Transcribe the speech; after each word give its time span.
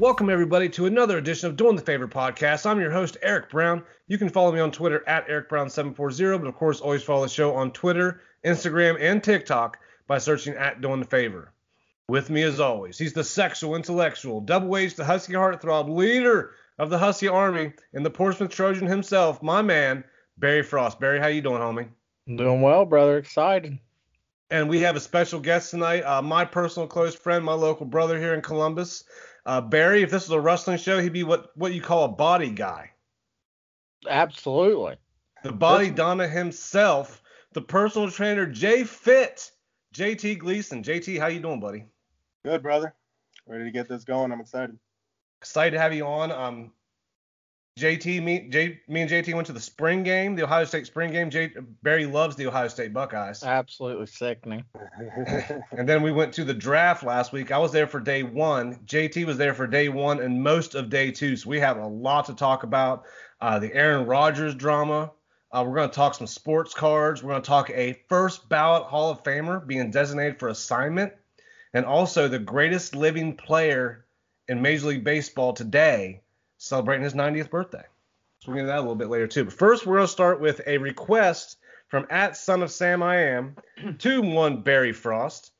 Welcome, 0.00 0.30
everybody, 0.30 0.70
to 0.70 0.86
another 0.86 1.18
edition 1.18 1.50
of 1.50 1.56
Doing 1.56 1.76
the 1.76 1.82
Favor 1.82 2.08
podcast. 2.08 2.64
I'm 2.64 2.80
your 2.80 2.90
host, 2.90 3.18
Eric 3.20 3.50
Brown. 3.50 3.82
You 4.06 4.16
can 4.16 4.30
follow 4.30 4.50
me 4.50 4.58
on 4.58 4.72
Twitter 4.72 5.06
at 5.06 5.28
EricBrown740, 5.28 6.40
but 6.40 6.48
of 6.48 6.54
course, 6.54 6.80
always 6.80 7.02
follow 7.02 7.24
the 7.24 7.28
show 7.28 7.54
on 7.54 7.70
Twitter, 7.70 8.22
Instagram, 8.42 8.96
and 8.98 9.22
TikTok 9.22 9.78
by 10.06 10.16
searching 10.16 10.54
at 10.54 10.80
Doing 10.80 11.00
the 11.00 11.06
Favor. 11.06 11.52
With 12.08 12.30
me, 12.30 12.44
as 12.44 12.60
always, 12.60 12.96
he's 12.96 13.12
the 13.12 13.22
sexual, 13.22 13.76
intellectual, 13.76 14.40
double 14.40 14.74
aged, 14.78 14.96
the 14.96 15.04
Husky 15.04 15.34
Heartthrob, 15.34 15.94
leader 15.94 16.52
of 16.78 16.88
the 16.88 16.98
Husky 16.98 17.28
Army, 17.28 17.74
and 17.92 18.02
the 18.02 18.08
Portsmouth 18.08 18.52
Trojan 18.52 18.86
himself, 18.86 19.42
my 19.42 19.60
man, 19.60 20.02
Barry 20.38 20.62
Frost. 20.62 20.98
Barry, 20.98 21.20
how 21.20 21.26
you 21.26 21.42
doing, 21.42 21.60
homie? 21.60 21.88
Doing 22.26 22.62
well, 22.62 22.86
brother. 22.86 23.18
Excited. 23.18 23.78
And 24.50 24.70
we 24.70 24.80
have 24.80 24.96
a 24.96 25.00
special 25.00 25.40
guest 25.40 25.70
tonight, 25.70 26.00
uh, 26.00 26.22
my 26.22 26.46
personal 26.46 26.88
close 26.88 27.14
friend, 27.14 27.44
my 27.44 27.52
local 27.52 27.84
brother 27.84 28.18
here 28.18 28.32
in 28.32 28.40
Columbus. 28.40 29.04
Uh, 29.50 29.60
Barry, 29.60 30.04
if 30.04 30.12
this 30.12 30.28
was 30.28 30.30
a 30.30 30.40
wrestling 30.40 30.78
show, 30.78 31.00
he'd 31.00 31.12
be 31.12 31.24
what, 31.24 31.50
what 31.56 31.72
you 31.72 31.80
call 31.80 32.04
a 32.04 32.08
body 32.08 32.50
guy. 32.50 32.92
Absolutely. 34.08 34.94
The 35.42 35.50
body 35.50 35.90
Donna 35.90 36.28
himself, 36.28 37.20
the 37.52 37.60
personal 37.60 38.08
trainer 38.12 38.46
Jay 38.46 38.84
Fit, 38.84 39.50
JT 39.92 40.38
Gleason. 40.38 40.84
JT, 40.84 41.18
how 41.18 41.26
you 41.26 41.40
doing, 41.40 41.58
buddy? 41.58 41.86
Good, 42.44 42.62
brother. 42.62 42.94
Ready 43.44 43.64
to 43.64 43.72
get 43.72 43.88
this 43.88 44.04
going. 44.04 44.30
I'm 44.30 44.40
excited. 44.40 44.78
Excited 45.40 45.72
to 45.72 45.80
have 45.80 45.94
you 45.94 46.06
on. 46.06 46.30
Um, 46.30 46.72
JT, 47.80 48.22
me, 48.22 48.46
J, 48.50 48.78
me 48.88 49.00
and 49.00 49.10
JT 49.10 49.32
went 49.34 49.46
to 49.46 49.54
the 49.54 49.60
spring 49.60 50.02
game, 50.02 50.36
the 50.36 50.44
Ohio 50.44 50.64
State 50.64 50.86
spring 50.86 51.12
game. 51.12 51.30
J, 51.30 51.50
Barry 51.82 52.04
loves 52.04 52.36
the 52.36 52.46
Ohio 52.46 52.68
State 52.68 52.92
Buckeyes. 52.92 53.42
Absolutely 53.42 54.04
sickening. 54.06 54.64
and 55.72 55.88
then 55.88 56.02
we 56.02 56.12
went 56.12 56.34
to 56.34 56.44
the 56.44 56.52
draft 56.52 57.02
last 57.02 57.32
week. 57.32 57.50
I 57.50 57.56
was 57.56 57.72
there 57.72 57.86
for 57.86 57.98
day 57.98 58.22
one. 58.22 58.76
JT 58.84 59.24
was 59.24 59.38
there 59.38 59.54
for 59.54 59.66
day 59.66 59.88
one 59.88 60.20
and 60.20 60.42
most 60.42 60.74
of 60.74 60.90
day 60.90 61.10
two. 61.10 61.36
So 61.36 61.48
we 61.48 61.58
have 61.60 61.78
a 61.78 61.86
lot 61.86 62.26
to 62.26 62.34
talk 62.34 62.64
about. 62.64 63.04
Uh, 63.40 63.58
the 63.58 63.74
Aaron 63.74 64.06
Rodgers 64.06 64.54
drama. 64.54 65.12
Uh, 65.50 65.64
we're 65.66 65.76
going 65.76 65.88
to 65.88 65.96
talk 65.96 66.14
some 66.14 66.26
sports 66.26 66.74
cards. 66.74 67.22
We're 67.22 67.30
going 67.30 67.42
to 67.42 67.48
talk 67.48 67.70
a 67.70 67.98
first 68.10 68.46
ballot 68.50 68.84
Hall 68.84 69.10
of 69.10 69.22
Famer 69.24 69.66
being 69.66 69.90
designated 69.90 70.38
for 70.38 70.48
assignment, 70.48 71.14
and 71.72 71.86
also 71.86 72.28
the 72.28 72.38
greatest 72.38 72.94
living 72.94 73.34
player 73.34 74.04
in 74.48 74.60
Major 74.60 74.88
League 74.88 75.04
Baseball 75.04 75.54
today 75.54 76.20
celebrating 76.60 77.02
his 77.02 77.14
90th 77.14 77.50
birthday. 77.50 77.82
So 78.40 78.52
we'll 78.52 78.56
get 78.56 78.60
into 78.60 78.72
that 78.72 78.78
a 78.78 78.80
little 78.80 78.94
bit 78.94 79.08
later 79.08 79.26
too. 79.26 79.44
But 79.46 79.54
first, 79.54 79.86
we're 79.86 79.96
going 79.96 80.06
to 80.06 80.12
start 80.12 80.40
with 80.40 80.60
a 80.66 80.78
request 80.78 81.56
from 81.88 82.06
at 82.10 82.36
son 82.36 82.62
of 82.62 82.70
Sam 82.70 83.02
I 83.02 83.16
am 83.16 83.56
to 83.98 84.22
one 84.22 84.62
Barry 84.62 84.92
Frost. 84.92 85.52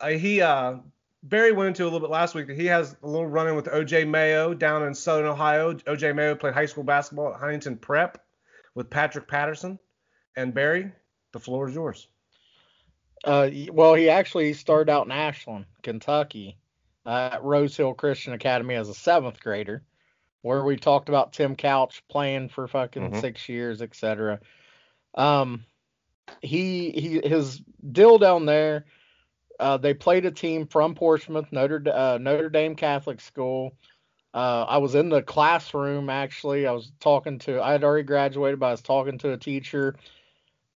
Uh, 0.00 0.08
he 0.08 0.40
uh, 0.40 0.76
Barry 1.22 1.52
went 1.52 1.68
into 1.68 1.84
a 1.84 1.84
little 1.84 2.00
bit 2.00 2.10
last 2.10 2.34
week 2.34 2.48
that 2.48 2.56
he 2.56 2.66
has 2.66 2.96
a 3.02 3.06
little 3.06 3.26
run 3.26 3.46
in 3.46 3.54
with 3.54 3.66
OJ 3.66 4.08
Mayo 4.08 4.52
down 4.52 4.82
in 4.82 4.94
Southern 4.94 5.26
Ohio. 5.26 5.74
OJ 5.74 6.14
Mayo 6.14 6.34
played 6.34 6.54
high 6.54 6.66
school 6.66 6.84
basketball 6.84 7.32
at 7.32 7.40
Huntington 7.40 7.76
Prep 7.76 8.24
with 8.74 8.90
Patrick 8.90 9.28
Patterson. 9.28 9.78
And 10.36 10.52
Barry, 10.52 10.90
the 11.32 11.40
floor 11.40 11.68
is 11.68 11.74
yours. 11.74 12.08
Uh, 13.22 13.50
well, 13.70 13.94
he 13.94 14.08
actually 14.08 14.54
started 14.54 14.90
out 14.90 15.06
in 15.06 15.12
Ashland, 15.12 15.66
Kentucky, 15.82 16.56
uh, 17.06 17.30
at 17.32 17.44
Rose 17.44 17.76
Hill 17.76 17.94
Christian 17.94 18.32
Academy 18.32 18.74
as 18.74 18.88
a 18.88 18.94
seventh 18.94 19.40
grader, 19.40 19.82
where 20.42 20.64
we 20.64 20.76
talked 20.76 21.08
about 21.08 21.32
Tim 21.32 21.56
Couch 21.56 22.02
playing 22.08 22.48
for 22.48 22.66
fucking 22.66 23.12
Mhm. 23.12 23.20
six 23.20 23.48
years, 23.48 23.82
etc. 23.82 24.40
Um, 25.14 25.64
he 26.42 26.90
he 26.90 27.28
his 27.28 27.60
deal 27.92 28.18
down 28.18 28.46
there. 28.46 28.86
Uh, 29.58 29.76
they 29.76 29.92
played 29.92 30.24
a 30.24 30.30
team 30.30 30.66
from 30.66 30.94
Portsmouth, 30.94 31.52
Notre 31.52 31.82
uh, 31.92 32.18
Notre 32.18 32.48
Dame 32.48 32.76
Catholic 32.76 33.20
School. 33.20 33.72
Uh, 34.32 34.64
I 34.68 34.78
was 34.78 34.94
in 34.94 35.08
the 35.08 35.22
classroom 35.22 36.08
actually. 36.08 36.66
I 36.66 36.72
was 36.72 36.92
talking 37.00 37.38
to. 37.40 37.60
I 37.60 37.72
had 37.72 37.84
already 37.84 38.04
graduated, 38.04 38.60
but 38.60 38.66
I 38.66 38.70
was 38.70 38.82
talking 38.82 39.18
to 39.18 39.32
a 39.32 39.36
teacher. 39.36 39.96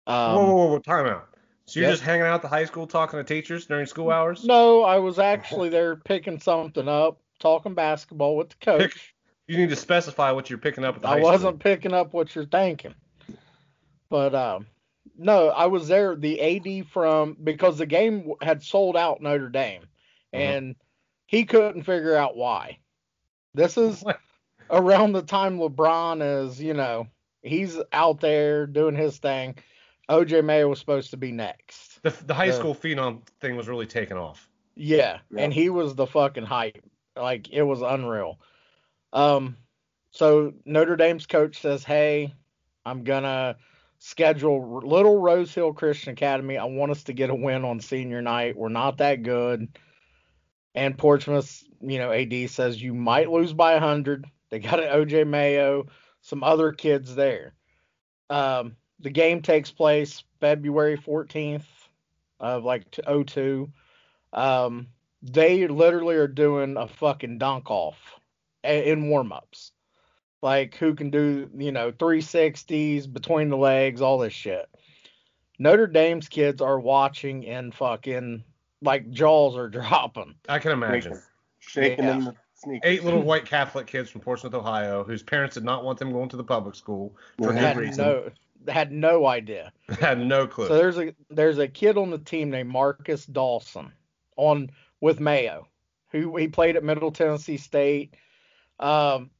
Um, 0.06 0.36
whoa, 0.36 0.54
whoa, 0.54 0.66
whoa, 0.66 0.78
time 0.80 1.06
out. 1.06 1.28
So 1.66 1.80
you're 1.80 1.88
yeah. 1.88 1.94
just 1.94 2.02
hanging 2.02 2.26
out 2.26 2.34
at 2.34 2.42
the 2.42 2.48
high 2.48 2.64
school 2.64 2.86
talking 2.86 3.18
to 3.18 3.24
teachers 3.24 3.66
during 3.66 3.86
school 3.86 4.10
hours? 4.10 4.44
No, 4.44 4.82
I 4.82 4.98
was 4.98 5.18
actually 5.18 5.68
there 5.68 5.96
picking 5.96 6.40
something 6.40 6.88
up, 6.88 7.20
talking 7.38 7.74
basketball 7.74 8.36
with 8.36 8.50
the 8.50 8.56
coach. 8.56 9.11
You 9.48 9.56
need 9.58 9.70
to 9.70 9.76
specify 9.76 10.30
what 10.32 10.48
you're 10.48 10.58
picking 10.58 10.84
up 10.84 10.96
at 10.96 11.02
the 11.02 11.08
I 11.08 11.18
school. 11.18 11.30
wasn't 11.30 11.58
picking 11.60 11.92
up 11.92 12.12
what 12.12 12.34
you're 12.34 12.46
thinking. 12.46 12.94
But 14.08 14.34
um, 14.34 14.66
no, 15.16 15.48
I 15.48 15.66
was 15.66 15.88
there. 15.88 16.14
The 16.16 16.40
AD 16.40 16.86
from 16.88 17.36
because 17.42 17.78
the 17.78 17.86
game 17.86 18.32
had 18.40 18.62
sold 18.62 18.96
out 18.96 19.20
Notre 19.22 19.48
Dame, 19.48 19.82
Mhm. 19.82 20.38
and 20.38 20.76
he 21.26 21.44
couldn't 21.44 21.82
figure 21.84 22.14
out 22.16 22.36
why. 22.36 22.78
This 23.54 23.76
is 23.76 24.04
around 24.70 25.12
the 25.12 25.22
time 25.22 25.58
LeBron 25.58 26.46
is, 26.46 26.62
you 26.62 26.74
know, 26.74 27.06
he's 27.42 27.78
out 27.92 28.20
there 28.20 28.66
doing 28.66 28.94
his 28.94 29.18
thing. 29.18 29.56
OJ 30.08 30.42
Mayo 30.44 30.68
was 30.68 30.78
supposed 30.78 31.10
to 31.10 31.16
be 31.16 31.32
next. 31.32 32.02
The, 32.02 32.10
the 32.26 32.34
high 32.34 32.46
Yeah. 32.46 32.52
school 32.52 32.74
phenom 32.74 33.24
thing 33.40 33.56
was 33.56 33.68
really 33.68 33.86
taking 33.86 34.16
off. 34.16 34.48
Yeah, 34.74 35.18
Yeah. 35.30 35.42
and 35.42 35.52
he 35.54 35.68
was 35.70 35.94
the 35.94 36.06
fucking 36.06 36.44
hype. 36.44 36.82
Like 37.16 37.50
it 37.50 37.62
was 37.62 37.82
unreal. 37.82 38.38
Um 39.12 39.56
so 40.10 40.52
Notre 40.64 40.96
Dame's 40.96 41.26
coach 41.26 41.60
says, 41.60 41.84
"Hey, 41.84 42.34
I'm 42.84 43.04
to 43.22 43.56
schedule 43.98 44.80
Little 44.84 45.18
Rose 45.18 45.54
Hill 45.54 45.72
Christian 45.72 46.12
Academy. 46.12 46.58
I 46.58 46.64
want 46.64 46.92
us 46.92 47.04
to 47.04 47.12
get 47.12 47.30
a 47.30 47.34
win 47.34 47.64
on 47.64 47.80
senior 47.80 48.20
night. 48.20 48.56
We're 48.56 48.68
not 48.68 48.98
that 48.98 49.22
good." 49.22 49.78
And 50.74 50.96
Portsmouth, 50.96 51.62
you 51.80 51.98
know, 51.98 52.12
AD 52.12 52.50
says 52.50 52.82
you 52.82 52.94
might 52.94 53.30
lose 53.30 53.52
by 53.52 53.72
100. 53.72 54.26
They 54.50 54.58
got 54.58 54.80
an 54.80 54.88
OJ 54.88 55.26
Mayo, 55.26 55.86
some 56.20 56.42
other 56.42 56.72
kids 56.72 57.14
there. 57.14 57.54
Um 58.30 58.76
the 59.02 59.10
game 59.10 59.42
takes 59.42 59.70
place 59.70 60.22
February 60.40 60.96
14th 60.96 61.66
of 62.40 62.64
like 62.64 62.90
t- 62.90 63.02
02 63.24 63.70
um, 64.32 64.88
they 65.22 65.66
literally 65.68 66.16
are 66.16 66.28
doing 66.28 66.76
a 66.76 66.88
fucking 66.88 67.38
dunk 67.38 67.70
off 67.70 67.98
in 68.64 69.08
warm 69.08 69.32
ups. 69.32 69.72
Like 70.42 70.74
who 70.76 70.94
can 70.94 71.10
do, 71.10 71.48
you 71.56 71.70
know, 71.72 71.92
360s 71.92 73.12
between 73.12 73.48
the 73.48 73.56
legs, 73.56 74.00
all 74.00 74.18
this 74.18 74.32
shit. 74.32 74.68
Notre 75.58 75.86
Dame's 75.86 76.28
kids 76.28 76.60
are 76.60 76.80
watching 76.80 77.46
and 77.46 77.74
fucking 77.74 78.42
like 78.80 79.10
jaws 79.10 79.56
are 79.56 79.68
dropping. 79.68 80.34
I 80.48 80.58
can 80.58 80.72
imagine. 80.72 81.20
Shaking 81.60 82.04
Yeah. 82.04 82.14
in 82.16 82.24
the 82.24 82.34
sneakers. 82.54 82.80
Eight 82.90 83.04
little 83.04 83.22
white 83.22 83.44
Catholic 83.46 83.86
kids 83.86 84.10
from 84.10 84.20
Portsmouth, 84.20 84.54
Ohio, 84.54 85.04
whose 85.04 85.22
parents 85.22 85.54
did 85.54 85.64
not 85.64 85.84
want 85.84 85.98
them 86.00 86.10
going 86.10 86.28
to 86.30 86.36
the 86.36 86.42
public 86.44 86.74
school 86.74 87.16
for 87.38 87.52
Yeah. 87.52 87.74
good 87.74 87.80
reason. 87.80 88.04
no 88.04 88.30
had 88.68 88.92
no 88.92 89.26
idea. 89.26 89.72
Had 90.00 90.20
no 90.20 90.46
clue. 90.46 90.68
So 90.68 90.76
there's 90.76 90.96
a 90.98 91.12
there's 91.30 91.58
a 91.58 91.66
kid 91.66 91.98
on 91.98 92.10
the 92.10 92.18
team 92.18 92.48
named 92.50 92.68
Marcus 92.70 93.26
Dawson 93.26 93.92
on 94.36 94.70
with 95.00 95.18
Mayo, 95.18 95.66
who 96.12 96.36
he 96.36 96.46
played 96.46 96.76
at 96.76 96.84
Middle 96.84 97.10
Tennessee 97.10 97.56
State, 97.56 98.14
um, 98.78 99.30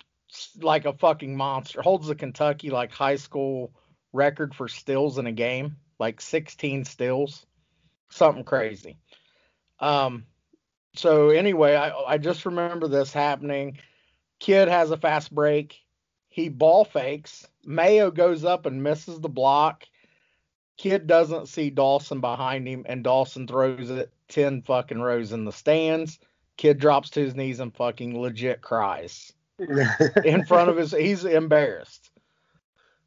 like 0.61 0.85
a 0.85 0.93
fucking 0.93 1.37
monster. 1.37 1.83
Holds 1.83 2.09
the 2.09 2.15
Kentucky 2.15 2.71
like 2.71 2.93
high 2.93 3.17
school 3.17 3.73
record 4.13 4.55
for 4.55 4.69
stills 4.69 5.19
in 5.19 5.27
a 5.27 5.33
game, 5.33 5.77
like 5.99 6.21
16 6.21 6.85
stills, 6.85 7.47
something 8.11 8.45
crazy. 8.45 8.99
Um, 9.81 10.27
so 10.95 11.31
anyway, 11.31 11.75
I 11.75 11.91
I 11.91 12.19
just 12.19 12.45
remember 12.47 12.89
this 12.89 13.13
happening. 13.13 13.79
Kid 14.39 14.69
has 14.69 14.91
a 14.91 14.97
fast 14.97 15.35
break. 15.35 15.81
He 16.29 16.49
ball 16.49 16.85
fakes. 16.85 17.47
Mayo 17.65 18.11
goes 18.11 18.45
up 18.45 18.67
and 18.67 18.83
misses 18.83 19.21
the 19.21 19.29
block. 19.29 19.85
Kid 20.77 21.07
doesn't 21.07 21.49
see 21.49 21.71
Dawson 21.71 22.21
behind 22.21 22.67
him, 22.67 22.85
and 22.89 23.05
Dawson 23.05 23.47
throws 23.47 23.91
it 23.91 24.13
10 24.29 24.63
fucking 24.63 25.01
rows 25.01 25.33
in 25.33 25.45
the 25.45 25.53
stands. 25.53 26.19
Kid 26.57 26.79
drops 26.79 27.11
to 27.11 27.21
his 27.21 27.35
knees 27.35 27.61
and 27.61 27.75
fucking 27.75 28.21
legit 28.21 28.61
cries 28.61 29.33
in 30.25 30.45
front 30.45 30.71
of 30.71 30.77
his. 30.77 30.93
He's 30.93 31.25
embarrassed. 31.25 32.11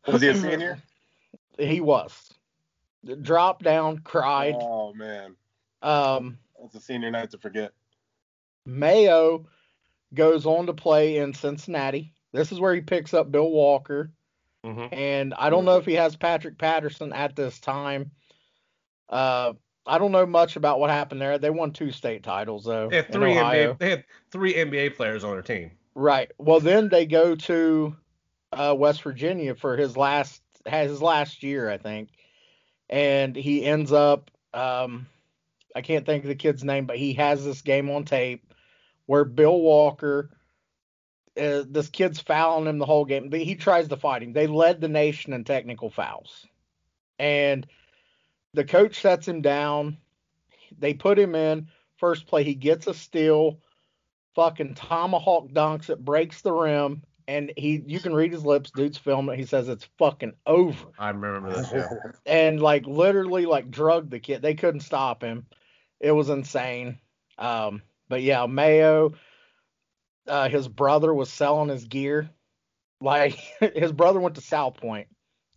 Was 0.07 0.21
he 0.21 0.29
a 0.29 0.35
senior? 0.35 0.77
He 1.57 1.79
was. 1.81 2.31
Dropped 3.21 3.63
down, 3.63 3.99
cried. 3.99 4.55
Oh 4.59 4.93
man, 4.93 5.35
Um, 5.81 6.37
that's 6.61 6.75
a 6.75 6.79
senior 6.81 7.11
night 7.11 7.31
to 7.31 7.37
forget. 7.37 7.71
Mayo 8.65 9.45
goes 10.13 10.45
on 10.45 10.65
to 10.67 10.73
play 10.73 11.17
in 11.17 11.33
Cincinnati 11.33 12.13
This 12.31 12.51
is 12.51 12.59
where 12.59 12.73
he 12.73 12.81
picks 12.81 13.13
up 13.13 13.31
Bill 13.31 13.49
Walker, 13.49 14.11
Mhm. 14.65 14.89
and 14.91 15.33
I 15.35 15.49
don't 15.49 15.65
know 15.65 15.77
if 15.77 15.85
he 15.85 15.93
has 15.93 16.15
Patrick 16.15 16.57
Patterson 16.57 17.13
at 17.13 17.35
this 17.35 17.59
time. 17.59 18.11
Uh, 19.07 19.53
I 19.87 19.97
don't 19.97 20.11
know 20.11 20.25
much 20.25 20.55
about 20.55 20.79
what 20.79 20.89
happened 20.89 21.21
there. 21.21 21.37
They 21.37 21.49
won 21.49 21.71
two 21.71 21.91
state 21.91 22.23
titles 22.23 22.65
though. 22.65 22.89
They 22.89 22.97
had 22.97 23.11
three. 23.11 23.33
NBA. 23.33 23.77
They 23.77 23.89
had 23.89 24.05
three 24.31 24.53
NBA 24.53 24.95
players 24.95 25.23
on 25.23 25.31
their 25.31 25.41
team. 25.41 25.71
Right. 25.93 26.31
Well, 26.37 26.59
then 26.59 26.89
they 26.89 27.05
go 27.05 27.35
to 27.35 27.95
uh, 28.51 28.75
West 28.77 29.01
Virginia 29.03 29.55
for 29.55 29.77
his 29.77 29.95
last 29.95 30.41
his 30.65 31.01
last 31.01 31.43
year, 31.43 31.69
I 31.69 31.77
think, 31.77 32.09
and 32.89 33.35
he 33.35 33.63
ends 33.63 33.91
up. 33.91 34.31
Um, 34.53 35.07
I 35.75 35.81
can't 35.81 36.05
think 36.05 36.23
of 36.23 36.29
the 36.29 36.35
kid's 36.35 36.63
name, 36.63 36.85
but 36.85 36.97
he 36.97 37.13
has 37.13 37.43
this 37.43 37.61
game 37.61 37.89
on 37.89 38.05
tape 38.05 38.53
where 39.05 39.25
Bill 39.25 39.59
Walker, 39.59 40.31
uh, 41.37 41.63
this 41.67 41.89
kid's 41.89 42.19
fouling 42.19 42.67
him 42.67 42.79
the 42.79 42.85
whole 42.85 43.05
game. 43.05 43.31
He 43.31 43.55
tries 43.55 43.89
to 43.89 43.97
fight 43.97 44.23
him. 44.23 44.33
They 44.33 44.47
led 44.47 44.81
the 44.81 44.87
nation 44.87 45.33
in 45.33 45.43
technical 45.43 45.89
fouls, 45.89 46.47
and 47.19 47.67
the 48.55 48.63
coach 48.63 49.01
sets 49.01 49.27
him 49.27 49.41
down. 49.41 49.97
They 50.77 50.93
put 50.93 51.19
him 51.19 51.35
in. 51.35 51.67
First 51.97 52.27
play. 52.27 52.43
He 52.43 52.55
gets 52.55 52.87
a 52.87 52.93
steal. 52.93 53.59
Fucking 54.35 54.75
tomahawk 54.75 55.49
dunks. 55.49 55.89
It 55.89 56.03
breaks 56.03 56.41
the 56.41 56.51
rim. 56.51 57.03
And 57.27 57.51
he 57.57 57.81
you 57.85 57.99
can 57.99 58.13
read 58.13 58.31
his 58.31 58.45
lips. 58.45 58.71
Dude's 58.71 58.97
filming 58.97 59.33
it. 59.33 59.39
He 59.39 59.45
says 59.45 59.67
it's 59.67 59.89
fucking 59.97 60.33
over. 60.45 60.85
I 60.99 61.09
remember 61.09 61.53
this. 61.53 61.71
Yeah. 61.73 61.87
and 62.25 62.61
like 62.61 62.85
literally 62.85 63.45
like 63.45 63.71
drugged 63.71 64.11
the 64.11 64.19
kid. 64.19 64.41
They 64.41 64.53
couldn't 64.53 64.81
stop 64.81 65.23
him. 65.23 65.47
It 65.99 66.11
was 66.11 66.29
insane. 66.29 66.99
Um 67.39 67.81
but 68.09 68.21
yeah 68.21 68.45
mayo 68.45 69.13
uh 70.27 70.49
his 70.49 70.67
brother 70.67 71.11
was 71.11 71.31
selling 71.31 71.69
his 71.69 71.85
gear. 71.85 72.29
Like 73.01 73.39
his 73.59 73.91
brother 73.91 74.19
went 74.19 74.35
to 74.35 74.41
south 74.41 74.77
point 74.77 75.07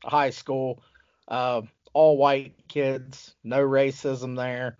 high 0.02 0.30
school. 0.30 0.82
Uh 1.26 1.62
all 1.94 2.16
white 2.16 2.54
kids 2.68 3.34
no 3.44 3.58
racism 3.58 4.36
there 4.36 4.76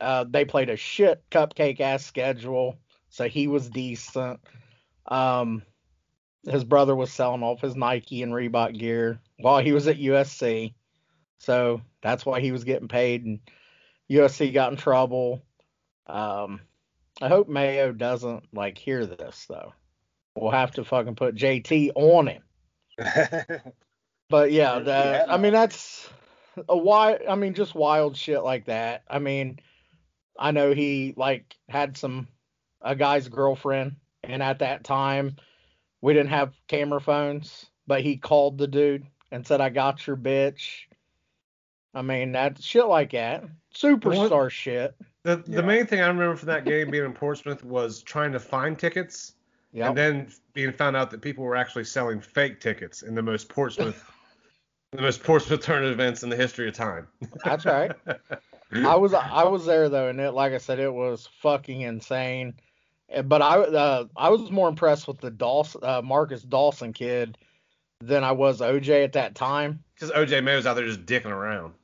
uh 0.00 0.24
they 0.28 0.44
played 0.44 0.70
a 0.70 0.76
shit 0.76 1.22
cupcake 1.30 1.80
ass 1.80 2.04
schedule 2.04 2.78
so 3.16 3.28
he 3.28 3.48
was 3.48 3.70
decent. 3.70 4.40
Um, 5.06 5.62
his 6.46 6.64
brother 6.64 6.94
was 6.94 7.10
selling 7.10 7.42
off 7.42 7.62
his 7.62 7.74
Nike 7.74 8.22
and 8.22 8.30
Reebok 8.30 8.78
gear 8.78 9.20
while 9.38 9.62
he 9.62 9.72
was 9.72 9.86
at 9.88 9.96
USC, 9.96 10.74
so 11.38 11.80
that's 12.02 12.26
why 12.26 12.40
he 12.40 12.52
was 12.52 12.64
getting 12.64 12.88
paid. 12.88 13.24
And 13.24 13.40
USC 14.10 14.52
got 14.52 14.70
in 14.70 14.76
trouble. 14.76 15.42
Um, 16.06 16.60
I 17.22 17.28
hope 17.28 17.48
Mayo 17.48 17.90
doesn't 17.92 18.44
like 18.52 18.76
hear 18.76 19.06
this 19.06 19.46
though. 19.48 19.72
We'll 20.36 20.50
have 20.50 20.72
to 20.72 20.84
fucking 20.84 21.14
put 21.14 21.36
JT 21.36 21.92
on 21.94 22.26
him. 22.26 22.42
But 24.28 24.50
yeah, 24.50 24.80
that, 24.80 25.30
I 25.30 25.36
mean 25.36 25.52
that's 25.52 26.10
a 26.68 26.76
wild. 26.76 27.20
I 27.28 27.34
mean 27.34 27.54
just 27.54 27.74
wild 27.74 28.16
shit 28.16 28.42
like 28.42 28.66
that. 28.66 29.04
I 29.08 29.18
mean, 29.18 29.58
I 30.38 30.50
know 30.50 30.72
he 30.72 31.14
like 31.16 31.56
had 31.68 31.96
some 31.96 32.28
a 32.82 32.94
guy's 32.94 33.28
girlfriend, 33.28 33.96
and 34.24 34.42
at 34.42 34.58
that 34.60 34.84
time 34.84 35.36
we 36.00 36.12
didn't 36.14 36.30
have 36.30 36.54
camera 36.68 37.00
phones, 37.00 37.66
but 37.86 38.02
he 38.02 38.16
called 38.16 38.58
the 38.58 38.66
dude 38.68 39.06
and 39.32 39.46
said, 39.46 39.60
"I 39.60 39.70
got 39.70 40.06
your 40.06 40.16
bitch." 40.16 40.82
I 41.94 42.02
mean 42.02 42.32
that 42.32 42.62
shit 42.62 42.86
like 42.86 43.12
that, 43.12 43.44
superstar 43.74 44.50
shit. 44.50 44.94
The 45.22 45.36
the 45.36 45.52
Yeah. 45.52 45.60
main 45.62 45.86
thing 45.86 46.00
I 46.00 46.06
remember 46.08 46.36
from 46.36 46.48
that 46.48 46.64
game 46.64 46.90
being 46.90 47.04
in 47.04 47.12
Portsmouth 47.12 47.64
was 47.64 48.02
trying 48.02 48.32
to 48.32 48.40
find 48.40 48.78
tickets 48.78 49.32
Yep. 49.72 49.88
and 49.88 49.98
then 49.98 50.32
being 50.54 50.72
found 50.72 50.96
out 50.96 51.10
that 51.10 51.20
people 51.20 51.44
were 51.44 51.56
actually 51.56 51.84
selling 51.84 52.20
fake 52.20 52.60
tickets 52.60 53.02
in 53.02 53.14
the 53.14 53.22
most 53.22 53.48
Portsmouth 53.48 54.04
the 54.92 55.02
most 55.02 55.22
Portsmouth 55.22 55.60
tournament 55.60 55.92
events 55.92 56.22
in 56.22 56.30
the 56.30 56.36
history 56.36 56.68
of 56.68 56.74
time. 56.74 57.06
That's 57.44 57.64
right. 57.64 57.92
I 58.72 58.96
was 58.96 59.14
I 59.14 59.44
was 59.44 59.66
there 59.66 59.88
though, 59.88 60.08
and 60.08 60.20
it 60.20 60.32
like 60.32 60.52
I 60.52 60.58
said, 60.58 60.78
it 60.78 60.92
was 60.92 61.28
fucking 61.40 61.82
insane. 61.82 62.54
Eh, 63.10 63.22
But 63.22 63.42
I 63.42 63.58
uh, 63.58 64.04
I 64.16 64.28
was 64.30 64.50
more 64.50 64.68
impressed 64.68 65.06
with 65.06 65.20
the 65.20 65.30
Dawson, 65.30 65.82
uh, 65.84 66.02
Marcus 66.02 66.42
Dawson 66.42 66.92
kid 66.92 67.38
than 68.00 68.24
I 68.24 68.32
was 68.32 68.60
OJ 68.60 69.04
at 69.04 69.12
that 69.12 69.34
time. 69.34 69.82
Because 69.94 70.10
OJ 70.10 70.42
Mayo's 70.42 70.66
out 70.66 70.74
there 70.74 70.86
just 70.86 71.06
dicking 71.06 71.26
around. 71.26 71.74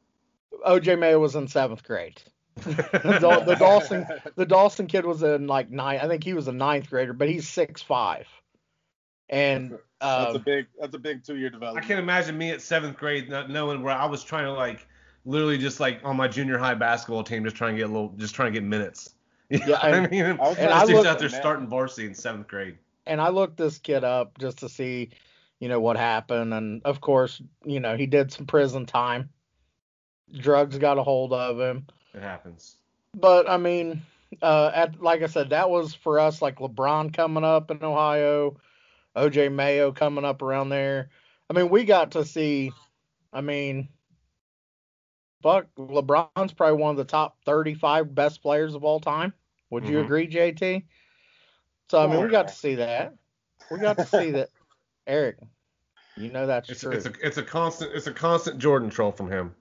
OJ 0.66 0.99
Mayo 0.99 1.19
was 1.19 1.34
in 1.34 1.49
seventh 1.49 1.84
grade. 1.84 2.20
the, 2.56 3.43
the 3.46 3.56
Dawson 3.58 4.06
the 4.37 4.44
Dawson 4.44 4.87
kid 4.87 5.06
was 5.06 5.22
in 5.22 5.46
like 5.46 5.70
nine. 5.70 6.00
I 6.00 6.08
think 6.08 6.22
he 6.25 6.34
was 6.34 6.49
a 6.49 6.52
ninth 6.52 6.90
grader, 6.90 7.12
but 7.12 7.28
he's 7.28 7.49
six 7.49 7.81
five. 7.81 8.26
And 9.32 9.73
that's 10.00 10.34
a 10.34 10.37
um, 10.37 10.43
big 10.44 10.67
that's 10.79 10.94
a 10.94 10.99
big 10.99 11.25
two 11.25 11.37
year 11.37 11.50
development. 11.50 11.84
I 11.84 11.88
can't 11.88 11.99
imagine 11.99 12.37
me 12.38 12.50
at 12.50 12.62
seventh 12.62 12.96
grade 12.96 13.29
not 13.29 13.50
knowing 13.50 13.82
where 13.82 13.94
I 13.94 14.05
was 14.05 14.23
trying 14.23 14.44
to 14.44 14.52
like 14.52 14.87
literally 15.25 15.56
just 15.58 15.81
like 15.81 16.00
on 16.05 16.17
my 16.17 16.29
junior 16.29 16.58
high 16.58 16.75
basketball 16.75 17.25
team 17.25 17.43
just 17.44 17.56
trying 17.56 17.75
to 17.75 17.79
get 17.79 17.88
a 17.88 17.93
little 17.93 18.11
just 18.19 18.34
trying 18.34 18.52
to 18.52 18.61
get 18.61 18.67
minutes. 18.67 19.14
You 19.52 19.58
know 19.58 19.67
Yeah, 19.67 19.73
what 19.73 19.94
I 19.94 20.06
mean, 20.08 20.25
I 20.25 20.32
was 20.49 20.56
And 20.58 20.70
I 20.73 20.81
dude's 20.81 20.93
looked- 20.94 21.06
out 21.08 21.19
there 21.19 21.29
man. 21.31 21.40
starting 21.40 21.67
varsity 21.67 22.06
in 22.06 22.14
seventh 22.14 22.49
grade. 22.49 22.79
and 23.06 23.20
I 23.20 23.29
looked 23.29 23.56
this 23.58 23.79
kid 23.79 24.02
up 24.05 24.38
just 24.38 24.58
to 24.61 24.69
see, 24.70 25.11
you 25.61 25.69
know, 25.69 25.78
what 25.81 25.96
happened. 25.99 26.55
And 26.55 26.81
of 26.87 27.00
course, 27.02 27.43
you 27.64 27.78
know, 27.81 27.94
he 27.96 28.06
did 28.06 28.32
some 28.32 28.46
prison 28.46 28.87
time. 28.87 29.28
Drugs 30.38 30.78
got 30.78 30.96
a 30.99 31.02
hold 31.02 31.32
of 31.35 31.61
him. 31.61 31.87
It 32.14 32.23
happens. 32.23 32.76
But 33.14 33.49
I 33.49 33.58
mean, 33.58 34.00
uh, 34.40 34.70
at 34.75 35.02
like 35.02 35.23
I 35.23 35.26
said, 35.26 35.50
that 35.50 35.69
was 35.69 35.94
for 35.94 36.19
us 36.19 36.40
like 36.40 36.56
LeBron 36.56 37.12
coming 37.12 37.44
up 37.44 37.70
in 37.70 37.82
Ohio, 37.85 38.56
OJ 39.17 39.53
Mayo 39.53 39.93
coming 39.93 40.25
up 40.25 40.43
around 40.43 40.69
there. 40.70 41.11
I 41.50 41.53
mean, 41.55 41.69
we 41.69 41.85
got 41.85 42.12
to 42.12 42.25
see. 42.25 42.73
I 43.32 43.41
mean, 43.41 43.88
fuck, 45.43 45.67
LeBron's 45.79 46.53
probably 46.53 46.79
one 46.81 46.91
of 46.91 46.97
the 46.97 47.05
top 47.05 47.37
35 47.44 48.14
best 48.14 48.43
players 48.43 48.75
of 48.75 48.85
all 48.85 49.00
time. 49.00 49.32
Would 49.70 49.87
you 49.88 49.99
Mhm. 49.99 50.05
agree, 50.05 50.29
JT? 50.29 50.85
So 51.91 52.03
I 52.03 52.06
mean, 52.06 52.23
we 52.23 52.29
got 52.29 52.49
to 52.49 52.55
see 52.55 52.76
that. 52.76 53.14
We 53.70 53.79
got 53.79 53.99
to 53.99 54.06
see 54.06 54.31
that. 54.32 54.49
Eric, 55.06 55.38
you 56.17 56.31
know 56.31 56.47
that's 56.47 56.70
It's 56.70 56.81
true. 56.81 56.93
it's 56.93 57.06
a 57.06 57.12
it's 57.23 57.37
a 57.37 57.43
constant 57.43 57.93
it's 57.93 58.06
a 58.06 58.12
constant 58.12 58.59
Jordan 58.59 58.88
troll 58.88 59.11
from 59.12 59.31
him. 59.31 59.55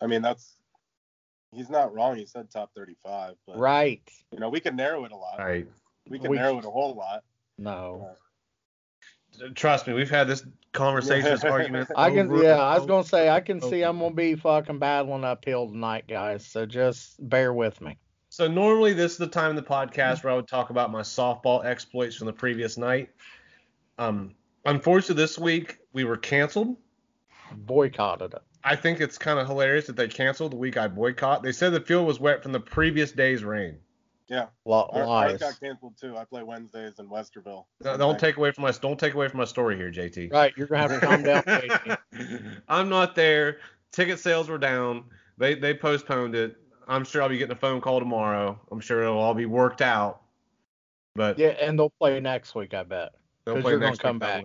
I 0.00 0.06
mean 0.06 0.20
that's 0.20 0.56
he's 1.52 1.70
not 1.70 1.94
wrong. 1.94 2.16
He 2.16 2.26
said 2.26 2.50
top 2.50 2.70
35, 2.76 3.34
but 3.46 3.56
right? 3.56 4.02
you 4.30 4.38
know 4.40 4.50
we 4.50 4.60
can 4.60 4.76
narrow 4.76 5.04
it 5.06 5.12
a 5.12 5.16
lot. 5.16 5.38
Right. 5.38 5.66
We 6.08 6.18
can 6.18 6.30
We- 6.30 6.36
narrow 6.36 6.58
it 6.58 6.64
a 6.66 6.70
whole 6.70 6.94
lot. 6.94 7.24
No. 7.58 8.10
Trust 9.54 9.86
me, 9.86 9.94
we've 9.94 10.10
had 10.10 10.28
this 10.28 10.44
conversation, 10.72 11.30
this 11.30 11.44
argument. 11.44 11.90
I 11.96 12.10
can, 12.10 12.30
over 12.30 12.42
yeah, 12.42 12.60
I 12.60 12.78
was 12.78 12.86
gonna 12.86 13.04
say 13.04 13.28
I 13.28 13.40
can 13.40 13.60
see. 13.60 13.82
I'm 13.82 13.98
gonna 13.98 14.14
be 14.14 14.36
fucking 14.36 14.78
battling 14.78 15.24
uphill 15.24 15.68
tonight, 15.68 16.04
guys. 16.06 16.46
So 16.46 16.66
just 16.66 17.16
bear 17.28 17.52
with 17.52 17.80
me. 17.80 17.96
So 18.28 18.48
normally 18.48 18.92
this 18.92 19.12
is 19.12 19.18
the 19.18 19.26
time 19.26 19.50
in 19.50 19.56
the 19.56 19.62
podcast 19.62 20.24
where 20.24 20.32
I 20.32 20.36
would 20.36 20.48
talk 20.48 20.70
about 20.70 20.90
my 20.90 21.02
softball 21.02 21.64
exploits 21.64 22.16
from 22.16 22.26
the 22.26 22.32
previous 22.32 22.76
night. 22.76 23.10
Um, 23.98 24.34
unfortunately, 24.64 25.22
this 25.22 25.38
week 25.38 25.78
we 25.92 26.04
were 26.04 26.16
canceled. 26.16 26.76
Boycotted 27.52 28.34
it. 28.34 28.42
I 28.64 28.76
think 28.76 29.00
it's 29.00 29.18
kind 29.18 29.38
of 29.38 29.46
hilarious 29.46 29.86
that 29.86 29.96
they 29.96 30.08
canceled 30.08 30.52
the 30.52 30.56
week 30.56 30.76
I 30.76 30.88
boycott. 30.88 31.42
They 31.42 31.52
said 31.52 31.72
the 31.72 31.80
field 31.80 32.06
was 32.06 32.18
wet 32.18 32.42
from 32.42 32.52
the 32.52 32.60
previous 32.60 33.12
day's 33.12 33.44
rain. 33.44 33.78
Yeah. 34.28 34.46
Li- 34.64 34.72
Our, 34.90 35.06
lies. 35.06 35.32
ours 35.32 35.40
got 35.40 35.60
canceled 35.60 35.94
too. 36.00 36.16
I 36.16 36.24
play 36.24 36.42
Wednesdays 36.42 36.98
in 36.98 37.08
Westerville. 37.08 37.66
No, 37.84 37.96
Don't 37.96 38.18
take 38.18 38.36
away 38.36 38.52
from 38.52 38.62
my 38.62 38.70
don't 38.70 38.98
take 38.98 39.14
away 39.14 39.28
from 39.28 39.38
my 39.38 39.44
story 39.44 39.76
here, 39.76 39.90
JT. 39.90 40.32
Right, 40.32 40.52
you're 40.56 40.66
gonna 40.66 40.80
have 40.88 40.98
to 41.00 41.06
calm 41.06 41.22
down. 41.22 41.42
JT. 41.42 42.60
I'm 42.68 42.88
not 42.88 43.14
there. 43.14 43.58
Ticket 43.92 44.18
sales 44.18 44.48
were 44.48 44.58
down. 44.58 45.04
They 45.36 45.54
they 45.54 45.74
postponed 45.74 46.34
it. 46.34 46.56
I'm 46.88 47.04
sure 47.04 47.22
I'll 47.22 47.28
be 47.28 47.38
getting 47.38 47.52
a 47.56 47.58
phone 47.58 47.80
call 47.80 47.98
tomorrow. 47.98 48.58
I'm 48.70 48.80
sure 48.80 49.02
it'll 49.02 49.18
all 49.18 49.34
be 49.34 49.46
worked 49.46 49.82
out. 49.82 50.22
But 51.14 51.38
Yeah, 51.38 51.48
and 51.48 51.78
they'll 51.78 51.90
play 51.90 52.18
next 52.20 52.54
week, 52.54 52.74
I 52.74 52.82
bet. 52.82 53.12
they'll 53.44 53.54
'cause 53.56 53.62
play 53.62 53.72
you're 53.72 53.80
gonna 53.80 53.96
come 53.96 54.16
week, 54.16 54.20
back. 54.20 54.44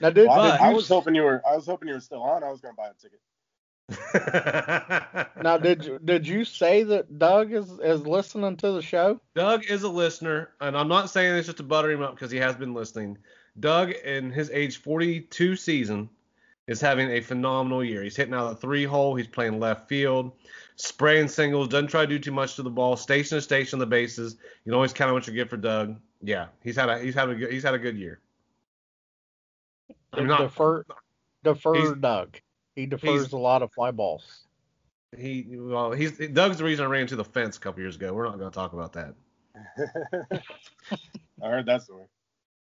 Now, 0.00 0.10
dude, 0.10 0.28
Well, 0.28 0.40
I, 0.40 0.50
did 0.52 0.60
I 0.60 0.72
was 0.72 0.88
hoping 0.88 1.14
you 1.14 1.22
were. 1.22 1.42
I 1.46 1.54
was 1.56 1.66
hoping 1.66 1.88
you 1.88 1.94
were 1.94 2.00
still 2.00 2.22
on. 2.22 2.42
I 2.42 2.50
was 2.50 2.60
gonna 2.60 2.74
buy 2.74 2.88
a 2.88 2.94
ticket. 2.94 3.20
now 5.42 5.56
did 5.56 5.84
you 5.84 5.98
did 6.04 6.26
you 6.28 6.44
say 6.44 6.82
that 6.82 7.18
Doug 7.18 7.52
is 7.52 7.70
is 7.82 8.06
listening 8.06 8.56
to 8.58 8.72
the 8.72 8.82
show? 8.82 9.20
Doug 9.34 9.64
is 9.64 9.82
a 9.82 9.88
listener, 9.88 10.50
and 10.60 10.76
I'm 10.76 10.88
not 10.88 11.08
saying 11.08 11.34
this 11.34 11.46
just 11.46 11.58
to 11.58 11.62
butter 11.62 11.90
him 11.90 12.02
up 12.02 12.14
because 12.14 12.30
he 12.30 12.38
has 12.38 12.54
been 12.54 12.74
listening. 12.74 13.16
Doug, 13.58 13.90
in 13.90 14.30
his 14.30 14.50
age 14.50 14.82
42 14.82 15.56
season, 15.56 16.10
is 16.66 16.80
having 16.80 17.10
a 17.10 17.20
phenomenal 17.20 17.82
year. 17.82 18.02
He's 18.02 18.14
hitting 18.14 18.34
out 18.34 18.52
a 18.52 18.56
three 18.56 18.84
hole. 18.84 19.14
He's 19.14 19.26
playing 19.26 19.58
left 19.58 19.88
field, 19.88 20.32
spraying 20.76 21.28
singles. 21.28 21.68
Doesn't 21.68 21.88
try 21.88 22.02
to 22.02 22.06
do 22.06 22.18
too 22.18 22.30
much 22.32 22.56
to 22.56 22.62
the 22.62 22.70
ball. 22.70 22.94
Station 22.96 23.36
to 23.38 23.42
station 23.42 23.78
the 23.78 23.86
bases. 23.86 24.36
You 24.64 24.70
can 24.70 24.74
always 24.74 24.92
count 24.92 25.08
on 25.08 25.14
what 25.14 25.26
you 25.26 25.32
get 25.32 25.48
for 25.48 25.56
Doug. 25.56 25.96
Yeah, 26.20 26.48
he's 26.62 26.76
had 26.76 26.90
a 26.90 26.98
he's 26.98 27.14
had 27.14 27.30
a 27.30 27.34
good 27.34 27.50
he's 27.50 27.62
had 27.62 27.74
a 27.74 27.78
good 27.78 27.96
year. 27.96 28.20
Not- 30.14 30.40
defer 30.40 30.84
defer 31.42 31.74
He's- 31.74 31.94
Doug. 31.98 32.38
He 32.78 32.86
defers 32.86 33.22
he's- 33.22 33.32
a 33.32 33.36
lot 33.36 33.62
of 33.62 33.72
fly 33.72 33.90
balls. 33.90 34.44
He 35.16 35.46
well 35.50 35.90
he's 35.90 36.16
Doug's 36.18 36.58
the 36.58 36.64
reason 36.64 36.84
I 36.84 36.88
ran 36.88 37.00
into 37.02 37.16
the 37.16 37.24
fence 37.24 37.56
a 37.56 37.60
couple 37.60 37.80
years 37.80 37.96
ago. 37.96 38.12
We're 38.12 38.26
not 38.26 38.38
going 38.38 38.50
to 38.50 38.54
talk 38.54 38.72
about 38.72 38.92
that. 38.92 39.14
I 41.42 41.48
heard 41.48 41.66
that 41.66 41.82
story. 41.82 42.04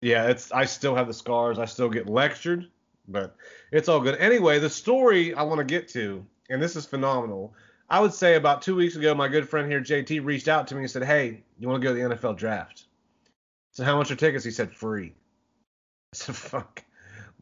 Yeah, 0.00 0.26
it's 0.28 0.52
I 0.52 0.66
still 0.66 0.94
have 0.94 1.08
the 1.08 1.14
scars. 1.14 1.58
I 1.58 1.64
still 1.64 1.88
get 1.88 2.06
lectured, 2.08 2.68
but 3.08 3.34
it's 3.72 3.88
all 3.88 3.98
good. 3.98 4.14
Anyway, 4.16 4.60
the 4.60 4.70
story 4.70 5.34
I 5.34 5.42
want 5.42 5.58
to 5.58 5.64
get 5.64 5.88
to, 5.88 6.24
and 6.48 6.62
this 6.62 6.76
is 6.76 6.86
phenomenal. 6.86 7.54
I 7.90 7.98
would 7.98 8.12
say 8.12 8.36
about 8.36 8.62
two 8.62 8.76
weeks 8.76 8.94
ago, 8.94 9.14
my 9.14 9.26
good 9.26 9.48
friend 9.48 9.68
here, 9.68 9.80
JT, 9.80 10.24
reached 10.24 10.46
out 10.46 10.68
to 10.68 10.74
me 10.76 10.82
and 10.82 10.90
said, 10.90 11.04
"Hey, 11.04 11.42
you 11.58 11.66
want 11.66 11.82
to 11.82 11.88
go 11.88 11.92
to 11.92 12.08
the 12.08 12.14
NFL 12.14 12.36
draft?" 12.36 12.84
So 13.72 13.82
how 13.82 13.96
much 13.96 14.12
are 14.12 14.16
tickets? 14.16 14.44
He 14.44 14.52
said 14.52 14.72
free. 14.72 15.14
I 16.12 16.16
said, 16.16 16.36
"Fuck, 16.36 16.84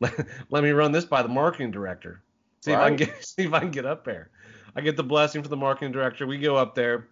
let, 0.01 0.27
let 0.51 0.63
me 0.63 0.71
run 0.71 0.93
this 0.93 1.05
by 1.05 1.23
the 1.23 1.29
marketing 1.29 1.71
director. 1.73 2.23
See 2.67 2.73
if 2.73 2.79
I 2.79 2.89
can 2.89 2.97
get 2.97 3.25
see 3.25 3.43
if 3.45 3.53
I 3.53 3.61
can 3.61 3.71
get 3.71 3.87
up 3.87 4.05
there." 4.05 4.31
I 4.75 4.83
get 4.83 4.97
the 4.97 5.03
blessing 5.03 5.43
from 5.43 5.51
the 5.51 5.57
marketing 5.57 5.93
director. 5.93 6.27
We 6.27 6.37
go 6.37 6.57
up 6.57 6.75
there. 6.75 7.09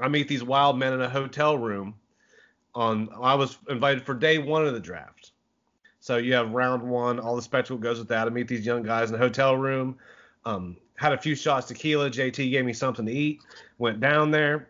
I 0.00 0.08
meet 0.08 0.26
these 0.26 0.42
wild 0.42 0.78
men 0.78 0.94
in 0.94 1.02
a 1.02 1.08
hotel 1.08 1.58
room. 1.58 1.94
On 2.74 3.08
I 3.20 3.34
was 3.34 3.58
invited 3.68 4.04
for 4.04 4.14
day 4.14 4.38
one 4.38 4.66
of 4.66 4.72
the 4.72 4.80
draft. 4.80 5.32
So 6.00 6.16
you 6.16 6.32
have 6.34 6.52
round 6.52 6.82
one, 6.82 7.18
all 7.18 7.36
the 7.36 7.42
spectacle 7.42 7.76
goes 7.76 7.98
with 7.98 8.08
that. 8.08 8.26
I 8.26 8.30
meet 8.30 8.48
these 8.48 8.64
young 8.64 8.82
guys 8.82 9.10
in 9.10 9.12
the 9.12 9.18
hotel 9.18 9.56
room. 9.56 9.98
Um, 10.44 10.76
had 10.94 11.12
a 11.12 11.18
few 11.18 11.34
shots 11.34 11.66
tequila. 11.66 12.10
JT 12.10 12.50
gave 12.50 12.64
me 12.64 12.72
something 12.72 13.04
to 13.04 13.12
eat. 13.12 13.40
Went 13.78 14.00
down 14.00 14.30
there. 14.30 14.68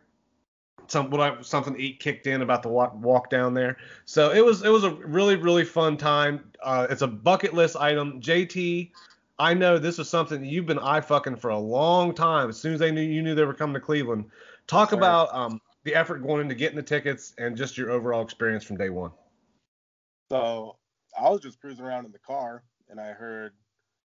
Some 0.88 1.10
what 1.10 1.20
I, 1.20 1.40
something 1.42 1.74
to 1.74 1.80
eat 1.80 2.00
kicked 2.00 2.26
in 2.26 2.42
about 2.42 2.62
the 2.62 2.68
walk, 2.70 2.94
walk 3.00 3.30
down 3.30 3.52
there. 3.52 3.76
So 4.06 4.32
it 4.32 4.44
was 4.44 4.64
it 4.64 4.70
was 4.70 4.84
a 4.84 4.90
really 4.90 5.36
really 5.36 5.64
fun 5.64 5.96
time. 5.96 6.50
Uh, 6.62 6.86
it's 6.90 7.02
a 7.02 7.06
bucket 7.06 7.52
list 7.52 7.76
item. 7.76 8.20
JT, 8.20 8.90
I 9.38 9.54
know 9.54 9.78
this 9.78 9.98
is 9.98 10.08
something 10.08 10.40
that 10.40 10.46
you've 10.48 10.66
been 10.66 10.78
eye 10.80 11.00
fucking 11.00 11.36
for 11.36 11.50
a 11.50 11.58
long 11.58 12.14
time. 12.14 12.48
As 12.48 12.60
soon 12.60 12.74
as 12.74 12.80
they 12.80 12.90
knew 12.90 13.02
you 13.02 13.22
knew 13.22 13.34
they 13.34 13.44
were 13.44 13.54
coming 13.54 13.74
to 13.74 13.80
Cleveland, 13.80 14.26
talk 14.66 14.90
Sure. 14.90 14.98
about 14.98 15.32
um, 15.32 15.60
the 15.84 15.94
effort 15.94 16.18
going 16.26 16.40
into 16.40 16.54
getting 16.54 16.76
the 16.76 16.82
tickets 16.82 17.34
and 17.38 17.56
just 17.56 17.78
your 17.78 17.90
overall 17.90 18.22
experience 18.22 18.64
from 18.64 18.76
day 18.76 18.90
one. 18.90 19.12
So 20.30 20.76
I 21.18 21.30
was 21.30 21.40
just 21.40 21.60
cruising 21.60 21.84
around 21.84 22.04
in 22.04 22.12
the 22.12 22.18
car 22.18 22.64
and 22.88 23.00
I 23.00 23.12
heard 23.12 23.52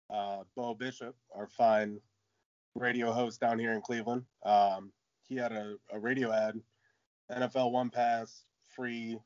uh, 0.09 0.43
Bo 0.55 0.73
Bishop, 0.73 1.15
our 1.35 1.47
fine 1.47 1.99
radio 2.75 3.11
host 3.11 3.39
down 3.41 3.59
here 3.59 3.73
in 3.73 3.81
Cleveland. 3.81 4.23
Um, 4.43 4.91
he 5.27 5.35
had 5.35 5.51
a, 5.51 5.75
a 5.91 5.99
radio 5.99 6.31
ad, 6.31 6.59
NFL 7.31 7.71
One 7.71 7.89
Pass, 7.89 8.43
free, 8.69 9.19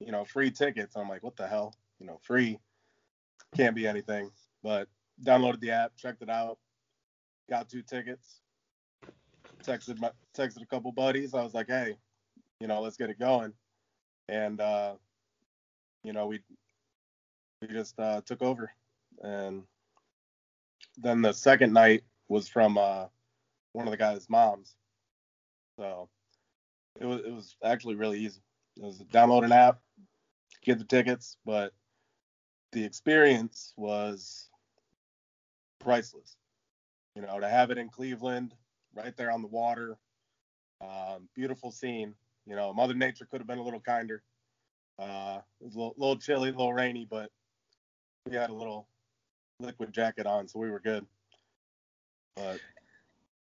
you 0.00 0.12
know, 0.12 0.24
free 0.24 0.50
tickets. 0.50 0.96
I'm 0.96 1.08
like, 1.08 1.22
what 1.22 1.36
the 1.36 1.46
hell? 1.46 1.74
You 1.98 2.06
know, 2.06 2.18
free 2.22 2.58
can't 3.56 3.74
be 3.76 3.86
anything. 3.86 4.30
But 4.62 4.88
downloaded 5.22 5.60
the 5.60 5.70
app, 5.70 5.96
checked 5.96 6.22
it 6.22 6.30
out, 6.30 6.58
got 7.48 7.68
two 7.68 7.82
tickets, 7.82 8.40
texted 9.62 9.98
my 10.00 10.10
texted 10.36 10.62
a 10.62 10.66
couple 10.66 10.92
buddies. 10.92 11.34
I 11.34 11.42
was 11.42 11.54
like, 11.54 11.68
hey, 11.68 11.96
you 12.60 12.66
know, 12.66 12.80
let's 12.80 12.96
get 12.96 13.10
it 13.10 13.18
going. 13.18 13.52
And 14.28 14.60
uh, 14.60 14.94
you 16.02 16.12
know, 16.12 16.26
we 16.26 16.40
we 17.60 17.68
just 17.68 17.98
uh, 17.98 18.20
took 18.24 18.42
over, 18.42 18.70
and 19.22 19.62
then 20.96 21.22
the 21.22 21.32
second 21.32 21.72
night 21.72 22.04
was 22.28 22.48
from 22.48 22.78
uh, 22.78 23.06
one 23.72 23.86
of 23.86 23.90
the 23.90 23.96
guys' 23.96 24.28
moms. 24.28 24.76
So 25.78 26.08
it 27.00 27.06
was 27.06 27.20
it 27.20 27.32
was 27.32 27.56
actually 27.64 27.96
really 27.96 28.20
easy. 28.20 28.40
It 28.76 28.82
was 28.82 29.02
download 29.12 29.44
an 29.44 29.52
app, 29.52 29.80
get 30.62 30.78
the 30.78 30.84
tickets, 30.84 31.36
but 31.44 31.72
the 32.72 32.84
experience 32.84 33.72
was 33.76 34.48
priceless. 35.84 36.36
You 37.14 37.22
know, 37.22 37.38
to 37.38 37.48
have 37.48 37.70
it 37.70 37.78
in 37.78 37.88
Cleveland, 37.88 38.54
right 38.94 39.16
there 39.16 39.30
on 39.30 39.42
the 39.42 39.48
water, 39.48 39.96
um, 40.80 41.28
beautiful 41.34 41.70
scene. 41.70 42.14
You 42.46 42.56
know, 42.56 42.72
Mother 42.72 42.94
Nature 42.94 43.26
could 43.30 43.40
have 43.40 43.46
been 43.46 43.58
a 43.58 43.62
little 43.62 43.80
kinder. 43.80 44.22
Uh, 44.98 45.38
it 45.60 45.64
was 45.64 45.74
a 45.74 45.78
little, 45.78 45.94
little 45.96 46.16
chilly, 46.16 46.48
a 46.48 46.52
little 46.52 46.74
rainy, 46.74 47.06
but 47.08 47.30
we 48.26 48.36
had 48.36 48.50
a 48.50 48.54
little 48.54 48.88
liquid 49.60 49.92
jacket 49.92 50.26
on, 50.26 50.48
so 50.48 50.58
we 50.58 50.70
were 50.70 50.80
good. 50.80 51.06
But 52.36 52.60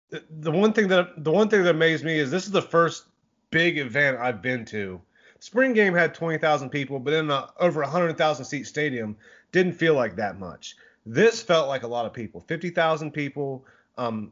the, 0.09 0.23
the 0.29 0.51
one 0.51 0.73
thing 0.73 0.87
that 0.87 1.23
the 1.23 1.31
one 1.31 1.49
thing 1.49 1.63
that 1.63 1.75
amazed 1.75 2.05
me 2.05 2.17
is 2.17 2.31
this 2.31 2.45
is 2.45 2.51
the 2.51 2.61
first 2.61 3.05
big 3.49 3.77
event 3.77 4.17
I've 4.17 4.41
been 4.41 4.65
to. 4.65 5.01
Spring 5.39 5.73
game 5.73 5.93
had 5.93 6.15
20,000 6.15 6.69
people, 6.69 6.99
but 6.99 7.13
in 7.13 7.29
a 7.29 7.49
over 7.59 7.81
100,000 7.81 8.45
seat 8.45 8.65
stadium 8.65 9.15
didn't 9.51 9.73
feel 9.73 9.93
like 9.93 10.15
that 10.15 10.39
much. 10.39 10.75
This 11.13 11.41
felt 11.41 11.67
like 11.67 11.83
a 11.83 11.87
lot 11.87 12.05
of 12.05 12.13
people, 12.13 12.41
50,000 12.47 13.11
people. 13.11 13.65
Um, 13.97 14.31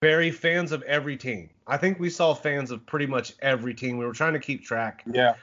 very 0.00 0.32
fans 0.32 0.72
of 0.72 0.82
every 0.82 1.16
team. 1.16 1.48
I 1.68 1.76
think 1.76 2.00
we 2.00 2.10
saw 2.10 2.34
fans 2.34 2.72
of 2.72 2.84
pretty 2.86 3.06
much 3.06 3.34
every 3.40 3.72
team. 3.72 3.98
We 3.98 4.04
were 4.04 4.12
trying 4.12 4.32
to 4.32 4.40
keep 4.40 4.64
track 4.64 5.04
yeah, 5.06 5.34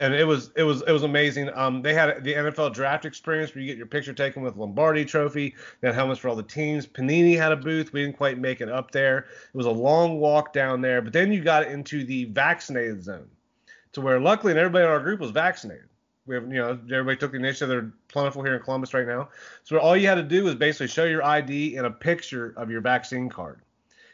and 0.00 0.14
it 0.14 0.24
was 0.24 0.50
it 0.56 0.62
was 0.62 0.82
it 0.82 0.92
was 0.92 1.02
amazing. 1.02 1.50
Um, 1.54 1.82
they 1.82 1.94
had 1.94 2.22
the 2.22 2.34
NFL 2.34 2.74
draft 2.74 3.04
experience 3.04 3.54
where 3.54 3.62
you 3.62 3.68
get 3.68 3.76
your 3.76 3.86
picture 3.86 4.12
taken 4.12 4.42
with 4.42 4.56
Lombardi 4.56 5.04
Trophy. 5.04 5.54
They 5.80 5.88
had 5.88 5.94
helmets 5.94 6.20
for 6.20 6.28
all 6.28 6.36
the 6.36 6.42
teams. 6.42 6.86
Panini 6.86 7.36
had 7.36 7.52
a 7.52 7.56
booth. 7.56 7.92
We 7.92 8.02
didn't 8.02 8.16
quite 8.16 8.38
make 8.38 8.60
it 8.60 8.68
up 8.68 8.90
there. 8.90 9.18
It 9.18 9.56
was 9.56 9.66
a 9.66 9.70
long 9.70 10.20
walk 10.20 10.52
down 10.52 10.80
there, 10.80 11.02
but 11.02 11.12
then 11.12 11.32
you 11.32 11.42
got 11.42 11.66
into 11.66 12.04
the 12.04 12.26
vaccinated 12.26 13.02
zone, 13.02 13.28
to 13.92 14.00
where 14.00 14.20
luckily 14.20 14.52
and 14.52 14.60
everybody 14.60 14.84
in 14.84 14.90
our 14.90 15.00
group 15.00 15.20
was 15.20 15.30
vaccinated. 15.30 15.88
We 16.28 16.34
have 16.34 16.44
you 16.44 16.58
know 16.58 16.78
everybody 16.92 17.16
took 17.16 17.32
the 17.32 17.38
initiative. 17.38 17.68
They're 17.70 17.90
plentiful 18.08 18.42
here 18.44 18.54
in 18.54 18.62
Columbus 18.62 18.92
right 18.92 19.06
now. 19.06 19.30
So 19.64 19.78
all 19.78 19.96
you 19.96 20.06
had 20.06 20.16
to 20.16 20.22
do 20.22 20.44
was 20.44 20.54
basically 20.54 20.88
show 20.88 21.04
your 21.04 21.24
ID 21.24 21.76
and 21.76 21.86
a 21.86 21.90
picture 21.90 22.52
of 22.56 22.70
your 22.70 22.82
vaccine 22.82 23.30
card. 23.30 23.62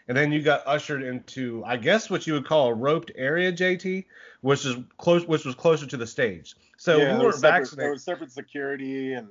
And 0.07 0.17
then 0.17 0.33
you 0.33 0.43
got 0.43 0.63
ushered 0.67 1.03
into, 1.03 1.65
I 1.65 1.77
guess, 1.77 2.11
what 2.11 2.27
you 2.27 2.35
would 2.35 2.47
call 2.47 2.69
a 2.69 2.75
roped 2.75 3.11
area, 3.17 3.51
JT, 3.51 4.05
which 4.43 4.65
is 4.67 4.77
close, 4.99 5.27
which 5.27 5.45
was 5.45 5.55
closer 5.55 5.87
to 5.87 5.97
the 5.97 6.07
stage. 6.07 6.55
So 6.77 6.99
yeah, 6.99 7.15
we 7.15 7.21
weren't 7.21 7.27
was 7.27 7.41
separate, 7.41 7.51
there 7.51 7.61
vaccinated. 7.61 7.93
was 7.93 8.05
separate 8.05 8.33
security, 8.33 9.15
and 9.15 9.29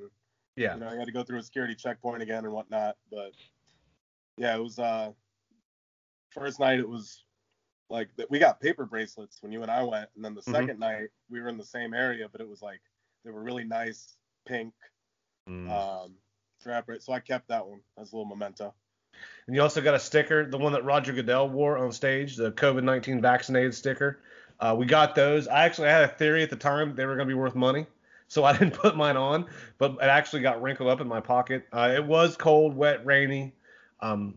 Yeah, 0.55 0.73
you 0.73 0.81
know, 0.81 0.89
I 0.89 0.95
had 0.95 1.05
to 1.05 1.11
go 1.11 1.23
through 1.23 1.39
a 1.39 1.43
security 1.43 1.75
checkpoint 1.75 2.21
again 2.21 2.43
and 2.43 2.53
whatnot. 2.53 2.97
But 3.09 3.31
yeah, 4.37 4.55
it 4.55 4.61
was 4.61 4.77
uh 4.77 5.11
first 6.31 6.59
night 6.59 6.79
it 6.79 6.89
was 6.89 7.23
like 7.89 8.09
that 8.17 8.29
we 8.31 8.39
got 8.39 8.59
paper 8.59 8.85
bracelets 8.85 9.41
when 9.41 9.51
you 9.51 9.61
and 9.61 9.71
I 9.71 9.83
went, 9.83 10.09
and 10.15 10.23
then 10.23 10.33
the 10.35 10.41
Mhm. 10.41 10.51
second 10.51 10.79
night 10.79 11.09
we 11.29 11.41
were 11.41 11.49
in 11.49 11.57
the 11.57 11.65
same 11.65 11.93
area, 11.93 12.27
but 12.31 12.41
it 12.41 12.47
was 12.49 12.61
like 12.61 12.81
they 13.23 13.31
were 13.31 13.41
really 13.41 13.63
nice 13.63 14.15
pink 14.45 14.73
Mm. 15.49 15.69
um 15.69 16.15
strap 16.59 16.87
right. 16.87 17.01
So 17.01 17.13
I 17.13 17.19
kept 17.19 17.49
that 17.49 17.67
one 17.67 17.81
as 17.97 18.11
a 18.11 18.15
little 18.15 18.29
memento. 18.29 18.73
and 19.47 19.55
you 19.55 19.61
also 19.61 19.81
got 19.81 19.93
a 19.93 19.99
sticker, 19.99 20.45
the 20.49 20.57
one 20.57 20.71
that 20.73 20.85
Roger 20.85 21.11
Goodell 21.11 21.49
wore 21.49 21.77
on 21.77 21.91
stage, 21.91 22.37
the 22.37 22.51
COVID-19 22.53 23.21
vaccinated 23.21 23.75
sticker. 23.75 24.19
Uh, 24.59 24.73
we 24.77 24.85
got 24.85 25.15
those. 25.15 25.47
I 25.49 25.65
actually 25.65 25.89
had 25.89 26.03
a 26.03 26.07
theory 26.07 26.43
at 26.43 26.49
the 26.49 26.55
time 26.55 26.95
they 26.95 27.05
were 27.05 27.15
going 27.15 27.27
to 27.27 27.31
be 27.31 27.37
worth 27.37 27.55
money, 27.55 27.85
so 28.29 28.45
I 28.45 28.53
didn't 28.57 28.73
put 28.75 28.95
mine 28.95 29.17
on, 29.17 29.45
but 29.77 29.93
it 29.95 30.03
actually 30.03 30.41
got 30.43 30.61
wrinkled 30.61 30.87
up 30.89 31.01
in 31.01 31.07
my 31.07 31.19
pocket. 31.19 31.67
Uh, 31.73 31.91
it 31.93 32.05
was 32.05 32.37
cold, 32.37 32.73
wet, 32.75 33.05
rainy, 33.05 33.53
um, 33.99 34.35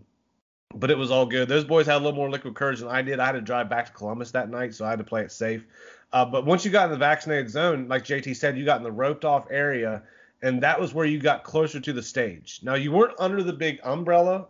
but 0.74 0.90
it 0.90 0.98
was 0.98 1.10
all 1.10 1.26
good. 1.26 1.48
Those 1.48 1.64
boys 1.64 1.86
had 1.86 1.96
a 1.96 1.98
little 1.98 2.12
more 2.12 2.30
liquid 2.30 2.54
courage 2.54 2.80
than 2.80 2.88
I 2.88 3.02
did. 3.02 3.20
I 3.20 3.26
had 3.26 3.32
to 3.32 3.40
drive 3.40 3.68
back 3.68 3.86
to 3.86 3.92
Columbus 3.92 4.30
that 4.32 4.50
night, 4.50 4.74
so 4.74 4.84
I 4.84 4.90
had 4.90 4.98
to 4.98 5.04
play 5.04 5.22
it 5.22 5.32
safe. 5.32 5.64
Uh, 6.12 6.24
but 6.24 6.44
once 6.44 6.64
you 6.64 6.70
got 6.70 6.86
in 6.86 6.90
the 6.92 6.98
vaccinated 6.98 7.50
zone, 7.50 7.88
like 7.88 8.04
JT 8.04 8.36
said, 8.36 8.56
you 8.56 8.64
got 8.64 8.78
in 8.78 8.82
the 8.82 8.92
roped 8.92 9.24
off 9.24 9.46
area, 9.50 10.02
and 10.42 10.62
that 10.62 10.80
was 10.80 10.94
where 10.94 11.06
you 11.06 11.18
got 11.18 11.44
closer 11.44 11.80
to 11.80 11.92
the 11.92 12.02
stage. 12.02 12.60
Now 12.62 12.74
you 12.74 12.92
weren't 12.92 13.14
under 13.18 13.42
the 13.42 13.52
big 13.52 13.80
umbrella, 13.84 14.46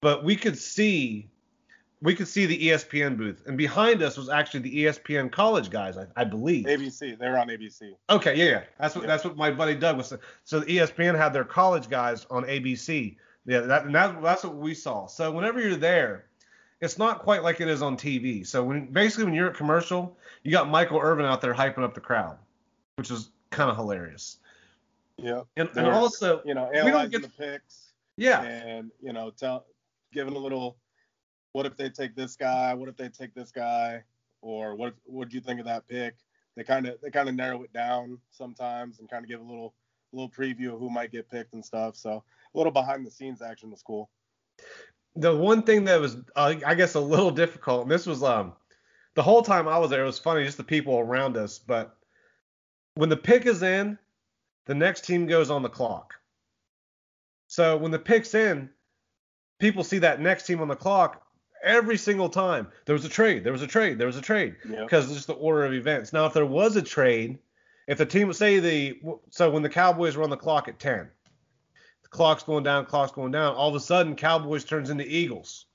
but 0.00 0.24
we 0.24 0.36
could 0.36 0.58
see 0.58 1.28
we 2.02 2.16
could 2.16 2.26
see 2.26 2.46
the 2.46 2.58
ESPN 2.68 3.16
booth, 3.16 3.42
and 3.46 3.56
behind 3.56 4.02
us 4.02 4.16
was 4.16 4.28
actually 4.28 4.58
the 4.58 4.84
ESPN 4.86 5.30
college 5.30 5.70
guys, 5.70 5.96
I, 5.96 6.06
I 6.16 6.24
believe. 6.24 6.64
ABC, 6.64 7.16
they 7.16 7.28
were 7.28 7.38
on 7.38 7.46
ABC. 7.46 7.92
Okay, 8.10 8.34
yeah, 8.34 8.44
yeah. 8.44 8.62
That's 8.80 8.96
what 8.96 9.02
Yeah. 9.02 9.06
that's 9.06 9.24
what 9.24 9.36
my 9.36 9.52
buddy 9.52 9.76
Doug 9.76 9.98
was 9.98 10.08
saying. 10.08 10.20
So 10.44 10.58
the 10.60 10.78
ESPN 10.78 11.16
had 11.16 11.32
their 11.32 11.44
college 11.44 11.88
guys 11.88 12.26
on 12.28 12.42
ABC. 12.42 13.16
Yeah, 13.46 13.60
that, 13.60 13.92
that, 13.92 14.22
that's 14.22 14.44
what 14.44 14.56
we 14.56 14.74
saw. 14.74 15.06
So 15.06 15.32
whenever 15.32 15.60
you're 15.60 15.76
there, 15.76 16.26
it's 16.80 16.98
not 16.98 17.20
quite 17.20 17.42
like 17.42 17.60
it 17.60 17.68
is 17.68 17.82
on 17.82 17.96
TV. 17.96 18.46
So 18.46 18.62
when 18.64 18.86
basically 18.86 19.24
when 19.24 19.34
you're 19.34 19.50
at 19.50 19.56
commercial, 19.56 20.16
you 20.42 20.50
got 20.52 20.68
Michael 20.68 21.00
Irvin 21.00 21.26
out 21.26 21.40
there 21.40 21.54
hyping 21.54 21.82
up 21.82 21.94
the 21.94 22.00
crowd, 22.00 22.38
which 22.96 23.10
is 23.10 23.30
kind 23.50 23.70
of 23.70 23.76
hilarious. 23.76 24.38
Yeah. 25.16 25.42
And, 25.56 25.68
and 25.76 25.86
also, 25.88 26.42
You 26.44 26.54
know, 26.54 26.68
we 26.70 26.76
don't 26.78 26.86
analyzing 26.86 27.10
get- 27.10 27.22
the 27.22 27.28
picks 27.28 27.92
yeah, 28.16 28.42
and 28.42 28.90
you 29.02 29.12
know, 29.12 29.30
tell 29.30 29.66
giving 30.12 30.34
a 30.34 30.38
little 30.38 30.76
what 31.52 31.66
if 31.66 31.76
they 31.76 31.88
take 31.88 32.14
this 32.14 32.36
guy, 32.36 32.74
what 32.74 32.88
if 32.88 32.96
they 32.96 33.08
take 33.08 33.34
this 33.34 33.50
guy, 33.50 34.02
or 34.40 34.74
what 34.74 34.94
what 35.04 35.28
do 35.28 35.34
you 35.36 35.40
think 35.40 35.60
of 35.60 35.66
that 35.66 35.86
pick? 35.88 36.14
They 36.56 36.64
kind 36.64 36.86
of 36.86 37.00
they 37.00 37.10
kind 37.10 37.28
of 37.28 37.34
narrow 37.34 37.62
it 37.62 37.72
down 37.72 38.18
sometimes 38.30 39.00
and 39.00 39.08
kind 39.08 39.24
of 39.24 39.30
give 39.30 39.40
a 39.40 39.44
little 39.44 39.74
little 40.12 40.28
preview 40.28 40.74
of 40.74 40.78
who 40.78 40.90
might 40.90 41.10
get 41.10 41.30
picked 41.30 41.54
and 41.54 41.64
stuff. 41.64 41.96
So 41.96 42.22
little 42.54 42.72
behind 42.72 43.06
the 43.06 43.10
scenes 43.10 43.42
action 43.42 43.70
was 43.70 43.82
cool. 43.82 44.10
the 45.16 45.34
one 45.36 45.62
thing 45.62 45.84
that 45.84 46.00
was 46.00 46.16
uh, 46.36 46.54
I 46.66 46.74
guess 46.74 46.94
a 46.94 47.00
little 47.00 47.30
difficult, 47.30 47.82
and 47.82 47.90
this 47.90 48.06
was 48.06 48.22
um 48.22 48.52
the 49.14 49.22
whole 49.22 49.42
time 49.42 49.68
I 49.68 49.78
was 49.78 49.90
there, 49.90 50.02
it 50.02 50.06
was 50.06 50.18
funny 50.18 50.44
just 50.44 50.56
the 50.56 50.64
people 50.64 50.98
around 50.98 51.36
us, 51.36 51.58
but 51.58 51.96
when 52.94 53.08
the 53.10 53.16
pick 53.16 53.46
is 53.46 53.62
in, 53.62 53.98
the 54.66 54.74
next 54.74 55.04
team 55.04 55.26
goes 55.26 55.50
on 55.50 55.62
the 55.62 55.68
clock. 55.68 56.14
So 57.48 57.76
when 57.76 57.90
the 57.90 57.98
pick's 57.98 58.34
in, 58.34 58.70
people 59.58 59.84
see 59.84 59.98
that 59.98 60.20
next 60.20 60.46
team 60.46 60.60
on 60.62 60.68
the 60.68 60.76
clock 60.76 61.22
every 61.62 61.98
single 61.98 62.30
time. 62.30 62.68
There 62.86 62.94
was 62.94 63.04
a 63.04 63.08
trade, 63.10 63.44
there 63.44 63.52
was 63.52 63.60
a 63.62 63.66
trade, 63.66 63.98
there 63.98 64.06
was 64.06 64.16
a 64.16 64.22
trade 64.22 64.56
because 64.64 65.04
it's 65.06 65.14
just 65.14 65.26
the 65.26 65.34
order 65.34 65.64
of 65.64 65.74
events. 65.74 66.12
Now, 66.14 66.24
if 66.26 66.32
there 66.32 66.46
was 66.46 66.76
a 66.76 66.82
trade, 66.82 67.38
If 67.86 67.98
the 67.98 68.06
team 68.06 68.32
say 68.32 68.60
the 68.60 69.00
so 69.30 69.50
when 69.50 69.62
the 69.62 69.68
Cowboys 69.68 70.16
were 70.16 70.22
on 70.24 70.30
the 70.30 70.36
clock 70.36 70.68
at 70.68 70.78
10, 70.78 71.10
the 71.21 71.21
clock's 72.12 72.44
going 72.44 72.62
down, 72.62 72.86
clock's 72.86 73.12
going 73.12 73.32
down. 73.32 73.54
All 73.54 73.68
of 73.68 73.74
a 73.74 73.80
sudden, 73.80 74.14
Cowboys 74.14 74.64
turns 74.64 74.90
into 74.90 75.04
Eagles, 75.04 75.66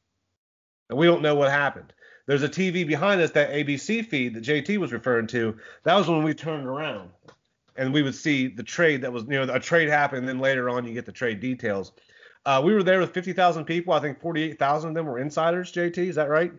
and 0.90 0.98
we 0.98 1.06
don't 1.06 1.22
know 1.22 1.36
what 1.36 1.52
happened. 1.52 1.92
There's 2.28 2.44
a 2.44 2.50
TV 2.50 2.88
behind 2.88 3.20
us, 3.20 3.32
that 3.32 3.52
ABC 3.52 4.06
feed 4.06 4.36
that 4.36 4.44
JT 4.44 4.78
was 4.78 4.94
referring 4.94 5.28
to. 5.28 5.58
That 5.84 5.96
was 5.96 6.08
when 6.08 6.24
we 6.24 6.34
turned 6.34 6.68
around, 6.68 7.10
and 7.76 7.94
we 7.94 8.04
would 8.04 8.16
see 8.16 8.48
the 8.48 8.64
trade 8.64 9.02
that 9.02 9.12
was 9.12 9.24
you 9.24 9.46
know 9.46 9.54
a 9.54 9.60
trade 9.60 9.90
happened. 9.90 10.20
And 10.20 10.30
then 10.30 10.40
later 10.40 10.70
on, 10.70 10.86
you 10.86 10.94
get 10.94 11.06
the 11.06 11.12
trade 11.12 11.40
details. 11.40 11.92
Uh, 12.46 12.62
we 12.64 12.74
were 12.74 12.84
there 12.84 13.00
with 13.00 13.14
50,000 13.14 13.66
people. 13.66 13.94
I 13.94 14.00
think 14.00 14.22
48,000 14.22 14.90
of 14.90 14.96
them 14.96 15.06
were 15.06 15.20
insiders. 15.20 15.74
JT, 15.74 15.98
is 15.98 16.16
that 16.16 16.30
right? 16.30 16.54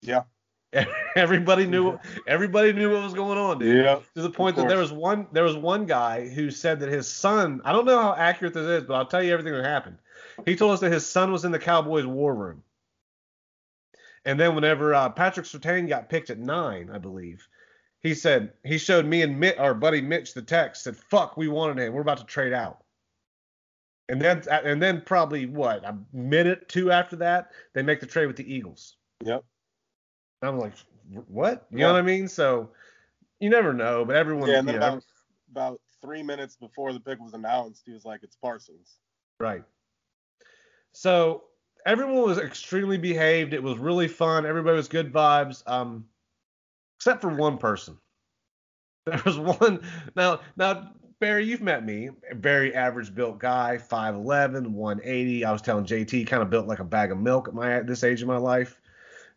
Yeah. 0.00 0.22
everybody 1.16 1.66
knew 1.66 1.98
everybody 2.26 2.72
knew 2.72 2.92
what 2.92 3.02
was 3.02 3.14
going 3.14 3.38
on, 3.38 3.58
dude. 3.58 3.84
Yeah. 3.84 4.00
To 4.14 4.22
the 4.22 4.30
point 4.30 4.56
that 4.56 4.68
there 4.68 4.78
was 4.78 4.92
one 4.92 5.26
there 5.32 5.44
was 5.44 5.56
one 5.56 5.86
guy 5.86 6.28
who 6.28 6.50
said 6.50 6.80
that 6.80 6.90
his 6.90 7.08
son, 7.08 7.62
I 7.64 7.72
don't 7.72 7.86
know 7.86 8.00
how 8.00 8.14
accurate 8.14 8.52
this 8.52 8.66
is, 8.66 8.84
but 8.84 8.94
I'll 8.94 9.06
tell 9.06 9.22
you 9.22 9.32
everything 9.32 9.54
that 9.54 9.64
happened. 9.64 9.98
He 10.44 10.56
told 10.56 10.72
us 10.72 10.80
that 10.80 10.92
his 10.92 11.06
son 11.06 11.32
was 11.32 11.44
in 11.44 11.52
the 11.52 11.58
Cowboys 11.58 12.06
war 12.06 12.34
room. 12.34 12.62
And 14.24 14.38
then 14.38 14.54
whenever 14.54 14.94
uh, 14.94 15.08
Patrick 15.08 15.46
Surtain 15.46 15.88
got 15.88 16.10
picked 16.10 16.28
at 16.28 16.38
nine, 16.38 16.90
I 16.92 16.98
believe, 16.98 17.48
he 18.00 18.14
said 18.14 18.52
he 18.62 18.76
showed 18.76 19.06
me 19.06 19.22
and 19.22 19.40
Mitt, 19.40 19.58
our 19.58 19.74
buddy 19.74 20.02
Mitch 20.02 20.34
the 20.34 20.42
text, 20.42 20.84
said, 20.84 20.96
"Fuck, 20.96 21.38
we 21.38 21.48
wanted 21.48 21.78
him. 21.78 21.94
We're 21.94 22.02
about 22.02 22.18
to 22.18 22.24
trade 22.24 22.52
out." 22.52 22.84
And 24.10 24.20
then 24.20 24.42
and 24.50 24.82
then 24.82 25.00
probably 25.00 25.46
what 25.46 25.82
a 25.84 25.96
minute 26.12 26.68
two 26.68 26.90
after 26.92 27.16
that, 27.16 27.52
they 27.72 27.82
make 27.82 28.00
the 28.00 28.06
trade 28.06 28.26
with 28.26 28.36
the 28.36 28.52
Eagles. 28.54 28.96
Yep. 29.24 29.44
I'm 30.42 30.58
like, 30.58 30.74
what? 31.28 31.66
You 31.70 31.78
know 31.78 31.92
what 31.92 31.98
I 31.98 32.02
mean? 32.02 32.28
So 32.28 32.70
you 33.40 33.50
never 33.50 33.72
know, 33.72 34.04
but 34.04 34.16
everyone. 34.16 34.48
Yeah, 34.48 34.58
and 34.58 34.68
then 34.68 34.76
about, 34.76 35.04
about 35.50 35.80
three 36.00 36.22
minutes 36.22 36.56
before 36.56 36.92
the 36.92 37.00
pick 37.00 37.20
was 37.20 37.34
announced, 37.34 37.82
he 37.86 37.92
was 37.92 38.04
like, 38.04 38.20
"It's 38.22 38.36
Parsons." 38.36 38.98
Right. 39.40 39.64
So 40.92 41.44
everyone 41.86 42.22
was 42.22 42.38
extremely 42.38 42.98
behaved. 42.98 43.54
It 43.54 43.62
was 43.62 43.78
really 43.78 44.08
fun. 44.08 44.46
Everybody 44.46 44.76
was 44.76 44.88
good 44.88 45.12
vibes. 45.12 45.62
Um, 45.66 46.06
except 46.98 47.20
for 47.20 47.34
one 47.34 47.58
person. 47.58 47.98
There 49.08 49.22
was 49.24 49.38
one. 49.38 49.80
Now, 50.16 50.40
now 50.58 50.90
Barry, 51.18 51.46
you've 51.46 51.62
met 51.62 51.82
me. 51.82 52.10
A 52.30 52.34
very 52.34 52.74
average 52.74 53.14
built 53.14 53.38
guy, 53.38 53.78
5'11", 53.78 54.66
180. 54.66 55.44
I 55.46 55.52
was 55.52 55.62
telling 55.62 55.86
JT, 55.86 56.26
kind 56.26 56.42
of 56.42 56.50
built 56.50 56.66
like 56.66 56.78
a 56.78 56.84
bag 56.84 57.10
of 57.10 57.16
milk 57.16 57.48
at 57.48 57.54
my 57.54 57.72
at 57.72 57.86
this 57.86 58.04
age 58.04 58.20
of 58.20 58.28
my 58.28 58.36
life. 58.36 58.78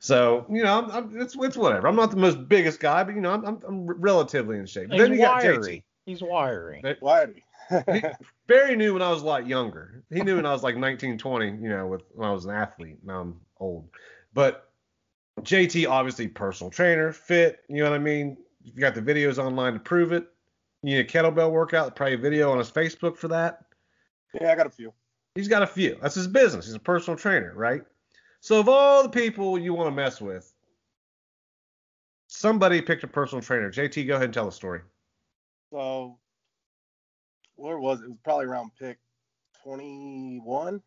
So 0.04 0.48
you 0.50 0.64
know, 0.64 0.80
I'm, 0.80 0.92
I'm, 0.92 1.22
it's 1.22 1.36
it's 1.40 1.56
whatever. 1.56 1.88
I'm 1.88 1.96
not 1.96 2.10
the 2.10 2.18
most 2.18 2.50
biggest 2.50 2.80
guy, 2.80 3.04
but 3.04 3.14
you 3.14 3.22
know, 3.22 3.32
I'm 3.32 3.46
I'm, 3.46 3.62
I'm 3.68 3.86
relatively 3.86 4.58
in 4.58 4.66
shape. 4.66 4.90
But 4.90 4.96
He's 4.96 5.04
then 5.04 5.14
you 5.14 5.20
got 5.20 5.42
JT. 5.42 5.60
wiry. 5.60 5.84
He's 6.06 6.22
wiry. 6.24 6.82
Whitey. 7.02 7.44
He- 7.94 8.04
Barry 8.48 8.76
knew 8.76 8.94
when 8.94 9.04
I 9.04 9.12
was 9.12 9.22
a 9.22 9.26
lot 9.26 9.46
younger. 9.48 10.04
He 10.10 10.22
knew 10.24 10.38
when 10.38 10.46
I 10.48 10.52
was 10.52 10.64
like 10.64 10.76
19, 10.76 11.20
20, 11.20 11.46
you 11.46 11.70
know, 11.70 11.86
with 11.86 12.02
when 12.16 12.28
I 12.28 12.32
was 12.32 12.46
an 12.46 12.52
athlete. 12.52 12.98
Now 13.04 13.22
I'm 13.22 13.40
old. 13.60 13.90
But 14.34 14.72
JT, 15.42 15.88
obviously 15.88 16.28
personal 16.28 16.72
trainer, 16.72 17.14
fit, 17.14 17.60
you 17.70 17.84
know 17.84 17.92
what 17.92 17.96
I 17.96 18.00
mean? 18.04 18.38
You 18.64 18.74
got 18.82 18.96
the 18.96 19.02
videos 19.02 19.38
online 19.38 19.74
to 19.74 19.80
prove 19.80 20.12
it. 20.12 20.26
You 20.82 20.96
need 20.96 21.00
a 21.00 21.08
kettlebell 21.08 21.52
workout, 21.52 21.96
probably 21.96 22.16
a 22.16 22.18
video 22.18 22.52
on 22.52 22.58
his 22.58 22.72
Facebook 22.72 23.16
for 23.18 23.28
that. 23.28 23.66
yeah, 24.34 24.52
I 24.52 24.56
got 24.56 24.66
a 24.66 24.72
few. 24.72 24.92
He's 25.36 25.48
got 25.48 25.62
a 25.62 25.68
few. 25.68 25.98
That's 26.02 26.16
his 26.16 26.28
business. 26.28 26.66
He's 26.66 26.76
a 26.76 26.80
personal 26.80 27.18
trainer, 27.18 27.54
right? 27.56 27.84
So 28.42 28.60
of 28.60 28.68
all 28.68 29.04
the 29.04 29.10
people 29.10 29.58
you 29.60 29.74
want 29.74 29.88
to 29.88 29.96
mess 29.96 30.20
with, 30.20 30.52
somebody 32.28 32.82
picked 32.82 33.04
a 33.04 33.08
personal 33.08 33.42
trainer. 33.42 33.72
JT, 33.72 34.08
go 34.08 34.16
ahead 34.16 34.26
and 34.26 34.34
tell 34.34 34.46
the 34.46 34.52
story. 34.52 34.82
So, 35.72 36.18
where 37.56 37.78
was 37.80 38.02
it? 38.02 38.06
It 38.06 38.10
was 38.10 38.18
probably 38.24 38.46
around 38.48 38.72
pick 38.80 38.98
21. 39.64 40.82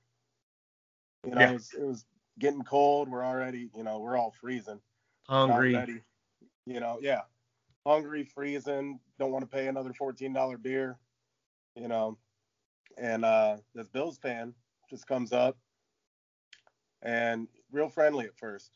You 1.24 1.30
know, 1.30 1.40
Yeah. 1.40 1.50
it, 1.50 1.54
was, 1.54 1.72
it 1.74 1.84
was 1.84 2.04
getting 2.40 2.62
cold. 2.64 3.08
We're 3.08 3.24
already, 3.24 3.70
you 3.74 3.84
know, 3.84 4.00
we're 4.00 4.18
all 4.18 4.34
freezing. 4.40 4.80
Hungry. 5.28 6.02
You 6.66 6.80
know, 6.80 6.98
yeah. 7.00 7.20
Hungry, 7.86 8.24
freezing, 8.24 8.98
don't 9.18 9.30
want 9.30 9.48
to 9.48 9.56
pay 9.56 9.68
another 9.68 9.92
$14 9.92 10.60
beer, 10.62 10.98
you 11.76 11.86
know. 11.86 12.18
And 12.96 13.24
uh 13.24 13.58
this 13.74 13.88
Bills 13.88 14.18
fan 14.18 14.54
just 14.88 15.06
comes 15.06 15.32
up 15.32 15.58
and 17.04 17.46
real 17.70 17.88
friendly 17.88 18.24
at 18.24 18.36
first. 18.36 18.72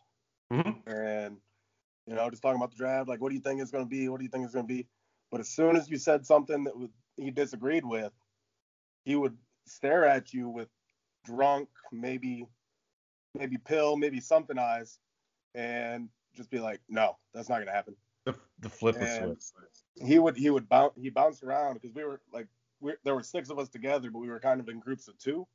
Mhm. 0.52 0.86
And, 0.86 1.40
you 2.06 2.14
know, 2.14 2.30
just 2.30 2.42
talking 2.42 2.56
about 2.56 2.70
the 2.70 2.76
draft, 2.76 3.08
like, 3.08 3.20
what 3.20 3.30
do 3.30 3.34
you 3.34 3.40
think 3.40 3.60
it's 3.60 3.70
going 3.70 3.84
to 3.84 3.88
be? 3.88 4.08
What 4.08 4.18
do 4.18 4.24
you 4.24 4.30
think 4.30 4.44
it's 4.44 4.54
going 4.54 4.66
to 4.66 4.74
be? 4.74 4.86
But 5.30 5.40
as 5.40 5.48
soon 5.48 5.76
as 5.76 5.90
you 5.90 5.98
said 5.98 6.24
something 6.24 6.64
that 6.64 6.78
would, 6.78 6.92
he 7.16 7.30
disagreed 7.30 7.84
with, 7.84 8.12
he 9.04 9.16
would 9.16 9.36
stare 9.66 10.04
at 10.04 10.32
you 10.32 10.48
with 10.48 10.68
drunk, 11.24 11.68
maybe, 11.92 12.46
maybe 13.34 13.58
pill, 13.58 13.96
maybe 13.96 14.20
something 14.20 14.58
eyes, 14.58 14.98
and 15.54 16.08
just 16.34 16.50
be 16.50 16.60
like, 16.60 16.80
no, 16.88 17.16
that's 17.34 17.48
not 17.48 17.56
going 17.56 17.66
to 17.66 17.72
happen. 17.72 17.96
The, 18.24 18.34
the 18.60 18.68
flip 18.68 18.98
was 18.98 19.52
switch. 19.54 20.06
he 20.06 20.18
would 20.18 20.36
he 20.36 20.50
would 20.50 20.68
bounce 20.68 20.92
he 20.96 21.08
bounced 21.08 21.42
around 21.42 21.74
because 21.74 21.94
we 21.94 22.04
were 22.04 22.20
like 22.30 22.46
we 22.80 22.92
there 23.02 23.14
were 23.14 23.22
six 23.22 23.48
of 23.48 23.58
us 23.58 23.68
together, 23.70 24.10
but 24.10 24.18
we 24.18 24.28
were 24.28 24.40
kind 24.40 24.60
of 24.60 24.68
in 24.68 24.80
groups 24.80 25.08
of 25.08 25.16
two, 25.18 25.46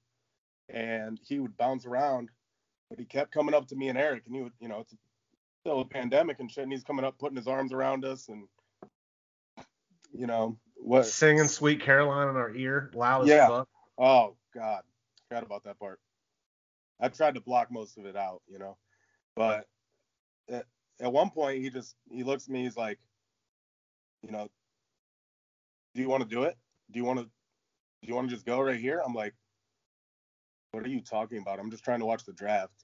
and 0.69 1.19
he 1.23 1.39
would 1.39 1.55
bounce 1.55 1.85
around, 1.85 2.29
but 2.93 2.99
he 2.99 3.05
kept 3.05 3.31
coming 3.31 3.55
up 3.55 3.67
to 3.67 3.75
me 3.75 3.89
and 3.89 3.97
Eric, 3.97 4.21
and 4.27 4.35
he 4.35 4.43
would 4.43 4.53
you 4.59 4.67
know 4.67 4.81
it's 4.81 4.93
still 5.61 5.81
a 5.81 5.85
pandemic 5.85 6.39
and 6.39 6.51
shit, 6.51 6.63
and 6.63 6.71
he's 6.71 6.83
coming 6.83 7.03
up 7.03 7.17
putting 7.17 7.35
his 7.35 7.47
arms 7.47 7.73
around 7.73 8.05
us 8.05 8.29
and 8.29 8.43
you 10.13 10.27
know 10.27 10.55
what 10.75 11.07
Singing 11.07 11.47
Sweet 11.47 11.81
Caroline 11.81 12.29
in 12.29 12.35
our 12.35 12.53
ear, 12.53 12.91
loud 12.93 13.23
as 13.23 13.29
Yeah. 13.29 13.47
fuck. 13.47 13.67
Oh 13.97 14.35
God, 14.53 14.83
forgot 15.27 15.43
about 15.43 15.63
that 15.63 15.79
part. 15.79 15.99
I 16.99 17.07
tried 17.07 17.33
to 17.33 17.41
block 17.41 17.71
most 17.71 17.97
of 17.97 18.05
it 18.05 18.15
out, 18.15 18.43
you 18.47 18.59
know, 18.59 18.77
but 19.35 19.65
at, 20.47 20.65
at 21.01 21.11
one 21.11 21.31
point 21.31 21.63
he 21.63 21.71
just 21.71 21.95
he 22.11 22.23
looks 22.23 22.45
at 22.45 22.51
me, 22.51 22.61
he's 22.61 22.77
like, 22.77 22.99
you 24.21 24.31
know, 24.31 24.49
do 25.95 26.01
you 26.01 26.09
want 26.09 26.21
to 26.21 26.29
do 26.29 26.43
it? 26.43 26.55
Do 26.91 26.99
you 26.99 27.05
want 27.05 27.21
to 27.21 27.25
do 27.25 28.07
you 28.07 28.13
want 28.13 28.29
to 28.29 28.35
just 28.35 28.45
go 28.45 28.61
right 28.61 28.79
here? 28.79 29.01
I'm 29.03 29.15
like, 29.15 29.33
what 30.73 30.83
are 30.83 30.89
you 30.89 31.01
talking 31.01 31.37
about? 31.37 31.59
I'm 31.59 31.71
just 31.71 31.83
trying 31.83 31.99
to 31.99 32.05
watch 32.05 32.25
the 32.25 32.33
draft, 32.33 32.83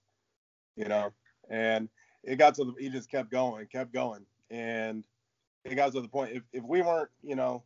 you 0.75 0.86
know, 0.86 1.12
and 1.49 1.89
it 2.23 2.38
got 2.38 2.56
to 2.56 2.65
the 2.65 2.73
he 2.80 2.89
just 2.89 3.10
kept 3.10 3.32
going, 3.32 3.65
kept 3.67 3.91
going, 3.91 4.25
and 4.52 5.04
it 5.65 5.75
got 5.75 5.91
to 5.93 6.02
the 6.02 6.08
point 6.08 6.36
if 6.36 6.43
if 6.54 6.63
we 6.63 6.82
weren't, 6.82 7.10
you 7.23 7.36
know, 7.36 7.63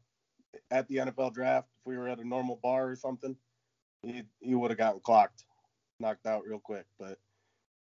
at 0.71 0.88
the 0.88 0.97
NFL 0.97 1.33
draft, 1.33 1.67
if 1.79 1.86
we 1.86 1.97
were 1.97 2.07
at 2.07 2.19
a 2.19 2.27
normal 2.27 2.59
bar 2.63 2.89
or 2.89 2.95
something, 2.95 3.36
he 4.01 4.23
he 4.39 4.55
would 4.55 4.71
have 4.71 4.77
gotten 4.77 5.01
clocked, 5.01 5.43
knocked 5.99 6.25
out 6.25 6.43
real 6.47 6.59
quick. 6.59 6.86
But 6.97 7.19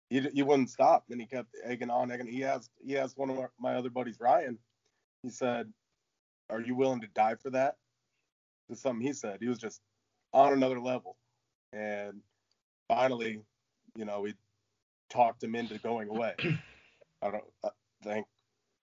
he 0.10 0.20
he 0.34 0.44
wouldn't 0.44 0.70
stop, 0.70 1.06
and 1.10 1.22
he 1.22 1.28
kept 1.28 1.56
egging 1.64 1.90
on, 1.90 2.12
egging. 2.12 2.28
He 2.28 2.44
asked 2.44 2.72
he 2.84 2.98
asked 2.98 3.18
one 3.18 3.30
of 3.30 3.38
my 3.60 3.76
other 3.76 3.90
buddies, 3.90 4.20
Ryan. 4.20 4.60
He 5.24 5.30
said, 5.30 5.72
"Are 6.50 6.62
you 6.62 6.76
willing 6.76 7.02
to 7.02 7.08
die 7.08 7.36
for 7.36 7.50
that?" 7.52 7.78
That's 8.68 8.82
something 8.82 9.06
he 9.06 9.14
said. 9.14 9.38
He 9.40 9.48
was 9.48 9.58
just 9.60 9.80
on 10.34 10.52
another 10.52 10.82
level, 10.82 11.16
and 11.76 12.22
finally, 12.88 13.42
you 13.96 14.06
know, 14.06 14.22
we 14.22 14.34
talked 15.10 15.44
him 15.44 15.56
into 15.56 15.78
going 15.80 16.10
away. 16.10 16.34
I 17.22 17.32
don't 17.32 17.44
uh, 17.64 17.70
thank 18.04 18.26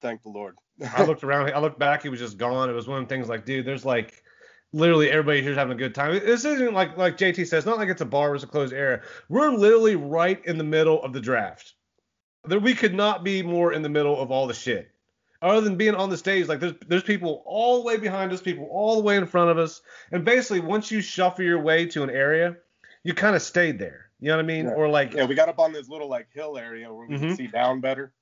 thank 0.00 0.22
the 0.22 0.28
Lord. 0.28 0.57
I 0.96 1.05
looked 1.05 1.24
around. 1.24 1.50
I 1.52 1.59
looked 1.59 1.78
back. 1.78 2.02
He 2.02 2.09
was 2.09 2.20
just 2.20 2.38
gone. 2.38 2.68
It 2.68 2.74
was 2.74 2.88
one 2.88 3.02
of 3.02 3.09
the 3.09 3.14
things 3.14 3.28
like, 3.28 3.44
dude, 3.44 3.64
there's 3.64 3.85
like 3.85 4.22
literally 4.72 5.11
everybody 5.11 5.42
here's 5.42 5.57
having 5.57 5.72
a 5.72 5.78
good 5.78 5.94
time. 5.94 6.14
This 6.14 6.44
isn't 6.44 6.74
like 6.74 6.96
like 6.96 7.16
JT 7.16 7.46
says, 7.46 7.66
not 7.66 7.78
like 7.78 7.88
it's 7.88 8.00
a 8.00 8.07
bar 8.07 8.35
it's 8.35 8.44
a 8.44 8.46
closed 8.46 8.72
area. 8.72 9.00
We're 9.28 9.52
literally 9.52 9.96
right 9.96 10.44
in 10.44 10.59
the 10.59 10.64
middle 10.64 11.02
of 11.02 11.12
the 11.12 11.20
draft. 11.20 11.74
There, 12.44 12.59
we 12.59 12.74
could 12.74 12.94
not 12.94 13.22
be 13.22 13.42
more 13.42 13.72
in 13.72 13.83
the 13.83 13.88
middle 13.88 14.20
of 14.20 14.31
all 14.31 14.46
the 14.46 14.55
shit. 14.55 14.90
Other 15.40 15.61
than 15.61 15.76
being 15.76 15.96
on 15.96 16.09
the 16.09 16.16
stage, 16.16 16.46
like 16.46 16.61
there's 16.61 16.74
there's 16.87 17.02
people 17.02 17.42
all 17.46 17.81
the 17.81 17.87
way 17.87 17.96
behind 17.96 18.33
us, 18.33 18.40
people 18.40 18.68
all 18.70 18.96
the 18.96 19.02
way 19.02 19.16
in 19.16 19.26
front 19.26 19.50
of 19.50 19.59
us, 19.59 19.83
and 20.12 20.24
basically 20.24 20.61
once 20.61 20.90
you 20.90 21.00
shuffle 21.00 21.44
your 21.44 21.61
way 21.61 21.85
to 21.87 22.02
an 22.02 22.11
area, 22.11 22.57
you 23.04 23.14
kind 23.14 23.34
of 23.36 23.42
stayed 23.42 23.78
there. 23.78 24.10
You 24.20 24.28
know 24.28 24.36
what 24.36 24.44
I 24.44 24.46
mean? 24.46 24.66
Yeah. 24.66 24.72
Or 24.72 24.88
like 24.88 25.14
yeah, 25.14 25.24
we 25.24 25.34
got 25.34 25.48
up 25.48 25.58
on 25.58 25.72
this 25.72 25.88
little 25.88 26.08
like 26.08 26.28
hill 26.32 26.56
area 26.56 26.92
where 26.92 27.06
we 27.06 27.16
Mhm. 27.16 27.20
could 27.28 27.36
see 27.36 27.46
down 27.48 27.80
better. 27.80 28.12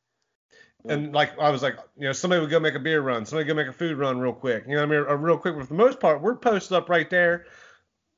And 0.89 1.13
like 1.13 1.39
I 1.39 1.51
was 1.51 1.63
like, 1.63 1.77
you 1.99 2.07
know, 2.07 2.13
somebody 2.13 2.41
would 2.41 2.51
go 2.51 2.59
make 2.59 2.75
a 2.75 2.79
beer 2.79 3.03
run, 3.03 3.27
somebody 3.27 3.47
go 3.47 3.53
make 3.55 3.67
a 3.67 3.73
food 3.73 3.99
run 3.99 4.19
real 4.19 4.33
quick. 4.33 4.65
You 4.67 4.77
know 4.77 4.87
what 4.87 4.97
I 4.97 4.99
mean? 4.99 5.07
Or 5.09 5.17
real 5.19 5.37
quick. 5.37 5.55
But 5.57 5.65
for 5.65 5.75
the 5.75 5.75
most 5.75 6.01
part, 6.01 6.23
we're 6.23 6.37
posted 6.37 6.75
up 6.77 6.89
right 6.89 7.09
there. 7.11 7.45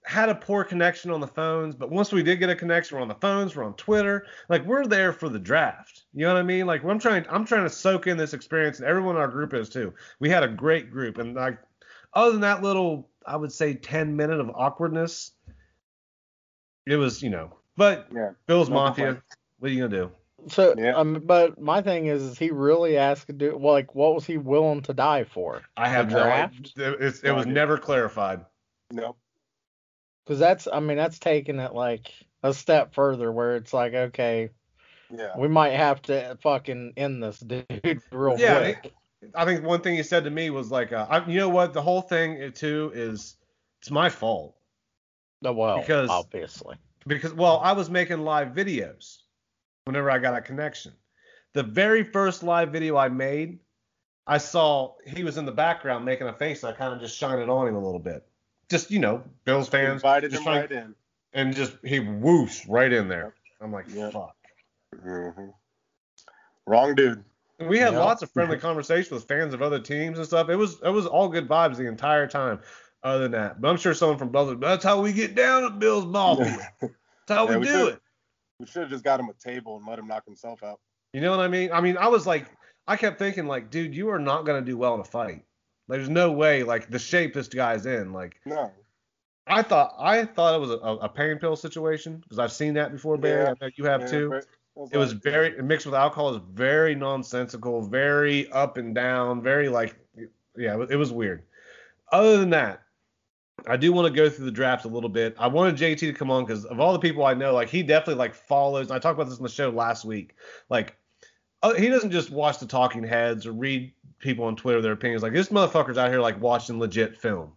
Had 0.04 0.28
a 0.28 0.34
poor 0.36 0.62
connection 0.64 1.10
on 1.10 1.20
the 1.20 1.26
phones, 1.28 1.74
but 1.76 1.90
once 1.90 2.12
we 2.12 2.22
did 2.24 2.38
get 2.40 2.50
a 2.50 2.56
connection, 2.56 2.96
we're 2.96 3.02
on 3.02 3.08
the 3.08 3.14
phones, 3.16 3.54
we're 3.54 3.64
on 3.64 3.74
Twitter. 3.74 4.26
Like 4.48 4.64
we're 4.64 4.84
there 4.86 5.12
for 5.12 5.28
the 5.28 5.38
draft. 5.38 6.04
You 6.12 6.26
know 6.26 6.34
what 6.34 6.40
I 6.40 6.44
mean? 6.44 6.66
Like 6.66 6.84
I'm 6.84 6.98
trying, 7.00 7.24
I'm 7.28 7.44
trying 7.44 7.64
to 7.64 7.70
soak 7.70 8.06
in 8.06 8.16
this 8.16 8.32
experience, 8.32 8.78
and 8.78 8.86
everyone 8.86 9.16
in 9.16 9.22
our 9.22 9.28
group 9.28 9.54
is 9.54 9.68
too. 9.68 9.92
We 10.20 10.28
had 10.30 10.42
a 10.44 10.48
great 10.48 10.90
group, 10.90 11.18
and 11.18 11.34
like 11.34 11.58
other 12.14 12.32
than 12.32 12.40
that 12.42 12.62
little, 12.62 13.08
I 13.26 13.36
would 13.36 13.52
say 13.52 13.74
10 13.74 14.16
minute 14.16 14.38
of 14.40 14.50
awkwardness, 14.54 15.32
it 16.86 16.96
was, 16.96 17.22
you 17.22 17.30
know. 17.30 17.56
But 17.76 18.08
Yeah. 18.14 18.30
Bill's 18.46 18.68
No 18.68 18.76
Mafia, 18.76 19.04
complaint. 19.06 19.24
what 19.58 19.70
are 19.70 19.74
you 19.74 19.88
gonna 19.88 20.02
do? 20.08 20.12
So, 20.48 20.74
Yeah. 20.76 20.96
um, 20.96 21.22
but 21.24 21.60
my 21.60 21.82
thing 21.82 22.06
is, 22.06 22.22
is 22.22 22.38
he 22.38 22.50
really 22.50 22.98
asked 22.98 23.28
to 23.28 23.32
do 23.32 23.56
like 23.58 23.94
what 23.94 24.14
was 24.14 24.26
he 24.26 24.38
willing 24.38 24.82
to 24.82 24.92
die 24.94 25.24
for? 25.24 25.62
I 25.76 25.88
have 25.88 26.10
no 26.10 26.18
draft? 26.18 26.54
idea. 26.76 26.92
It's, 26.98 27.20
it 27.20 27.28
No 27.28 27.34
was 27.34 27.42
idea. 27.42 27.54
never 27.54 27.78
clarified. 27.78 28.44
No. 28.90 29.16
Because 30.24 30.38
that's, 30.38 30.68
I 30.72 30.80
mean, 30.80 30.96
that's 30.96 31.18
taking 31.18 31.58
it 31.58 31.74
like 31.74 32.12
a 32.42 32.52
step 32.52 32.94
further, 32.94 33.30
where 33.32 33.56
it's 33.56 33.72
like, 33.72 33.94
okay, 33.94 34.50
Yeah. 35.10 35.36
we 35.38 35.48
might 35.48 35.72
have 35.72 36.02
to 36.02 36.36
fucking 36.42 36.94
end 36.96 37.22
this 37.22 37.38
dude 37.40 37.66
real 38.12 38.38
Yeah, 38.38 38.58
quick. 38.72 38.92
I 39.34 39.44
think 39.44 39.64
one 39.64 39.80
thing 39.80 39.94
he 39.94 40.02
said 40.02 40.24
to 40.24 40.30
me 40.30 40.50
was 40.50 40.70
like, 40.72 40.92
uh, 40.92 41.06
I, 41.08 41.24
you 41.28 41.38
know 41.38 41.48
what? 41.48 41.72
The 41.72 41.82
whole 41.82 42.02
thing 42.02 42.42
uh, 42.42 42.50
too 42.52 42.90
is 42.94 43.36
it's 43.80 43.90
my 43.90 44.08
fault 44.10 44.56
Oh, 45.44 45.52
well, 45.52 45.80
because- 45.80 46.08
obviously. 46.10 46.76
because 47.06 47.32
well, 47.34 47.60
I 47.62 47.72
was 47.72 47.90
making 47.90 48.20
live 48.24 48.48
videos 48.48 49.18
whenever 49.84 50.10
I 50.10 50.18
got 50.18 50.34
a 50.36 50.40
connection. 50.40 50.92
The 51.54 51.62
very 51.62 52.02
first 52.04 52.42
live 52.42 52.70
video 52.70 52.96
I 52.96 53.08
made, 53.08 53.58
I 54.26 54.38
saw 54.38 54.94
he 55.06 55.24
was 55.24 55.36
in 55.36 55.44
the 55.44 55.52
background 55.52 56.04
making 56.04 56.28
a 56.28 56.32
face. 56.32 56.64
I 56.64 56.72
kind 56.72 56.94
of 56.94 57.00
just 57.00 57.16
shined 57.16 57.40
it 57.42 57.48
on 57.48 57.66
him 57.68 57.74
a 57.74 57.84
little 57.84 57.98
bit. 58.00 58.24
Just 58.70 58.90
you 58.90 59.00
know, 59.00 59.22
Bills 59.44 59.68
fans 59.68 59.94
Invited 60.02 60.30
just 60.30 60.40
him 60.40 60.44
trying- 60.44 60.60
right 60.60 60.72
in. 60.72 60.94
and 61.34 61.54
just 61.54 61.76
he 61.84 61.98
whoosh 62.00 62.66
right 62.66 62.92
in 62.92 63.08
there. 63.08 63.34
I'm 63.60 63.72
like, 63.72 63.86
Yep. 63.88 64.12
fuck. 64.12 64.36
hmm 65.02 65.48
Wrong 66.66 66.94
dude. 66.94 67.24
We 67.58 67.78
had 67.78 67.92
Yeah. 67.92 67.98
lots 68.00 68.22
of 68.22 68.30
friendly 68.30 68.58
conversations 68.58 69.10
with 69.10 69.24
fans 69.24 69.52
of 69.54 69.62
other 69.62 69.78
teams 69.78 70.18
and 70.18 70.26
stuff. 70.26 70.48
It 70.48 70.56
was 70.56 70.80
it 70.82 70.88
was 70.90 71.06
all 71.06 71.28
good 71.28 71.48
vibes 71.48 71.76
the 71.76 71.86
entire 71.86 72.26
time. 72.26 72.60
Other 73.04 73.24
than 73.24 73.32
that, 73.32 73.60
but 73.60 73.68
I'm 73.68 73.76
sure 73.76 73.94
someone 73.94 74.16
from 74.18 74.28
Buzzard, 74.30 74.60
that's 74.60 74.84
how 74.84 75.00
we 75.00 75.12
get 75.12 75.34
down 75.34 75.64
at 75.64 75.78
Bills 75.80 76.04
Mafia. 76.06 76.72
That's 76.80 76.92
how 77.28 77.46
Yeah, 77.48 77.54
we 77.54 77.56
we 77.58 77.66
do 77.66 77.72
should. 77.72 77.94
it. 77.94 78.00
We 78.60 78.66
should 78.66 78.82
have 78.82 78.90
just 78.90 79.02
got 79.02 79.18
him 79.18 79.28
a 79.28 79.32
table 79.32 79.76
and 79.76 79.84
let 79.86 79.98
him 79.98 80.06
knock 80.06 80.24
himself 80.24 80.62
out. 80.62 80.78
You 81.12 81.20
know 81.20 81.32
what 81.32 81.40
I 81.40 81.48
mean? 81.48 81.72
I 81.72 81.80
mean, 81.80 81.96
I 81.96 82.06
was 82.06 82.26
like, 82.28 82.46
I 82.86 82.96
kept 82.96 83.18
thinking 83.18 83.46
like, 83.46 83.70
dude, 83.70 83.94
you 83.94 84.08
are 84.10 84.20
not 84.20 84.46
gonna 84.46 84.60
do 84.62 84.76
well 84.78 84.94
in 84.94 85.00
a 85.00 85.04
fight. 85.04 85.44
There's 85.88 86.08
no 86.08 86.30
way, 86.30 86.62
like 86.62 86.90
the 86.90 86.98
shape 86.98 87.34
this 87.34 87.48
guy's 87.48 87.86
in. 87.86 88.12
Like, 88.12 88.36
No. 88.46 88.70
I 89.48 89.62
thought 89.62 89.94
I 89.98 90.24
thought 90.24 90.54
it 90.54 90.60
was 90.60 90.70
a, 90.70 90.74
a 90.76 91.08
pain 91.08 91.38
pill 91.38 91.56
situation 91.56 92.18
because 92.18 92.38
I've 92.38 92.52
seen 92.52 92.74
that 92.74 92.92
before, 92.92 93.18
Barry. 93.18 93.42
Yeah. 93.42 93.50
I 93.60 93.64
know 93.64 93.70
you 93.74 93.84
have 93.86 94.02
Yeah, 94.02 94.06
too. 94.06 94.40
It 94.92 94.96
was 94.96 95.12
very 95.12 95.60
mixed 95.60 95.84
with 95.86 95.94
alcohol. 95.96 96.34
Is 96.36 96.40
very 96.52 96.94
nonsensical, 96.94 97.82
very 97.82 98.48
up 98.52 98.76
and 98.76 98.94
down, 98.94 99.42
very 99.42 99.68
like 99.68 99.96
yeah, 100.56 100.80
it 100.88 100.96
was 100.96 101.10
weird. 101.12 101.42
Other 102.12 102.38
than 102.38 102.50
that, 102.50 102.82
I 103.66 103.76
do 103.76 103.92
want 103.92 104.12
to 104.12 104.12
go 104.12 104.28
through 104.28 104.46
the 104.46 104.50
draft 104.50 104.84
a 104.84 104.88
little 104.88 105.08
bit. 105.08 105.36
I 105.38 105.46
wanted 105.46 105.76
JT 105.76 105.98
to 105.98 106.12
come 106.12 106.30
on 106.30 106.44
because 106.44 106.64
of 106.64 106.80
all 106.80 106.92
the 106.92 106.98
people 106.98 107.24
I 107.24 107.34
know, 107.34 107.54
like 107.54 107.68
he 107.68 107.82
definitely 107.82 108.16
like 108.16 108.34
follows. 108.34 108.90
I 108.90 108.98
talked 108.98 109.18
about 109.18 109.28
this 109.28 109.38
on 109.38 109.44
the 109.44 109.48
show 109.48 109.70
last 109.70 110.04
week. 110.04 110.34
Like 110.68 110.96
uh, 111.62 111.74
he 111.74 111.88
doesn't 111.88 112.10
just 112.10 112.30
watch 112.30 112.58
the 112.58 112.66
talking 112.66 113.04
heads 113.04 113.46
or 113.46 113.52
read 113.52 113.92
people 114.18 114.44
on 114.44 114.56
Twitter 114.56 114.80
their 114.80 114.92
opinions. 114.92 115.22
Like 115.22 115.32
this 115.32 115.48
motherfucker's 115.48 115.98
out 115.98 116.10
here 116.10 116.20
like 116.20 116.40
watching 116.40 116.78
legit 116.78 117.16
film. 117.16 117.52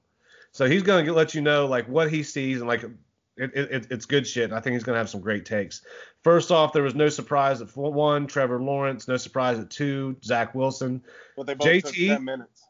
So 0.51 0.67
he's 0.67 0.84
gonna 0.84 1.03
get, 1.03 1.15
let 1.15 1.34
you 1.34 1.41
know 1.41 1.65
like 1.65 1.88
what 1.88 2.12
he 2.12 2.23
sees 2.23 2.60
and 2.60 2.67
like 2.67 2.84
it, 2.84 2.91
it, 3.38 3.71
it, 3.71 3.88
it's 3.89 4.05
good 4.05 4.27
shit. 4.27 4.45
And 4.45 4.53
I 4.53 4.60
think 4.60 4.73
he's 4.73 4.84
gonna 4.84 4.97
have 4.97 5.10
some 5.10 5.21
great 5.21 5.45
takes. 5.45 5.81
First 6.23 6.51
off, 6.51 6.71
there 6.71 6.84
was 6.84 6.95
no 6.95 7.10
surprise 7.10 7.62
at 7.62 7.75
one, 7.75 8.27
Trevor 8.27 8.62
Lawrence. 8.62 9.08
No 9.08 9.17
surprise 9.17 9.60
at 9.60 9.69
two, 9.69 10.15
Zach 10.23 10.55
Wilson. 10.55 11.01
But 11.36 11.47
they 11.47 11.55
both 11.55 11.84
took 11.84 11.93
JT? 11.93 12.08
10 12.10 12.23
minutes. 12.23 12.64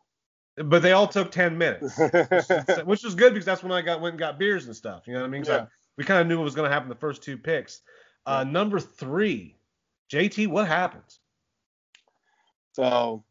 But 0.58 0.82
they 0.82 0.94
all 0.94 1.08
took 1.08 1.32
10 1.32 1.58
minutes, 1.58 1.98
which 2.86 3.04
was 3.04 3.15
good 3.15 3.34
because 3.34 3.46
that's 3.46 3.62
when 3.62 3.74
I 3.74 3.82
got 3.82 4.00
went 4.00 4.13
and 4.13 4.20
got 4.20 4.39
beers 4.39 4.68
and 4.68 4.76
stuff. 4.76 5.04
You 5.06 5.13
know 5.13 5.20
what 5.20 5.28
I 5.28 5.30
mean? 5.30 5.44
So 5.44 5.54
Yeah. 5.56 5.65
we 5.98 6.04
kind 6.06 6.22
of 6.22 6.28
knew 6.28 6.38
what 6.38 6.46
was 6.46 6.56
going 6.56 6.70
to 6.70 6.74
happen 6.74 6.88
the 6.88 6.96
first 6.96 7.24
two 7.24 7.38
picks. 7.38 7.82
Uh, 8.26 8.44
Number 8.44 8.80
three, 8.80 9.58
JT, 10.12 10.48
what 10.48 10.68
happens? 10.68 11.20
So, 12.74 13.24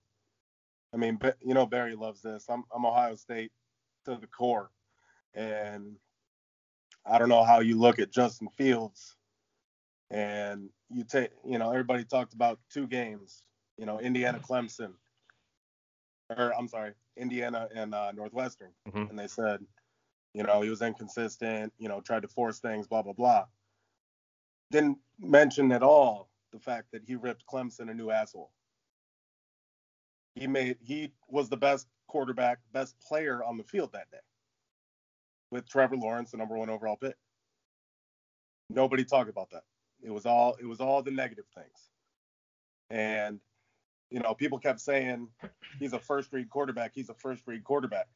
I 0.93 0.97
mean, 0.97 1.19
you 1.41 1.55
know, 1.55 1.67
Barry 1.67 1.95
loves 1.97 2.23
this. 2.23 2.47
I'm, 2.49 2.65
I'm 2.75 2.85
Ohio 2.85 3.15
State 3.17 3.53
to 4.05 4.17
the 4.17 4.27
core. 4.27 4.71
And 5.35 5.97
I 7.07 7.19
don't 7.19 7.29
know 7.29 7.43
how 7.43 7.61
you 7.61 7.79
look 7.79 7.99
at 7.99 8.11
Justin 8.13 8.49
Fields 8.57 9.17
and 10.11 10.69
you 10.91 11.05
take, 11.05 11.31
you 11.45 11.59
know, 11.59 11.71
everybody 11.71 12.05
talked 12.05 12.35
about 12.35 12.61
two 12.73 12.87
games, 12.87 13.43
you 13.77 13.87
know, 13.87 13.99
Indiana 13.99 14.39
Clemson, 14.39 14.93
or 16.31 16.53
I'm 16.57 16.69
sorry, 16.69 16.93
Indiana 17.17 17.69
and 17.75 17.95
uh, 17.95 18.13
Northwestern. 18.13 18.73
Mhm. 18.89 19.11
And 19.11 19.19
they 19.19 19.27
said, 19.27 19.61
you 20.33 20.43
know, 20.43 20.63
he 20.63 20.71
was 20.71 20.83
inconsistent, 20.83 21.73
you 21.79 21.89
know, 21.89 22.01
tried 22.01 22.23
to 22.23 22.29
force 22.29 22.59
things, 22.59 22.87
blah, 22.87 23.03
blah, 23.03 23.13
blah. 23.13 23.45
Didn't 24.71 24.99
mention 25.19 25.71
at 25.73 25.83
all 25.83 26.29
the 26.53 26.59
fact 26.59 26.91
that 26.93 27.03
he 27.05 27.15
ripped 27.15 27.45
Clemson 27.47 27.91
a 27.91 27.95
new 27.95 28.11
asshole 28.11 28.51
he 30.35 30.47
made 30.47 30.77
he 30.81 31.13
was 31.29 31.49
the 31.49 31.57
best 31.57 31.87
quarterback, 32.09 32.59
best 32.73 32.99
player 33.01 33.43
on 33.45 33.57
the 33.57 33.65
field 33.65 33.93
that 33.93 34.11
day. 34.11 34.19
With 35.51 35.69
Trevor 35.69 35.97
Lawrence, 35.97 36.33
the 36.33 36.37
number 36.37 36.57
one 36.57 36.71
overall 36.71 36.97
pick. 36.97 37.17
Nobody 38.71 39.05
talked 39.05 39.31
about 39.31 39.51
that. 39.51 39.63
It 40.03 40.11
was 40.11 40.27
all 40.27 40.57
it 40.61 40.67
was 40.67 40.81
all 40.81 41.03
the 41.03 41.11
negative 41.11 41.47
things. 41.55 41.91
And 42.91 43.41
you 44.15 44.21
know, 44.21 44.33
people 44.33 44.61
kept 44.61 44.79
saying 44.81 45.27
he's 45.81 45.93
a 45.93 45.99
first 45.99 46.33
read 46.33 46.49
quarterback, 46.49 46.93
he's 46.95 47.09
a 47.09 47.15
first 47.15 47.43
read 47.47 47.65
quarterback. 47.65 48.07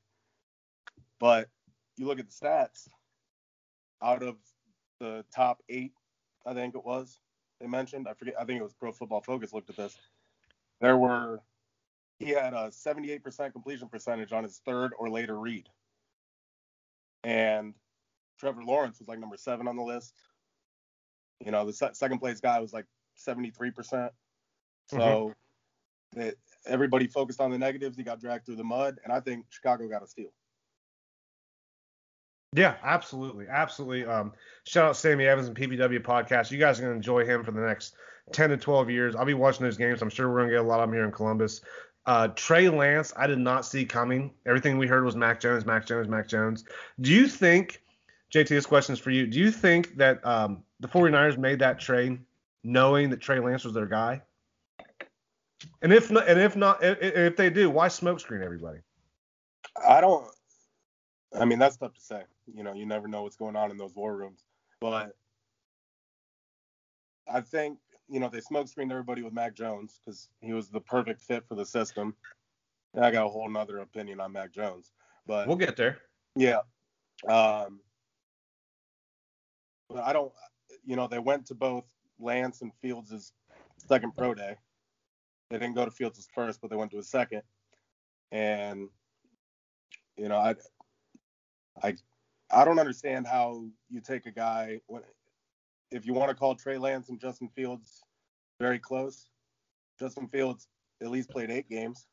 But 1.18 1.48
you 1.96 2.06
look 2.06 2.20
at 2.20 2.26
the 2.28 2.46
stats, 2.46 2.86
out 4.00 4.22
of 4.22 4.36
the 5.00 5.24
top 5.34 5.60
eight, 5.68 5.90
I 6.46 6.54
think 6.54 6.76
it 6.76 6.84
was, 6.84 7.18
they 7.60 7.66
mentioned, 7.66 8.06
I 8.06 8.14
forget, 8.14 8.34
I 8.40 8.44
think 8.44 8.60
it 8.60 8.62
was 8.62 8.74
Pro 8.74 8.92
Football 8.92 9.22
Focus 9.22 9.52
looked 9.52 9.70
at 9.70 9.76
this. 9.76 9.98
There 10.80 10.96
were 10.96 11.40
he 12.20 12.30
had 12.30 12.54
a 12.54 12.68
78% 12.68 13.52
completion 13.52 13.88
percentage 13.88 14.32
on 14.32 14.44
his 14.44 14.60
third 14.64 14.92
or 15.00 15.10
later 15.10 15.36
read. 15.36 15.68
And 17.24 17.74
Trevor 18.38 18.62
Lawrence 18.62 19.00
was 19.00 19.08
like 19.08 19.18
number 19.18 19.36
seven 19.36 19.66
on 19.66 19.74
the 19.74 19.82
list. 19.82 20.14
You 21.44 21.50
know, 21.50 21.66
the 21.66 21.72
se- 21.72 21.94
second 21.94 22.20
place 22.20 22.40
guy 22.40 22.60
was 22.60 22.72
like 22.72 22.86
73%. 23.26 23.52
Mm-hmm. 23.72 24.10
So 24.96 25.34
that 26.14 26.34
everybody 26.66 27.06
focused 27.06 27.40
on 27.40 27.50
the 27.50 27.58
negatives. 27.58 27.96
He 27.96 28.02
got 28.02 28.20
dragged 28.20 28.46
through 28.46 28.56
the 28.56 28.64
mud, 28.64 28.98
and 29.04 29.12
I 29.12 29.20
think 29.20 29.46
Chicago 29.50 29.88
got 29.88 30.02
a 30.02 30.06
steal. 30.06 30.30
Yeah, 32.54 32.76
absolutely, 32.82 33.46
absolutely. 33.48 34.06
Um, 34.06 34.32
shout 34.64 34.88
out 34.88 34.96
Sammy 34.96 35.26
Evans 35.26 35.48
and 35.48 35.56
PBW 35.56 36.00
podcast. 36.00 36.50
You 36.50 36.58
guys 36.58 36.78
are 36.78 36.82
gonna 36.82 36.94
enjoy 36.94 37.24
him 37.24 37.44
for 37.44 37.52
the 37.52 37.60
next 37.60 37.94
10 38.32 38.50
to 38.50 38.56
12 38.56 38.90
years. 38.90 39.14
I'll 39.14 39.26
be 39.26 39.34
watching 39.34 39.64
those 39.64 39.76
games. 39.76 40.00
I'm 40.00 40.08
sure 40.08 40.30
we're 40.30 40.40
gonna 40.40 40.52
get 40.52 40.60
a 40.60 40.62
lot 40.68 40.80
of 40.80 40.88
them 40.88 40.94
here 40.94 41.04
in 41.04 41.12
Columbus. 41.12 41.60
Uh, 42.06 42.28
Trey 42.28 42.70
Lance, 42.70 43.12
I 43.16 43.26
did 43.26 43.38
not 43.38 43.66
see 43.66 43.84
coming. 43.84 44.32
Everything 44.46 44.78
we 44.78 44.86
heard 44.86 45.04
was 45.04 45.14
Mac 45.14 45.40
Jones, 45.40 45.66
Mac 45.66 45.84
Jones, 45.84 46.08
Mac 46.08 46.26
Jones. 46.26 46.64
Do 47.02 47.12
you 47.12 47.28
think, 47.28 47.82
JT, 48.32 48.48
this 48.48 48.64
question 48.64 48.94
is 48.94 48.98
for 48.98 49.10
you. 49.10 49.26
Do 49.26 49.38
you 49.38 49.50
think 49.50 49.96
that 49.96 50.24
um, 50.24 50.62
the 50.80 50.88
49ers 50.88 51.36
made 51.36 51.58
that 51.58 51.78
trade 51.78 52.18
knowing 52.64 53.10
that 53.10 53.20
Trey 53.20 53.40
Lance 53.40 53.64
was 53.64 53.74
their 53.74 53.84
guy? 53.84 54.22
And 55.82 55.92
if 55.92 56.10
not, 56.10 56.28
and 56.28 56.40
if 56.40 56.56
not, 56.56 56.78
if, 56.82 57.36
they 57.36 57.50
do, 57.50 57.70
why 57.70 57.88
smokescreen 57.88 58.42
everybody? 58.42 58.78
I 59.86 60.00
don't. 60.00 60.26
I 61.38 61.44
mean, 61.44 61.58
that's 61.58 61.76
tough 61.76 61.94
to 61.94 62.00
say. 62.00 62.22
You 62.54 62.62
know, 62.62 62.74
you 62.74 62.86
never 62.86 63.08
know 63.08 63.22
what's 63.22 63.36
going 63.36 63.56
on 63.56 63.70
in 63.70 63.76
those 63.76 63.94
war 63.94 64.16
rooms. 64.16 64.44
But 64.80 65.14
I 67.32 67.40
think 67.40 67.78
you 68.08 68.20
know 68.20 68.28
they 68.28 68.40
smoke 68.40 68.68
screened 68.68 68.92
everybody 68.92 69.22
with 69.22 69.32
Mac 69.32 69.54
Jones 69.54 70.00
because 70.04 70.28
he 70.40 70.52
was 70.52 70.68
the 70.68 70.80
perfect 70.80 71.20
fit 71.22 71.44
for 71.48 71.54
the 71.54 71.66
system. 71.66 72.14
And 72.94 73.04
I 73.04 73.10
got 73.10 73.26
a 73.26 73.28
whole 73.28 73.48
nother 73.50 73.78
opinion 73.78 74.20
on 74.20 74.32
Mac 74.32 74.52
Jones, 74.52 74.92
but 75.26 75.46
We'll 75.46 75.56
get 75.56 75.76
there. 75.76 75.98
yeah. 76.36 76.60
Um, 77.28 77.80
but 79.88 80.04
I 80.04 80.12
don't. 80.12 80.32
You 80.86 80.96
know, 80.96 81.06
they 81.06 81.18
went 81.18 81.46
to 81.46 81.54
both 81.54 81.84
Lance 82.18 82.62
and 82.62 82.72
Fields' 82.80 83.32
second 83.88 84.14
pro 84.16 84.34
day. 84.34 84.56
They 85.50 85.58
didn't 85.58 85.74
go 85.74 85.84
to 85.84 85.90
Fields' 85.90 86.28
first, 86.34 86.60
but 86.60 86.70
they 86.70 86.76
went 86.76 86.90
to 86.90 86.98
his 86.98 87.08
second. 87.08 87.42
And 88.30 88.88
you 90.16 90.28
know, 90.28 90.36
I, 90.36 90.54
I, 91.82 91.94
I 92.50 92.64
don't 92.64 92.78
understand 92.78 93.26
how 93.26 93.64
you 93.88 94.00
take 94.00 94.26
a 94.26 94.30
guy 94.30 94.80
when, 94.86 95.02
if 95.90 96.04
you 96.04 96.12
want 96.12 96.28
to 96.28 96.34
call 96.34 96.54
Trey 96.54 96.76
Lance 96.76 97.08
and 97.08 97.20
Justin 97.20 97.48
Fields 97.54 98.02
very 98.60 98.78
close. 98.78 99.28
Justin 99.98 100.28
Fields 100.28 100.66
at 101.00 101.10
least 101.10 101.30
played 101.30 101.50
eight 101.50 101.68
games. 101.68 102.06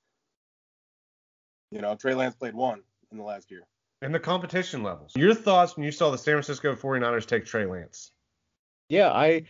You 1.72 1.82
know, 1.82 1.96
Trey 1.96 2.14
Lance 2.14 2.36
played 2.36 2.54
one 2.54 2.82
in 3.12 3.18
the 3.18 3.24
last 3.24 3.52
year. 3.52 3.64
And 4.02 4.14
the 4.14 4.20
competition 4.20 4.84
levels. 4.84 5.14
Your 5.16 5.34
thoughts 5.34 5.76
when 5.76 5.84
you 5.84 5.92
saw 5.92 6.12
the 6.12 6.18
San 6.18 6.36
Francisco 6.36 6.76
49ers 6.76 7.26
take 7.26 7.46
Trey 7.46 7.66
Lance? 7.66 8.12
Yeah, 8.88 9.10
I 9.10 9.44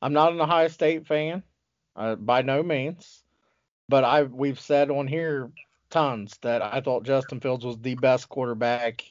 I'm 0.00 0.12
not 0.12 0.32
an 0.32 0.40
Ohio 0.40 0.68
State 0.68 1.06
fan, 1.06 1.42
uh, 1.96 2.14
by 2.14 2.42
no 2.42 2.62
means, 2.62 3.24
but 3.88 4.04
I 4.04 4.24
we've 4.24 4.60
said 4.60 4.90
on 4.90 5.06
here 5.08 5.50
tons 5.90 6.38
that 6.42 6.62
I 6.62 6.80
thought 6.80 7.04
Justin 7.04 7.40
Fields 7.40 7.64
was 7.64 7.78
the 7.78 7.94
best 7.96 8.28
quarterback 8.28 9.04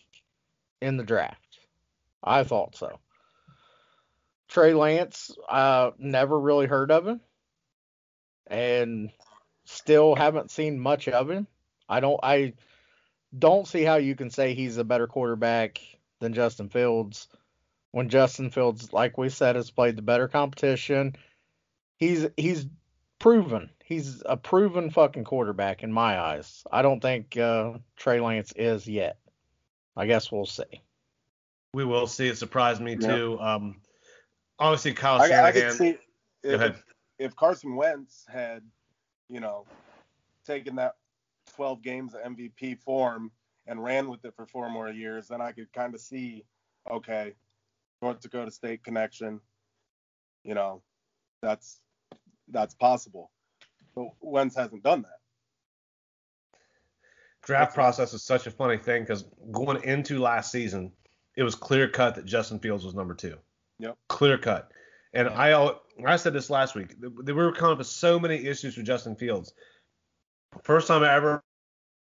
in 0.82 0.98
the 0.98 1.04
draft. 1.04 1.60
I 2.24 2.44
thought 2.44 2.76
so. 2.76 3.00
Trey 4.50 4.74
Lance, 4.74 5.32
uh, 5.50 5.92
never 6.00 6.40
really 6.40 6.68
heard 6.68 6.92
of 6.92 7.08
him. 7.08 7.22
and 8.48 9.12
still 9.66 10.16
haven't 10.16 10.52
seen 10.52 10.80
much 10.80 11.08
of 11.08 11.30
him. 11.30 11.48
I 11.90 12.00
don't 12.00 12.20
I 12.24 12.54
don't 13.38 13.68
see 13.68 13.84
how 13.84 13.96
you 13.98 14.16
can 14.16 14.30
say 14.30 14.54
he's 14.54 14.78
a 14.78 14.84
better 14.84 15.08
quarterback 15.08 15.80
than 16.20 16.34
Justin 16.34 16.70
Fields 16.70 17.28
when 17.92 18.10
Justin 18.10 18.52
Fields, 18.52 18.94
like 18.94 19.18
we 19.18 19.30
said, 19.30 19.56
has 19.56 19.72
played 19.72 19.96
the 19.98 20.02
better 20.02 20.28
competition. 20.28 21.16
He's 21.98 22.28
he's 22.38 22.68
proven. 23.20 23.70
He's 23.84 24.24
a 24.26 24.36
proven 24.38 24.90
fucking 24.90 25.24
quarterback 25.26 25.84
in 25.84 25.92
my 25.92 26.20
eyes. 26.20 26.64
I 26.72 26.82
don't 26.82 27.02
think 27.02 27.38
uh, 27.38 27.74
Trey 27.98 28.20
Lance 28.20 28.52
is 28.56 28.88
yet. 28.88 29.20
I 29.96 30.08
guess 30.08 30.32
we'll 30.32 30.46
see. 30.46 30.82
We 31.74 31.86
will 31.86 32.08
see. 32.08 32.28
It 32.28 32.38
surprised 32.38 32.82
me 32.82 32.98
Yeah. 33.00 33.08
too. 33.08 33.40
Um, 33.40 33.82
obviously 34.60 34.94
Kyle 34.94 35.22
I, 35.22 35.26
I 35.26 35.30
Shanahan. 35.30 35.54
could 35.54 35.72
see 35.74 35.92
Go 36.44 36.50
if, 36.50 36.56
ahead. 36.56 36.76
if 37.20 37.36
Carson 37.36 37.76
Wentz 37.76 38.26
had, 38.28 38.64
you 39.30 39.40
know, 39.40 39.66
taken 40.46 40.76
that 40.78 40.96
12 41.56 41.82
games 41.82 42.14
of 42.16 42.22
MVP 42.22 42.80
form 42.80 43.32
and 43.68 43.84
ran 43.84 44.10
with 44.10 44.24
it 44.26 44.34
for 44.36 44.46
four 44.46 44.70
more 44.70 44.90
years, 44.90 45.28
then 45.28 45.42
I 45.42 45.52
could 45.52 45.72
kind 45.74 45.94
of 45.94 46.02
see, 46.02 46.44
okay, 46.90 47.34
North 48.02 48.20
Dakota 48.20 48.52
State 48.52 48.84
connection, 48.84 49.40
you 50.44 50.54
know, 50.54 50.82
that's 51.42 51.80
that's 52.50 52.74
possible. 52.74 53.32
But 53.96 54.08
Wentz 54.22 54.56
hasn't 54.56 54.84
done 54.84 55.04
that. 55.04 55.20
draft 57.44 57.76
That's- 57.76 57.76
process 57.76 58.14
is 58.14 58.24
such 58.24 58.48
a 58.48 58.52
funny 58.52 58.78
thing 58.78 59.04
because 59.04 59.24
going 59.52 59.84
into 59.84 60.20
last 60.20 60.52
season, 60.52 60.92
it 61.36 61.44
was 61.44 61.56
clear 61.56 61.88
cut 61.88 62.16
that 62.16 62.26
Justin 62.26 62.60
Fields 62.60 62.84
was 62.84 62.96
number 62.96 63.14
two. 63.14 63.38
Yep. 63.80 63.98
Clear 64.08 64.38
cut. 64.38 64.72
And 65.14 65.30
I 65.30 65.72
I 66.06 66.16
said 66.18 66.34
this 66.34 66.50
last 66.50 66.76
week. 66.76 66.96
We 67.00 67.34
were 67.34 67.52
coming 67.52 67.74
up 67.74 67.78
with 67.78 67.88
so 67.88 68.20
many 68.20 68.36
issues 68.36 68.76
with 68.76 68.86
Justin 68.86 69.16
Fields. 69.16 69.54
First 70.64 70.88
time 70.88 71.04
I 71.04 71.14
ever 71.14 71.44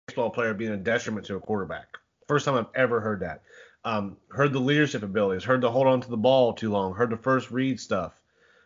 baseball 0.06 0.30
player 0.30 0.54
being 0.54 0.72
a 0.72 0.76
detriment 0.76 1.26
to 1.26 1.36
a 1.36 1.40
quarterback. 1.40 1.86
First 2.28 2.44
time 2.44 2.54
I've 2.54 2.66
ever 2.74 3.00
heard 3.00 3.20
that. 3.20 3.42
Um, 3.84 4.16
heard 4.30 4.52
the 4.52 4.60
leadership 4.60 5.02
abilities. 5.02 5.44
Heard 5.44 5.60
the 5.60 5.70
hold 5.70 5.86
on 5.86 6.00
to 6.00 6.08
the 6.08 6.16
ball 6.16 6.52
too 6.52 6.70
long. 6.70 6.94
Heard 6.94 7.10
the 7.10 7.16
first 7.16 7.50
read 7.50 7.80
stuff. 7.80 8.12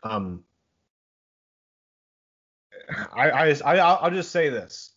Um, 0.02 0.44
I, 3.14 3.30
I, 3.30 3.54
I 3.64 3.76
I'll 3.76 4.10
just 4.10 4.30
say 4.30 4.48
this. 4.48 4.92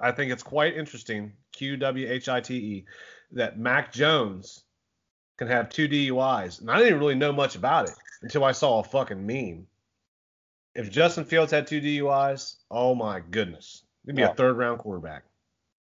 I 0.00 0.12
think 0.12 0.32
it's 0.32 0.42
quite 0.42 0.76
interesting, 0.76 1.32
Q 1.52 1.76
W 1.76 2.10
H 2.10 2.28
I 2.28 2.40
T 2.40 2.54
E, 2.54 2.84
that 3.32 3.58
Mac 3.58 3.92
Jones 3.92 4.64
can 5.38 5.48
have 5.48 5.68
two 5.68 5.88
DUIs. 5.88 6.60
And 6.60 6.70
I 6.70 6.78
didn't 6.78 6.98
really 6.98 7.14
know 7.14 7.32
much 7.32 7.56
about 7.56 7.88
it 7.88 7.94
until 8.22 8.44
I 8.44 8.52
saw 8.52 8.80
a 8.80 8.84
fucking 8.84 9.26
meme. 9.26 9.66
If 10.74 10.90
Justin 10.90 11.24
Fields 11.24 11.52
had 11.52 11.66
two 11.66 11.80
DUIs, 11.80 12.56
oh 12.70 12.94
my 12.94 13.20
goodness. 13.20 13.82
He'd 14.04 14.16
be 14.16 14.22
Yeah. 14.22 14.28
a 14.28 14.30
oh. 14.32 14.34
third 14.34 14.56
round 14.56 14.78
quarterback. 14.78 15.24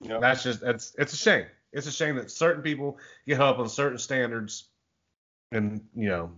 That's 0.02 0.44
just 0.44 0.64
it's 0.64 0.96
it's 0.98 1.14
a 1.14 1.18
shame. 1.18 1.46
It's 1.74 1.88
a 1.88 1.92
shame 1.92 2.16
that 2.16 2.32
certain 2.32 2.64
people 2.64 2.98
get 3.28 3.42
up 3.42 3.60
on 3.60 3.68
certain 3.68 3.98
standards. 3.98 4.70
And 5.52 5.86
you 5.94 6.08
know, 6.08 6.32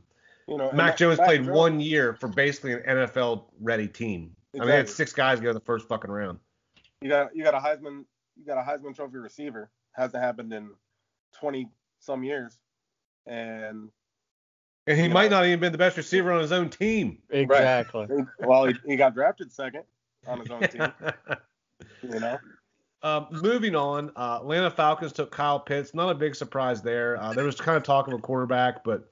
you 0.48 0.58
know, 0.58 0.72
Mac 0.72 0.98
Jones 0.98 1.20
played 1.20 1.44
Jones- 1.44 1.56
one 1.56 1.80
year 1.80 2.14
for 2.14 2.28
basically 2.28 2.74
an 2.74 2.82
NFL 2.82 3.46
ready 3.60 3.88
team. 3.88 4.36
I 4.54 4.60
mean, 4.60 4.68
they 4.68 4.76
had 4.76 4.90
six 4.90 5.14
guys 5.14 5.40
go 5.40 5.54
the 5.54 5.60
first 5.60 5.88
fucking 5.88 6.12
round. 6.12 6.40
You 7.02 7.10
got 7.10 7.36
you 7.36 7.44
got 7.44 7.54
a 7.54 7.60
Heisman 7.60 8.06
you 8.38 8.46
got 8.46 8.58
a 8.58 8.62
Heisman 8.62 8.96
Trophy 8.96 9.18
receiver. 9.18 9.70
Hasn't 9.94 10.22
happened 10.24 10.54
in 10.54 10.72
20 11.40 11.70
some 12.00 12.24
years, 12.24 12.58
and 13.26 13.90
And 14.88 15.00
he 15.00 15.08
might 15.08 15.32
know. 15.32 15.38
not 15.38 15.46
even 15.46 15.60
been 15.60 15.72
the 15.72 15.78
best 15.78 15.98
receiver 15.98 16.32
on 16.32 16.42
his 16.42 16.52
own 16.52 16.70
team. 16.70 17.20
Exactly. 17.30 18.08
well, 18.40 18.66
he, 18.66 18.76
he 18.86 18.96
got 18.96 19.14
drafted 19.14 19.52
second 19.52 19.84
on 20.28 20.40
his 20.40 20.50
own 20.50 20.62
team. 20.62 20.92
You 22.04 22.20
know, 22.20 22.38
Um, 23.04 23.28
moving 23.32 23.76
on, 23.76 24.12
uh, 24.16 24.40
Atlanta 24.42 24.70
Falcons 24.70 25.14
took 25.14 25.32
Kyle 25.32 25.60
Pitts. 25.60 25.94
Not 25.94 26.10
a 26.10 26.16
big 26.16 26.36
surprise 26.36 26.82
there. 26.82 27.20
Uh, 27.22 27.34
there 27.34 27.46
was 27.46 27.60
kind 27.60 27.78
of 27.78 27.84
talk 27.84 28.08
of 28.08 28.14
a 28.14 28.18
quarterback, 28.20 28.84
but 28.84 29.08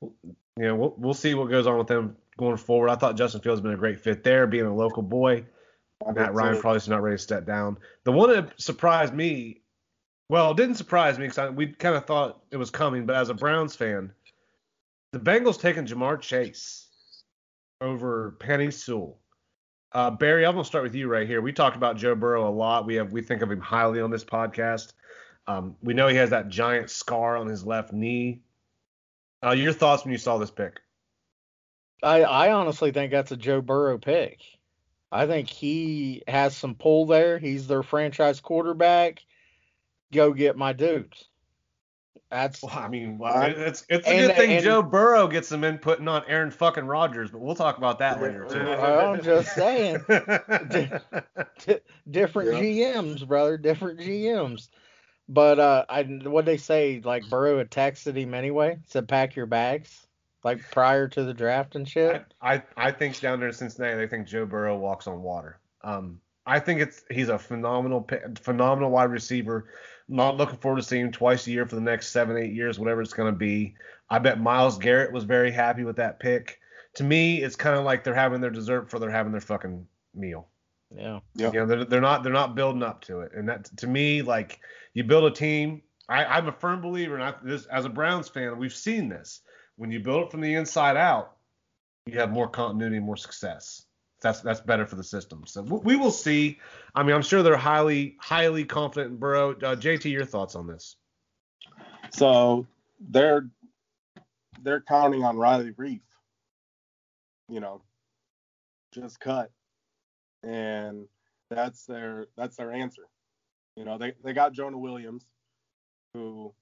you 0.00 0.12
know 0.56 0.74
we'll, 0.74 0.94
we'll 0.96 1.14
see 1.14 1.34
what 1.34 1.50
goes 1.50 1.66
on 1.66 1.76
with 1.78 1.86
them 1.86 2.16
going 2.38 2.56
forward. 2.56 2.88
I 2.88 2.96
thought 2.96 3.16
Justin 3.16 3.40
Fields 3.40 3.58
has 3.58 3.62
been 3.62 3.72
a 3.72 3.76
great 3.76 4.00
fit 4.00 4.24
there, 4.24 4.46
being 4.46 4.66
a 4.66 4.74
local 4.74 5.02
boy. 5.02 5.44
Matt 6.12 6.34
Ryan 6.34 6.60
probably 6.60 6.78
is 6.78 6.88
not 6.88 7.02
ready 7.02 7.16
to 7.16 7.22
step 7.22 7.46
down. 7.46 7.78
The 8.04 8.12
one 8.12 8.30
that 8.30 8.60
surprised 8.60 9.14
me, 9.14 9.62
well, 10.28 10.50
it 10.50 10.56
didn't 10.56 10.74
surprise 10.74 11.18
me 11.18 11.28
because 11.28 11.52
we 11.52 11.68
kind 11.68 11.96
of 11.96 12.04
thought 12.04 12.42
it 12.50 12.56
was 12.56 12.70
coming, 12.70 13.06
but 13.06 13.16
as 13.16 13.30
a 13.30 13.34
Browns 13.34 13.74
fan, 13.76 14.12
the 15.12 15.20
Bengals 15.20 15.60
taking 15.60 15.86
Ja'Marr 15.86 16.20
Chase 16.20 16.88
over 17.80 18.36
Penei 18.40 18.72
Sewell. 18.72 19.18
Uh, 19.92 20.10
Barry, 20.10 20.44
I'm 20.44 20.54
gonna 20.54 20.64
start 20.64 20.82
with 20.82 20.94
you 20.94 21.08
right 21.08 21.26
here. 21.26 21.40
We 21.40 21.52
talked 21.52 21.76
about 21.76 21.96
Joe 21.96 22.16
Burrow 22.16 22.48
a 22.48 22.50
lot. 22.50 22.84
We 22.84 22.96
have 22.96 23.12
we 23.12 23.22
think 23.22 23.42
of 23.42 23.50
him 23.50 23.60
highly 23.60 24.00
on 24.00 24.10
this 24.10 24.24
podcast. 24.24 24.92
Um, 25.46 25.76
we 25.82 25.94
know 25.94 26.08
he 26.08 26.16
has 26.16 26.30
that 26.30 26.48
giant 26.48 26.90
scar 26.90 27.36
on 27.36 27.46
his 27.46 27.64
left 27.64 27.92
knee. 27.92 28.42
Uh, 29.44 29.52
your 29.52 29.72
thoughts 29.72 30.04
when 30.04 30.10
you 30.10 30.18
saw 30.18 30.38
this 30.38 30.50
pick? 30.50 30.80
I, 32.02 32.22
I 32.22 32.52
honestly 32.52 32.90
think 32.92 33.10
that's 33.12 33.32
a 33.32 33.36
Joe 33.36 33.60
Burrow 33.60 33.98
pick. 33.98 34.40
I 35.12 35.26
think 35.26 35.48
he 35.48 36.22
has 36.26 36.56
some 36.56 36.74
pull 36.74 37.06
there. 37.06 37.38
He's 37.38 37.66
their 37.66 37.82
franchise 37.82 38.40
quarterback. 38.40 39.22
Go 40.12 40.32
get 40.32 40.56
my 40.56 40.72
dudes. 40.72 41.28
That's 42.30 42.62
Well, 42.62 42.72
I 42.76 42.88
mean, 42.88 43.18
well, 43.18 43.42
it's 43.42 43.84
it's 43.88 44.06
a 44.08 44.10
and- 44.10 44.26
good 44.28 44.36
thing 44.36 44.52
and- 44.54 44.64
Joe 44.64 44.82
Burrow 44.82 45.28
gets 45.28 45.46
some 45.48 45.62
input 45.62 46.04
on 46.06 46.22
Aaron 46.26 46.50
fucking 46.50 46.84
Rodgers, 46.84 47.30
but 47.30 47.40
we'll 47.40 47.54
talk 47.54 47.78
about 47.78 48.00
that 48.00 48.20
later 48.20 48.44
too. 48.44 48.58
I'm 48.58 49.22
just 49.22 49.54
saying. 49.54 49.98
di- 50.08 51.80
different 52.10 52.54
Yeah. 52.54 52.94
GMs, 52.94 53.26
brother, 53.26 53.56
different 53.56 54.00
GMs. 54.00 54.68
But 55.28 55.58
uh, 55.60 55.84
I 55.88 56.02
what 56.02 56.44
they 56.44 56.56
say 56.56 57.00
like 57.04 57.28
Burrow 57.30 57.58
had 57.58 57.70
texted 57.70 58.16
him 58.16 58.34
anyway, 58.34 58.78
said 58.88 59.06
pack 59.08 59.36
your 59.36 59.46
bags, 59.46 60.03
like 60.44 60.60
prior 60.70 61.08
to 61.08 61.24
the 61.24 61.34
draft 61.34 61.74
and 61.74 61.88
shit. 61.88 62.24
I, 62.40 62.54
I 62.54 62.62
I 62.76 62.90
think 62.92 63.18
down 63.20 63.40
there 63.40 63.48
in 63.48 63.54
Cincinnati, 63.54 63.96
they 63.96 64.06
think 64.06 64.28
Joe 64.28 64.46
Burrow 64.46 64.76
walks 64.76 65.06
on 65.06 65.22
water. 65.22 65.58
Um, 65.82 66.20
I 66.46 66.60
think 66.60 66.80
it's 66.80 67.02
he's 67.10 67.30
a 67.30 67.38
phenomenal 67.38 68.06
phenomenal 68.40 68.90
wide 68.90 69.10
receiver. 69.10 69.66
Not 70.08 70.36
looking 70.36 70.58
forward 70.58 70.80
to 70.80 70.86
seeing 70.86 71.06
him 71.06 71.12
twice 71.12 71.46
a 71.46 71.50
year 71.50 71.66
for 71.66 71.74
the 71.76 71.80
next 71.80 72.08
seven 72.08 72.36
eight 72.36 72.52
years, 72.52 72.78
whatever 72.78 73.00
it's 73.00 73.14
going 73.14 73.32
to 73.32 73.38
be. 73.38 73.74
I 74.10 74.18
bet 74.18 74.38
Myles 74.38 74.78
Garrett 74.78 75.12
was 75.12 75.24
very 75.24 75.50
happy 75.50 75.84
with 75.84 75.96
that 75.96 76.20
pick. 76.20 76.60
To 76.96 77.04
me, 77.04 77.42
it's 77.42 77.56
kind 77.56 77.76
of 77.76 77.84
like 77.84 78.04
they're 78.04 78.14
having 78.14 78.40
their 78.40 78.50
dessert 78.50 78.82
before 78.82 79.00
they're 79.00 79.10
having 79.10 79.32
their 79.32 79.40
fucking 79.40 79.86
meal. 80.14 80.48
Yeah. 80.94 81.20
Yeah. 81.34 81.52
You 81.52 81.60
know, 81.60 81.66
they're, 81.66 81.84
they're 81.86 82.00
not 82.00 82.22
they're 82.22 82.32
not 82.32 82.54
building 82.54 82.82
up 82.82 83.00
to 83.06 83.20
it, 83.20 83.32
and 83.34 83.48
that 83.48 83.64
to 83.78 83.86
me, 83.86 84.20
like 84.20 84.60
you 84.92 85.04
build 85.04 85.24
a 85.24 85.34
team. 85.34 85.82
I, 86.06 86.26
I'm 86.26 86.48
a 86.48 86.52
firm 86.52 86.82
believer, 86.82 87.14
and 87.14 87.24
I, 87.24 87.34
this 87.42 87.64
as 87.66 87.86
a 87.86 87.88
Browns 87.88 88.28
fan, 88.28 88.58
we've 88.58 88.74
seen 88.74 89.08
this. 89.08 89.40
When 89.76 89.90
you 89.90 90.00
build 90.00 90.24
it 90.24 90.30
from 90.30 90.40
the 90.40 90.54
inside 90.54 90.96
out, 90.96 91.36
you 92.06 92.18
have 92.18 92.30
more 92.30 92.48
continuity 92.48 93.00
more 93.00 93.16
success. 93.16 93.86
That's 94.20 94.40
that's 94.40 94.60
better 94.60 94.86
for 94.86 94.96
the 94.96 95.04
system. 95.04 95.44
So 95.46 95.62
we, 95.62 95.78
we 95.78 95.96
will 95.96 96.10
see. 96.10 96.58
I 96.94 97.02
mean, 97.02 97.14
I'm 97.14 97.22
sure 97.22 97.42
they're 97.42 97.56
highly 97.56 98.16
highly 98.20 98.64
confident 98.64 99.12
in 99.12 99.16
Burrow. 99.18 99.50
Uh, 99.50 99.76
JT, 99.76 100.10
your 100.10 100.24
thoughts 100.24 100.54
on 100.54 100.66
this? 100.66 100.96
so 102.14 102.66
they're 103.10 103.48
they're 104.62 104.80
counting 104.80 105.24
on 105.24 105.36
Riley 105.36 105.72
Reiff. 105.72 106.00
You 107.48 107.60
know, 107.60 107.82
just 108.94 109.20
cut, 109.20 109.50
and 110.42 111.06
that's 111.50 111.84
their 111.84 112.28
that's 112.36 112.56
their 112.56 112.72
answer. 112.72 113.02
You 113.76 113.84
know, 113.84 113.98
they 113.98 114.12
they 114.22 114.32
got 114.32 114.52
Jonah 114.52 114.78
Williams, 114.78 115.26
who, 116.14 116.54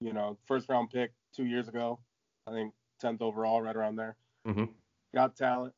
you 0.00 0.12
know, 0.12 0.36
first 0.46 0.68
round 0.68 0.90
pick 0.90 1.12
two 1.34 1.46
years 1.46 1.68
ago, 1.68 2.00
I 2.46 2.52
think 2.52 2.74
tenth 3.00 3.22
overall, 3.22 3.62
right 3.62 3.76
around 3.76 3.96
there. 3.96 4.16
Mm-hmm. 4.46 4.64
got 5.14 5.36
talent, 5.36 5.72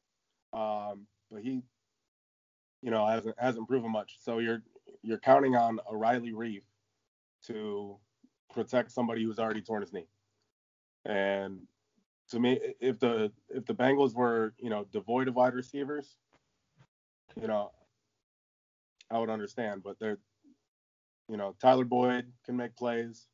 um, 0.53 1.07
but 1.31 1.43
he, 1.43 1.63
you 2.83 2.91
know, 2.91 3.07
hasn't 3.07 3.37
hasn't 3.39 3.69
proven 3.69 3.93
much. 3.93 4.17
So 4.21 4.39
you're 4.39 4.63
you're 5.03 5.19
counting 5.19 5.55
on 5.55 5.79
a 5.89 5.97
Riley 5.97 6.33
Reiff 6.33 6.63
to 7.47 7.97
protect 8.53 8.91
somebody 8.91 9.23
who's 9.23 9.39
already 9.39 9.63
torn 9.63 9.83
his 9.83 9.93
knee. 9.93 10.09
And 11.05 11.61
to 12.31 12.41
me, 12.41 12.59
if 12.81 12.99
the 12.99 13.31
if 13.49 13.67
the 13.67 13.75
Bengals 13.75 14.15
were 14.15 14.55
you 14.59 14.71
know 14.71 14.87
devoid 14.93 15.29
of 15.29 15.37
wide 15.37 15.55
receivers, 15.55 16.17
you 17.41 17.47
know, 17.47 17.71
I 19.11 19.19
would 19.19 19.31
understand. 19.31 19.83
But 19.83 19.99
they're, 19.99 20.19
you 21.29 21.37
know, 21.37 21.55
Tyler 21.61 21.85
Boyd 21.85 22.33
can 22.45 22.57
make 22.57 22.77
plays. 22.77 23.29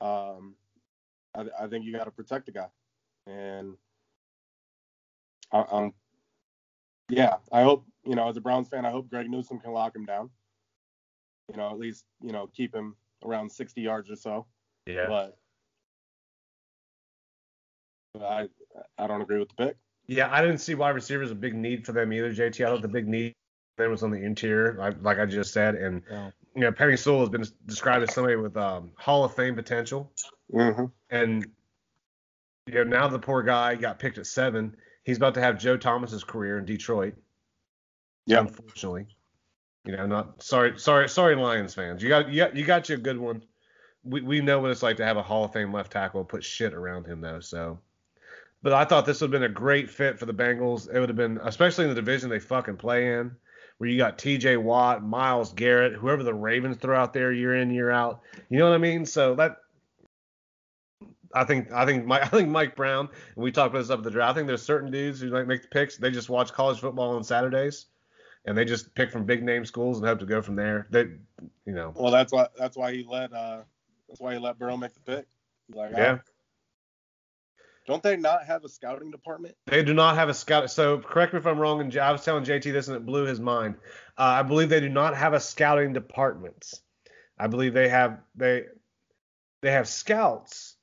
Um, 0.00 0.54
I, 1.34 1.44
I 1.60 1.66
think 1.68 1.84
you 1.84 1.92
got 1.92 2.04
to 2.04 2.10
protect 2.10 2.46
the 2.46 2.52
guy, 2.52 2.68
and 3.26 3.74
I, 5.52 5.64
I'm, 5.72 5.92
yeah, 7.08 7.36
I 7.50 7.62
hope 7.62 7.84
you 8.04 8.14
know 8.14 8.28
as 8.28 8.36
a 8.36 8.40
Browns 8.40 8.68
fan, 8.68 8.84
I 8.84 8.90
hope 8.90 9.08
Greg 9.08 9.30
Newsome 9.30 9.60
can 9.60 9.72
lock 9.72 9.94
him 9.94 10.04
down. 10.04 10.30
You 11.50 11.56
know, 11.56 11.70
at 11.70 11.78
least 11.78 12.04
you 12.22 12.32
know 12.32 12.48
keep 12.54 12.74
him 12.74 12.96
around 13.24 13.50
60 13.50 13.80
yards 13.80 14.10
or 14.10 14.16
so. 14.16 14.46
Yeah. 14.86 15.06
But, 15.08 15.38
but 18.14 18.22
I 18.22 18.48
I 18.98 19.06
don't 19.06 19.22
agree 19.22 19.38
with 19.38 19.48
the 19.48 19.66
pick. 19.66 19.76
Yeah, 20.06 20.28
I 20.30 20.40
didn't 20.42 20.58
see 20.58 20.74
wide 20.74 20.90
receivers 20.90 21.30
a 21.30 21.34
big 21.34 21.54
need 21.54 21.86
for 21.86 21.92
them 21.92 22.12
either, 22.12 22.32
JT. 22.32 22.64
I 22.64 22.68
thought 22.68 22.82
the 22.82 22.88
big 22.88 23.06
need 23.06 23.34
there 23.78 23.88
was 23.88 24.02
on 24.02 24.10
the 24.10 24.22
interior, 24.22 24.74
like, 24.74 24.96
like 25.02 25.18
I 25.18 25.26
just 25.26 25.52
said. 25.52 25.76
And, 25.76 26.02
Yeah. 26.10 26.30
You 26.54 26.62
know, 26.62 26.72
Penei 26.72 26.98
Sewell 26.98 27.20
has 27.20 27.28
been 27.28 27.44
described 27.66 28.02
as 28.08 28.14
somebody 28.14 28.36
with 28.36 28.56
um, 28.56 28.90
Hall 28.96 29.24
of 29.24 29.34
Fame 29.34 29.54
potential. 29.54 30.12
Mm-hmm. 30.52 30.84
And, 31.10 31.46
you 32.66 32.74
know, 32.74 32.84
now 32.84 33.08
the 33.08 33.18
poor 33.18 33.42
guy 33.42 33.74
got 33.74 33.98
picked 33.98 34.18
at 34.18 34.26
seven. 34.26 34.76
He's 35.04 35.16
about 35.16 35.34
to 35.34 35.40
have 35.40 35.58
Joe 35.58 35.76
Thomas's 35.76 36.24
career 36.24 36.58
in 36.58 36.64
Detroit. 36.64 37.14
Yeah. 38.26 38.40
Unfortunately. 38.40 39.06
You 39.84 39.96
know, 39.96 40.06
not 40.06 40.42
sorry, 40.42 40.78
sorry, 40.78 41.08
sorry, 41.08 41.34
Lions 41.34 41.74
fans. 41.74 42.02
You 42.02 42.08
got, 42.08 42.28
you 42.28 42.36
got, 42.36 42.54
you 42.54 42.64
got 42.64 42.88
you 42.88 42.94
a 42.94 42.98
good 42.98 43.18
one. 43.18 43.42
We, 44.04 44.20
we 44.20 44.40
know 44.40 44.60
what 44.60 44.70
it's 44.70 44.82
like 44.82 44.96
to 44.98 45.04
have 45.04 45.16
a 45.16 45.22
Hall 45.22 45.44
of 45.44 45.52
Fame 45.52 45.72
left 45.72 45.90
tackle 45.90 46.24
put 46.24 46.44
shit 46.44 46.72
around 46.72 47.06
him 47.06 47.20
though. 47.20 47.40
So, 47.40 47.80
but 48.62 48.72
I 48.72 48.84
thought 48.84 49.06
this 49.06 49.20
would 49.20 49.32
have 49.32 49.40
been 49.40 49.50
a 49.50 49.52
great 49.52 49.90
fit 49.90 50.20
for 50.20 50.26
the 50.26 50.34
Bengals. 50.34 50.88
It 50.92 51.00
would 51.00 51.08
have 51.08 51.16
been, 51.16 51.40
especially 51.42 51.84
in 51.84 51.88
the 51.88 51.96
division 51.96 52.30
they 52.30 52.38
fucking 52.38 52.76
play 52.76 53.14
in, 53.14 53.32
where 53.82 53.90
you 53.90 53.98
got 53.98 54.16
T.J. 54.16 54.58
Watt, 54.58 55.02
Myles 55.02 55.52
Garrett, 55.54 55.94
whoever 55.94 56.22
the 56.22 56.32
Ravens 56.32 56.76
throw 56.76 56.96
out 56.96 57.12
there 57.12 57.32
year 57.32 57.56
in 57.56 57.68
year 57.72 57.90
out. 57.90 58.20
You 58.48 58.60
know 58.60 58.68
what 58.68 58.76
I 58.76 58.78
mean? 58.78 59.04
So 59.04 59.34
that. 59.34 59.56
I 61.34 61.42
think 61.42 61.72
I 61.72 61.84
think 61.84 62.06
Mike 62.06 62.22
I 62.26 62.28
think 62.28 62.48
Mike 62.48 62.76
Brown 62.76 63.08
and 63.34 63.42
we 63.42 63.50
talked 63.50 63.74
about 63.74 63.80
this 63.80 63.90
up 63.90 63.98
at 63.98 64.04
the 64.04 64.12
draft. 64.12 64.30
I 64.30 64.34
think 64.34 64.46
there's 64.46 64.62
certain 64.62 64.92
dudes 64.92 65.20
who 65.20 65.30
like 65.30 65.48
make 65.48 65.62
the 65.62 65.68
picks. 65.68 65.96
They 65.96 66.12
just 66.12 66.30
watch 66.30 66.52
college 66.52 66.78
football 66.78 67.16
on 67.16 67.24
Saturdays, 67.24 67.86
and 68.44 68.56
they 68.56 68.64
just 68.64 68.94
pick 68.94 69.10
from 69.10 69.24
big 69.24 69.42
name 69.42 69.64
schools 69.64 69.98
and 69.98 70.06
hope 70.06 70.20
to 70.20 70.26
go 70.26 70.40
from 70.40 70.54
there. 70.54 70.86
They, 70.90 71.06
you 71.66 71.72
know, 71.72 71.92
Well, 71.96 72.12
that's 72.12 72.32
why 72.32 72.46
that's 72.56 72.76
why 72.76 72.92
he 72.92 73.02
let 73.02 73.32
uh 73.32 73.62
that's 74.08 74.20
why 74.20 74.34
he 74.34 74.38
let 74.38 74.60
Burrow 74.60 74.76
make 74.76 74.94
the 74.94 75.00
pick. 75.00 75.26
He's 75.66 75.74
like, 75.74 75.90
yeah. 75.90 76.18
"Oh, 77.82 77.92
don't 77.92 78.02
they 78.02 78.16
not 78.16 78.44
have 78.44 78.64
a 78.64 78.68
scouting 78.68 79.10
department? 79.10 79.56
They 79.66 79.82
do 79.82 79.94
not 79.94 80.16
have 80.16 80.28
a 80.28 80.34
scout. 80.34 80.70
So 80.70 80.98
correct 80.98 81.32
me 81.32 81.38
if 81.38 81.46
I'm 81.46 81.58
wrong. 81.58 81.80
And 81.80 81.96
I 81.96 82.12
was 82.12 82.24
telling 82.24 82.44
JT 82.44 82.72
this, 82.72 82.88
and 82.88 82.96
it 82.96 83.06
blew 83.06 83.24
his 83.24 83.40
mind. 83.40 83.76
Uh, 84.18 84.22
I 84.22 84.42
believe 84.42 84.68
they 84.68 84.80
do 84.80 84.88
not 84.88 85.16
have 85.16 85.32
a 85.32 85.40
scouting 85.40 85.92
department. 85.92 86.72
I 87.38 87.46
believe 87.46 87.74
they 87.74 87.88
have 87.88 88.20
they 88.34 88.66
they 89.62 89.72
have 89.72 89.88
scouts. 89.88 90.76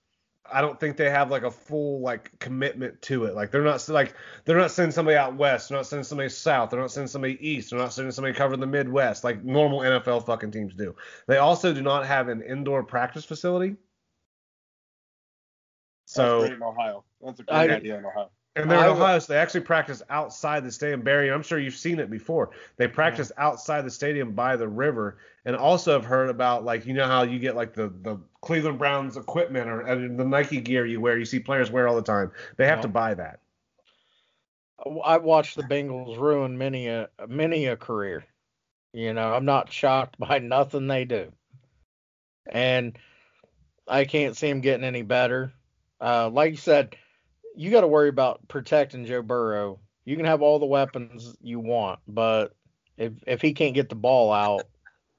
I 0.51 0.61
don't 0.61 0.79
think 0.79 0.97
they 0.97 1.09
have 1.09 1.29
like 1.29 1.43
a 1.43 1.51
full 1.51 2.01
like 2.01 2.37
commitment 2.39 3.01
to 3.03 3.25
it. 3.25 3.35
Like 3.35 3.51
they're 3.51 3.63
not 3.63 3.87
like 3.87 4.15
they're 4.45 4.57
not 4.57 4.71
sending 4.71 4.91
somebody 4.91 5.15
out 5.15 5.35
west. 5.35 5.69
They're 5.69 5.77
not 5.77 5.85
sending 5.85 6.03
somebody 6.03 6.29
south. 6.29 6.69
They're 6.69 6.79
not 6.79 6.91
sending 6.91 7.07
somebody 7.07 7.37
east. 7.47 7.69
They're 7.69 7.79
not 7.79 7.93
sending 7.93 8.11
somebody 8.11 8.33
covering 8.33 8.59
the 8.59 8.67
Midwest 8.67 9.23
like 9.23 9.43
normal 9.43 9.79
NFL 9.79 10.25
fucking 10.25 10.51
teams 10.51 10.73
do. 10.73 10.95
They 11.27 11.37
also 11.37 11.73
do 11.73 11.81
not 11.81 12.05
have 12.07 12.29
an 12.29 12.41
indoor 12.41 12.83
practice 12.83 13.25
facility. 13.25 13.75
That's 16.09 16.15
So 16.15 16.39
great 16.39 16.53
in 16.53 16.63
Ohio. 16.63 17.03
That's 17.23 17.39
a 17.39 17.43
great 17.43 17.55
I- 17.71 17.75
idea 17.75 17.97
in 17.99 18.05
Ohio. 18.05 18.31
and 18.55 18.69
they're 18.69 18.79
in 18.79 18.85
Ohio, 18.91 19.19
so 19.19 19.31
they 19.33 19.39
actually 19.39 19.61
practice 19.61 20.01
outside 20.09 20.63
the 20.63 20.71
stadium. 20.71 21.01
Barry, 21.01 21.31
I'm 21.31 21.43
sure 21.43 21.59
you've 21.59 21.75
seen 21.75 21.99
it 21.99 22.09
before. 22.09 22.49
They 22.77 22.87
practice 22.87 23.31
outside 23.37 23.83
the 23.83 23.91
stadium 23.91 24.31
by 24.33 24.55
the 24.55 24.67
river, 24.67 25.17
and 25.45 25.55
also 25.55 25.93
have 25.93 26.03
heard 26.05 26.29
about 26.29 26.63
like 26.65 26.85
you 26.87 26.93
know 26.95 27.05
how 27.05 27.21
you 27.21 27.37
get 27.37 27.55
like 27.55 27.73
the 27.73 27.89
the 28.01 28.17
Cleveland 28.41 28.79
Browns 28.79 29.17
equipment 29.17 29.69
or 29.69 29.87
uh, 29.87 29.95
the 29.95 30.25
Nike 30.25 30.59
gear 30.61 30.85
you 30.85 30.99
wear. 30.99 31.17
You 31.17 31.25
see 31.25 31.39
players 31.39 31.69
wear 31.69 31.87
all 31.87 31.95
the 31.95 32.01
time. 32.01 32.31
They 32.57 32.65
have 32.65 32.79
Yeah. 32.79 32.83
to 32.83 32.87
buy 32.87 33.13
that. 33.13 33.39
I've 35.05 35.23
watched 35.23 35.55
the 35.57 35.63
Bengals 35.63 36.17
ruin 36.17 36.57
many 36.57 36.87
a 36.87 37.09
many 37.27 37.65
a 37.67 37.75
career. 37.77 38.25
You 38.93 39.13
know, 39.13 39.33
I'm 39.33 39.45
not 39.45 39.71
shocked 39.71 40.17
by 40.17 40.39
nothing 40.39 40.87
they 40.87 41.05
do, 41.05 41.31
and 42.47 42.97
I 43.87 44.05
can't 44.05 44.35
see 44.35 44.49
them 44.49 44.61
getting 44.61 44.83
any 44.85 45.03
better. 45.03 45.53
Uh, 46.01 46.29
like 46.29 46.51
you 46.51 46.57
said, 46.57 46.95
you 47.55 47.71
got 47.71 47.81
to 47.81 47.87
worry 47.87 48.09
about 48.09 48.47
protecting 48.47 49.05
Joe 49.05 49.21
Burrow. 49.21 49.79
You 50.05 50.15
can 50.15 50.25
have 50.25 50.41
all 50.41 50.59
the 50.59 50.65
weapons 50.65 51.35
you 51.41 51.59
want, 51.59 51.99
but 52.07 52.55
if 52.97 53.13
if 53.27 53.41
he 53.41 53.53
can't 53.53 53.75
get 53.75 53.89
the 53.89 53.95
ball 53.95 54.31
out, 54.31 54.63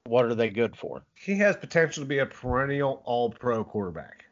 what 0.05 0.25
are 0.25 0.35
they 0.35 0.49
good 0.49 0.75
for? 0.75 1.03
He 1.15 1.35
has 1.37 1.55
potential 1.55 2.03
to 2.03 2.07
be 2.07 2.19
a 2.19 2.25
perennial 2.25 3.01
All 3.05 3.29
Pro 3.29 3.63
quarterback. 3.63 4.25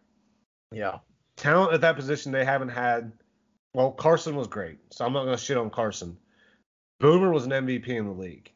Yeah, 0.71 0.99
Talent 1.35 1.73
at 1.73 1.81
that 1.81 1.95
position 1.95 2.31
they 2.31 2.45
haven't 2.45 2.69
had. 2.69 3.11
Well, 3.73 3.91
Carson 3.91 4.35
was 4.35 4.47
great, 4.47 4.79
so 4.91 5.05
I'm 5.05 5.13
not 5.13 5.25
going 5.25 5.37
to 5.37 5.43
shit 5.43 5.57
on 5.57 5.69
Carson. 5.69 6.17
Boomer 6.99 7.31
was 7.31 7.45
an 7.45 7.51
MVP 7.51 7.87
in 7.87 8.05
the 8.05 8.11
league. 8.11 8.51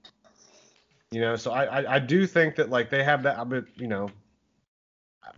You 1.11 1.21
know, 1.21 1.35
so 1.35 1.51
I, 1.51 1.63
I, 1.63 1.95
I 1.95 1.99
do 1.99 2.25
think 2.25 2.55
that 2.55 2.69
like 2.69 2.89
they 2.89 3.03
have 3.03 3.23
that. 3.23 3.47
but 3.47 3.65
you 3.75 3.87
know, 3.87 4.09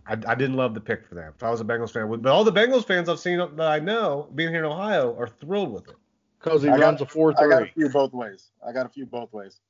I, 0.06 0.12
I 0.12 0.34
didn't 0.34 0.54
love 0.56 0.74
the 0.74 0.80
pick 0.80 1.06
for 1.06 1.14
them. 1.14 1.32
If 1.36 1.42
I 1.42 1.50
was 1.50 1.60
a 1.60 1.64
Bengals 1.64 1.90
fan, 1.92 2.08
but 2.20 2.30
all 2.30 2.44
the 2.44 2.52
Bengals 2.52 2.86
fans 2.86 3.08
I've 3.08 3.18
seen 3.20 3.38
that 3.38 3.60
I 3.68 3.78
know 3.78 4.30
being 4.34 4.50
here 4.50 4.60
in 4.60 4.64
Ohio 4.64 5.16
are 5.18 5.28
thrilled 5.28 5.72
with 5.72 5.88
it. 5.88 5.96
because 6.38 6.62
he 6.62 6.68
I 6.68 6.76
got- 6.76 6.84
runs 6.84 7.00
a 7.00 7.06
four 7.06 7.30
I 7.38 7.48
got 7.48 7.62
a 7.62 7.64
three. 7.66 7.72
few 7.84 7.88
both 7.90 8.12
ways. 8.12 8.50
I 8.66 8.72
got 8.72 8.86
a 8.86 8.88
few 8.88 9.06
both 9.06 9.32
ways. 9.32 9.60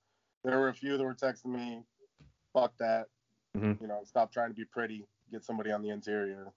There 0.45 0.59
were 0.59 0.69
a 0.69 0.75
few 0.75 0.97
that 0.97 1.03
were 1.05 1.15
texting 1.15 1.47
me, 1.47 1.83
"Fuck 2.53 2.77
that," 2.79 3.09
Mhm. 3.57 3.81
you 3.81 3.87
know, 3.87 4.03
stop 4.05 4.31
trying 4.33 4.51
to 4.51 4.55
be 4.55 4.65
pretty, 4.65 5.07
get 5.31 5.45
somebody 5.45 5.73
on 5.73 5.83
the 5.83 5.91
interior. 5.91 6.53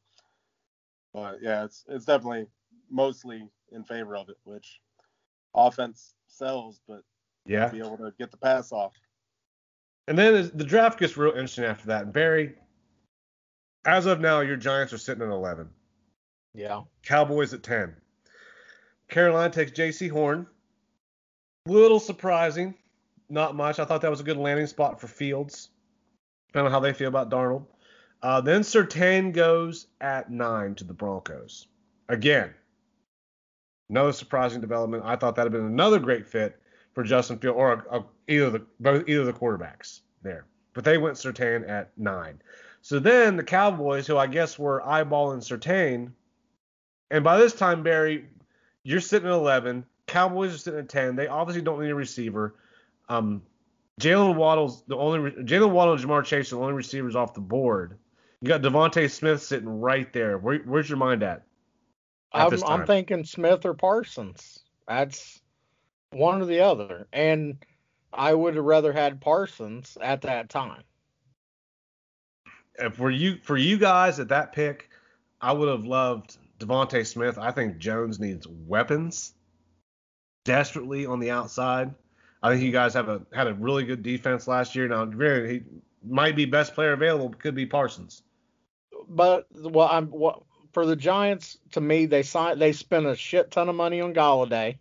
But 1.13 1.41
yeah, 1.41 1.63
it's 1.63 1.85
it's 1.87 2.05
definitely 2.05 2.47
mostly 2.89 3.49
in 3.71 3.83
favor 3.83 4.15
of 4.15 4.29
it, 4.29 4.37
which 4.43 4.81
offense 5.55 6.15
sells, 6.27 6.81
but 6.87 7.03
Yeah. 7.45 7.69
be 7.69 7.79
able 7.79 7.97
to 7.97 8.11
get 8.17 8.31
the 8.31 8.37
pass 8.37 8.71
off. 8.71 8.93
And 10.07 10.17
then 10.17 10.51
the 10.55 10.63
draft 10.63 10.99
gets 10.99 11.17
real 11.17 11.31
interesting 11.31 11.65
after 11.65 11.87
that. 11.87 12.11
Barry, 12.13 12.57
as 13.85 14.05
of 14.05 14.19
now, 14.19 14.41
your 14.41 14.57
Giants 14.57 14.93
are 14.93 14.97
sitting 14.97 15.23
at 15.23 15.29
11. 15.29 15.69
Yeah, 16.53 16.81
Cowboys 17.03 17.53
at 17.53 17.63
10. 17.63 17.95
Carolina 19.09 19.51
takes 19.51 19.71
Jaycee 19.71 20.09
Horn. 20.09 20.47
Little 21.65 21.99
surprising. 21.99 22.75
Not 23.29 23.55
much. 23.55 23.79
I 23.79 23.85
thought 23.85 24.01
that 24.01 24.11
was 24.11 24.19
a 24.19 24.23
good 24.23 24.37
landing 24.37 24.67
spot 24.67 24.99
for 24.99 25.07
Fields. 25.07 25.69
Depending 26.47 26.67
on 26.67 26.71
how 26.71 26.79
they 26.79 26.93
feel 26.93 27.07
about 27.07 27.29
Darnold. 27.29 27.65
Uh, 28.21 28.41
then 28.41 28.61
Surtain 28.61 29.31
goes 29.31 29.87
at 30.01 30.31
9 30.31 30.75
to 30.75 30.83
the 30.83 30.93
Broncos. 30.93 31.67
Again, 32.09 32.53
another 33.89 34.11
surprising 34.11 34.61
development. 34.61 35.03
I 35.05 35.15
thought 35.15 35.35
that 35.35 35.43
had 35.43 35.51
been 35.51 35.65
another 35.65 35.99
great 35.99 36.27
fit 36.27 36.59
for 36.93 37.03
Justin 37.03 37.37
Field 37.39 37.55
or 37.55 37.73
a, 37.73 37.99
a, 37.99 38.05
either 38.27 38.49
the 38.49 38.65
both 38.79 39.07
either 39.07 39.25
the 39.25 39.33
quarterbacks 39.33 40.01
there. 40.23 40.45
But 40.73 40.83
they 40.83 40.97
went 40.97 41.17
Surtain 41.17 41.67
at 41.69 41.97
9. 41.97 42.41
So 42.81 42.99
then 42.99 43.35
the 43.35 43.43
Cowboys, 43.43 44.07
who 44.07 44.17
I 44.17 44.27
guess 44.27 44.57
were 44.57 44.81
eyeballing 44.85 45.43
Surtain, 45.43 46.11
and 47.11 47.23
by 47.23 47.37
this 47.37 47.53
time, 47.53 47.83
Barry, 47.83 48.25
you're 48.83 48.99
sitting 48.99 49.27
at 49.27 49.33
11. 49.33 49.85
Cowboys 50.07 50.53
are 50.53 50.57
sitting 50.57 50.79
at 50.79 50.89
10. 50.89 51.15
They 51.15 51.27
obviously 51.27 51.61
don't 51.61 51.81
need 51.81 51.89
a 51.89 51.95
receiver. 51.95 52.55
Um, 53.09 53.41
Jalen 53.99 54.35
Waddle's 54.35 54.83
the 54.87 54.95
only. 54.95 55.19
Re- 55.19 55.43
Jalen 55.43 55.71
Waddle 55.71 55.93
and 55.93 56.03
Ja'Marr 56.03 56.23
Chase 56.23 56.51
are 56.51 56.55
the 56.55 56.61
only 56.61 56.73
receivers 56.73 57.15
off 57.15 57.33
the 57.33 57.41
board. 57.41 57.97
You 58.41 58.47
got 58.47 58.61
DeVonta 58.61 59.09
Smith 59.09 59.41
sitting 59.41 59.67
right 59.67 60.11
there. 60.13 60.37
Where, 60.37 60.59
where's 60.59 60.87
your 60.87 60.97
mind 60.97 61.23
at? 61.23 61.43
At 62.33 62.53
I'm 62.53 62.63
I'm 62.63 62.85
thinking 62.85 63.25
Smith 63.25 63.65
or 63.65 63.73
Parsons. 63.73 64.59
That's 64.87 65.41
one 66.11 66.41
or 66.41 66.45
the 66.45 66.61
other, 66.61 67.07
and 67.11 67.57
I 68.13 68.33
would 68.33 68.55
have 68.55 68.63
rather 68.63 68.93
had 68.93 69.19
Parsons 69.19 69.97
at 69.99 70.21
that 70.21 70.49
time. 70.49 70.83
For 72.93 73.09
you 73.09 73.37
for 73.43 73.57
you 73.57 73.77
guys 73.77 74.19
at 74.19 74.29
that 74.29 74.53
pick, 74.53 74.89
I 75.41 75.51
would 75.51 75.69
have 75.69 75.85
loved 75.85 76.37
DeVonta 76.59 77.05
Smith. 77.05 77.37
I 77.37 77.51
think 77.51 77.77
Jones 77.77 78.19
needs 78.19 78.47
weapons 78.47 79.33
desperately 80.45 81.05
on 81.05 81.19
the 81.19 81.31
outside. 81.31 81.93
I 82.41 82.51
think 82.51 82.63
you 82.63 82.71
guys 82.71 82.93
have 82.93 83.09
a 83.09 83.21
had 83.33 83.47
a 83.47 83.53
really 83.53 83.83
good 83.83 84.03
defense 84.03 84.47
last 84.47 84.75
year. 84.75 84.87
Now, 84.87 85.05
granted, 85.05 85.51
he 85.51 85.61
might 86.03 86.35
be 86.35 86.45
best 86.45 86.73
player 86.73 86.93
available, 86.93 87.29
could 87.29 87.55
be 87.55 87.65
Parsons. 87.65 88.23
But 89.07 89.47
well, 89.53 89.89
I'm 89.91 90.11
for 90.71 90.85
the 90.85 90.95
Giants. 90.95 91.57
To 91.71 91.81
me, 91.81 92.05
they 92.05 92.23
signed 92.23 92.61
they 92.61 92.71
spent 92.71 93.05
a 93.05 93.15
shit 93.15 93.51
ton 93.51 93.69
of 93.69 93.75
money 93.75 94.01
on 94.01 94.13
Golladay. 94.13 94.77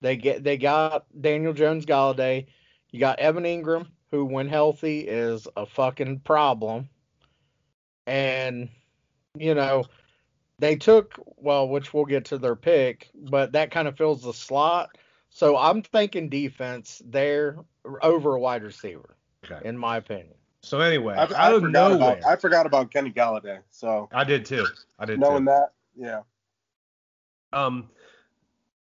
They 0.00 0.16
get 0.16 0.44
they 0.44 0.56
got 0.56 1.06
Daniel 1.18 1.52
Jones 1.52 1.86
Golladay. 1.86 2.46
You 2.90 3.00
got 3.00 3.18
Evan 3.18 3.44
Engram, 3.44 3.88
who 4.10 4.24
when 4.24 4.48
healthy 4.48 5.00
is 5.00 5.48
a 5.56 5.66
fucking 5.66 6.20
problem. 6.20 6.88
And 8.06 8.68
you 9.36 9.54
know, 9.54 9.84
they 10.58 10.76
took 10.76 11.14
well, 11.36 11.68
which 11.68 11.92
we'll 11.92 12.04
get 12.04 12.26
to 12.26 12.38
their 12.38 12.56
pick, 12.56 13.10
but 13.14 13.52
that 13.52 13.70
kind 13.70 13.88
of 13.88 13.96
fills 13.96 14.22
the 14.22 14.32
slot. 14.32 14.96
So 15.30 15.56
I'm 15.56 15.82
thinking 15.82 16.28
defense 16.28 17.02
there 17.04 17.58
over 18.02 18.34
a 18.34 18.40
wide 18.40 18.62
receiver, 18.62 19.16
Okay. 19.44 19.66
in 19.66 19.76
my 19.76 19.96
opinion. 19.96 20.34
So 20.62 20.80
anyway, 20.80 21.14
I, 21.16 21.22
out 21.22 21.34
I 21.34 21.52
forgot 21.60 21.70
nowhere, 21.72 22.18
about 22.18 22.24
I 22.24 22.36
forgot 22.36 22.66
about 22.66 22.90
Kenny 22.90 23.10
Golladay. 23.10 23.58
So 23.70 24.08
I 24.12 24.24
did 24.24 24.44
too. 24.46 24.64
I 24.98 25.04
did 25.04 25.18
knowing 25.18 25.44
too. 25.44 25.50
that, 25.50 25.72
yeah, 25.96 26.20
Um, 27.52 27.90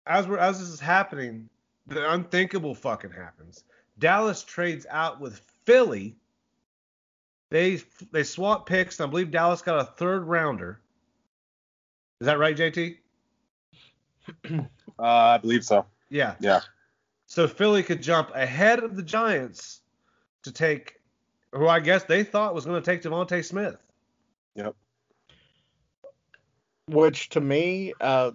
as 0.06 0.26
we're 0.26 0.38
as 0.38 0.58
this 0.58 0.68
is 0.68 0.80
happening, 0.80 1.48
the 1.86 2.12
unthinkable 2.12 2.74
fucking 2.74 3.12
happens. 3.12 3.64
Dallas 3.99 4.43
trades 4.43 4.86
out 4.90 5.20
with 5.20 5.40
Philly. 5.64 6.16
They 7.51 7.80
they 8.11 8.24
swap 8.24 8.66
picks, 8.66 8.99
and 8.99 9.09
I 9.09 9.11
believe 9.11 9.30
Dallas 9.30 9.62
got 9.62 9.80
a 9.80 9.84
third 9.84 10.24
rounder. 10.24 10.80
Is 12.20 12.26
that 12.26 12.38
right, 12.38 12.57
JT? 12.57 12.97
Uh, 14.99 15.34
I 15.34 15.38
believe 15.38 15.64
so. 15.64 15.84
Yeah. 16.11 16.34
Yeah. 16.38 16.61
So 17.26 17.49
Philly 17.49 17.82
could 17.82 18.03
jump 18.03 18.30
ahead 18.34 18.84
of 18.84 18.95
the 18.95 19.03
Giants 19.03 19.80
to 20.45 20.53
take 20.53 21.01
who 21.53 21.66
I 21.66 21.80
guess 21.80 22.05
they 22.05 22.22
thought 22.22 22.55
was 22.55 22.64
going 22.64 22.80
to 22.80 22.84
take 22.84 23.03
DeVonta 23.03 23.45
Smith. 23.45 23.76
Yep. 24.55 24.74
Which 26.88 27.30
to 27.30 27.40
me, 27.40 27.95
uh, 28.01 28.32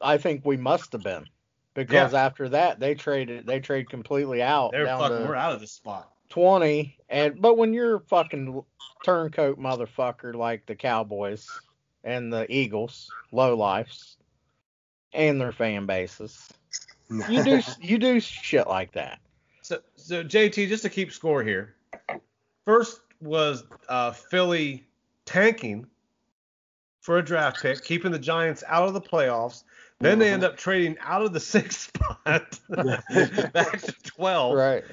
I 0.00 0.16
think 0.16 0.44
we 0.44 0.56
must 0.56 0.92
have 0.92 1.02
been 1.02 1.26
because 1.76 2.14
after 2.14 2.48
that 2.48 2.80
they 2.80 2.94
traded 2.94 3.46
they 3.46 3.60
trade 3.60 3.88
completely 3.88 4.42
out 4.42 4.72
They're 4.72 4.86
fucking 4.86 5.28
we're 5.28 5.36
out 5.36 5.52
of 5.52 5.60
the 5.60 5.66
spot. 5.66 6.10
20 6.30 6.96
and 7.08 7.40
but 7.40 7.56
when 7.56 7.72
you're 7.72 7.96
a 7.96 8.00
fucking 8.00 8.62
turncoat 9.04 9.60
motherfucker 9.60 10.34
like 10.34 10.66
the 10.66 10.74
Cowboys 10.74 11.48
and 12.02 12.32
the 12.32 12.50
Eagles, 12.52 13.08
low 13.30 13.56
lifes 13.56 14.16
and 15.12 15.40
their 15.40 15.52
fan 15.52 15.86
bases, 15.86 16.48
you 17.28 17.44
do 17.44 17.60
you 17.80 17.98
do 17.98 18.18
shit 18.18 18.66
like 18.66 18.92
that. 18.92 19.20
So 19.62 19.80
so 19.94 20.24
JT 20.24 20.68
just 20.68 20.82
to 20.82 20.90
keep 20.90 21.12
score 21.12 21.44
here. 21.44 21.76
First 22.64 23.00
was 23.20 23.64
uh, 23.88 24.10
Philly 24.10 24.86
tanking 25.24 25.86
for 27.00 27.18
a 27.18 27.24
draft 27.24 27.62
pick, 27.62 27.84
keeping 27.84 28.10
the 28.10 28.18
Giants 28.18 28.64
out 28.66 28.88
of 28.88 28.94
the 28.94 29.00
playoffs. 29.00 29.62
Then 30.00 30.18
they 30.18 30.30
end 30.30 30.42
mm-hmm. 30.42 30.52
up 30.52 30.58
trading 30.58 30.96
out 31.00 31.22
of 31.22 31.32
the 31.32 31.40
sixth 31.54 31.92
spot 31.94 32.58
back 33.52 33.80
to 33.80 33.94
12. 34.04 34.54
Right. 34.56 34.84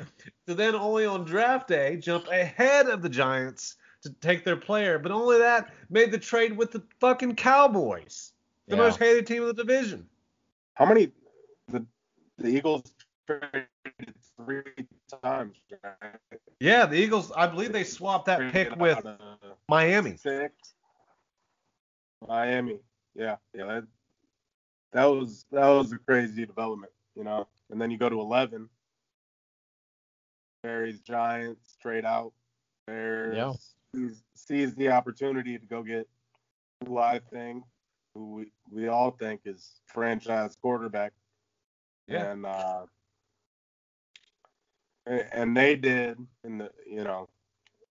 So 0.47 0.53
then 0.53 0.75
only 0.75 1.05
on 1.05 1.25
draft 1.25 1.67
day 1.67 1.97
jump 1.97 2.27
ahead 2.27 2.87
of 2.87 3.01
the 3.01 3.09
Giants 3.09 3.75
to 4.03 4.11
take 4.21 4.45
their 4.45 4.55
player. 4.55 4.99
But 4.99 5.11
only 5.11 5.37
that 5.39 5.73
made 5.89 6.11
the 6.11 6.17
trade 6.17 6.55
with 6.55 6.71
the 6.71 6.83
fucking 6.99 7.35
Cowboys, 7.35 8.31
the 8.67 8.75
Yeah. 8.75 8.81
most 8.81 8.99
hated 8.99 9.27
team 9.27 9.41
of 9.41 9.55
the 9.55 9.63
division. 9.63 10.07
How 10.75 10.85
many? 10.85 11.11
The 11.67 11.85
the 12.37 12.49
Eagles 12.49 12.93
traded 13.27 13.67
three 14.37 14.63
times. 15.21 15.57
Right? 15.83 16.39
Yeah, 16.59 16.85
the 16.85 16.95
Eagles, 16.95 17.31
I 17.35 17.47
believe 17.47 17.71
they 17.71 17.83
swapped 17.83 18.25
that 18.25 18.51
pick 18.51 18.75
with 18.75 19.05
Miami. 19.69 20.17
six. 20.17 20.73
Miami. 22.27 22.79
Yeah, 23.15 23.35
yeah. 23.53 23.65
That, 23.65 23.83
that 24.93 25.05
was 25.05 25.45
that 25.51 25.67
was 25.67 25.91
a 25.91 25.97
crazy 25.97 26.45
development, 26.45 26.91
you 27.15 27.23
know. 27.23 27.47
And 27.69 27.81
then 27.81 27.91
you 27.91 27.97
go 27.97 28.09
to 28.09 28.19
eleven. 28.19 28.69
Bears 30.61 31.01
Giants 31.01 31.71
straight 31.73 32.05
out. 32.05 32.31
Bears 32.87 33.35
Yeah. 33.35 33.53
sees, 33.93 34.23
sees 34.33 34.75
the 34.75 34.89
opportunity 34.89 35.57
to 35.57 35.65
go 35.65 35.83
get 35.83 36.07
who 36.85 36.97
I 36.97 37.19
think, 37.19 37.63
who 38.13 38.31
we, 38.35 38.51
we 38.71 38.87
all 38.87 39.11
think 39.11 39.41
is 39.45 39.81
franchise 39.87 40.55
quarterback. 40.61 41.11
Yeah. 42.07 42.31
And 42.31 42.45
uh 42.45 42.85
and 45.05 45.25
and 45.33 45.57
they 45.57 45.75
did 45.75 46.17
in 46.43 46.59
the 46.59 46.71
you 46.87 47.03
know, 47.03 47.29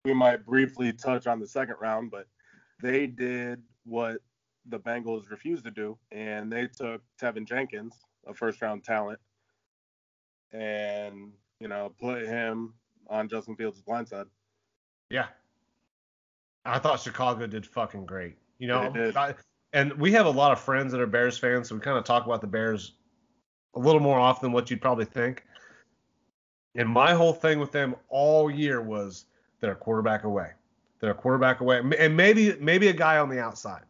we 0.05 0.13
might 0.15 0.45
briefly 0.45 0.93
touch 0.93 1.27
on 1.27 1.39
the 1.39 1.47
second 1.47 1.77
round, 1.81 2.11
but 2.11 2.27
they 2.83 3.07
did 3.07 3.63
what 3.85 4.19
the 4.69 4.79
Bengals 4.79 5.31
refused 5.31 5.65
to 5.65 5.71
do, 5.71 5.97
and 6.13 6.53
they 6.53 6.67
took 6.67 7.03
Teven 7.21 7.47
Jenkins, 7.47 7.95
a 8.27 8.35
first 8.35 8.61
round 8.63 8.85
talent, 8.85 9.19
and 10.53 11.33
you 11.61 11.69
know, 11.69 11.93
put 11.99 12.23
him 12.27 12.75
on 13.09 13.29
Justin 13.29 13.57
Fields' 13.57 13.81
blindside. 13.83 14.27
Yeah. 15.11 15.27
I 16.65 16.79
thought 16.79 17.01
Chicago 17.01 17.47
did 17.47 17.65
fucking 17.67 18.05
great. 18.07 18.37
You 18.59 18.69
know, 18.69 18.93
I- 19.17 19.35
and 19.73 19.93
we 19.95 20.13
have 20.13 20.27
a 20.27 20.31
lot 20.31 20.53
of 20.53 20.61
friends 20.61 20.93
that 20.93 21.01
are 21.01 21.07
Bears 21.07 21.39
fans, 21.39 21.69
so 21.69 21.75
we 21.75 21.81
kind 21.81 21.97
of 21.97 22.05
talk 22.05 22.27
about 22.27 22.41
the 22.41 22.47
Bears 22.47 22.93
a 23.75 23.79
little 23.79 24.01
more 24.01 24.19
often 24.19 24.47
than 24.47 24.53
what 24.53 24.71
you'd 24.71 24.81
probably 24.81 25.05
think. 25.05 25.45
And 26.75 26.89
my 26.89 27.13
whole 27.15 27.33
thing 27.33 27.59
with 27.59 27.73
them 27.73 27.95
all 28.09 28.51
year 28.51 28.83
was 28.83 29.27
they're 29.61 29.73
a 29.73 29.77
quarterback 29.77 30.25
away. 30.25 30.53
They're 31.01 31.11
a 31.11 31.15
quarterback 31.15 31.61
away, 31.61 31.83
and 31.99 32.17
maybe 32.17 32.57
maybe 32.59 32.89
a 32.89 32.93
guy 32.93 33.19
on 33.19 33.29
the 33.29 33.39
outside, 33.39 33.85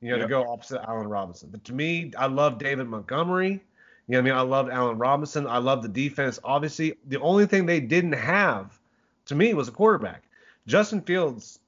you 0.00 0.10
know, 0.10 0.18
to 0.18 0.26
go 0.26 0.50
opposite 0.50 0.82
Allen 0.88 1.08
Robinson. 1.08 1.50
But 1.50 1.64
to 1.64 1.74
me, 1.74 2.12
I 2.16 2.26
love 2.26 2.58
David 2.58 2.88
Montgomery. 2.88 3.62
You 4.08 4.16
know 4.16 4.18
what 4.18 4.18
I 4.18 4.22
mean? 4.22 4.34
I 4.34 4.40
loved 4.40 4.70
Allen 4.70 4.98
Robinson. 4.98 5.46
I 5.46 5.58
love 5.58 5.82
the 5.82 5.88
defense. 5.88 6.38
Obviously, 6.42 6.96
the 7.06 7.20
only 7.20 7.46
thing 7.46 7.66
they 7.66 7.80
didn't 7.80 8.12
have, 8.12 8.78
to 9.26 9.34
me, 9.34 9.54
was 9.54 9.68
a 9.68 9.72
quarterback. 9.72 10.24
Justin 10.66 11.00
Fields. 11.02 11.58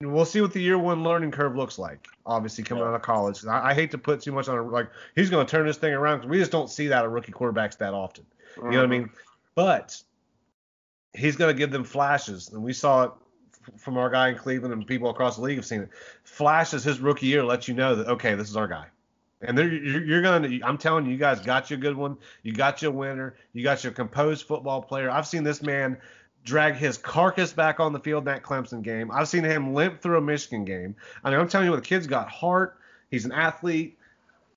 We'll 0.00 0.26
see 0.26 0.40
what 0.40 0.52
the 0.52 0.60
year 0.60 0.76
one 0.76 1.02
learning 1.02 1.30
curve 1.30 1.56
looks 1.56 1.78
like. 1.78 2.08
Obviously, 2.26 2.64
coming 2.64 2.82
Yeah. 2.82 2.90
out 2.90 2.96
of 2.96 3.02
college, 3.02 3.46
I, 3.46 3.70
I 3.70 3.74
hate 3.74 3.92
to 3.92 3.98
put 3.98 4.20
too 4.20 4.32
much 4.32 4.48
on 4.48 4.58
a, 4.58 4.62
like 4.62 4.90
he's 5.14 5.30
going 5.30 5.46
to 5.46 5.50
turn 5.50 5.66
this 5.66 5.78
thing 5.78 5.94
around 5.94 6.18
because 6.18 6.30
we 6.30 6.38
just 6.38 6.50
don't 6.50 6.68
see 6.68 6.88
that 6.88 7.04
of 7.04 7.12
rookie 7.12 7.32
quarterbacks 7.32 7.78
that 7.78 7.94
often. 7.94 8.26
You 8.56 8.62
know 8.62 8.68
what 8.68 8.76
I 8.76 8.82
mm-hmm. 8.82 8.90
mean? 8.90 9.10
But 9.54 10.02
he's 11.14 11.36
going 11.36 11.54
to 11.54 11.58
give 11.58 11.70
them 11.70 11.84
flashes, 11.84 12.50
and 12.50 12.62
we 12.62 12.72
saw 12.72 13.04
it 13.04 13.12
from 13.76 13.96
our 13.96 14.10
guy 14.10 14.30
in 14.30 14.36
Cleveland, 14.36 14.72
and 14.72 14.86
people 14.86 15.10
across 15.10 15.36
the 15.36 15.42
league 15.42 15.56
have 15.56 15.66
seen 15.66 15.82
it. 15.82 15.90
Flashes 16.24 16.84
his 16.84 17.00
rookie 17.00 17.26
year 17.26 17.44
lets 17.44 17.68
you 17.68 17.74
know 17.74 17.94
that 17.94 18.08
okay, 18.08 18.34
this 18.34 18.48
is 18.48 18.56
our 18.56 18.68
guy. 18.68 18.86
And 19.46 19.58
you're, 19.58 20.04
you're 20.04 20.22
to, 20.22 20.60
I'm 20.62 20.78
telling 20.78 21.06
you, 21.06 21.12
you 21.12 21.18
guys 21.18 21.40
got 21.40 21.70
you 21.70 21.76
a 21.76 21.80
good 21.80 21.96
one. 21.96 22.16
You 22.42 22.52
got 22.52 22.82
your 22.82 22.92
winner. 22.92 23.34
You 23.52 23.62
got 23.62 23.84
your 23.84 23.92
composed 23.92 24.46
football 24.46 24.80
player. 24.82 25.10
I've 25.10 25.26
seen 25.26 25.44
this 25.44 25.62
man 25.62 25.98
drag 26.44 26.74
his 26.74 26.98
carcass 26.98 27.52
back 27.52 27.80
on 27.80 27.92
the 27.92 28.00
field 28.00 28.22
in 28.22 28.26
that 28.26 28.42
Clemson 28.42 28.82
game. 28.82 29.10
I've 29.10 29.28
seen 29.28 29.44
him 29.44 29.74
limp 29.74 30.00
through 30.00 30.18
a 30.18 30.20
Michigan 30.20 30.64
game. 30.64 30.94
I 31.22 31.30
mean, 31.30 31.40
I'm 31.40 31.48
telling 31.48 31.68
you, 31.68 31.76
the 31.76 31.82
kid's 31.82 32.06
got 32.06 32.28
heart. 32.28 32.78
He's 33.10 33.24
an 33.24 33.32
athlete. 33.32 33.98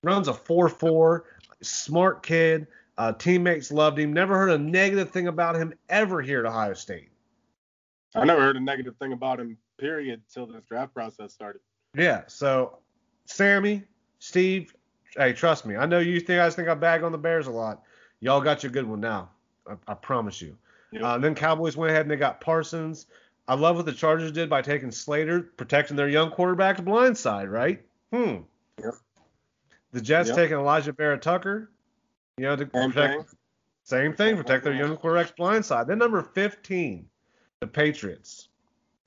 Runs 0.04 0.28
a 0.28 0.34
4-4. 0.34 1.22
Smart 1.62 2.24
kid. 2.24 2.68
Uh, 2.98 3.14
teammates 3.14 3.72
loved 3.72 4.00
him. 4.00 4.14
Never 4.14 4.38
heard 4.38 4.50
a 4.50 4.58
negative 4.58 5.12
thing 5.12 5.28
about 5.28 5.56
him 5.56 5.74
ever 5.90 6.22
here 6.22 6.40
at 6.40 6.46
Ohio 6.46 6.74
State. 6.74 7.10
I 8.18 8.26
never 8.26 8.42
heard 8.42 8.58
a 8.58 8.60
negative 8.60 8.96
thing 8.98 9.14
about 9.14 9.40
him, 9.40 9.58
period, 9.78 10.22
till 10.32 10.46
this 10.48 10.64
draft 10.68 10.94
process 10.94 11.34
started. 11.34 11.62
Yeah. 11.96 12.24
So, 12.28 12.80
Sammy, 13.26 13.84
Steve, 14.20 14.74
hey, 15.16 15.34
trust 15.34 15.66
me. 15.66 15.76
I 15.76 15.86
know 15.86 16.00
you 16.00 16.20
think 16.20 16.40
guys 16.40 16.56
think 16.56 16.68
I 16.68 16.74
bag 16.74 17.04
on 17.04 17.12
the 17.12 17.18
Bears 17.18 17.48
a 17.48 17.52
lot. 17.52 17.84
Y'all 18.20 18.42
got 18.42 18.64
your 18.64 18.72
good 18.72 18.88
one 18.88 19.00
now. 19.00 19.30
I, 19.70 19.76
I 19.88 19.94
promise 19.94 20.42
you. 20.42 20.58
Yep. 20.92 21.04
Uh, 21.04 21.18
then 21.18 21.36
Cowboys 21.36 21.78
went 21.78 21.92
ahead 21.92 22.04
and 22.04 22.12
they 22.12 22.16
got 22.16 22.42
Parsons. 22.42 23.08
I 23.48 23.54
love 23.56 23.76
what 23.78 23.86
the 23.86 23.94
Chargers 23.94 24.32
did 24.32 24.50
by 24.50 24.62
taking 24.62 24.92
Slater, 24.92 25.42
protecting 25.42 25.96
their 25.96 26.10
young 26.10 26.32
quarterback's 26.32 26.82
blind 26.82 27.18
side, 27.18 27.50
right? 27.50 27.82
Hmm. 28.12 28.38
Yep. 28.84 28.94
The 29.92 30.02
Jets 30.02 30.30
Yep. 30.30 30.36
taking 30.36 30.58
Alijah 30.58 30.96
Vera-Tucker, 30.96 31.72
you 32.38 32.46
know, 32.46 32.56
to 32.56 32.70
Same 32.74 32.92
protect 32.92 33.14
thing. 33.30 33.38
same 33.84 34.14
thing, 34.14 34.36
protect 34.38 34.64
their 34.64 34.74
young 34.74 34.98
quarterback's 34.98 35.32
blind 35.32 35.66
side. 35.66 35.88
Then 35.88 35.98
number 36.00 36.22
15, 36.22 37.08
the 37.60 37.68
Patriots 37.68 38.50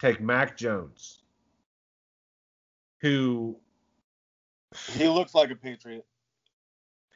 take 0.01 0.20
Mac 0.20 0.57
Jones, 0.57 1.22
who 3.01 3.57
He 4.92 5.09
looks 5.09 5.34
like 5.34 5.51
a 5.51 5.57
Patriot. 5.57 6.05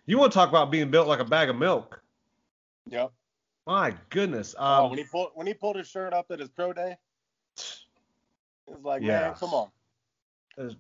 you 0.06 0.18
want 0.18 0.32
to 0.32 0.36
talk 0.38 0.48
about 0.48 0.70
being 0.70 0.90
built 0.90 1.08
like 1.08 1.20
a 1.20 1.24
bag 1.24 1.48
of 1.50 1.56
milk. 1.56 2.00
Yep. 2.86 3.12
My 3.66 3.94
goodness. 4.10 4.54
oh, 4.58 4.84
Um, 4.84 4.90
when 4.90 4.98
he 4.98 5.04
pulled 5.04 5.30
when 5.34 5.46
he 5.46 5.54
pulled 5.54 5.76
his 5.76 5.88
shirt 5.88 6.12
up 6.12 6.26
at 6.30 6.38
his 6.38 6.50
pro 6.50 6.72
day, 6.72 6.96
it's 7.56 7.86
like, 8.82 9.02
Yeah. 9.02 9.20
man, 9.28 9.34
come 9.34 9.54
on. 9.54 9.70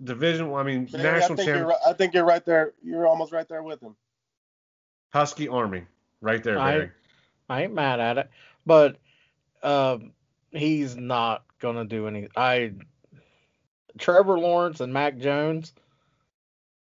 division, 0.04 0.52
I 0.54 0.62
mean, 0.62 0.84
But 0.84 1.00
anyway, 1.00 1.08
I 1.10 1.18
national 1.18 1.36
think 1.36 1.46
you're 1.48 1.56
champion, 1.56 1.78
I 1.86 1.92
think 1.94 2.14
you're 2.14 2.24
right 2.24 2.44
there. 2.44 2.74
You're 2.82 3.06
almost 3.08 3.32
right 3.32 3.48
there 3.48 3.62
with 3.64 3.80
him. 3.80 3.96
Husky 5.12 5.48
Army, 5.48 5.84
right 6.20 6.42
there, 6.44 6.58
I- 6.60 6.72
Barry. 6.72 6.90
I 7.48 7.62
ain't 7.64 7.74
mad 7.74 7.98
at 8.00 8.16
it, 8.18 8.30
but 8.64 8.96
um, 9.62 10.12
he's 10.54 10.96
not 10.96 11.44
gonna 11.60 11.84
do 11.84 12.06
any. 12.06 12.28
I 12.36 12.72
Trevor 13.98 14.38
Lawrence 14.38 14.80
and 14.80 14.92
Mac 14.92 15.18
Jones, 15.18 15.72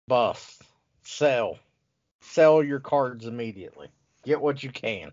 bust, 0.07 0.61
sell, 1.03 1.59
sell 2.21 2.63
your 2.63 2.80
cards 2.80 3.26
immediately. 3.26 3.89
Get 4.24 4.41
what 4.41 4.63
you 4.63 4.69
can. 4.69 5.11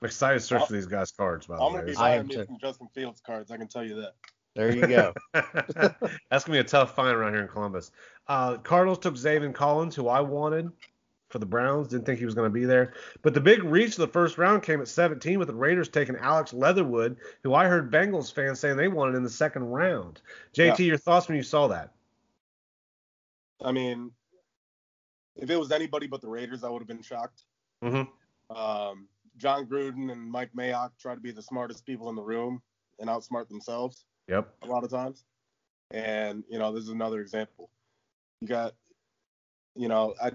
I'm 0.00 0.06
excited 0.06 0.40
to 0.40 0.44
search 0.44 0.66
for 0.66 0.72
these 0.72 0.86
guys' 0.86 1.12
cards, 1.12 1.46
by 1.46 1.56
the 1.56 1.62
I'm 1.62 1.72
way. 1.72 1.80
gonna 1.80 1.92
be 1.92 1.96
I 1.96 2.16
buying 2.16 2.26
me 2.26 2.34
too. 2.34 2.44
some 2.46 2.58
Justin 2.60 2.88
Fields 2.94 3.22
cards. 3.24 3.50
I 3.50 3.56
can 3.56 3.68
tell 3.68 3.84
you 3.84 3.96
that. 4.02 4.14
There 4.54 4.74
you 4.74 4.86
go. 4.86 5.14
That's 5.32 6.44
gonna 6.44 6.56
be 6.56 6.58
a 6.58 6.64
tough 6.64 6.94
find 6.94 7.16
around 7.16 7.32
here 7.32 7.42
in 7.42 7.48
Columbus. 7.48 7.90
Uh, 8.28 8.58
Cardinals 8.58 8.98
took 8.98 9.14
Zaven 9.14 9.54
Collins, 9.54 9.94
who 9.94 10.08
I 10.08 10.20
wanted 10.20 10.70
for 11.32 11.38
the 11.38 11.46
Browns. 11.46 11.88
Didn't 11.88 12.06
think 12.06 12.18
he 12.18 12.24
was 12.24 12.34
gonna 12.34 12.50
be 12.50 12.64
there. 12.64 12.92
But 13.22 13.34
the 13.34 13.40
big 13.40 13.64
reach 13.64 13.92
of 13.92 13.96
the 13.96 14.08
first 14.08 14.38
round 14.38 14.62
came 14.62 14.80
at 14.80 14.88
17 14.88 15.38
with 15.38 15.48
the 15.48 15.54
Raiders 15.54 15.88
taking 15.88 16.16
Alex 16.16 16.52
Leatherwood, 16.52 17.16
who 17.42 17.54
I 17.54 17.66
heard 17.66 17.90
Bengals 17.90 18.32
fans 18.32 18.60
saying 18.60 18.76
they 18.76 18.88
wanted 18.88 19.16
in 19.16 19.22
the 19.22 19.30
second 19.30 19.64
round. 19.64 20.20
JT, 20.54 20.86
your 20.86 20.98
thoughts 20.98 21.28
when 21.28 21.36
you 21.36 21.42
saw 21.42 21.66
that? 21.68 21.90
I 23.64 23.72
mean, 23.72 24.10
if 25.36 25.50
it 25.50 25.56
was 25.56 25.72
anybody 25.72 26.06
but 26.06 26.20
the 26.20 26.28
Raiders, 26.28 26.62
I 26.62 26.68
would 26.68 26.80
have 26.80 26.88
been 26.88 27.02
shocked. 27.02 27.44
Mm-hmm. 27.82 28.56
Um, 28.56 29.08
Jon 29.38 29.66
Gruden 29.66 30.12
and 30.12 30.30
Mike 30.30 30.50
Mayock 30.56 30.90
try 31.00 31.14
to 31.14 31.20
be 31.20 31.32
the 31.32 31.42
smartest 31.42 31.86
people 31.86 32.10
in 32.10 32.16
the 32.16 32.22
room 32.22 32.60
and 32.98 33.08
outsmart 33.08 33.48
themselves 33.48 34.04
Yep. 34.28 34.54
a 34.62 34.66
lot 34.66 34.84
of 34.84 34.90
times. 34.90 35.24
And 35.90 36.44
you 36.48 36.58
know, 36.58 36.72
this 36.72 36.84
is 36.84 36.90
another 36.90 37.20
example. 37.20 37.70
You 38.40 38.48
got, 38.48 38.74
you 39.74 39.88
know, 39.88 40.14
I 40.22 40.32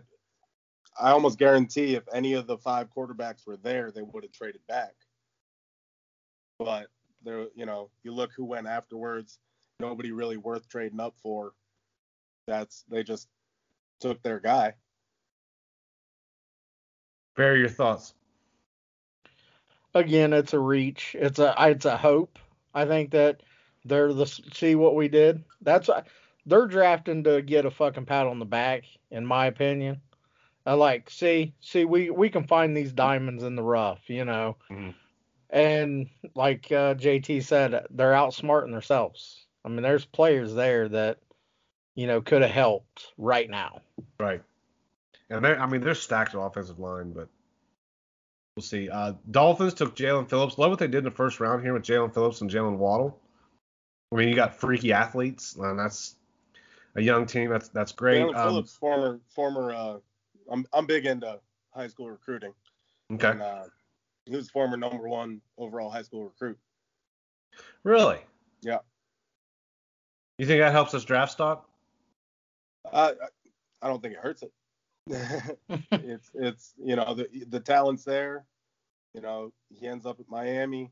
I 0.99 1.11
almost 1.11 1.37
guarantee 1.37 1.95
if 1.95 2.03
any 2.13 2.33
of 2.33 2.47
the 2.47 2.57
five 2.57 2.87
quarterbacks 2.95 3.45
were 3.45 3.57
there, 3.57 3.91
they 3.91 4.01
would 4.01 4.23
have 4.23 4.31
traded 4.31 4.61
back. 4.67 4.93
But 6.59 6.87
there, 7.23 7.47
you 7.55 7.65
know, 7.65 7.89
you 8.03 8.11
look 8.11 8.31
who 8.35 8.45
went 8.45 8.67
afterwards. 8.67 9.39
Nobody 9.79 10.11
really 10.11 10.37
worth 10.37 10.67
trading 10.67 10.99
up 10.99 11.15
for. 11.21 11.53
That's 12.47 12.83
they 12.89 13.03
just 13.03 13.27
took 13.99 14.21
their 14.23 14.39
guy. 14.39 14.73
Barry, 17.35 17.59
your 17.59 17.69
thoughts? 17.69 18.15
Again, 19.93 20.33
it's 20.33 20.53
a 20.53 20.59
reach. 20.59 21.15
It's 21.19 21.39
a 21.39 21.53
it's 21.59 21.85
a 21.85 21.97
hope. 21.97 22.39
I 22.73 22.85
think 22.85 23.11
that 23.11 23.41
they're 23.85 24.13
the 24.13 24.25
see 24.25 24.75
what 24.75 24.95
we 24.95 25.07
did. 25.07 25.43
That's 25.61 25.89
they're 26.45 26.67
drafting 26.67 27.23
to 27.25 27.41
get 27.41 27.65
a 27.65 27.71
fucking 27.71 28.05
pat 28.05 28.25
on 28.25 28.39
the 28.39 28.45
back, 28.45 28.85
in 29.11 29.25
my 29.25 29.45
opinion. 29.47 30.01
I 30.67 30.73
like 30.73 31.09
see 31.09 31.53
see 31.61 31.85
we 31.85 32.09
we 32.09 32.29
can 32.29 32.45
find 32.45 32.75
these 32.75 32.91
diamonds 32.91 33.43
in 33.43 33.55
the 33.55 33.63
rough, 33.63 34.09
you 34.09 34.25
know. 34.25 34.57
Mhm. 34.69 34.93
And 35.49 36.09
like 36.35 36.69
uh, 36.73 36.95
JT 36.95 37.41
said, 37.41 37.87
they're 37.89 38.11
outsmarting 38.11 38.71
themselves. 38.71 39.45
I 39.63 39.69
mean, 39.69 39.81
there's 39.81 40.03
players 40.03 40.53
there 40.53 40.89
that 40.89 41.19
you 41.95 42.05
know 42.05 42.19
could 42.21 42.41
have 42.41 42.51
helped 42.51 43.13
right 43.17 43.49
now. 43.49 43.81
Right. 44.19 44.43
And 45.29 45.43
they 45.43 45.55
I 45.55 45.65
mean, 45.67 45.79
they're 45.79 45.95
stacked 45.95 46.35
on 46.35 46.45
offensive 46.45 46.79
line, 46.79 47.13
but 47.13 47.29
we'll 48.57 48.63
see. 48.63 48.89
Uh, 48.89 49.13
Dolphins 49.31 49.73
took 49.73 49.95
Jaelan 49.95 50.29
Phillips. 50.29 50.57
Love 50.57 50.71
what 50.71 50.79
they 50.79 50.87
did 50.87 50.99
in 50.99 51.03
the 51.05 51.11
first 51.11 51.39
round 51.39 51.63
here 51.63 51.73
with 51.73 51.83
Jaelan 51.83 52.13
Phillips 52.13 52.41
and 52.41 52.51
Jalen 52.51 52.75
Waddle. 52.75 53.17
I 54.11 54.17
mean, 54.17 54.27
you 54.27 54.35
got 54.35 54.53
freaky 54.53 54.91
athletes, 54.91 55.55
and 55.55 55.79
that's 55.79 56.15
a 56.95 57.01
young 57.01 57.25
team. 57.25 57.49
That's 57.49 57.69
that's 57.69 57.93
great. 57.93 58.21
Jalen 58.21 58.35
Um, 58.35 58.49
Phillips, 58.49 58.75
former 58.75 59.19
former. 59.29 59.71
Uh, 59.71 59.97
I'm 60.49 60.65
I'm 60.73 60.85
big 60.85 61.05
into 61.05 61.39
high 61.73 61.87
school 61.87 62.09
recruiting. 62.09 62.53
okay. 63.13 63.29
And, 63.31 63.41
uh, 63.41 63.63
he 64.25 64.35
was 64.35 64.49
former 64.49 64.75
number 64.77 65.07
one 65.07 65.41
overall 65.57 65.89
high 65.89 66.01
school 66.01 66.23
recruit. 66.25 66.57
Really? 67.83 68.19
Yeah. 68.61 68.79
You 70.37 70.45
think 70.45 70.59
that 70.61 70.71
helps 70.71 70.93
us 70.93 71.03
draft 71.05 71.31
stock? 71.31 71.69
I 72.91 73.09
I- 73.11 73.13
I 73.79 73.87
don't 73.89 74.01
think 74.01 74.15
it 74.15 74.19
hurts 74.19 74.41
it. 74.43 74.51
it's 75.91 76.31
it's 76.33 76.73
you 76.83 76.95
know 76.95 77.13
the 77.13 77.27
the 77.49 77.59
talent's 77.59 78.03
there. 78.03 78.43
You 79.13 79.21
know 79.21 79.53
he 79.69 79.87
ends 79.87 80.05
up 80.07 80.19
at 80.19 80.27
Miami, 80.29 80.91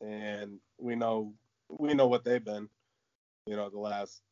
and 0.00 0.58
we 0.78 0.96
know 0.96 1.32
we 1.78 1.94
know 1.94 2.08
what 2.08 2.24
they've 2.24 2.44
been. 2.44 2.68
You 3.46 3.54
know 3.54 3.70
the 3.70 3.78
last 3.78 4.22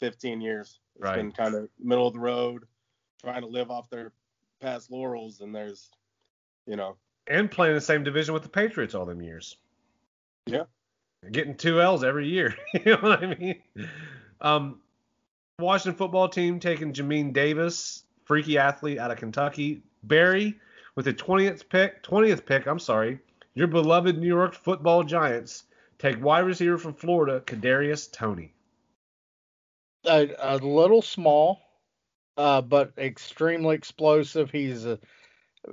15 0.00 0.40
years. 0.40 0.80
It's 0.96 1.04
Right. 1.04 1.16
been 1.16 1.30
kind 1.30 1.54
of 1.54 1.68
middle 1.78 2.06
of 2.06 2.14
the 2.14 2.20
road, 2.20 2.64
trying 3.22 3.42
to 3.42 3.48
live 3.48 3.70
off 3.70 3.90
their 3.90 4.12
past 4.60 4.90
laurels, 4.90 5.40
and 5.40 5.54
there's 5.54 5.90
you 6.66 6.76
know 6.76 6.96
And 7.26 7.50
playing 7.50 7.74
the 7.74 7.80
same 7.80 8.04
division 8.04 8.34
with 8.34 8.42
the 8.42 8.48
Patriots 8.48 8.94
all 8.94 9.06
them 9.06 9.22
years. 9.22 9.56
Yeah. 10.46 10.64
Getting 11.32 11.56
two 11.56 11.80
L's 11.80 12.04
every 12.04 12.28
year. 12.28 12.54
you 12.74 12.92
know 12.92 12.98
what 12.98 13.22
I 13.22 13.34
mean? 13.34 13.62
Um, 14.40 14.80
Washington 15.58 15.96
football 15.96 16.28
team 16.28 16.60
taking 16.60 16.92
Jamin 16.92 17.32
Davis, 17.32 18.04
freaky 18.24 18.58
athlete 18.58 18.98
out 18.98 19.10
of 19.10 19.18
Kentucky. 19.18 19.82
Barry 20.02 20.54
with 20.94 21.06
the 21.06 21.14
20th 21.14 21.68
pick, 21.68 22.02
20th 22.02 22.44
pick, 22.44 22.66
I'm 22.66 22.78
sorry. 22.78 23.18
Your 23.54 23.66
beloved 23.66 24.18
New 24.18 24.26
York 24.26 24.54
football 24.54 25.02
Giants 25.02 25.64
take 25.98 26.22
wide 26.22 26.40
receiver 26.40 26.78
from 26.78 26.94
Florida, 26.94 27.40
Kadarius 27.40 28.10
Toney. 28.12 28.52
a, 30.04 30.28
a 30.38 30.56
little 30.58 31.02
small, 31.02 31.60
uh, 32.36 32.60
but 32.62 32.92
extremely 32.98 33.74
explosive. 33.74 34.50
He's 34.50 34.86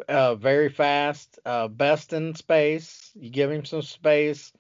very 0.10 0.70
fast, 0.70 1.40
uh, 1.46 1.68
best 1.68 2.14
in 2.14 2.36
space. 2.36 3.12
You 3.16 3.30
give 3.30 3.52
him 3.52 3.66
some 3.66 3.82
space. 3.82 4.52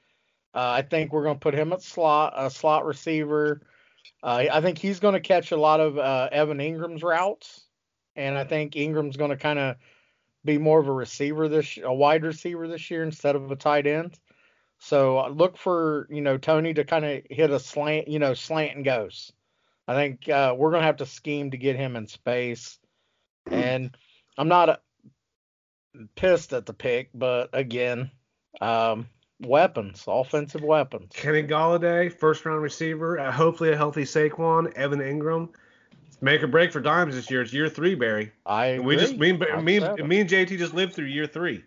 Uh, 0.53 0.69
I 0.77 0.81
think 0.83 1.11
we're 1.11 1.23
going 1.23 1.35
to 1.35 1.39
put 1.39 1.55
him 1.55 1.73
at 1.73 1.81
slot, 1.81 2.33
a 2.35 2.49
slot 2.49 2.85
receiver. 2.85 3.61
I 4.21 4.61
think 4.61 4.77
he's 4.77 5.01
going 5.01 5.15
to 5.15 5.19
catch 5.19 5.51
a 5.51 5.57
lot 5.57 5.81
of 5.81 5.97
Evan 5.97 6.59
Engram's 6.59 7.03
routes, 7.03 7.65
and 8.15 8.37
I 8.37 8.45
think 8.45 8.73
Engram's 8.73 9.17
going 9.17 9.31
to 9.31 9.37
kind 9.37 9.59
of 9.59 9.75
be 10.45 10.57
more 10.57 10.79
of 10.79 10.87
a 10.87 10.93
receiver 10.93 11.47
this, 11.47 11.77
a 11.83 11.93
wide 11.93 12.23
receiver 12.23 12.67
this 12.67 12.89
year 12.91 13.03
instead 13.03 13.35
of 13.35 13.51
a 13.51 13.55
tight 13.55 13.87
end. 13.87 14.19
So 14.79 15.27
look 15.29 15.57
for 15.57 16.07
you 16.09 16.21
know 16.21 16.37
Toney 16.37 16.73
to 16.73 16.83
kind 16.83 17.05
of 17.05 17.23
hit 17.29 17.49
a 17.49 17.59
slant, 17.59 18.07
you 18.09 18.19
know, 18.19 18.33
slant 18.33 18.75
and 18.75 18.85
goes. 18.85 19.31
I 19.87 19.95
think 19.95 20.29
uh, 20.29 20.55
we're 20.57 20.71
gonna 20.71 20.83
have 20.85 20.97
to 20.97 21.05
scheme 21.05 21.51
to 21.51 21.57
get 21.57 21.75
him 21.75 21.95
in 21.95 22.07
space, 22.07 22.77
and 23.49 23.95
I'm 24.37 24.47
not 24.47 24.69
uh, 24.69 24.77
pissed 26.15 26.53
at 26.53 26.65
the 26.65 26.73
pick, 26.73 27.09
but 27.13 27.49
again, 27.53 28.09
um, 28.61 29.07
weapons, 29.41 30.05
offensive 30.07 30.61
weapons. 30.63 31.11
Kenny 31.13 31.43
Golladay, 31.43 32.11
first 32.17 32.45
round 32.45 32.61
receiver, 32.61 33.19
uh, 33.19 33.31
hopefully 33.31 33.71
a 33.71 33.77
healthy 33.77 34.03
Saquon, 34.03 34.71
Evan 34.73 34.99
Engram. 34.99 35.49
Make 36.21 36.41
or 36.41 36.47
break 36.47 36.71
for 36.71 36.79
Dimes 36.79 37.15
this 37.15 37.29
year. 37.29 37.41
It's 37.41 37.51
year 37.51 37.67
three, 37.67 37.95
Barry. 37.95 38.31
I 38.45 38.67
And 38.67 38.85
we 38.85 38.95
just 38.95 39.15
agree. 39.15 39.33
me, 39.33 39.45
and- 39.47 39.65
me, 39.65 39.77
and- 39.77 40.07
me 40.07 40.21
and 40.21 40.29
JT 40.29 40.57
just 40.57 40.73
lived 40.73 40.93
through 40.93 41.07
year 41.07 41.27
three. 41.27 41.63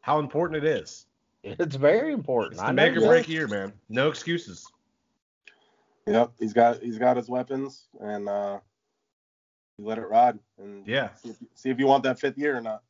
How 0.00 0.18
important 0.18 0.64
it 0.64 0.66
is. 0.66 1.04
It's 1.44 1.76
very 1.76 2.12
important. 2.14 2.54
It's 2.54 2.62
I 2.62 2.68
the 2.68 2.72
know 2.72 2.82
make 2.86 2.96
or 2.96 3.00
break 3.06 3.28
year, 3.28 3.46
man. 3.46 3.74
No 3.90 4.08
excuses. 4.08 4.66
Yep, 6.12 6.32
he's 6.38 6.52
got 6.52 6.82
he's 6.82 6.98
got 6.98 7.16
his 7.16 7.28
weapons, 7.28 7.88
and 8.00 8.28
uh, 8.28 8.58
you 9.78 9.84
let 9.84 9.98
it 9.98 10.08
ride, 10.08 10.38
and 10.58 10.86
Yeah. 10.86 11.14
see 11.14 11.30
if, 11.30 11.36
see 11.54 11.70
if 11.70 11.78
you 11.78 11.86
want 11.86 12.02
that 12.04 12.18
fifth 12.18 12.38
year 12.38 12.56
or 12.56 12.60
not. 12.60 12.82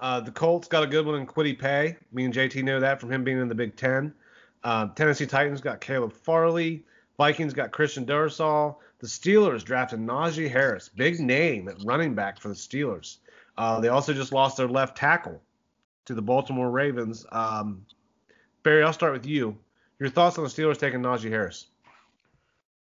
Uh, 0.00 0.20
the 0.20 0.30
Colts 0.30 0.68
got 0.68 0.84
a 0.84 0.86
good 0.86 1.06
one 1.06 1.16
in 1.16 1.26
Kwity 1.26 1.58
Paye. 1.58 1.96
Me 2.12 2.24
and 2.24 2.32
JT 2.32 2.62
know 2.62 2.78
that 2.80 3.00
from 3.00 3.10
him 3.10 3.24
being 3.24 3.40
in 3.40 3.48
the 3.48 3.54
Big 3.54 3.76
Ten. 3.76 4.14
Uh, 4.62 4.88
Tennessee 4.94 5.26
Titans 5.26 5.60
got 5.60 5.80
Caleb 5.80 6.12
Farley. 6.12 6.84
Vikings 7.16 7.52
got 7.52 7.72
Christian 7.72 8.06
Darrisaw. 8.06 8.76
The 9.00 9.06
Steelers 9.06 9.64
drafted 9.64 10.00
Najee 10.00 10.50
Harris, 10.50 10.88
big 10.88 11.18
name 11.20 11.68
at 11.68 11.76
running 11.84 12.14
back 12.14 12.38
for 12.40 12.48
the 12.48 12.54
Steelers. 12.54 13.18
Uh, 13.56 13.80
they 13.80 13.88
also 13.88 14.12
just 14.12 14.32
lost 14.32 14.56
their 14.56 14.68
left 14.68 14.96
tackle 14.96 15.40
to 16.04 16.14
the 16.14 16.22
Baltimore 16.22 16.70
Ravens. 16.70 17.26
Um, 17.32 17.84
Barry, 18.62 18.82
I'll 18.84 18.92
start 18.92 19.12
with 19.12 19.26
you. 19.26 19.56
Your 19.98 20.08
thoughts 20.10 20.38
on 20.38 20.44
the 20.44 20.50
Steelers 20.50 20.78
taking 20.78 21.00
Najee 21.00 21.28
Harris? 21.30 21.66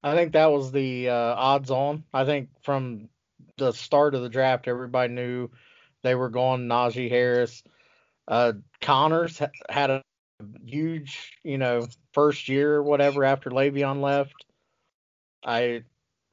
I 0.04 0.16
think 0.16 0.34
that 0.34 0.52
was 0.52 0.72
the 0.72 1.10
uh, 1.10 1.14
odds 1.36 1.70
on. 1.72 2.04
I 2.14 2.26
think 2.26 2.50
from 2.64 3.10
the 3.58 3.72
start 3.72 4.16
of 4.16 4.22
the 4.22 4.30
draft, 4.30 4.68
everybody 4.68 5.14
knew 5.14 5.50
they 6.04 6.16
were 6.16 6.30
going 6.30 6.68
Najee 6.68 7.10
Harris. 7.10 7.64
Uh, 8.28 8.54
Connors 8.82 9.40
ha- 9.40 9.50
had 9.70 9.90
a 9.90 10.04
huge, 10.66 11.38
you 11.44 11.58
know, 11.58 11.88
first 12.14 12.50
year 12.50 12.76
or 12.76 12.84
whatever 12.84 13.24
after 13.24 13.50
Le'Veon 13.52 14.02
left. 14.02 14.46
I 15.46 15.84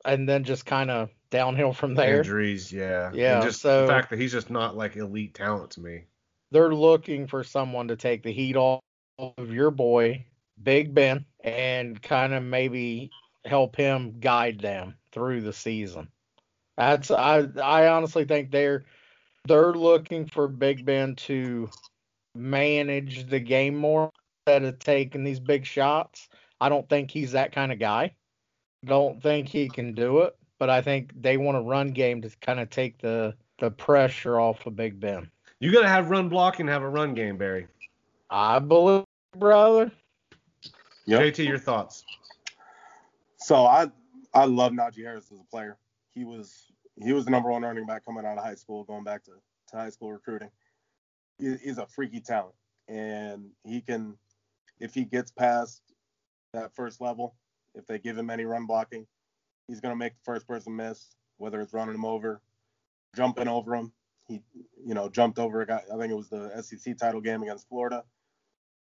and 0.04 0.28
then 0.28 0.44
just 0.44 0.64
kind 0.64 0.90
of 0.90 1.10
downhill 1.30 1.72
from 1.72 1.94
there. 1.94 2.18
Injuries, 2.18 2.72
yeah. 2.72 3.10
Yeah, 3.12 3.36
And 3.36 3.44
just 3.44 3.60
so- 3.60 3.82
the 3.82 3.88
fact 3.92 4.10
that 4.10 4.18
he's 4.18 4.32
just 4.32 4.50
not 4.50 4.76
like 4.76 4.96
elite 4.96 5.34
talent 5.34 5.72
to 5.72 5.80
me. 5.80 6.04
They're 6.50 6.74
looking 6.74 7.26
for 7.26 7.44
someone 7.44 7.88
to 7.88 7.96
take 7.96 8.22
the 8.22 8.32
heat 8.32 8.56
off 8.56 8.80
of 9.18 9.52
your 9.52 9.70
boy, 9.70 10.24
Big 10.62 10.94
Ben, 10.94 11.26
and 11.44 12.00
kind 12.00 12.32
of 12.32 12.42
maybe 12.42 13.10
help 13.48 13.76
him 13.76 14.20
guide 14.20 14.60
them 14.60 14.96
through 15.12 15.40
the 15.40 15.52
season. 15.52 16.08
That's 16.76 17.10
I 17.10 17.46
I 17.62 17.88
honestly 17.88 18.24
think 18.24 18.50
they're 18.50 18.84
they're 19.46 19.72
looking 19.72 20.26
for 20.26 20.46
Big 20.46 20.84
Ben 20.84 21.16
to 21.16 21.68
manage 22.34 23.28
the 23.28 23.40
game 23.40 23.76
more 23.76 24.10
instead 24.46 24.64
of 24.64 24.78
taking 24.78 25.24
these 25.24 25.40
big 25.40 25.66
shots. 25.66 26.28
I 26.60 26.68
don't 26.68 26.88
think 26.88 27.10
he's 27.10 27.32
that 27.32 27.52
kind 27.52 27.72
of 27.72 27.78
guy. 27.78 28.14
Don't 28.84 29.22
think 29.22 29.48
he 29.48 29.68
can 29.68 29.92
do 29.92 30.20
it, 30.20 30.36
but 30.58 30.70
I 30.70 30.82
think 30.82 31.10
they 31.20 31.36
want 31.36 31.56
a 31.56 31.62
run 31.62 31.90
game 31.90 32.22
to 32.22 32.30
kind 32.40 32.60
of 32.60 32.70
take 32.70 33.00
the 33.00 33.34
the 33.58 33.70
pressure 33.70 34.38
off 34.38 34.64
of 34.66 34.76
Big 34.76 35.00
Ben. 35.00 35.28
You 35.60 35.72
got 35.72 35.82
to 35.82 35.88
have 35.88 36.10
run 36.10 36.28
blocking 36.28 36.66
and 36.66 36.70
have 36.70 36.82
a 36.82 36.88
run 36.88 37.14
game, 37.14 37.36
Barry. 37.36 37.66
I 38.30 38.60
believe, 38.60 39.04
brother. 39.36 39.90
Yep. 41.06 41.20
JT, 41.20 41.46
your 41.46 41.58
thoughts? 41.58 42.04
So 43.48 43.64
I 43.64 43.86
I 44.34 44.44
love 44.44 44.72
Najee 44.72 45.04
Harris 45.04 45.32
as 45.32 45.40
a 45.40 45.44
player. 45.50 45.78
He 46.12 46.22
was 46.22 46.66
he 47.02 47.14
was 47.14 47.24
the 47.24 47.30
number 47.30 47.50
one 47.50 47.62
running 47.62 47.86
back 47.86 48.04
coming 48.04 48.26
out 48.26 48.36
of 48.36 48.44
high 48.44 48.56
school, 48.56 48.84
going 48.84 49.04
back 49.04 49.24
to, 49.24 49.30
to 49.70 49.76
high 49.76 49.88
school 49.88 50.12
recruiting. 50.12 50.50
He, 51.38 51.56
he's 51.56 51.78
a 51.78 51.86
freaky 51.86 52.20
talent, 52.20 52.54
and 52.88 53.46
he 53.64 53.80
can 53.80 54.18
if 54.80 54.92
he 54.92 55.06
gets 55.06 55.30
past 55.30 55.80
that 56.52 56.74
first 56.74 57.00
level, 57.00 57.36
if 57.74 57.86
they 57.86 57.98
give 57.98 58.18
him 58.18 58.28
any 58.28 58.44
run 58.44 58.66
blocking, 58.66 59.06
he's 59.66 59.80
gonna 59.80 59.96
make 59.96 60.12
the 60.12 60.24
first 60.26 60.46
person 60.46 60.76
miss, 60.76 61.16
whether 61.38 61.58
it's 61.62 61.72
running 61.72 61.94
him 61.94 62.04
over, 62.04 62.42
jumping 63.16 63.48
over 63.48 63.74
him. 63.74 63.92
He 64.26 64.42
you 64.84 64.92
know 64.92 65.08
jumped 65.08 65.38
over 65.38 65.62
a 65.62 65.66
guy. 65.66 65.80
I 65.90 65.96
think 65.96 66.12
it 66.12 66.16
was 66.16 66.28
the 66.28 66.62
SEC 66.62 66.98
title 66.98 67.22
game 67.22 67.42
against 67.42 67.66
Florida. 67.70 68.04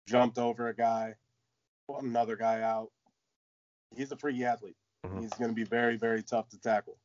Jumped 0.07 0.39
over 0.39 0.69
a 0.69 0.75
guy, 0.75 1.13
another 1.87 2.35
guy 2.35 2.63
out. 2.63 2.89
He's 3.95 4.11
a 4.11 4.17
freaky 4.17 4.45
athlete 4.45 4.75
Mhm. 5.05 5.21
he's 5.21 5.33
going 5.33 5.49
to 5.49 5.55
be 5.55 5.63
very, 5.63 5.97
very 5.97 6.21
tough 6.23 6.49
to 6.49 6.59
tackle. 6.59 6.97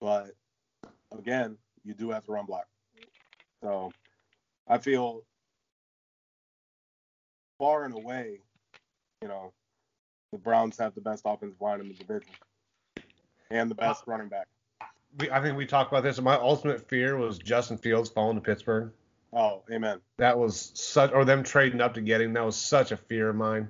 But 0.00 0.34
again, 1.16 1.56
you 1.84 1.94
do 1.94 2.10
have 2.10 2.24
to 2.26 2.32
run 2.32 2.46
block. 2.46 2.66
So 3.62 3.92
I 4.66 4.78
feel 4.78 5.24
far 7.58 7.84
and 7.84 7.94
away, 7.94 8.40
you 9.22 9.28
know, 9.28 9.52
the 10.32 10.38
Browns 10.38 10.78
have 10.78 10.94
the 10.94 11.00
best 11.00 11.22
offensive 11.24 11.60
line 11.60 11.80
in 11.80 11.88
the 11.88 11.94
division 11.94 12.30
and 13.50 13.70
the 13.70 13.74
best 13.74 14.04
running 14.06 14.28
back. 14.28 14.46
We, 15.18 15.30
I 15.30 15.42
think 15.42 15.56
we 15.56 15.66
talked 15.66 15.92
about 15.92 16.04
this. 16.04 16.20
My 16.20 16.36
ultimate 16.36 16.88
fear 16.88 17.16
was 17.16 17.38
Justin 17.38 17.78
Fields 17.78 18.08
falling 18.08 18.36
to 18.36 18.40
Pittsburgh. 18.40 18.92
Oh, 19.32 19.64
amen. 19.70 20.00
That 20.18 20.38
was 20.38 20.72
such, 20.74 21.12
or 21.12 21.24
them 21.24 21.42
trading 21.42 21.80
up 21.80 21.94
to 21.94 22.00
getting. 22.00 22.32
That 22.34 22.44
was 22.44 22.56
such 22.56 22.92
a 22.92 22.96
fear 22.96 23.28
of 23.28 23.36
mine. 23.36 23.68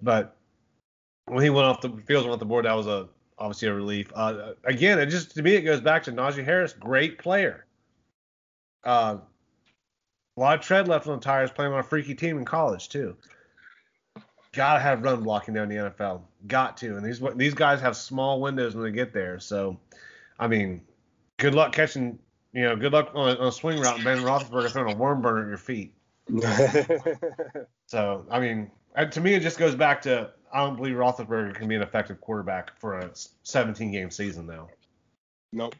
But 0.00 0.36
when 1.30 1.44
he 1.44 1.50
went 1.50 1.66
off 1.66 1.80
the 1.80 1.90
Fields 2.06 2.24
went 2.24 2.34
off 2.34 2.38
the 2.38 2.44
board, 2.44 2.64
that 2.64 2.74
was 2.74 2.86
a 2.86 3.08
obviously 3.38 3.68
a 3.68 3.74
relief. 3.74 4.12
Uh, 4.14 4.52
again, 4.64 4.98
it 4.98 5.06
just 5.06 5.34
to 5.36 5.42
me 5.42 5.54
it 5.54 5.62
goes 5.62 5.80
back 5.80 6.02
to 6.04 6.12
Najee 6.12 6.44
Harris, 6.44 6.72
great 6.72 7.18
player. 7.18 7.66
Uh, 8.84 9.18
a 10.36 10.40
lot 10.40 10.58
of 10.58 10.64
tread 10.64 10.88
left 10.88 11.06
on 11.06 11.18
the 11.18 11.24
tires 11.24 11.50
playing 11.50 11.72
on 11.72 11.78
a 11.78 11.82
freaky 11.82 12.14
team 12.14 12.38
in 12.38 12.44
college 12.44 12.88
too. 12.88 13.16
Gotta 14.52 14.80
have 14.80 15.02
run 15.02 15.22
blocking 15.22 15.54
down 15.54 15.68
the 15.68 15.76
NFL. 15.76 16.22
Got 16.48 16.76
to. 16.78 16.96
And 16.96 17.04
these 17.04 17.22
these 17.36 17.54
guys 17.54 17.80
have 17.80 17.96
small 17.96 18.40
windows 18.40 18.74
when 18.74 18.84
they 18.84 18.90
get 18.90 19.12
there. 19.12 19.38
So, 19.38 19.78
I 20.38 20.48
mean, 20.48 20.80
good 21.38 21.54
luck 21.54 21.72
catching. 21.72 22.18
You 22.52 22.62
know, 22.62 22.74
good 22.74 22.92
luck 22.92 23.12
on, 23.14 23.36
on 23.36 23.46
a 23.46 23.52
swing 23.52 23.78
route 23.78 23.96
and 23.96 24.04
Ben 24.04 24.18
Roethlisberger 24.18 24.70
throwing 24.72 24.92
a 24.92 24.96
worm 24.96 25.22
burner 25.22 25.42
at 25.42 25.48
your 25.48 25.58
feet. 25.58 25.94
So, 27.86 28.24
I 28.30 28.38
mean, 28.38 28.70
and 28.94 29.10
to 29.10 29.20
me, 29.20 29.34
it 29.34 29.40
just 29.40 29.58
goes 29.58 29.74
back 29.74 30.00
to 30.02 30.30
I 30.52 30.64
don't 30.64 30.76
believe 30.76 30.94
Roethlisberger 30.94 31.54
can 31.54 31.68
be 31.68 31.76
an 31.76 31.82
effective 31.82 32.20
quarterback 32.20 32.78
for 32.78 32.98
a 32.98 33.10
17 33.42 33.92
game 33.92 34.10
season 34.10 34.46
now. 34.46 34.68
nope. 35.52 35.74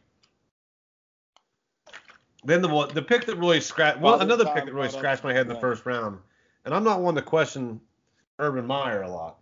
Then 2.44 2.62
the 2.62 2.68
one, 2.68 2.88
the 2.94 3.02
pick 3.02 3.26
that 3.26 3.36
really 3.36 3.60
scratched, 3.60 4.00
well, 4.00 4.20
another 4.20 4.46
pick 4.46 4.64
that 4.64 4.72
really 4.72 4.88
scratched 4.88 5.22
my 5.22 5.32
head 5.32 5.42
in 5.42 5.48
the 5.52 5.60
first 5.60 5.84
round, 5.84 6.18
and 6.64 6.74
I'm 6.74 6.84
not 6.84 7.02
one 7.02 7.14
to 7.16 7.22
question 7.22 7.80
Urban 8.38 8.66
Meyer 8.66 9.02
a 9.02 9.10
lot. 9.10 9.36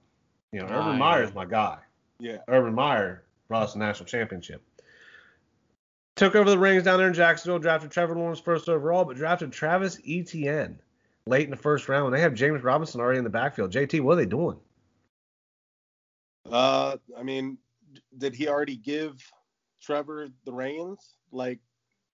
You 0.52 0.60
know, 0.60 0.66
Urban 0.66 0.98
Meyer 0.98 1.22
is 1.22 1.32
my 1.32 1.44
guy. 1.44 1.78
Yeah. 2.18 2.38
Urban 2.48 2.74
Meyer 2.74 3.22
brought 3.46 3.64
us 3.64 3.74
a 3.74 3.78
national 3.78 4.06
championship. 4.06 4.62
Took 6.16 6.34
over 6.34 6.50
the 6.50 6.58
rings 6.58 6.82
down 6.82 6.98
there 6.98 7.06
in 7.06 7.14
Jacksonville, 7.14 7.60
drafted 7.60 7.92
Trevor 7.92 8.16
Lawrence 8.16 8.40
first 8.40 8.68
overall, 8.68 9.04
but 9.04 9.16
drafted 9.16 9.52
Travis 9.52 10.00
Etienne 10.04 10.80
late 11.26 11.44
in 11.44 11.50
the 11.50 11.56
first 11.56 11.88
round. 11.88 12.04
When 12.04 12.12
They 12.12 12.20
have 12.20 12.34
James 12.34 12.64
Robinson 12.64 13.00
already 13.00 13.18
in 13.18 13.24
the 13.24 13.30
backfield. 13.30 13.70
JT, 13.70 14.00
what 14.00 14.14
are 14.14 14.16
they 14.16 14.26
doing? 14.26 14.58
Uh, 16.50 16.96
I 17.16 17.22
mean, 17.22 17.58
did 18.16 18.34
he 18.34 18.48
already 18.48 18.76
give 18.76 19.14
Trevor 19.80 20.28
the 20.44 20.52
reins 20.52 21.16
like 21.32 21.60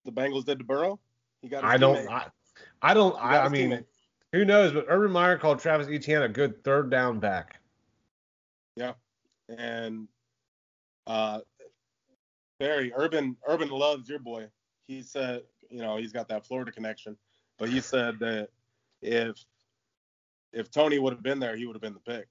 the 0.04 0.12
Bengals 0.12 0.44
did 0.44 0.58
to 0.58 0.64
Burrow? 0.64 1.00
He 1.42 1.48
got. 1.48 1.64
I 1.64 1.76
don't. 1.76 2.08
I, 2.08 2.26
I 2.82 2.94
don't. 2.94 3.16
I, 3.16 3.40
I 3.40 3.48
mean, 3.48 3.70
teammate. 3.70 3.84
who 4.32 4.44
knows? 4.44 4.72
But 4.72 4.86
Urban 4.88 5.10
Meyer 5.10 5.38
called 5.38 5.60
Travis 5.60 5.88
Etienne 5.88 6.22
a 6.22 6.28
good 6.28 6.62
third 6.64 6.90
down 6.90 7.20
back. 7.20 7.60
Yeah, 8.76 8.92
and 9.48 10.08
uh, 11.06 11.40
Barry 12.58 12.92
Urban 12.96 13.36
Urban 13.46 13.68
loves 13.68 14.08
your 14.08 14.18
boy. 14.18 14.46
He 14.86 15.02
said, 15.02 15.42
you 15.70 15.80
know, 15.80 15.96
he's 15.96 16.12
got 16.12 16.28
that 16.28 16.46
Florida 16.46 16.72
connection, 16.72 17.16
but 17.58 17.68
he 17.68 17.80
said 17.80 18.18
that 18.20 18.48
if 19.02 19.36
if 20.52 20.70
Toney 20.70 20.98
would 20.98 21.12
have 21.12 21.22
been 21.22 21.40
there, 21.40 21.56
he 21.56 21.66
would 21.66 21.74
have 21.74 21.82
been 21.82 21.94
the 21.94 22.00
pick. 22.00 22.26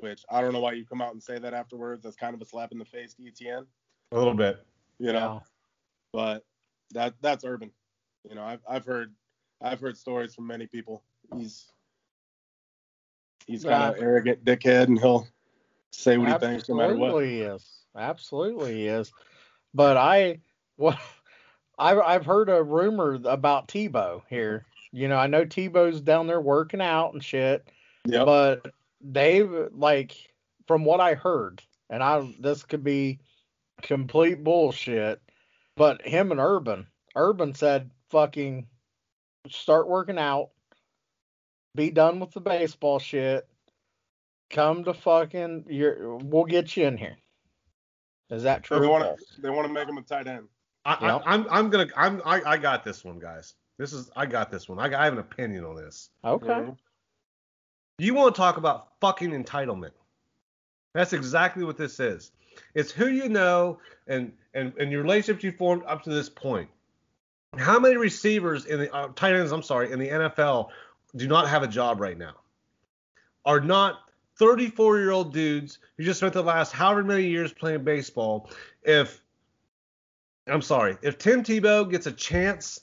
Which 0.00 0.24
I 0.30 0.40
don't 0.40 0.52
know 0.52 0.60
why 0.60 0.72
you 0.72 0.84
come 0.84 1.00
out 1.00 1.12
and 1.12 1.22
say 1.22 1.38
that 1.38 1.54
afterwards. 1.54 2.02
That's 2.02 2.16
kind 2.16 2.34
of 2.34 2.42
a 2.42 2.44
slap 2.44 2.72
in 2.72 2.78
the 2.78 2.84
face 2.84 3.14
to 3.14 3.26
Etienne, 3.26 3.66
A 4.12 4.18
little 4.18 4.34
bit. 4.34 4.64
you 4.98 5.12
know. 5.12 5.42
But 6.12 6.44
that 6.92 7.14
that's 7.20 7.44
Urban. 7.44 7.70
You 8.28 8.34
know, 8.34 8.42
I've 8.42 8.60
I've 8.68 8.84
heard 8.84 9.14
I've 9.62 9.80
heard 9.80 9.96
stories 9.96 10.34
from 10.34 10.46
many 10.46 10.66
people. 10.66 11.02
He's 11.36 11.66
he's 13.46 13.64
kind 13.64 13.84
of 13.92 13.96
Yeah. 13.96 14.02
arrogant 14.04 14.44
dickhead, 14.44 14.84
and 14.84 14.98
he'll 14.98 15.28
say 15.92 16.18
what 16.18 16.28
he 16.28 16.38
thinks 16.38 16.68
no 16.68 16.74
matter 16.76 16.96
what. 16.96 17.08
Absolutely 17.10 17.40
is. 17.42 17.70
Absolutely 17.96 18.74
he 18.74 18.86
is. 18.88 19.12
But 19.74 19.96
I 19.96 20.40
what 20.76 20.98
I've 21.78 21.98
I've 21.98 22.26
heard 22.26 22.48
a 22.48 22.62
rumor 22.62 23.20
about 23.24 23.68
Tebow 23.68 24.22
here. 24.28 24.66
You 24.92 25.08
know, 25.08 25.16
I 25.16 25.26
know 25.28 25.44
Tebow's 25.44 26.00
down 26.00 26.26
there 26.26 26.40
working 26.40 26.80
out 26.80 27.14
and 27.14 27.24
shit, 27.24 27.68
Yep. 28.06 28.26
but 28.26 28.72
they've 29.04 29.68
like 29.72 30.16
from 30.66 30.84
what 30.84 31.00
I 31.00 31.14
heard, 31.14 31.62
and 31.90 32.02
I 32.02 32.34
this 32.40 32.64
could 32.64 32.82
be 32.82 33.20
complete 33.82 34.42
bullshit, 34.42 35.20
but 35.76 36.06
him 36.06 36.30
and 36.30 36.40
Urban, 36.40 36.86
Urban 37.14 37.54
said 37.54 37.90
fucking 38.10 38.66
start 39.48 39.88
working 39.88 40.18
out, 40.18 40.50
be 41.74 41.90
done 41.90 42.18
with 42.18 42.32
the 42.32 42.40
baseball 42.40 42.98
shit, 42.98 43.46
come 44.50 44.84
to 44.84 44.94
fucking 44.94 45.66
your 45.68 46.16
we'll 46.16 46.44
get 46.44 46.76
you 46.76 46.86
in 46.86 46.96
here. 46.96 47.16
Is 48.30 48.44
that 48.44 48.62
true? 48.62 48.80
they 48.80 48.86
want 48.86 49.04
to 49.04 49.42
they 49.42 49.50
want 49.50 49.66
to 49.66 49.72
make 49.72 49.88
him 49.88 49.98
a 49.98 50.02
tight 50.02 50.26
end. 50.26 50.48
I, 50.86 50.98
Yep. 51.00 51.22
I, 51.26 51.34
I'm 51.34 51.46
I'm 51.50 51.70
gonna 51.70 51.88
I'm 51.96 52.22
I, 52.24 52.42
I 52.44 52.56
got 52.56 52.84
this 52.84 53.04
one, 53.04 53.18
guys. 53.18 53.54
This 53.78 53.92
is 53.92 54.10
I 54.16 54.26
got 54.26 54.50
this 54.50 54.68
one. 54.68 54.78
I, 54.78 54.98
I 54.98 55.04
have 55.04 55.12
an 55.12 55.18
opinion 55.18 55.64
on 55.64 55.76
this. 55.76 56.10
Okay. 56.24 56.46
Mm-hmm. 56.46 56.70
You 57.98 58.14
want 58.14 58.34
to 58.34 58.38
talk 58.40 58.56
about 58.56 58.88
fucking 59.00 59.30
entitlement? 59.30 59.92
That's 60.94 61.12
exactly 61.12 61.64
what 61.64 61.76
this 61.76 62.00
is. 62.00 62.32
It's 62.74 62.90
who 62.90 63.08
you 63.08 63.28
know 63.28 63.78
and 64.06 64.32
and 64.54 64.72
and 64.78 64.90
your 64.90 65.02
relationships 65.02 65.44
you 65.44 65.52
formed 65.52 65.82
up 65.86 66.02
to 66.04 66.10
this 66.10 66.28
point. 66.28 66.68
How 67.56 67.78
many 67.78 67.96
receivers 67.96 68.66
in 68.66 68.80
the 68.80 68.94
uh, 68.94 69.08
tight 69.14 69.34
ends? 69.34 69.52
I'm 69.52 69.62
sorry, 69.62 69.92
in 69.92 69.98
the 69.98 70.08
NFL 70.08 70.70
do 71.16 71.28
not 71.28 71.48
have 71.48 71.62
a 71.62 71.68
job 71.68 72.00
right 72.00 72.18
now? 72.18 72.34
Are 73.44 73.60
not 73.60 74.00
34 74.38 74.98
year 74.98 75.10
old 75.10 75.32
dudes 75.32 75.78
who 75.96 76.04
just 76.04 76.18
spent 76.18 76.32
the 76.32 76.42
last 76.42 76.72
however 76.72 77.04
many 77.04 77.26
years 77.26 77.52
playing 77.52 77.84
baseball. 77.84 78.50
If 78.82 79.22
I'm 80.46 80.62
sorry, 80.62 80.96
if 81.02 81.18
Tim 81.18 81.42
Tebow 81.42 81.88
gets 81.88 82.06
a 82.06 82.12
chance 82.12 82.80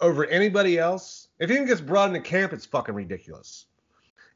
over 0.00 0.24
anybody 0.26 0.78
else, 0.78 1.28
if 1.38 1.50
he 1.50 1.56
even 1.56 1.66
gets 1.66 1.80
brought 1.80 2.08
into 2.08 2.20
camp, 2.20 2.52
it's 2.52 2.66
fucking 2.66 2.94
ridiculous. 2.94 3.66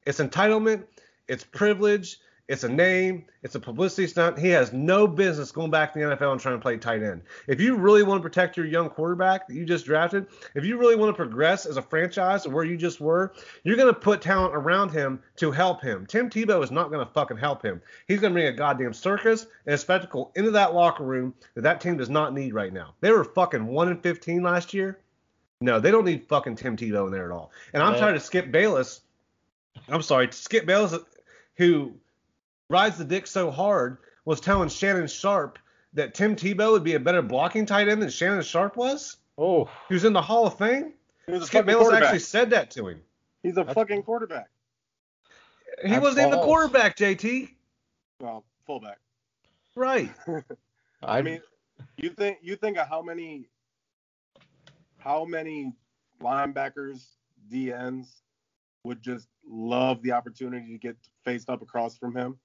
It's 0.07 0.21
entitlement, 0.21 0.85
it's 1.29 1.45
privilege, 1.45 2.21
it's 2.49 2.63
a 2.63 2.69
name, 2.69 3.25
it's 3.43 3.57
a 3.57 3.61
publicity 3.61 4.07
stunt. 4.07 4.39
He 4.39 4.51
has 4.51 4.73
no 4.73 5.09
business 5.09 5.51
going 5.51 5.73
back 5.73 5.93
to 5.93 5.99
the 5.99 6.05
NFL 6.05 6.31
and 6.31 6.41
trying 6.41 6.55
to 6.55 6.63
play 6.63 6.77
tight 6.77 7.03
end. 7.03 7.23
If 7.49 7.61
you 7.61 7.75
really 7.75 8.05
want 8.05 8.21
to 8.21 8.23
protect 8.23 8.57
your 8.57 8.67
young 8.67 8.89
quarterback 8.89 9.49
that 9.49 9.55
you 9.55 9.65
just 9.65 9.85
drafted, 9.85 10.27
if 10.55 10.65
you 10.65 10.79
really 10.79 10.95
want 10.95 11.11
to 11.11 11.17
progress 11.17 11.67
as 11.67 11.77
a 11.77 11.83
franchise 11.83 12.47
where 12.47 12.63
you 12.63 12.77
just 12.77 13.01
were, 13.01 13.33
you're 13.65 13.77
going 13.77 13.93
to 13.93 14.01
put 14.01 14.23
talent 14.23 14.55
around 14.55 14.91
him 14.91 15.21
to 15.39 15.51
help 15.51 15.83
him. 15.83 16.07
Tim 16.07 16.31
Tebow 16.31 16.63
is 16.63 16.71
not 16.71 16.93
going 16.93 17.05
to 17.05 17.13
fucking 17.13 17.37
help 17.37 17.63
him. 17.63 17.83
He's 18.07 18.21
going 18.21 18.33
to 18.33 18.35
bring 18.35 18.47
a 18.47 18.57
goddamn 18.57 18.93
circus 18.93 19.47
and 19.67 19.75
a 19.75 19.79
spectacle 19.79 20.31
into 20.37 20.53
that 20.53 20.73
locker 20.73 21.03
room 21.03 21.35
that 21.57 21.63
that 21.63 21.81
team 21.81 21.97
does 21.97 22.11
not 22.11 22.33
need 22.33 22.55
right 22.55 22.73
now. 22.73 22.95
They 23.01 23.11
were 23.11 23.25
fucking 23.25 23.67
1 23.67 23.89
and 23.89 24.01
15 24.01 24.45
last 24.45 24.73
year. 24.73 25.01
No, 25.61 25.81
they 25.81 25.91
don't 25.91 26.05
need 26.05 26.29
fucking 26.29 26.55
Tim 26.55 26.77
Tebow 26.77 27.07
in 27.07 27.13
there 27.13 27.25
at 27.25 27.33
all. 27.33 27.51
And 27.73 27.83
I'm 27.83 27.95
Yeah. 27.95 27.99
trying 27.99 28.15
to 28.15 28.21
skip 28.21 28.53
Bayless. 28.53 29.01
I'm 29.89 30.03
sorry, 30.03 30.29
Skip 30.33 30.67
Bayless, 30.67 30.95
who 31.57 31.93
rides 32.69 32.99
the 32.99 33.05
dick 33.05 33.27
so 33.27 33.51
hard, 33.51 33.99
was 34.25 34.41
telling 34.41 34.69
Shannon 34.69 35.07
Sharpe 35.07 35.59
that 35.95 36.15
Tim 36.15 36.37
Tebow 36.37 36.73
would 36.73 36.85
be 36.85 36.95
a 36.95 37.01
better 37.01 37.23
blocking 37.23 37.65
tight 37.67 37.89
end 37.89 38.03
than 38.03 38.11
Shannon 38.11 38.43
Sharpe 38.43 38.77
was. 38.77 39.17
Oh, 39.39 39.69
He 39.89 39.95
was 39.95 40.05
in 40.05 40.13
the 40.13 40.23
Hall 40.23 40.47
of 40.47 40.59
Fame. 40.59 40.93
He 41.27 41.33
was 41.33 41.43
a 41.43 41.47
Skip 41.47 41.67
fucking 41.67 41.79
Bayless 41.81 41.95
actually 41.95 42.19
said 42.21 42.51
that 42.51 42.71
to 42.73 42.89
him. 42.89 43.01
He's 43.43 43.53
a 43.53 43.57
That's- 43.57 43.75
fucking 43.75 44.03
quarterback. 44.03 44.49
He 45.83 45.91
That's 45.91 46.03
wasn't 46.03 46.29
even 46.29 46.39
the 46.39 46.45
quarterback, 46.45 46.97
JT. 46.97 47.51
Well, 48.21 48.45
fullback. 48.67 48.99
Right. 49.75 50.11
I 51.03 51.21
mean, 51.21 51.41
you 51.99 52.11
think 52.11 52.39
you 52.41 52.57
think 52.57 52.79
of 52.79 52.89
how 52.89 53.03
many 53.03 53.49
how 54.99 55.25
many 55.27 55.75
linebackers, 56.23 57.05
DNs 57.53 58.07
would 58.85 59.03
just 59.03 59.29
love 59.49 60.03
the 60.03 60.13
opportunity 60.13 60.73
to 60.73 60.79
get 60.79 60.97
faced 61.25 61.49
up 61.49 61.63
across 61.63 61.97
from 61.97 62.17
him 62.17 62.39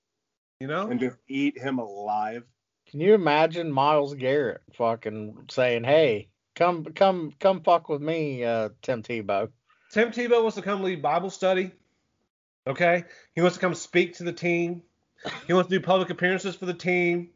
You 0.60 0.68
know? 0.68 0.88
and 0.88 1.00
just 1.00 1.18
eat 1.28 1.58
him 1.58 1.80
alive. 1.80 2.44
Can 2.90 3.00
you 3.00 3.14
imagine 3.14 3.72
Myles 3.72 4.14
Garrett 4.16 4.62
fucking 4.74 5.48
saying, 5.50 5.84
"Hey, 5.84 6.30
come, 6.56 6.84
come, 6.84 7.32
come, 7.40 7.62
fuck 7.62 7.88
with 7.90 8.02
me, 8.02 8.44
uh, 8.44 8.70
Tim 8.82 9.02
Tebow." 9.02 9.50
Tim 9.92 10.12
Tebow 10.12 10.42
wants 10.42 10.56
to 10.56 10.62
come 10.62 10.84
lead 10.84 11.02
Bible 11.02 11.30
study. 11.30 11.72
Okay? 12.68 13.06
He 13.34 13.42
wants 13.42 13.56
to 13.58 13.62
come 13.62 13.76
speak 13.76 14.16
to 14.18 14.24
the 14.24 14.34
team. 14.34 14.84
He 15.48 15.54
wants 15.54 15.70
to 15.70 15.80
do 15.80 15.84
public 15.84 16.10
appearances 16.10 16.56
for 16.56 16.66
the 16.66 16.74
team. 16.74 17.30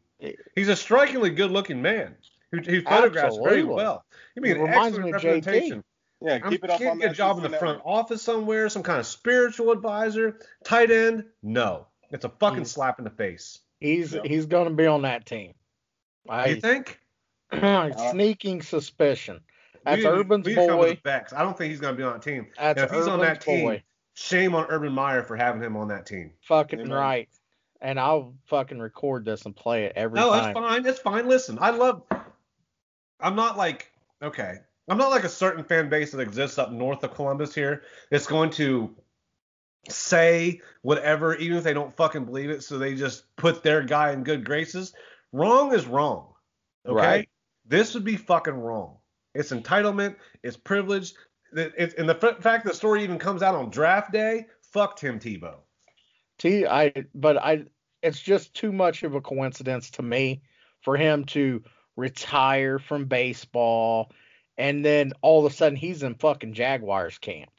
He's 0.54 0.68
a 0.68 0.76
strikingly 0.76 1.30
good 1.30 1.50
looking 1.50 1.82
man 1.82 2.16
who, 2.50 2.58
who 2.58 2.82
photographs 2.82 3.36
very 3.36 3.64
well. 3.64 4.04
He'd 4.34 4.42
be 4.42 4.50
It 4.50 4.58
reminds 4.58 4.98
me 4.98 5.10
of 5.10 5.20
JT. 5.20 5.82
Representation. 6.26 6.40
Yeah, 6.42 6.46
I'm 6.46 6.50
keep 6.52 6.64
it 6.64 6.70
up 6.70 6.78
can't 6.78 6.90
on 6.92 6.98
get 6.98 7.10
a 7.12 7.14
job 7.14 7.36
in 7.38 7.42
the 7.44 7.50
SEC 7.50 7.58
front 7.58 7.78
network. 7.78 7.92
office 7.94 8.22
somewhere, 8.22 8.68
some 8.68 8.82
kind 8.82 8.98
of 9.00 9.06
spiritual 9.06 9.72
advisor, 9.72 10.40
tight 10.64 10.90
end. 10.90 11.24
No, 11.42 11.86
it's 12.10 12.24
a 12.24 12.28
fucking 12.28 12.58
He's- 12.58 12.70
slap 12.72 12.98
in 12.98 13.04
the 13.04 13.10
face. 13.10 13.60
He's 13.80 14.14
Yeah. 14.14 14.22
he's 14.24 14.46
going 14.46 14.68
to 14.68 14.74
be 14.74 14.86
on 14.86 15.02
that 15.02 15.26
team. 15.26 15.54
you 16.26 16.32
I 16.32 16.60
think? 16.60 17.00
Uh, 17.52 18.10
sneaking 18.10 18.60
suspicion. 18.60 19.38
That's 19.84 20.02
we, 20.02 20.08
Urban's 20.08 20.46
we 20.46 20.54
come 20.56 20.66
boy. 20.66 20.98
the. 21.04 21.32
I 21.32 21.42
don't 21.42 21.56
think 21.56 21.70
he's 21.70 21.78
going 21.78 21.94
to 21.94 21.96
be 21.96 22.02
on 22.02 22.14
that 22.14 22.22
team. 22.22 22.48
That's 22.58 22.80
and 22.80 22.90
if 22.90 22.96
he's 22.96 23.06
on 23.06 23.20
Urban's 23.20 23.38
that 23.38 23.40
team, 23.42 23.64
boy. 23.66 23.82
shame 24.14 24.54
on 24.56 24.66
Urban 24.68 24.92
Meyer 24.92 25.22
for 25.22 25.36
having 25.36 25.62
him 25.62 25.76
on 25.76 25.86
that 25.88 26.06
team. 26.06 26.32
Fucking 26.48 26.80
Amen. 26.80 26.92
right. 26.92 27.28
And 27.80 28.00
I'll 28.00 28.34
fucking 28.46 28.80
record 28.80 29.24
this 29.24 29.44
and 29.46 29.54
play 29.54 29.84
it 29.84 29.92
every 29.94 30.18
No, 30.18 30.30
time. 30.32 30.38
No, 30.38 30.42
that's 30.44 30.58
fine. 30.58 30.82
That's 30.82 30.98
fine. 30.98 31.28
Listen, 31.28 31.58
I 31.60 31.70
love. 31.70 32.02
I'm 33.20 33.36
not 33.36 33.56
like 33.56 33.92
okay. 34.20 34.56
I'm 34.88 34.98
not 34.98 35.10
like 35.10 35.24
a 35.24 35.28
certain 35.28 35.64
fan 35.64 35.88
base 35.88 36.12
that 36.12 36.20
exists 36.20 36.58
up 36.58 36.70
north 36.70 37.02
of 37.02 37.14
Columbus 37.14 37.54
here. 37.54 37.82
It's 38.10 38.26
going 38.26 38.50
to 38.50 38.94
say 39.88 40.60
whatever, 40.82 41.34
even 41.36 41.58
if 41.58 41.64
they 41.64 41.74
don't 41.74 41.96
fucking 41.96 42.24
believe 42.24 42.50
it. 42.50 42.62
So 42.62 42.78
they 42.78 42.94
just 42.94 43.24
put 43.36 43.62
their 43.62 43.82
guy 43.82 44.12
in 44.12 44.22
good 44.22 44.44
graces. 44.44 44.92
Wrong 45.32 45.74
is 45.74 45.86
wrong. 45.86 46.32
Okay. 46.86 46.94
Right. 46.94 47.28
This 47.66 47.94
would 47.94 48.04
be 48.04 48.16
fucking 48.16 48.54
wrong. 48.54 48.96
It's 49.34 49.52
entitlement. 49.52 50.16
It's 50.42 50.56
privilege. 50.56 51.14
It, 51.52 51.72
it, 51.76 51.94
and 51.98 52.08
the 52.08 52.18
f- 52.22 52.42
fact 52.42 52.64
the 52.64 52.74
story 52.74 53.02
even 53.02 53.18
comes 53.18 53.42
out 53.42 53.54
on 53.54 53.70
draft 53.70 54.12
day. 54.12 54.46
Fuck 54.62 54.96
Tim 54.96 55.18
Tebow. 55.18 55.56
T 56.38 56.66
I 56.66 56.92
but 57.14 57.38
I 57.38 57.64
it's 58.02 58.20
just 58.20 58.54
too 58.54 58.72
much 58.72 59.02
of 59.02 59.14
a 59.14 59.20
coincidence 59.20 59.90
to 59.92 60.02
me 60.02 60.42
for 60.82 60.96
him 60.96 61.24
to 61.24 61.62
retire 61.96 62.78
from 62.78 63.06
baseball 63.06 64.12
and 64.58 64.84
then 64.84 65.12
all 65.22 65.44
of 65.44 65.52
a 65.52 65.54
sudden 65.54 65.76
he's 65.76 66.02
in 66.02 66.14
fucking 66.14 66.54
Jaguars 66.54 67.18
camp. 67.18 67.50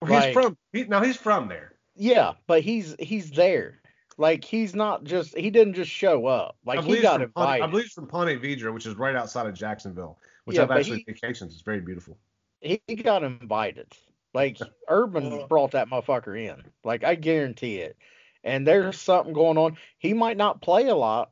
He's 0.00 0.10
Like- 0.10 0.34
from. 0.34 0.56
He, 0.72 0.84
now 0.84 1.02
he's 1.02 1.16
from 1.16 1.48
there. 1.48 1.72
Yeah, 1.96 2.32
but 2.46 2.62
he's 2.62 2.96
he's 2.98 3.30
there. 3.30 3.80
Like 4.16 4.44
he's 4.44 4.74
not 4.74 5.04
just 5.04 5.36
he 5.36 5.50
didn't 5.50 5.74
just 5.74 5.90
show 5.90 6.26
up. 6.26 6.56
Like 6.64 6.82
he 6.84 7.00
got 7.00 7.18
Ponte, 7.20 7.22
invited. 7.24 7.62
I 7.64 7.66
believe 7.66 7.84
it's 7.86 7.94
from 7.94 8.06
Ponte 8.06 8.40
Vedra, 8.40 8.72
which 8.72 8.86
is 8.86 8.94
right 8.96 9.16
outside 9.16 9.46
of 9.46 9.54
Jacksonville, 9.54 10.18
which 10.44 10.56
Yeah, 10.56 10.64
I've 10.64 10.70
actually 10.72 10.98
he- 10.98 11.12
vacations. 11.12 11.52
It's 11.52 11.62
very 11.62 11.80
beautiful. 11.80 12.16
he, 12.60 12.80
he 12.86 12.96
got 12.96 13.22
invited. 13.24 13.92
Like 14.34 14.58
Urban 14.88 15.32
uh. 15.32 15.46
brought 15.46 15.72
that 15.72 15.88
motherfucker 15.88 16.38
in. 16.38 16.62
Like 16.84 17.04
I 17.04 17.14
guarantee 17.14 17.76
it. 17.76 17.96
And 18.42 18.66
there's 18.66 19.00
something 19.00 19.32
going 19.32 19.56
on. 19.56 19.78
He 19.98 20.12
might 20.12 20.36
not 20.36 20.60
play 20.60 20.88
a 20.88 20.94
lot, 20.94 21.30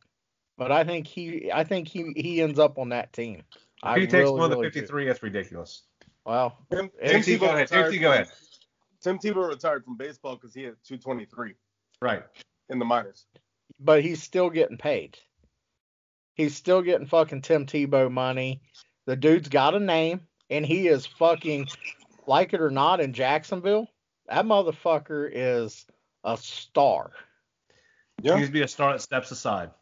but 0.56 0.72
I 0.72 0.84
think 0.84 1.06
he 1.06 1.50
I 1.52 1.64
think 1.64 1.88
he 1.88 2.12
he 2.16 2.40
ends 2.40 2.58
up 2.58 2.78
on 2.78 2.88
that 2.90 3.12
team. 3.12 3.42
If 3.82 3.88
I 3.88 3.98
he 3.98 4.06
takes 4.06 4.14
really, 4.14 4.32
one 4.32 4.44
of 4.44 4.50
the 4.50 4.56
really 4.58 4.70
do. 4.70 4.80
53, 4.80 5.06
that's 5.06 5.22
ridiculous. 5.22 5.82
Well, 6.24 6.56
Tim, 6.70 6.90
Tim 7.04 7.22
T, 7.22 7.36
go 7.36 7.46
ahead. 7.46 7.66
Tim 7.68 7.78
retired 7.84 8.00
go 8.00 8.12
ahead. 8.12 8.28
Tim 9.00 9.18
Tebow 9.18 9.48
retired 9.48 9.84
from 9.84 9.96
baseball 9.96 10.36
because 10.36 10.54
he 10.54 10.62
had 10.62 10.74
223 10.84 11.54
Right. 12.00 12.22
in 12.68 12.78
the 12.78 12.84
minors. 12.84 13.26
but 13.80 14.02
he's 14.02 14.22
still 14.22 14.48
getting 14.48 14.78
paid. 14.78 15.18
He's 16.34 16.54
still 16.54 16.80
getting 16.82 17.08
fucking 17.08 17.42
Tim 17.42 17.66
Tebow 17.66 18.10
money. 18.10 18.62
The 19.06 19.16
dude's 19.16 19.48
got 19.48 19.74
a 19.74 19.80
name, 19.80 20.20
and 20.50 20.64
he 20.64 20.86
is 20.86 21.04
fucking, 21.04 21.66
like 22.28 22.54
it 22.54 22.60
or 22.60 22.70
not, 22.70 23.00
in 23.00 23.12
Jacksonville. 23.12 23.88
That 24.28 24.44
motherfucker 24.46 25.28
is 25.32 25.84
a 26.22 26.36
star. 26.36 27.10
He 28.22 28.28
Yeah. 28.28 28.36
needs 28.36 28.46
to 28.48 28.52
be 28.52 28.62
a 28.62 28.68
star 28.68 28.92
that 28.92 29.00
steps 29.00 29.32
aside. 29.32 29.72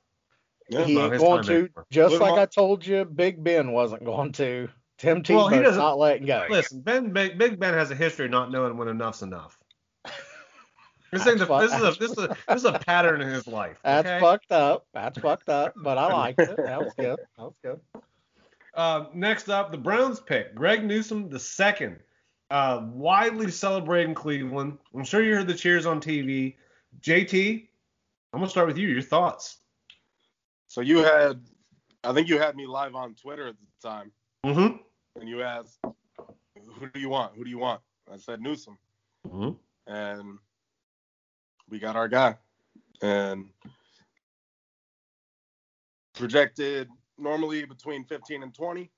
Yeah. 0.71 0.85
he 0.85 0.99
ain't 0.99 1.19
going 1.19 1.43
to, 1.45 1.53
anymore. 1.53 1.87
just 1.91 2.13
Put 2.13 2.21
like 2.23 2.33
on- 2.33 2.39
I 2.39 2.47
told 2.47 2.87
you, 2.87 3.05
Big 3.05 3.43
Ben 3.43 3.73
wasn't 3.73 4.05
going 4.05 4.33
to. 4.33 4.69
Tim 4.99 5.23
Well, 5.29 5.49
he 5.49 5.59
doesn't- 5.61 5.79
not 5.81 5.99
letting 5.99 6.27
go. 6.27 6.47
Listen, 6.51 6.81
Ben, 6.83 7.11
Big, 7.13 7.39
Big 7.39 7.59
Ben 7.59 7.75
has 7.75 7.91
a 7.91 7.95
history 7.95 8.27
of 8.27 8.31
not 8.31 8.51
knowing 8.51 8.77
when 8.77 8.89
enough's 8.89 9.23
enough. 9.23 9.59
This, 11.13 11.27
ain't 11.27 11.41
the, 11.41 11.47
That's 11.47 11.73
this, 11.73 11.81
is 11.81 11.97
a, 11.97 11.99
this, 11.99 12.11
is 12.13 12.19
a, 12.19 12.37
this 12.47 12.57
is 12.59 12.65
a 12.65 12.79
pattern 12.79 13.21
in 13.21 13.29
his 13.29 13.49
life. 13.49 13.81
That's 13.85 14.23
fucked 14.23 14.53
up. 14.53 14.87
That's 14.95 15.19
fucked 15.19 15.49
up. 15.49 15.75
But 15.77 15.99
I 15.99 16.13
liked 16.13 16.39
it. 16.39 16.57
That 16.57 16.79
was 16.85 16.93
good. 16.97 17.19
That 17.37 17.45
was 17.45 17.55
good. 17.65 17.81
Uh, 18.75 19.07
next 19.13 19.49
up, 19.49 19.73
the 19.73 19.79
Browns 19.79 20.21
pick 20.21 20.55
Greg 20.55 20.85
Newsome 20.85 21.29
the 21.29 21.41
second, 21.41 21.99
uh, 22.51 22.83
widely 22.93 23.51
celebrated 23.51 24.11
in 24.11 24.15
Cleveland. 24.15 24.79
I'm 24.95 25.03
sure 25.03 25.21
you 25.21 25.35
heard 25.35 25.49
the 25.49 25.55
cheers 25.55 25.85
on 25.85 26.01
TV. 26.01 26.55
JT, 27.01 27.67
I'm 28.33 28.39
gonna 28.39 28.49
start 28.49 28.69
with 28.69 28.79
you. 28.79 28.87
Your 28.87 29.03
thoughts? 29.03 29.57
So 30.71 30.83
you 30.83 30.99
had, 30.99 31.41
I 32.05 32.13
think 32.13 32.29
you 32.29 32.39
had 32.39 32.55
me 32.55 32.65
live 32.65 32.95
on 32.95 33.17
Twitter 33.17 33.49
at 33.49 33.57
the 33.59 33.89
time, 33.89 34.13
Mm-hmm. 34.47 34.77
and 35.21 35.29
you 35.29 35.43
asked, 35.43 35.81
"Who 35.85 36.89
do 36.95 37.01
you 37.01 37.09
want? 37.09 37.35
Who 37.35 37.43
do 37.43 37.51
you 37.51 37.59
want?" 37.59 37.81
I 38.11 38.17
said 38.19 38.41
Newsome, 38.41 38.79
mm-hmm. 39.27 39.93
and 39.93 40.39
we 41.69 41.81
got 41.81 41.97
our 41.97 42.07
guy, 42.07 42.37
and 43.03 43.51
projected 46.15 46.89
normally 47.19 47.65
between 47.65 48.05
15 48.05 48.45
and 48.45 48.55
20, 48.55 48.93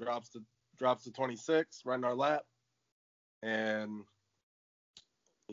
drops 0.00 0.30
to 0.30 0.42
drops 0.78 1.04
to 1.04 1.12
26 1.12 1.82
right 1.84 1.98
in 1.98 2.04
our 2.04 2.14
lap, 2.14 2.46
and 3.42 4.02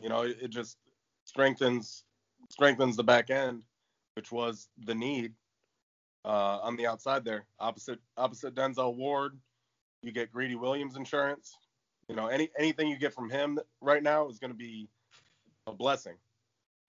you 0.00 0.08
know 0.08 0.22
it, 0.22 0.38
it 0.40 0.48
just 0.48 0.78
strengthens 1.26 2.04
strengthens 2.48 2.96
the 2.96 3.04
back 3.04 3.28
end, 3.28 3.62
which 4.18 4.32
was 4.32 4.68
the 4.84 4.96
need 4.96 5.32
uh, 6.24 6.58
on 6.60 6.74
the 6.74 6.88
outside 6.88 7.24
there. 7.24 7.46
Opposite 7.60 8.00
opposite 8.16 8.52
Denzel 8.52 8.96
Ward, 8.96 9.38
you 10.02 10.10
get 10.10 10.32
Greedy 10.32 10.56
Williams 10.56 10.96
insurance. 10.96 11.56
You 12.08 12.16
know, 12.16 12.26
any 12.26 12.50
anything 12.58 12.88
you 12.88 12.98
get 12.98 13.14
from 13.14 13.30
him 13.30 13.60
right 13.80 14.02
now 14.02 14.28
is 14.28 14.40
going 14.40 14.50
to 14.50 14.56
be 14.56 14.88
a 15.68 15.72
blessing. 15.72 16.16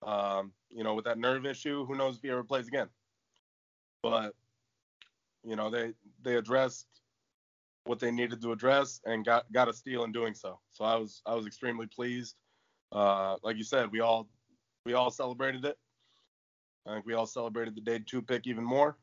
Um, 0.02 0.54
you 0.72 0.84
know, 0.84 0.96
with 0.96 1.06
that 1.06 1.20
nerve 1.20 1.46
issue, 1.46 1.86
who 1.86 1.96
knows 1.96 2.16
if 2.16 2.24
he 2.24 2.32
ever 2.32 2.44
plays 2.44 2.68
again. 2.68 2.88
But 4.02 4.34
you 5.44 5.56
know, 5.56 5.70
they 5.70 5.94
they 6.24 6.38
addressed 6.38 6.88
what 7.84 8.00
they 8.00 8.10
needed 8.10 8.42
to 8.42 8.54
address 8.54 9.02
and 9.06 9.24
got 9.24 9.46
got 9.52 9.70
a 9.70 9.74
steal 9.74 10.04
in 10.04 10.12
doing 10.12 10.34
so. 10.34 10.60
So 10.72 10.84
I 10.84 10.96
was 10.96 11.22
I 11.28 11.36
was 11.36 11.46
extremely 11.46 11.86
pleased. 11.86 12.38
Uh, 12.92 13.36
like 13.44 13.56
you 13.56 13.64
said, 13.64 13.92
we 13.92 14.00
all 14.00 14.28
we 14.84 14.94
all 14.94 15.12
celebrated 15.12 15.64
it. 15.64 15.78
I 16.90 16.94
think 16.94 17.06
we 17.06 17.14
all 17.14 17.28
celebrated 17.28 17.76
the 17.76 17.82
day 17.82 18.00
two 18.04 18.22
pick 18.22 18.48
even 18.48 18.64
more. 18.64 18.98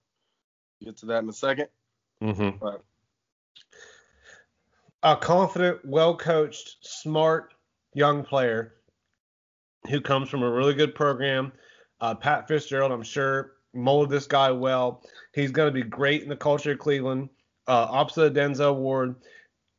Get 0.82 0.96
to 0.98 1.06
that 1.06 1.22
in 1.22 1.28
a 1.28 1.32
second. 1.32 1.68
Mm-hmm. 2.22 2.58
But 2.60 2.82
A 5.02 5.16
confident, 5.16 5.80
well 5.84 6.16
coached, 6.16 6.78
smart 6.80 7.54
young 7.94 8.24
player 8.24 8.74
who 9.88 10.00
comes 10.00 10.28
from 10.28 10.42
a 10.42 10.50
really 10.50 10.74
good 10.74 10.94
program. 10.94 11.52
Uh, 12.00 12.14
Pat 12.14 12.48
Fitzgerald, 12.48 12.90
I'm 12.90 13.02
sure, 13.02 13.52
molded 13.72 14.10
this 14.10 14.26
guy 14.26 14.50
well. 14.50 15.02
He's 15.32 15.52
going 15.52 15.68
to 15.68 15.72
be 15.72 15.88
great 15.88 16.22
in 16.22 16.28
the 16.28 16.36
culture 16.36 16.72
of 16.72 16.78
Cleveland. 16.78 17.28
Uh, 17.68 17.86
opposite 17.88 18.26
of 18.26 18.32
Denzel 18.32 18.76
Ward, 18.76 19.16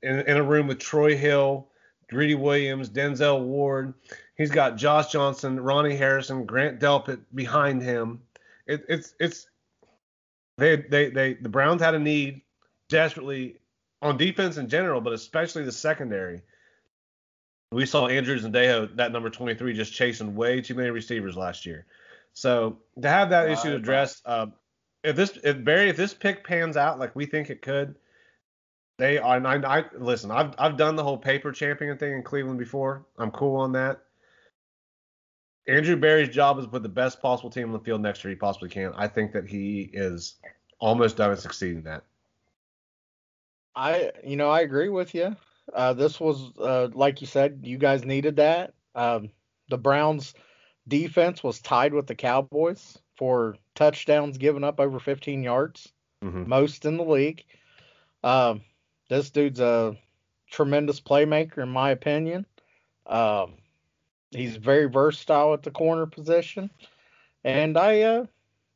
in, 0.02 0.20
in 0.22 0.38
a 0.38 0.44
room 0.44 0.68
with 0.68 0.80
Troy 0.80 1.16
Hill, 1.16 1.70
Greedy 2.10 2.36
Williams, 2.36 2.90
Denzel 2.90 3.44
Ward. 3.44 3.94
He's 4.38 4.52
got 4.52 4.78
Josh 4.78 5.12
Johnson, 5.12 5.60
Ronnie 5.60 5.96
Harrison, 5.96 6.46
Grant 6.46 6.80
Delpit 6.80 7.22
behind 7.34 7.82
him. 7.82 8.22
It, 8.66 8.86
it's 8.88 9.14
it's 9.20 9.48
they 10.58 10.78
they 10.78 11.10
they 11.10 11.34
the 11.34 11.50
Browns 11.50 11.82
had 11.82 11.96
a 11.96 12.00
need 12.00 12.42
desperately 12.90 13.58
on 14.02 14.18
defense 14.18 14.58
in 14.58 14.70
general, 14.70 15.02
but 15.02 15.14
especially 15.14 15.64
the 15.64 15.72
secondary. 15.72 16.42
We 17.72 17.86
saw 17.86 18.08
Andrew 18.08 18.40
Sendejo, 18.40 18.96
that 18.96 19.12
number 19.12 19.30
23, 19.30 19.74
just 19.74 19.94
chasing 19.94 20.36
way 20.36 20.62
too 20.62 20.74
many 20.74 20.90
receivers 20.90 21.36
last 21.36 21.66
year. 21.66 21.86
So 22.32 22.78
to 23.02 23.10
have 23.10 23.30
that 23.32 23.50
issue 23.50 23.74
addressed, 23.76 24.22
uh, 24.26 24.48
if 25.04 25.16
this 25.16 25.38
if 25.44 25.64
Barry, 25.64 25.90
if 25.90 25.98
this 25.98 26.14
pick 26.14 26.46
pans 26.46 26.78
out 26.78 27.00
like 27.00 27.16
we 27.16 27.26
think 27.26 27.50
it 27.50 27.62
could, 27.62 27.96
they 28.98 29.18
are. 29.18 29.38
And 29.38 29.48
I, 29.48 29.80
I 29.80 29.86
listen. 29.98 30.32
I've 30.32 30.54
I've 30.58 30.78
done 30.78 30.96
the 30.96 31.04
whole 31.04 31.18
paper 31.18 31.52
champion 31.52 31.98
thing 31.98 32.14
in 32.14 32.24
Cleveland 32.24 32.60
before. 32.60 33.06
I'm 33.18 33.32
cool 33.32 33.56
on 33.58 33.72
that. 33.74 34.02
Andrew 35.68 35.98
Berry's 35.98 36.30
job 36.30 36.58
is 36.60 36.66
to 36.66 36.72
put 36.72 36.84
the 36.84 36.90
best 36.90 37.22
possible 37.22 37.50
team 37.50 37.68
on 37.68 37.74
the 37.74 37.80
field 37.80 38.02
next 38.02 38.24
year 38.24 38.30
he 38.32 38.36
possibly 38.38 38.70
can. 38.70 38.94
I 38.96 39.08
think 39.08 39.34
that 39.34 39.48
he 39.48 39.90
is 39.94 40.36
almost 40.80 41.18
done 41.18 41.32
at 41.32 41.40
succeeding 41.40 41.84
that. 41.84 42.04
I, 43.76 44.12
you 44.24 44.38
know, 44.38 44.50
I 44.50 44.62
agree 44.62 44.90
with 44.90 45.14
you. 45.14 45.36
Uh, 45.74 45.94
this 45.94 46.20
was, 46.20 46.52
uh, 46.58 46.88
like 46.94 47.20
you 47.20 47.28
said, 47.28 47.60
you 47.64 47.78
guys 47.78 48.06
needed 48.06 48.38
that. 48.38 48.74
Um, 48.96 49.30
the 49.70 49.78
Browns' 49.78 50.34
defense 50.88 51.44
was 51.44 51.60
tied 51.60 51.94
with 51.94 52.08
the 52.08 52.16
Cowboys 52.16 52.98
for 53.18 53.58
touchdowns 53.76 54.38
given 54.38 54.64
up 54.64 54.80
over 54.80 55.00
15 55.00 55.44
yards, 55.44 55.92
Mm-hmm. 56.24 56.50
most 56.50 56.86
in 56.86 56.98
the 56.98 57.04
league. 57.04 57.44
Um, 58.24 58.62
this 59.10 59.30
dude's 59.30 59.60
a 59.60 59.96
tremendous 60.50 61.00
playmaker, 61.00 61.60
in 61.60 61.70
my 61.70 61.92
opinion. 61.92 62.46
Um, 63.06 63.56
he's 64.32 64.58
very 64.58 64.86
versatile 64.86 65.54
at 65.54 65.64
the 65.64 65.72
corner 65.72 66.06
position, 66.06 66.70
and 67.44 67.78
I, 67.78 68.02
uh, 68.02 68.26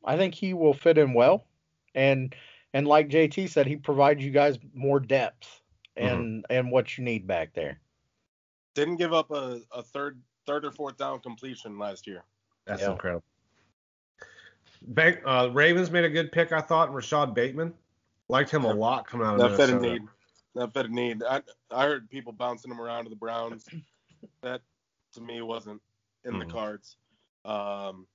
I 0.04 0.16
think 0.16 0.34
he 0.34 0.54
will 0.54 0.74
fit 0.74 0.98
in 0.98 1.12
well. 1.12 1.44
And 1.94 2.34
and 2.72 2.86
like 2.86 3.08
JT 3.10 3.50
said, 3.50 3.66
he 3.66 3.76
provides 3.76 4.24
you 4.24 4.30
guys 4.30 4.58
more 4.74 5.00
depth 5.00 5.60
and 5.96 6.46
and 6.48 6.70
what 6.70 6.96
you 6.96 7.04
need 7.04 7.26
back 7.26 7.52
there. 7.52 7.78
didn't 8.74 8.96
give 8.96 9.12
up 9.12 9.30
a, 9.30 9.60
a 9.70 9.82
third 9.82 10.20
third 10.46 10.64
or 10.64 10.72
fourth 10.72 10.96
down 10.96 11.20
completion 11.20 11.78
last 11.78 12.06
year. 12.06 12.24
That's 12.66 12.82
Yeah. 12.82 12.92
incredible. 12.92 13.24
Bank, 14.82 15.20
uh, 15.24 15.50
Ravens 15.52 15.90
made 15.90 16.04
a 16.04 16.10
good 16.10 16.32
pick, 16.32 16.50
I 16.50 16.60
thought. 16.60 16.92
Rashod 16.92 17.34
Bateman 17.34 17.72
liked 18.28 18.50
him 18.50 18.64
a 18.64 18.72
lot 18.72 19.06
coming 19.06 19.26
out 19.26 19.34
of 19.34 19.40
That 19.40 19.56
fit 19.56 19.70
a 19.70 19.78
need. 19.78 20.02
That 20.54 20.74
fit 20.74 20.86
a 20.86 20.88
need. 20.88 21.22
I 21.22 21.42
I 21.70 21.84
heard 21.84 22.10
people 22.10 22.32
bouncing 22.32 22.70
him 22.70 22.80
around 22.80 23.04
to 23.04 23.10
the 23.10 23.16
Browns. 23.16 23.68
That 24.42 24.60
to 25.14 25.20
me 25.20 25.42
wasn't 25.42 25.80
in 26.24 26.38
the 26.38 26.44
Mhm. 26.44 26.50
cards. 26.52 26.96
Um, 27.44 28.06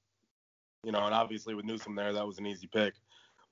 you 0.83 0.91
know, 0.91 1.05
and 1.05 1.13
obviously 1.13 1.53
with 1.53 1.65
Newsome 1.65 1.95
there, 1.95 2.13
that 2.13 2.25
was 2.25 2.37
an 2.37 2.45
easy 2.45 2.67
pick. 2.67 2.93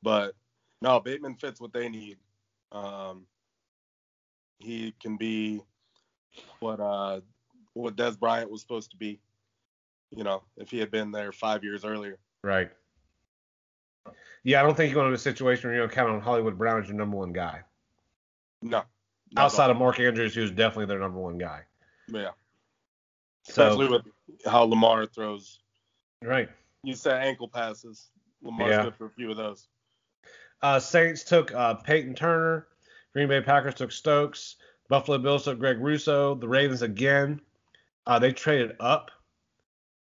But 0.02 0.36
no, 0.82 1.00
Bateman 1.02 1.36
fits 1.36 1.60
what 1.60 1.74
they 1.74 1.90
need. 1.90 2.18
Um, 2.72 3.28
he 4.60 4.94
can 5.02 5.18
be 5.18 5.62
what 6.60 6.80
uh 6.80 7.22
what 7.74 7.96
Dez 7.98 8.18
Bryant 8.18 8.50
was 8.50 8.62
supposed 8.62 8.92
to 8.92 8.98
be. 8.98 9.20
You 10.12 10.24
know, 10.24 10.44
if 10.58 10.70
he 10.70 10.80
had 10.80 10.92
been 10.92 11.12
there 11.12 11.32
five 11.34 11.64
years 11.64 11.84
earlier. 11.84 12.20
Right. 12.42 12.72
Yeah, 14.44 14.60
I 14.62 14.64
don't 14.64 14.78
think 14.78 14.92
you're 14.92 15.02
going 15.02 15.10
to 15.12 15.16
a 15.16 15.18
situation 15.18 15.68
where 15.70 15.76
you're 15.76 15.88
going 15.88 15.90
to 15.90 15.96
count 15.96 16.10
on 16.12 16.22
Hollywood 16.22 16.58
Brown 16.58 16.82
as 16.82 16.88
your 16.88 16.96
number 16.96 17.18
one 17.18 17.34
guy. 17.34 17.64
No. 18.62 18.84
Outside 19.38 19.70
of 19.70 19.78
Mark 19.78 20.00
Andrews, 20.00 20.34
who's 20.34 20.52
definitely 20.52 20.86
their 20.86 21.00
number 21.00 21.20
one 21.20 21.38
guy. 21.38 21.62
yeah. 22.08 22.30
So, 23.44 23.68
Especially 23.68 23.90
with 23.90 24.02
how 24.46 24.64
Lamar 24.64 25.06
throws. 25.06 25.60
right. 26.24 26.50
You 26.84 26.94
said 26.96 27.22
ankle 27.24 27.48
passes. 27.48 28.10
Lamar's 28.42 28.72
Yeah. 28.72 28.84
good 28.84 28.96
for 28.96 29.06
a 29.08 29.10
few 29.12 29.30
of 29.32 29.38
those. 29.38 29.68
Uh, 30.62 30.80
Saints 30.80 31.24
took 31.24 31.54
uh, 31.54 31.76
Payton 31.76 32.16
Turner. 32.16 32.68
Green 33.14 33.28
Bay 33.28 33.42
Packers 33.42 33.76
took 33.76 33.92
Stokes. 33.92 34.56
Buffalo 34.90 35.18
Bills 35.18 35.44
took 35.44 35.60
Greg 35.60 35.80
Rousseau. 35.80 36.36
The 36.36 36.48
Ravens 36.48 36.82
again. 36.82 37.40
Uh, 38.08 38.20
they 38.20 38.32
traded 38.32 38.76
up. 38.80 39.12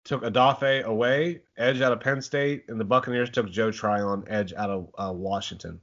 Took 0.05 0.23
Odafe 0.23 0.85
Oweh, 0.85 1.41
edge 1.57 1.81
out 1.81 1.93
of 1.93 2.01
Penn 2.01 2.21
State, 2.21 2.65
and 2.69 2.79
the 2.79 2.85
Buccaneers 2.85 3.31
took 3.31 3.51
Joe 3.51 3.71
Tryon, 3.71 4.25
edge 4.29 4.53
out 4.53 4.69
of 4.69 4.91
uh, 4.99 5.13
Washington. 5.13 5.81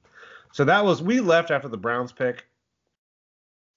So 0.52 0.64
that 0.66 0.86
was 0.86 1.02
we 1.02 1.22
left 1.22 1.50
after 1.52 1.68
the 1.68 1.78
Browns 1.78 2.12
pick. 2.12 2.46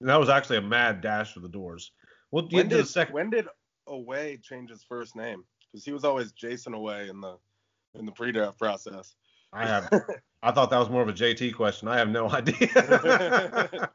And 0.01 0.09
that 0.09 0.18
was 0.18 0.28
actually 0.28 0.59
a 0.59 0.62
mad 0.62 1.01
dash 1.01 1.32
for 1.32 1.40
the 1.40 1.49
doors. 1.49 1.92
We'll 2.30 2.49
When 2.49 2.68
did, 2.68 2.80
the 2.80 2.86
second. 2.86 3.14
when 3.14 3.30
did 3.30 3.47
Oweh 3.88 4.42
change 4.42 4.70
his 4.70 4.82
first 4.82 5.16
name? 5.16 5.45
Because 5.70 5.84
he 5.84 5.92
was 5.92 6.05
always 6.05 6.32
Jayson 6.32 6.74
Oweh 6.74 7.09
in 7.09 7.20
the 7.20 7.36
in 7.95 8.07
the 8.07 8.12
pre-draft 8.12 8.59
process. 8.59 9.14
I 9.53 9.66
have. 9.66 9.88
I 10.42 10.51
thought 10.51 10.70
that 10.70 10.78
was 10.78 10.90
more 10.90 11.03
of 11.03 11.09
a 11.09 11.12
JT 11.12 11.55
question. 11.55 11.88
I 11.88 11.97
have 11.97 12.09
no 12.09 12.28
idea. 12.28 12.68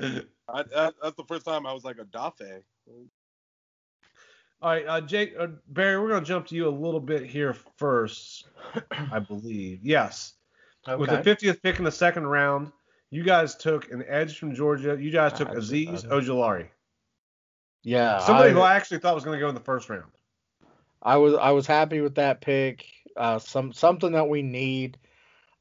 I, 0.00 0.62
that, 0.62 0.94
that's 1.02 1.16
the 1.16 1.24
first 1.28 1.44
time 1.44 1.66
I 1.66 1.72
was 1.72 1.84
like 1.84 1.96
Odafe. 1.96 2.62
All 4.62 4.70
right, 4.70 4.86
uh, 4.86 5.00
Jake, 5.00 5.34
uh, 5.38 5.48
Barry, 5.68 6.00
we're 6.00 6.08
going 6.08 6.22
to 6.22 6.28
jump 6.28 6.46
to 6.48 6.54
you 6.54 6.68
a 6.68 6.70
little 6.70 7.00
bit 7.00 7.24
here 7.24 7.54
first, 7.76 8.46
I 9.12 9.18
believe. 9.18 9.80
Yes. 9.82 10.34
With 10.86 11.10
the 11.10 11.18
50th 11.18 11.62
pick 11.62 11.78
in 11.78 11.84
the 11.84 11.92
second 11.92 12.26
round, 12.26 12.72
you 13.10 13.22
guys 13.22 13.56
took 13.56 13.90
an 13.90 14.04
edge 14.06 14.38
from 14.38 14.54
Georgia. 14.54 14.96
You 14.98 15.10
guys 15.10 15.32
took 15.32 15.48
Azeez 15.48 16.06
Ojulari. 16.06 16.68
Yeah, 17.82 18.18
Somebody 18.20 18.50
I, 18.50 18.52
who 18.52 18.60
I 18.60 18.74
actually 18.74 18.98
thought 18.98 19.14
was 19.14 19.24
going 19.24 19.38
to 19.38 19.40
go 19.40 19.48
in 19.48 19.54
the 19.54 19.60
first 19.60 19.88
round. 19.88 20.04
I 21.02 21.16
was 21.16 21.34
I 21.34 21.50
was 21.52 21.66
happy 21.66 22.00
with 22.00 22.16
that 22.16 22.40
pick. 22.40 22.84
Uh, 23.16 23.38
some 23.38 23.72
something 23.72 24.12
that 24.12 24.28
we 24.28 24.42
need. 24.42 24.98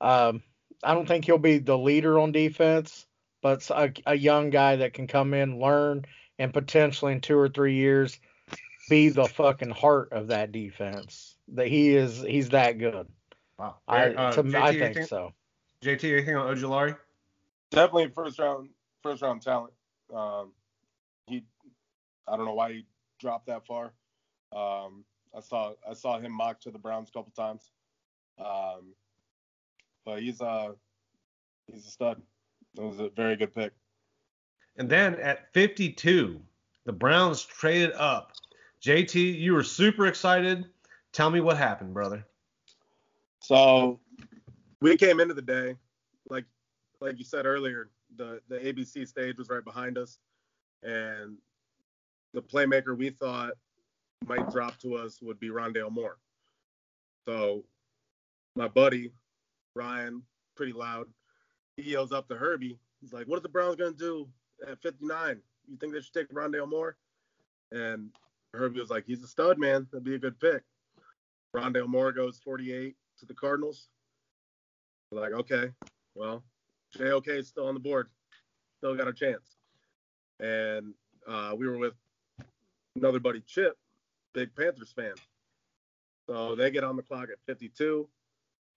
Um, 0.01 0.43
I 0.83 0.93
don't 0.93 1.07
think 1.07 1.25
he'll 1.25 1.37
be 1.37 1.59
the 1.59 1.77
leader 1.77 2.19
on 2.19 2.31
defense, 2.31 3.05
but 3.41 3.69
a 4.05 4.15
young 4.15 4.49
guy 4.49 4.77
that 4.77 4.93
can 4.93 5.07
come 5.07 5.33
in, 5.33 5.59
learn, 5.59 6.05
and 6.37 6.53
potentially 6.53 7.13
in 7.13 7.21
two 7.21 7.37
or 7.37 7.49
three 7.49 7.75
years 7.75 8.19
be 8.89 9.09
the 9.09 9.25
fucking 9.25 9.71
heart 9.71 10.11
of 10.11 10.27
that 10.27 10.51
defense. 10.51 11.35
That 11.53 11.67
he 11.67 11.95
is 11.95 12.21
he's 12.21 12.49
that 12.49 12.77
good. 12.77 13.07
Wow. 13.57 13.75
I 13.87 14.09
uh, 14.09 14.31
to, 14.33 14.43
JT, 14.43 14.55
I 14.55 14.69
anything, 14.69 14.93
think 14.93 15.07
so. 15.07 15.33
JT, 15.83 16.13
anything 16.13 16.35
on 16.35 16.55
Ojulari? 16.55 16.97
Definitely 17.71 18.09
first 18.09 18.39
round 18.39 18.69
first 19.03 19.21
round 19.21 19.41
talent. 19.41 19.73
Um, 20.13 20.53
he 21.27 21.43
I 22.27 22.35
don't 22.35 22.45
know 22.45 22.53
why 22.53 22.73
he 22.73 22.85
dropped 23.19 23.47
that 23.47 23.65
far. 23.65 23.93
Um, 24.51 25.05
I 25.35 25.41
saw 25.41 25.73
I 25.87 25.93
saw 25.93 26.19
him 26.19 26.31
mock 26.31 26.59
to 26.61 26.71
the 26.71 26.79
Browns 26.79 27.09
a 27.09 27.11
couple 27.11 27.31
times. 27.35 27.69
Um, 28.39 28.93
but 30.05 30.21
he's 30.21 30.41
uh 30.41 30.73
he's 31.67 31.85
a 31.85 31.91
stud. 31.91 32.21
It 32.77 32.81
was 32.81 32.99
a 32.99 33.09
very 33.09 33.35
good 33.35 33.53
pick. 33.53 33.73
And 34.77 34.89
then 34.89 35.15
at 35.15 35.51
52, 35.53 36.39
the 36.85 36.93
Browns 36.93 37.43
traded 37.43 37.91
up. 37.93 38.31
JT, 38.81 39.37
you 39.37 39.53
were 39.53 39.63
super 39.63 40.07
excited. 40.07 40.65
Tell 41.11 41.29
me 41.29 41.41
what 41.41 41.57
happened, 41.57 41.93
brother. 41.93 42.25
So 43.41 43.99
we 44.81 44.95
came 44.95 45.19
into 45.19 45.33
the 45.33 45.41
day, 45.41 45.75
like 47.01 47.17
you 47.17 47.23
said 47.23 47.45
earlier, 47.45 47.89
the 48.17 48.41
the 48.49 48.57
ABC 48.57 49.07
stage 49.07 49.37
was 49.37 49.49
right 49.49 49.63
behind 49.63 49.97
us, 49.97 50.19
and 50.83 51.37
the 52.33 52.41
playmaker 52.41 52.97
we 52.97 53.09
thought 53.09 53.53
might 54.25 54.49
drop 54.51 54.77
to 54.79 54.95
us 54.95 55.21
would 55.21 55.39
be 55.39 55.49
Rondale 55.49 55.91
Moore. 55.91 56.17
So 57.27 57.63
my 58.55 58.67
buddy 58.67 59.11
Ryan, 59.75 60.23
pretty 60.55 60.73
loud, 60.73 61.07
he 61.77 61.83
yells 61.91 62.11
up 62.11 62.27
to 62.27 62.35
Herbie. 62.35 62.79
He's 63.01 63.13
like, 63.13 63.27
"What 63.27 63.37
are 63.37 63.41
the 63.41 63.49
Browns 63.49 63.75
gonna 63.75 63.91
do 63.91 64.27
at 64.67 64.81
59? 64.81 65.41
You 65.67 65.77
think 65.77 65.93
they 65.93 66.01
should 66.01 66.13
take 66.13 66.29
Rondale 66.29 66.67
Moore?" 66.67 66.97
And 67.71 68.09
Herbie 68.53 68.79
was 68.79 68.89
like, 68.89 69.05
"He's 69.05 69.23
a 69.23 69.27
stud, 69.27 69.57
man. 69.57 69.87
That'd 69.91 70.03
be 70.03 70.15
a 70.15 70.19
good 70.19 70.39
pick." 70.39 70.63
Rondale 71.55 71.87
Moore 71.87 72.11
goes 72.11 72.39
48 72.39 72.95
to 73.19 73.25
the 73.25 73.33
Cardinals. 73.33 73.87
We're 75.11 75.21
like, 75.21 75.33
okay, 75.33 75.71
well, 76.15 76.43
JOK 76.97 77.27
is 77.27 77.47
still 77.47 77.67
on 77.67 77.73
the 77.73 77.79
board, 77.79 78.07
still 78.77 78.95
got 78.95 79.07
a 79.07 79.13
chance. 79.13 79.57
And 80.39 80.93
uh, 81.27 81.53
we 81.57 81.67
were 81.67 81.77
with 81.77 81.93
another 82.95 83.19
buddy, 83.19 83.41
Chip, 83.41 83.77
big 84.33 84.55
Panthers 84.55 84.91
fan. 84.95 85.13
So 86.27 86.55
they 86.55 86.71
get 86.71 86.83
on 86.83 86.95
the 86.95 87.01
clock 87.03 87.29
at 87.31 87.39
52. 87.45 88.07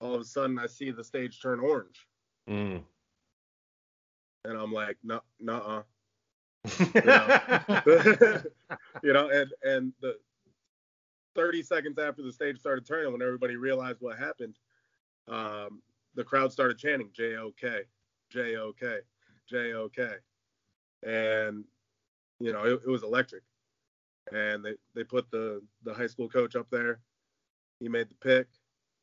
All 0.01 0.15
of 0.15 0.21
a 0.21 0.25
sudden, 0.25 0.59
I 0.59 0.67
see 0.67 0.91
the 0.91 1.05
stage 1.05 1.41
turn 1.41 1.61
orange, 1.61 2.07
Mm. 2.51 2.83
and 4.45 4.59
I'm 4.59 4.73
like, 4.73 4.97
no, 5.05 5.21
nuh-uh. 5.39 5.83
You 9.03 9.13
know, 9.13 9.29
and 9.31 9.53
and 9.63 9.93
the 10.01 10.17
30 11.37 11.63
seconds 11.63 11.99
after 11.99 12.23
the 12.23 12.33
stage 12.33 12.59
started 12.59 12.85
turning, 12.87 13.13
when 13.13 13.23
everybody 13.23 13.57
realized 13.57 13.99
what 14.01 14.19
happened, 14.19 14.57
um, 15.29 15.81
the 16.15 16.25
crowd 16.25 16.53
started 16.53 16.79
chanting 16.79 17.11
J-O-K, 17.13 17.83
J-O-K, 18.33 18.99
J-O-K, 19.49 20.09
and 21.03 21.65
you 22.41 22.53
know 22.53 22.65
it, 22.65 22.81
it 22.87 22.91
was 22.91 23.03
electric. 23.03 23.43
And 24.33 24.65
they 24.65 24.75
they 24.95 25.05
put 25.05 25.31
the 25.31 25.63
the 25.85 25.93
high 25.93 26.07
school 26.07 26.29
coach 26.29 26.57
up 26.57 26.69
there. 26.71 27.01
He 27.81 27.89
made 27.89 28.09
the 28.09 28.15
pick, 28.15 28.47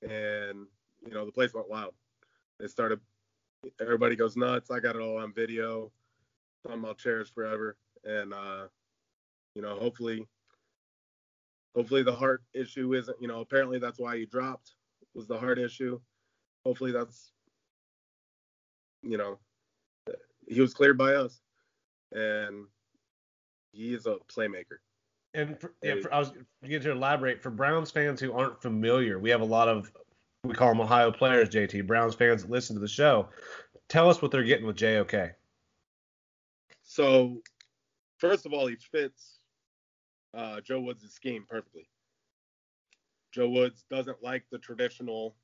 and 0.02 0.66
you 1.06 1.14
know 1.14 1.26
the 1.26 1.32
place 1.32 1.54
went 1.54 1.70
wild. 1.70 1.94
They 2.60 2.68
started. 2.68 3.00
Everybody 3.82 4.16
goes 4.16 4.38
nuts. 4.38 4.72
I 4.72 4.80
got 4.80 4.96
it 4.96 5.02
all 5.02 5.18
on 5.18 5.34
video. 5.34 5.92
Something 6.66 6.86
I'll 6.86 6.96
cherish 6.96 7.32
forever. 7.34 7.78
And 8.06 8.34
uh, 8.34 8.68
you 9.56 9.62
know, 9.62 9.76
hopefully, 9.78 10.26
hopefully 11.76 12.04
the 12.04 12.16
heart 12.16 12.42
issue 12.54 12.94
isn't. 12.94 13.18
You 13.22 13.28
know, 13.28 13.42
apparently 13.42 13.78
that's 13.78 14.00
why 14.00 14.18
he 14.18 14.26
dropped 14.26 14.76
was 15.14 15.28
the 15.28 15.38
heart 15.38 15.60
issue. 15.60 16.00
Hopefully 16.66 16.92
that's, 16.92 17.32
you 19.02 19.18
know, 19.18 19.40
he 20.48 20.62
was 20.62 20.74
cleared 20.74 20.98
by 20.98 21.14
us, 21.14 21.40
and 22.12 22.66
he 23.72 23.94
is 23.94 24.06
a 24.06 24.18
playmaker. 24.34 24.80
And 25.34 25.60
for, 25.60 25.74
yeah, 25.84 25.96
for, 26.02 26.14
I 26.14 26.20
was 26.20 26.32
going 26.68 26.82
to 26.82 26.92
elaborate 26.92 27.42
for 27.42 27.52
Browns 27.52 27.92
fans 27.92 28.20
who 28.20 28.34
aren't 28.34 28.62
familiar. 28.62 29.20
We 29.20 29.30
have 29.30 29.42
a 29.42 29.46
lot 29.46 29.68
of 29.68 29.92
we 30.44 30.54
call 30.54 30.70
them 30.70 30.82
Ohio 30.82 31.12
players. 31.12 31.50
JT 31.50 31.86
Browns 31.86 32.16
fans 32.16 32.44
that 32.44 32.52
listen 32.52 32.76
to 32.76 32.80
the 32.80 32.88
show. 32.88 33.28
Tell 33.90 34.10
us 34.10 34.22
what 34.22 34.32
they're 34.32 34.44
getting 34.44 34.66
with 34.66 34.78
JOK. 34.78 35.32
So, 36.84 37.42
first 38.18 38.46
of 38.46 38.54
all, 38.54 38.68
he 38.68 38.76
fits 38.76 39.40
uh, 40.34 40.62
Joe 40.62 40.80
Woods' 40.80 41.12
scheme 41.12 41.46
perfectly. 41.48 41.90
Joe 43.32 43.50
Woods 43.50 43.86
doesn't 43.92 44.24
like 44.24 44.44
the 44.52 44.58
traditional, 44.58 45.36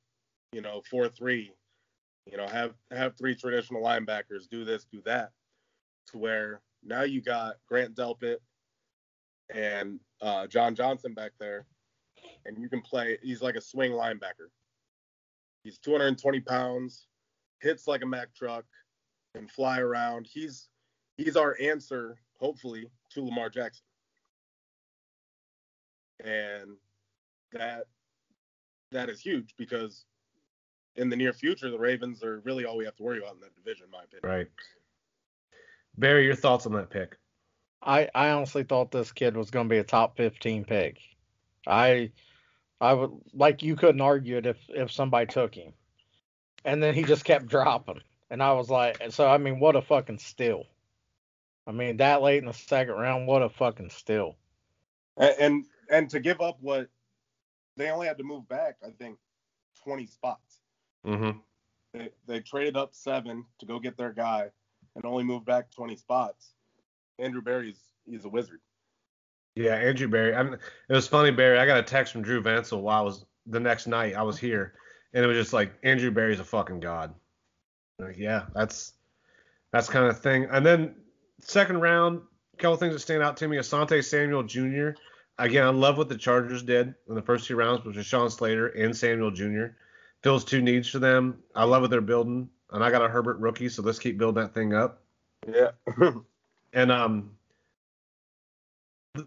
you 0.52 0.60
know, 0.60 0.82
four-three. 0.90 1.52
You 2.26 2.36
know, 2.36 2.48
have 2.48 2.74
have 2.90 3.16
three 3.16 3.34
traditional 3.34 3.82
linebackers, 3.82 4.48
do 4.50 4.64
this, 4.64 4.84
do 4.84 5.00
that. 5.04 5.30
To 6.08 6.18
where 6.18 6.60
now 6.82 7.02
you 7.02 7.20
got 7.20 7.56
Grant 7.68 7.94
Delpit 7.94 8.36
and 9.54 10.00
uh, 10.20 10.46
John 10.46 10.74
Johnson 10.74 11.14
back 11.14 11.32
there, 11.38 11.66
and 12.44 12.58
you 12.58 12.68
can 12.68 12.80
play. 12.80 13.18
He's 13.22 13.42
like 13.42 13.54
a 13.54 13.60
swing 13.60 13.92
linebacker. 13.92 14.50
He's 15.62 15.78
220 15.78 16.40
pounds, 16.40 17.06
hits 17.60 17.88
like 17.88 18.02
a 18.02 18.06
Mack 18.06 18.34
truck, 18.34 18.64
and 19.34 19.50
fly 19.50 19.80
around. 19.80 20.28
He's 20.30 20.68
he's 21.16 21.36
our 21.36 21.56
answer, 21.60 22.18
hopefully, 22.38 22.86
to 23.10 23.24
Lamar 23.24 23.50
Jackson. 23.50 23.84
And 26.24 26.76
that 27.52 27.84
that 28.92 29.08
is 29.10 29.20
huge 29.20 29.54
because 29.56 30.04
in 30.96 31.08
the 31.08 31.16
near 31.16 31.32
future, 31.32 31.70
the 31.70 31.78
Ravens 31.78 32.22
are 32.22 32.40
really 32.40 32.64
all 32.64 32.76
we 32.76 32.84
have 32.84 32.96
to 32.96 33.02
worry 33.02 33.18
about 33.18 33.34
in 33.34 33.40
that 33.40 33.54
division, 33.54 33.86
in 33.86 33.90
my 33.90 34.02
opinion. 34.04 34.38
Right. 34.38 34.48
Barry, 35.98 36.24
your 36.24 36.34
thoughts 36.34 36.66
on 36.66 36.72
that 36.72 36.90
pick? 36.90 37.16
I, 37.82 38.08
I 38.14 38.30
honestly 38.30 38.64
thought 38.64 38.90
this 38.90 39.12
kid 39.12 39.36
was 39.36 39.50
going 39.50 39.68
to 39.68 39.72
be 39.72 39.78
a 39.78 39.84
top 39.84 40.16
15 40.16 40.64
pick. 40.64 40.98
I 41.66 42.10
I 42.80 42.92
would 42.92 43.10
like 43.32 43.62
you 43.62 43.74
couldn't 43.76 44.00
argue 44.00 44.36
it 44.36 44.46
if 44.46 44.58
if 44.68 44.92
somebody 44.92 45.26
took 45.26 45.54
him. 45.54 45.72
And 46.64 46.82
then 46.82 46.94
he 46.94 47.04
just 47.04 47.24
kept 47.24 47.46
dropping. 47.46 48.00
And 48.30 48.42
I 48.42 48.52
was 48.52 48.70
like 48.70 49.02
so 49.10 49.26
I 49.28 49.38
mean 49.38 49.58
what 49.58 49.76
a 49.76 49.82
fucking 49.82 50.18
steal. 50.18 50.64
I 51.66 51.72
mean 51.72 51.96
that 51.96 52.22
late 52.22 52.38
in 52.38 52.46
the 52.46 52.52
second 52.52 52.94
round, 52.94 53.26
what 53.26 53.42
a 53.42 53.48
fucking 53.48 53.90
steal. 53.90 54.36
And 55.16 55.34
and, 55.40 55.64
and 55.90 56.10
to 56.10 56.20
give 56.20 56.40
up 56.40 56.58
what 56.60 56.88
they 57.76 57.90
only 57.90 58.06
had 58.06 58.18
to 58.18 58.24
move 58.24 58.48
back, 58.48 58.76
I 58.84 58.90
think, 58.90 59.18
20 59.84 60.06
spots. 60.06 60.55
Mm-hmm. 61.06 61.38
They 61.94 62.10
they 62.26 62.40
traded 62.40 62.76
up 62.76 62.94
seven 62.94 63.44
to 63.60 63.66
go 63.66 63.78
get 63.78 63.96
their 63.96 64.12
guy, 64.12 64.50
and 64.94 65.04
only 65.04 65.24
moved 65.24 65.46
back 65.46 65.70
20 65.70 65.96
spots. 65.96 66.52
Andrew 67.18 67.42
Berry's 67.42 67.80
he's 68.06 68.24
a 68.24 68.28
wizard. 68.28 68.60
Yeah, 69.54 69.74
Andrew 69.74 70.08
Berry. 70.08 70.34
I'm, 70.34 70.52
it 70.54 70.60
was 70.92 71.08
funny, 71.08 71.30
Barry. 71.30 71.58
I 71.58 71.64
got 71.64 71.78
a 71.78 71.82
text 71.82 72.12
from 72.12 72.22
Drew 72.22 72.42
Vansel 72.42 72.82
while 72.82 73.00
I 73.00 73.02
was 73.02 73.24
the 73.46 73.60
next 73.60 73.86
night. 73.86 74.14
I 74.14 74.22
was 74.22 74.36
here, 74.36 74.74
and 75.14 75.24
it 75.24 75.28
was 75.28 75.36
just 75.36 75.54
like 75.54 75.72
Andrew 75.82 76.10
Berry's 76.10 76.40
a 76.40 76.44
fucking 76.44 76.80
god. 76.80 77.14
Like, 77.98 78.18
yeah, 78.18 78.44
that's 78.54 78.92
that's 79.72 79.88
kind 79.88 80.06
of 80.06 80.20
thing. 80.20 80.46
And 80.50 80.64
then 80.64 80.96
second 81.40 81.80
round, 81.80 82.20
a 82.52 82.56
couple 82.58 82.76
things 82.76 82.92
that 82.92 83.00
stand 83.00 83.22
out 83.22 83.38
to 83.38 83.48
me: 83.48 83.56
Asante 83.56 84.04
Samuel 84.04 84.42
Jr. 84.42 84.90
Again, 85.38 85.64
I 85.64 85.70
love 85.70 85.96
what 85.96 86.10
the 86.10 86.18
Chargers 86.18 86.62
did 86.62 86.94
in 87.08 87.14
the 87.14 87.22
first 87.22 87.46
two 87.46 87.56
rounds, 87.56 87.84
which 87.84 87.96
was 87.96 88.06
Sean 88.06 88.28
Slater 88.28 88.68
and 88.68 88.94
Samuel 88.94 89.30
Jr. 89.30 89.66
Fills 90.26 90.44
two 90.44 90.60
needs 90.60 90.88
for 90.88 90.98
them. 90.98 91.40
I 91.54 91.62
love 91.62 91.82
what 91.82 91.90
they're 91.92 92.00
building, 92.00 92.48
and 92.72 92.82
I 92.82 92.90
got 92.90 93.00
a 93.00 93.06
Herbert 93.06 93.38
rookie, 93.38 93.68
so 93.68 93.80
let's 93.80 94.00
keep 94.00 94.18
building 94.18 94.42
that 94.42 94.52
thing 94.52 94.74
up. 94.74 95.00
Yeah. 95.46 95.70
And 96.72 96.90
um, 96.90 97.30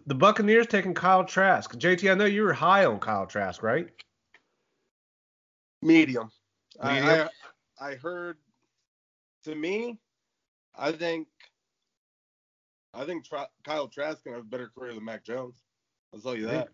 the- 0.04 0.14
Buccaneers 0.14 0.66
taking 0.66 0.92
Kyle 0.92 1.24
Trask. 1.24 1.74
JT, 1.74 2.10
I 2.10 2.14
know 2.14 2.26
you 2.26 2.42
were 2.42 2.52
high 2.52 2.84
on 2.84 3.00
Kyle 3.00 3.26
Trask, 3.26 3.62
right? 3.62 3.88
Medium. 5.80 6.30
I- 6.78 7.28
I, 7.80 7.92
I 7.92 7.94
heard. 7.94 8.36
To 9.44 9.54
me, 9.54 9.98
I 10.76 10.92
think. 10.92 11.28
I 12.92 13.06
think 13.06 13.24
Tra- 13.24 13.48
Kyle 13.64 13.88
Trask 13.88 14.22
can 14.22 14.34
have 14.34 14.42
a 14.42 14.44
better 14.44 14.70
career 14.76 14.92
than 14.92 15.04
Mac 15.06 15.24
Jones. 15.24 15.62
I'll 16.12 16.20
tell 16.20 16.36
you 16.36 16.46
that. 16.48 16.68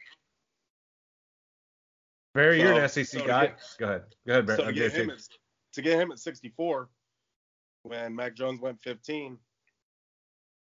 Barry, 2.37 2.61
you're 2.61 2.72
an 2.74 2.89
SEC 2.89 3.07
so 3.07 3.26
guy. 3.26 3.47
get- 3.47 3.61
Go 3.78 3.87
ahead. 3.87 4.05
Go 4.26 4.32
ahead, 4.34 4.47
Barry. 4.47 4.57
So 4.59 4.66
to 4.66 4.72
get 4.72 4.93
him 4.93 5.11
at, 5.11 5.22
to 5.72 5.82
get 5.82 5.99
him 5.99 6.12
at 6.12 6.18
64, 6.18 6.89
when 7.82 8.14
Mac 8.14 8.34
Jones 8.34 8.61
went 8.61 8.80
15, 8.82 9.39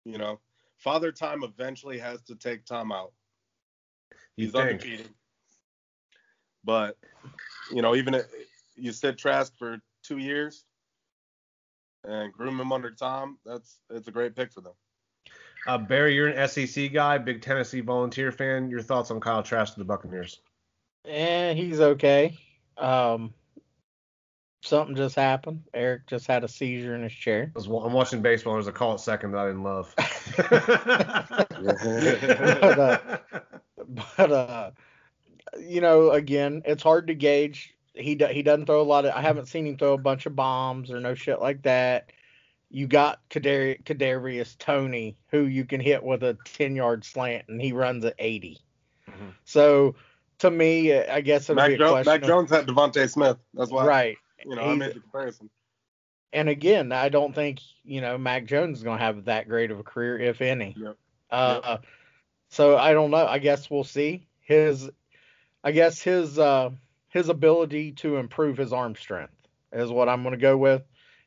you 0.06 0.18
know, 0.18 0.40
Father 0.78 1.12
Time 1.12 1.44
eventually 1.44 1.98
has 1.98 2.22
to 2.24 2.36
take 2.36 2.66
Tom 2.66 2.92
out. 2.92 3.12
He's 4.38 4.52
think? 4.52 4.72
undefeated. 4.72 5.10
But 6.64 6.98
you 7.72 7.82
know, 7.82 7.96
even 7.96 8.14
if 8.14 8.26
you 8.76 8.92
sit 8.92 9.18
Trask 9.18 9.54
for 9.58 9.80
two 10.04 10.18
years 10.18 10.66
and 12.04 12.32
groom 12.34 12.60
him 12.60 12.72
under 12.72 12.92
Tom, 12.92 13.38
that's 13.46 13.80
it's 13.90 14.08
a 14.08 14.12
great 14.12 14.36
pick 14.36 14.52
for 14.52 14.62
them. 14.62 14.74
Uh, 15.66 15.78
Barry, 15.78 16.14
you're 16.14 16.28
an 16.28 16.48
SEC 16.48 16.92
guy, 16.92 17.18
big 17.18 17.42
Tennessee 17.42 17.80
Volunteer 17.80 18.32
fan. 18.32 18.70
Your 18.70 18.82
thoughts 18.82 19.12
on 19.12 19.20
Kyle 19.22 19.42
Trask 19.42 19.74
to 19.74 19.80
the 19.80 19.86
Buccaneers? 19.86 20.42
Eh, 21.06 21.54
he's 21.54 21.80
okay. 21.80 22.38
Um 22.78 23.34
something 24.62 24.96
just 24.96 25.16
happened. 25.16 25.64
Eric 25.74 26.08
just 26.08 26.26
had 26.26 26.44
a 26.44 26.48
seizure 26.48 26.96
in 26.96 27.04
his 27.04 27.12
chair. 27.12 27.52
I 27.54 27.60
was, 27.60 27.68
I'm 27.68 27.92
watching 27.92 28.22
baseball. 28.22 28.54
There's 28.54 28.68
a 28.68 28.72
call 28.72 28.94
at 28.94 29.02
second 29.02 29.32
that 29.32 29.40
I 29.40 29.48
didn't 29.48 29.64
love. 29.64 29.94
But, 31.64 32.80
uh, 32.80 33.18
but 34.18 34.32
uh 34.32 34.72
you 35.60 35.82
know 35.82 36.12
again 36.12 36.62
it's 36.66 36.84
hard 36.84 37.08
to 37.08 37.14
gauge 37.14 37.74
he 37.94 38.16
do, 38.16 38.26
he 38.28 38.42
doesn't 38.42 38.66
throw 38.66 38.82
a 38.82 38.84
lot 38.84 39.06
of 39.06 39.14
i 39.14 39.22
haven't 39.22 39.48
seen 39.48 39.68
him 39.68 39.78
throw 39.78 39.94
a 39.94 39.98
bunch 39.98 40.26
of 40.26 40.36
bombs 40.36 40.90
or 40.92 41.00
no 41.00 41.14
shit 41.14 41.40
like 41.42 41.62
that 41.64 42.12
you 42.70 42.88
got 42.88 43.20
Kadar- 43.30 43.84
Kadarius 43.84 44.58
Toney 44.58 45.16
who 45.30 45.42
you 45.44 45.64
can 45.66 45.80
hit 45.80 46.04
with 46.04 46.24
a 46.24 46.38
10 46.46 46.76
yard 46.76 47.06
slant 47.06 47.46
and 47.50 47.62
he 47.62 47.72
runs 47.72 48.04
at 48.06 48.16
80 48.18 48.60
Mhm. 49.10 49.34
so 49.44 49.96
to 50.44 50.52
me 50.52 50.94
i 50.96 51.22
guess 51.22 51.50
it 51.50 51.56
would 51.56 51.68
be 51.68 51.74
a 51.74 51.78
jo- 51.78 51.92
question 51.92 52.12
Mac 52.12 52.22
of- 52.22 52.28
Jones 52.28 52.50
had 52.50 52.68
DeVonta 52.68 53.10
Smith. 53.10 53.38
That's 53.54 53.72
why 53.72 53.86
right 53.86 54.18
you 54.46 54.56
know 54.56 54.62
I 54.62 54.76
made 54.76 54.94
the 54.94 55.00
comparison. 55.00 55.50
and 56.34 56.50
again, 56.50 56.92
I 56.92 57.10
don't 57.10 57.34
think 57.34 57.60
you 57.84 58.02
know 58.02 58.18
Mac 58.18 58.46
Jones 58.46 58.78
is 58.80 58.84
going 58.84 58.98
to 58.98 59.04
have 59.04 59.26
that 59.26 59.48
great 59.48 59.72
of 59.72 59.80
a 59.80 59.84
career, 59.84 60.20
if 60.20 60.42
any. 60.42 60.76
Yep. 60.78 60.98
Uh, 61.32 61.78
so 62.50 62.78
I 62.78 62.94
don't 62.94 63.12
know. 63.12 63.26
I 63.26 63.40
guess 63.40 63.70
we'll 63.70 63.84
see 63.84 64.28
his. 64.42 64.90
I 65.64 65.72
guess 65.72 66.02
his 66.02 66.38
uh, 66.38 66.72
his 67.10 67.30
ability 67.30 67.94
to 67.94 68.18
improve 68.18 68.58
his 68.58 68.74
arm 68.74 68.96
strength 68.96 69.34
is 69.72 69.90
what 69.90 70.10
I'm 70.10 70.24
going 70.24 70.34
to 70.34 70.42
go 70.42 70.58
with, 70.58 70.84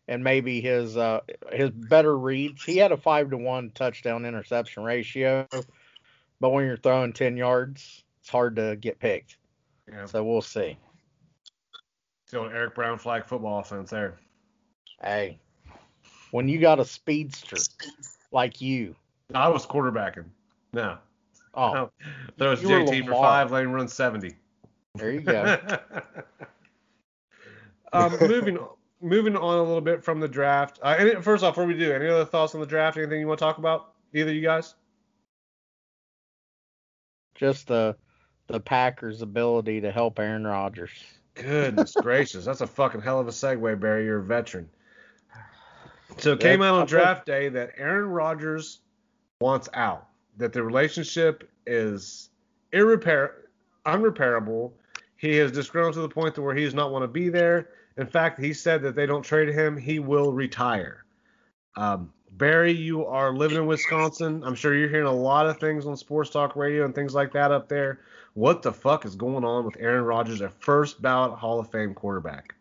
and 0.09 0.23
maybe 0.23 0.61
his 0.61 0.97
uh, 0.97 1.21
his 1.53 1.71
better 1.71 2.17
reads. 2.17 2.63
He 2.63 2.77
had 2.77 2.93
a 2.93 2.97
five 2.97 3.31
to 3.31 3.37
one 3.39 3.71
touchdown 3.75 4.27
interception 4.27 4.83
ratio, 4.83 5.47
but 6.41 6.51
when 6.51 6.67
you're 6.67 6.77
throwing 6.77 7.13
ten 7.13 7.37
yards, 7.37 8.05
it's 8.27 8.33
hard 8.33 8.57
to 8.57 8.75
get 8.75 8.99
picked. 8.99 9.37
Yeah. 9.89 10.05
So 10.05 10.25
we'll 10.25 10.43
see. 10.43 10.77
Still 12.27 12.47
an 12.47 12.53
Eric 12.53 12.75
Brown 12.75 12.99
flag 12.99 13.25
football 13.25 13.61
offense 13.61 13.91
there. 13.91 14.19
Hey, 15.01 15.39
when 16.33 16.49
you 16.49 16.59
got 16.59 16.81
a 16.81 16.85
speedster 16.85 17.57
like 18.33 18.61
you, 18.61 18.97
I 19.33 19.47
was 19.47 19.65
quarterbacking. 19.65 20.25
No. 20.73 20.99
oh, 21.55 21.73
No. 21.73 21.91
Throws 22.37 22.63
You 22.63 22.71
were 22.71 22.81
JT 22.81 23.07
for 23.07 23.13
five, 23.13 23.53
him 23.53 23.71
run 23.71 23.87
70. 23.87 24.35
there 24.97 25.13
you 25.13 25.21
go. 25.21 25.53
um, 27.93 28.17
moving 28.21 28.59
moving 29.01 29.37
on 29.37 29.59
a 29.59 29.63
little 29.63 29.81
bit 29.81 30.03
from 30.03 30.19
the 30.19 30.27
draft. 30.27 30.81
Uh, 30.83 30.97
any, 30.99 31.15
first 31.23 31.45
off, 31.45 31.55
before 31.55 31.67
we 31.67 31.79
do, 31.79 31.93
any 31.93 32.09
other 32.09 32.25
thoughts 32.25 32.57
on 32.57 32.61
the 32.61 32.67
draft? 32.67 32.97
Anything 32.97 33.21
you 33.21 33.29
want 33.29 33.39
to 33.39 33.45
talk 33.45 33.59
about? 33.59 33.93
Either 34.13 34.31
of 34.31 34.35
you 34.35 34.43
guys? 34.43 34.75
just 37.37 37.69
the 37.69 37.95
the 38.47 38.61
Packers' 38.61 39.23
ability 39.23 39.81
to 39.81 39.91
help 39.91 40.19
Aaron 40.19 40.47
Rodgers. 40.47 40.91
Goodness 41.35 41.95
gracious, 42.01 42.45
that's 42.45 42.61
a 42.61 42.67
fucking 42.67 43.03
hell 43.03 43.21
of 43.21 43.29
a 43.29 43.33
segue, 43.33 43.79
Barry. 43.81 44.05
You're 44.05 44.19
a 44.19 44.25
veteran. 44.25 44.69
So 46.19 46.33
it 46.33 46.41
came 46.41 46.63
out 46.63 46.75
on 46.75 46.87
draft 46.87 47.27
day 47.27 47.49
that 47.51 47.73
Aaron 47.77 48.07
Rodgers 48.07 48.81
wants 49.41 49.69
out. 49.75 50.09
That 50.39 50.53
the 50.53 50.63
relationship 50.63 51.51
is 51.67 52.31
irrepair 52.73 53.49
unrepairable. 53.87 54.73
He 55.17 55.37
has 55.37 55.53
disgruntled 55.53 55.95
to 55.95 56.01
the 56.01 56.09
point 56.09 56.35
to 56.35 56.43
where 56.43 56.55
he 56.55 56.65
does 56.65 56.75
not 56.75 56.91
want 56.91 57.05
to 57.05 57.09
be 57.09 57.29
there. 57.29 57.71
In 57.97 58.07
fact, 58.07 58.39
he 58.39 58.53
said 58.53 58.83
that 58.83 58.95
they 58.95 59.07
don't 59.07 59.23
trade 59.23 59.49
him, 59.49 59.77
he 59.77 59.99
will 59.99 60.33
retire. 60.33 61.05
Um, 61.77 62.13
Barry, 62.37 62.73
you 62.73 63.07
are 63.07 63.33
living 63.33 63.57
in 63.57 63.67
Wisconsin. 63.67 64.45
I'm 64.45 64.55
sure 64.55 64.75
you're 64.75 64.91
hearing 64.91 65.07
a 65.07 65.13
lot 65.13 65.47
of 65.47 65.59
things 65.59 65.87
on 65.87 65.97
sports 65.97 66.29
talk 66.29 66.55
radio 66.55 66.85
and 66.85 66.95
things 66.95 67.15
like 67.15 67.33
that 67.33 67.51
up 67.51 67.67
there. 67.67 68.01
What 68.35 68.61
the 68.61 68.75
fuck 68.75 69.07
is 69.07 69.17
going 69.17 69.43
on 69.43 69.65
with 69.65 69.79
Aaron 69.81 70.05
Rodgers, 70.05 70.43
a 70.43 70.51
first 70.51 71.01
ballot 71.01 71.39
Hall 71.39 71.59
of 71.59 71.71
Fame 71.71 71.95
quarterback? 71.95 72.55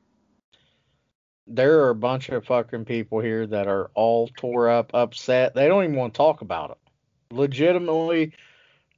There 1.45 1.81
are 1.81 1.89
a 1.89 1.95
bunch 1.95 2.29
of 2.29 2.45
fucking 2.45 2.85
people 2.85 3.19
here 3.19 3.45
that 3.47 3.67
are 3.67 3.91
all 3.95 4.29
tore 4.37 4.69
up, 4.69 4.91
upset. 4.93 5.53
They 5.53 5.67
don't 5.67 5.83
even 5.83 5.97
want 5.97 6.13
to 6.13 6.17
talk 6.17 6.39
about 6.39 6.71
it. 6.71 7.35
Legitimately 7.35 8.31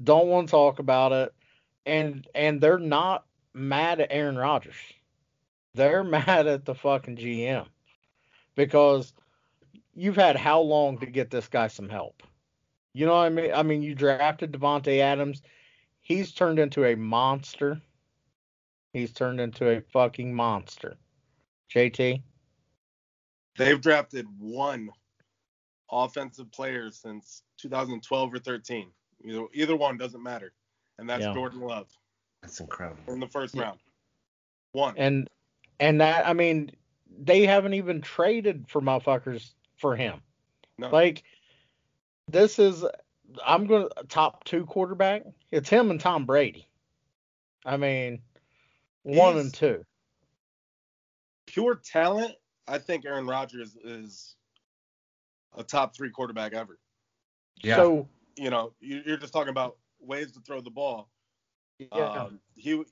don't 0.03 0.27
want 0.27 0.47
to 0.47 0.51
talk 0.51 0.77
about 0.77 1.11
it. 1.11 1.33
And 1.87 2.27
and 2.35 2.61
they're 2.61 2.77
not 2.77 3.25
mad 3.51 3.99
at 3.99 4.11
Aaron 4.11 4.37
Rodgers. 4.37 4.75
They're 5.73 6.03
mad 6.03 6.45
at 6.45 6.65
the 6.65 6.75
fucking 6.75 7.17
GM. 7.17 7.65
Because 8.55 9.13
you've 9.97 10.15
had 10.15 10.35
how 10.37 10.61
long 10.61 10.99
to 10.99 11.07
get 11.07 11.31
this 11.31 11.47
guy 11.47 11.67
some 11.67 11.89
help? 11.89 12.21
You 12.93 13.05
know 13.05 13.13
what 13.15 13.25
I 13.25 13.29
mean? 13.29 13.51
I 13.53 13.63
mean, 13.63 13.81
you 13.81 13.95
drafted 13.95 14.51
Davante 14.51 14.99
Adams. 14.99 15.41
He's 16.01 16.31
turned 16.31 16.59
into 16.59 16.85
a 16.85 16.95
monster. 16.95 17.81
He's 18.93 19.11
turned 19.11 19.41
into 19.41 19.69
a 19.69 19.81
fucking 19.81 20.33
monster. 20.33 20.97
JT? 21.73 22.21
They've 23.57 23.81
drafted 23.81 24.25
one 24.39 24.89
offensive 25.91 26.51
player 26.51 26.91
since 26.91 27.43
2012 27.57 28.33
or 28.33 28.39
13. 28.39 28.91
Either 29.25 29.45
either 29.53 29.75
one 29.75 29.97
doesn't 29.97 30.21
matter, 30.21 30.53
and 30.99 31.09
that's 31.09 31.25
Yeah. 31.25 31.33
Jordan 31.33 31.61
Love 31.61 31.91
That's 32.41 32.59
incredible. 32.59 33.13
in 33.13 33.19
the 33.19 33.27
first 33.27 33.55
Yeah. 33.55 33.63
round. 33.63 33.79
One. 34.73 34.95
And 34.97 35.29
and 35.79 36.01
that 36.01 36.27
I 36.27 36.33
mean, 36.33 36.71
they 37.09 37.45
haven't 37.45 37.73
even 37.73 38.01
traded 38.01 38.69
for 38.69 38.79
motherfuckers 38.79 39.53
for 39.77 39.95
him. 39.95 40.21
No. 40.77 40.89
Like 40.89 41.23
this 42.27 42.59
is 42.59 42.85
I'm 43.45 43.65
gonna 43.67 43.89
top 44.09 44.43
two 44.43 44.65
quarterback. 44.65 45.23
It's 45.51 45.69
him 45.69 45.91
and 45.91 45.99
Tom 45.99 46.25
Brady. 46.25 46.67
I 47.65 47.77
mean, 47.77 48.21
one 49.03 49.37
and 49.37 49.53
two. 49.53 49.83
pure 51.45 51.75
talent, 51.75 52.33
I 52.67 52.77
think 52.77 53.05
Aaron 53.05 53.25
Rodgers 53.27 53.75
is 53.83 54.35
a 55.55 55.63
top 55.63 55.95
three 55.95 56.09
quarterback 56.09 56.53
ever. 56.53 56.77
Yeah. 57.63 57.77
So 57.77 58.07
You 58.39 58.51
know, 58.51 58.73
you- 58.79 59.01
you're 59.03 59.17
just 59.17 59.33
talking 59.33 59.49
about 59.49 59.77
ways 59.99 60.31
to 60.33 60.39
throw 60.41 60.61
the 60.61 60.69
ball. 60.69 61.09
yeah, 61.79 61.87
Um, 61.87 62.39
he 62.55 62.83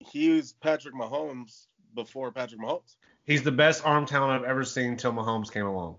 he 0.00 0.30
was 0.30 0.54
Patrick 0.54 0.94
Mahomes 0.94 1.66
before 1.94 2.32
Patrick 2.32 2.60
Mahomes. 2.60 2.96
He's 3.24 3.42
the 3.42 3.52
best 3.52 3.86
arm 3.86 4.06
talent 4.06 4.42
I've 4.42 4.48
ever 4.48 4.64
seen 4.64 4.92
until 4.92 5.12
Mahomes 5.12 5.52
came 5.52 5.66
along. 5.66 5.96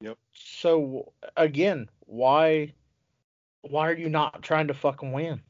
Yep. 0.00 0.18
So 0.32 1.12
again, 1.36 1.88
why 2.06 2.74
why 3.62 3.90
are 3.90 3.96
you 3.96 4.08
not 4.08 4.42
trying 4.42 4.68
to 4.68 4.74
fucking 4.74 5.12
win? 5.12 5.40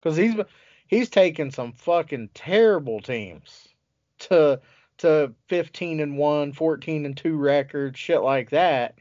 Because 0.00 0.16
he's 0.16 0.34
he's 0.86 1.08
taken 1.08 1.50
some 1.50 1.72
fucking 1.72 2.30
terrible 2.34 3.00
teams 3.00 3.68
to 4.18 4.60
to 4.98 5.34
15 5.48 6.00
and 6.00 6.16
1, 6.16 6.52
14 6.54 7.04
and 7.04 7.16
2 7.16 7.36
records, 7.36 7.98
shit 7.98 8.22
like 8.22 8.50
that. 8.50 8.94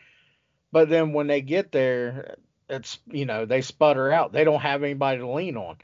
But 0.73 0.89
then 0.89 1.13
when 1.13 1.27
they 1.27 1.39
get 1.39 1.71
there, 1.71 2.35
it's 2.69 2.99
you 3.07 3.25
know 3.25 3.45
they 3.45 3.61
sputter 3.61 4.11
out. 4.11 4.33
They 4.33 4.43
don't 4.43 4.61
have 4.61 4.83
anybody 4.83 5.19
to 5.19 5.29
lean 5.29 5.57
on. 5.57 5.77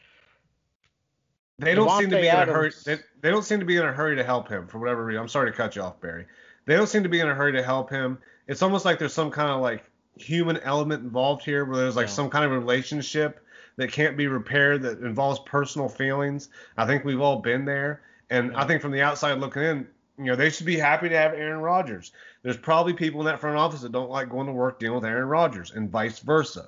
They 1.61 1.75
don't 1.75 1.89
seem 1.99 2.09
to 2.09 2.15
Devontae 2.17 2.21
be 2.21 2.27
in 2.27 2.49
a 2.49 2.53
hurry. 2.53 2.71
They, 2.85 2.97
they 3.21 3.29
don't 3.29 3.43
seem 3.43 3.59
to 3.59 3.65
be 3.65 3.77
in 3.77 3.85
a 3.85 3.91
hurry 3.91 4.15
to 4.15 4.23
help 4.23 4.49
him 4.49 4.67
for 4.67 4.79
whatever 4.79 5.05
reason. 5.05 5.21
I'm 5.21 5.27
sorry 5.29 5.51
to 5.51 5.55
cut 5.57 5.75
you 5.75 5.81
off, 5.81 6.01
Barry. 6.01 6.25
They 6.65 6.75
don't 6.75 6.87
seem 6.87 7.03
to 7.03 7.09
be 7.09 7.19
in 7.19 7.29
a 7.29 7.35
hurry 7.35 7.51
to 7.53 7.63
help 7.63 7.89
him. 7.89 8.17
It's 8.47 8.61
almost 8.61 8.85
like 8.85 8.99
there's 8.99 9.13
some 9.13 9.31
kind 9.31 9.49
of 9.49 9.61
like 9.61 9.83
human 10.15 10.57
element 10.57 11.03
involved 11.03 11.43
here, 11.43 11.65
where 11.65 11.77
there's 11.77 11.95
like 11.95 12.07
Yeah. 12.07 12.13
some 12.13 12.29
kind 12.29 12.45
of 12.45 12.51
relationship 12.51 13.43
that 13.77 13.91
can't 13.91 14.17
be 14.17 14.27
repaired 14.27 14.81
that 14.81 14.99
involves 14.99 15.39
personal 15.45 15.87
feelings. 15.87 16.49
I 16.77 16.85
think 16.85 17.05
we've 17.05 17.21
all 17.21 17.37
been 17.39 17.65
there, 17.65 18.01
and 18.29 18.55
I 18.55 18.65
think 18.65 18.81
from 18.81 18.91
the 18.91 19.01
outside 19.01 19.39
looking 19.39 19.63
in, 19.63 19.87
you 20.17 20.25
know, 20.25 20.35
they 20.35 20.49
should 20.49 20.65
be 20.65 20.77
happy 20.77 21.09
to 21.09 21.17
have 21.17 21.33
Aaron 21.33 21.61
Rodgers. 21.61 22.11
There's 22.43 22.57
probably 22.57 22.93
people 22.93 23.21
in 23.21 23.25
that 23.27 23.39
front 23.39 23.57
office 23.57 23.81
that 23.81 23.91
don't 23.91 24.09
like 24.09 24.29
going 24.29 24.47
to 24.47 24.53
work 24.53 24.79
dealing 24.79 24.95
with 24.95 25.05
Aaron 25.05 25.27
Rodgers, 25.27 25.71
and 25.71 25.89
vice 25.89 26.19
versa. 26.19 26.67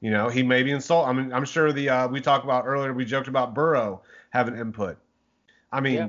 You 0.00 0.10
know, 0.10 0.28
he 0.28 0.42
may 0.42 0.62
be 0.62 0.70
insult. 0.70 1.06
I 1.06 1.12
mean, 1.12 1.32
I'm 1.32 1.44
sure 1.44 1.72
the 1.72 1.88
uh, 1.88 2.08
we 2.08 2.20
talked 2.20 2.44
about 2.44 2.66
earlier. 2.66 2.92
We 2.92 3.04
joked 3.04 3.28
about 3.28 3.54
Burrow 3.54 4.00
having 4.30 4.56
input. 4.56 4.96
I 5.72 5.80
mean, 5.80 5.94
Yeah. 5.94 6.08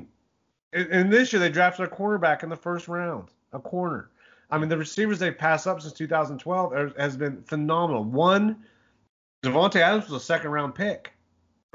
and, 0.72 0.88
and 0.90 1.12
this 1.12 1.32
year 1.32 1.40
they 1.40 1.50
drafted 1.50 1.86
a 1.86 1.88
cornerback 1.90 2.42
in 2.42 2.48
the 2.48 2.56
first 2.56 2.88
round, 2.88 3.28
a 3.52 3.58
corner. 3.58 4.08
I 4.50 4.58
mean, 4.58 4.68
the 4.68 4.78
receivers 4.78 5.18
they've 5.18 5.36
passed 5.36 5.66
up 5.66 5.80
since 5.80 5.92
2012 5.94 6.72
are- 6.72 6.92
has 6.98 7.16
been 7.16 7.42
phenomenal. 7.42 8.04
One, 8.04 8.64
Davante 9.42 9.76
Adams 9.76 10.08
was 10.08 10.22
a 10.22 10.24
second 10.24 10.50
round 10.52 10.74
pick. 10.74 11.12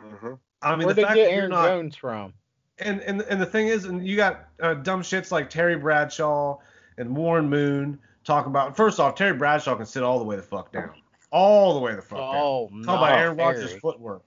Mm-hmm. 0.01 0.33
I 0.61 0.75
mean, 0.75 0.85
Where'd 0.85 0.89
the 0.91 0.93
they 1.01 1.03
fact 1.03 1.15
get 1.15 1.25
that 1.25 1.31
Aaron 1.33 1.49
not, 1.51 1.67
Jones 1.67 1.95
from? 1.95 2.33
and 2.79 3.01
and 3.01 3.21
and 3.23 3.39
the 3.41 3.45
thing 3.45 3.67
is, 3.67 3.85
and 3.85 4.05
you 4.07 4.15
got 4.15 4.47
uh, 4.61 4.73
dumb 4.75 5.01
shits 5.01 5.31
like 5.31 5.49
Terry 5.49 5.75
Bradshaw 5.75 6.57
and 6.97 7.15
Warren 7.15 7.49
Moon 7.49 7.99
talking 8.23 8.49
about. 8.51 8.75
First 8.75 8.99
off, 8.99 9.15
Terry 9.15 9.35
Bradshaw 9.37 9.75
can 9.75 9.85
sit 9.85 10.01
all 10.03 10.17
the 10.19 10.25
way 10.25 10.35
the 10.35 10.41
fuck 10.41 10.71
down, 10.71 10.91
all 11.31 11.73
the 11.73 11.79
way 11.79 11.95
the 11.95 12.01
fuck 12.01 12.19
down. 12.19 12.35
Oh, 12.35 12.67
Talking 12.67 12.81
no, 12.85 12.95
about 12.95 13.19
Aaron 13.19 13.37
Rodgers' 13.37 13.73
footwork. 13.73 14.23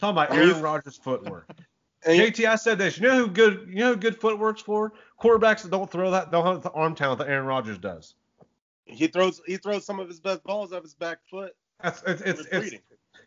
Talking 0.00 0.10
about 0.10 0.32
Aaron 0.32 0.60
Rodgers' 0.60 0.96
footwork. 0.96 1.48
And 2.04 2.20
JT, 2.20 2.48
I 2.48 2.56
said 2.56 2.78
this. 2.78 2.98
You 2.98 3.08
know 3.08 3.16
who 3.16 3.28
good? 3.28 3.66
You 3.68 3.76
know 3.76 3.90
who 3.94 3.96
good 3.96 4.20
footwork's 4.20 4.62
for? 4.62 4.92
Quarterbacks 5.20 5.62
that 5.62 5.70
don't 5.70 5.90
throw 5.90 6.10
that, 6.10 6.30
don't 6.30 6.46
have 6.46 6.62
the 6.62 6.70
arm 6.70 6.94
talent 6.94 7.18
that 7.18 7.28
Aaron 7.28 7.46
Rodgers 7.46 7.78
does. 7.78 8.14
he 8.84 9.08
throws 9.08 9.40
he 9.46 9.56
throws 9.56 9.84
some 9.84 9.98
of 9.98 10.08
his 10.08 10.20
best 10.20 10.44
balls 10.44 10.72
off 10.72 10.82
his 10.82 10.94
back 10.94 11.18
foot. 11.28 11.54
That's 11.82 12.02
it's 12.06 12.22
it's, 12.22 12.46
it's 12.52 12.76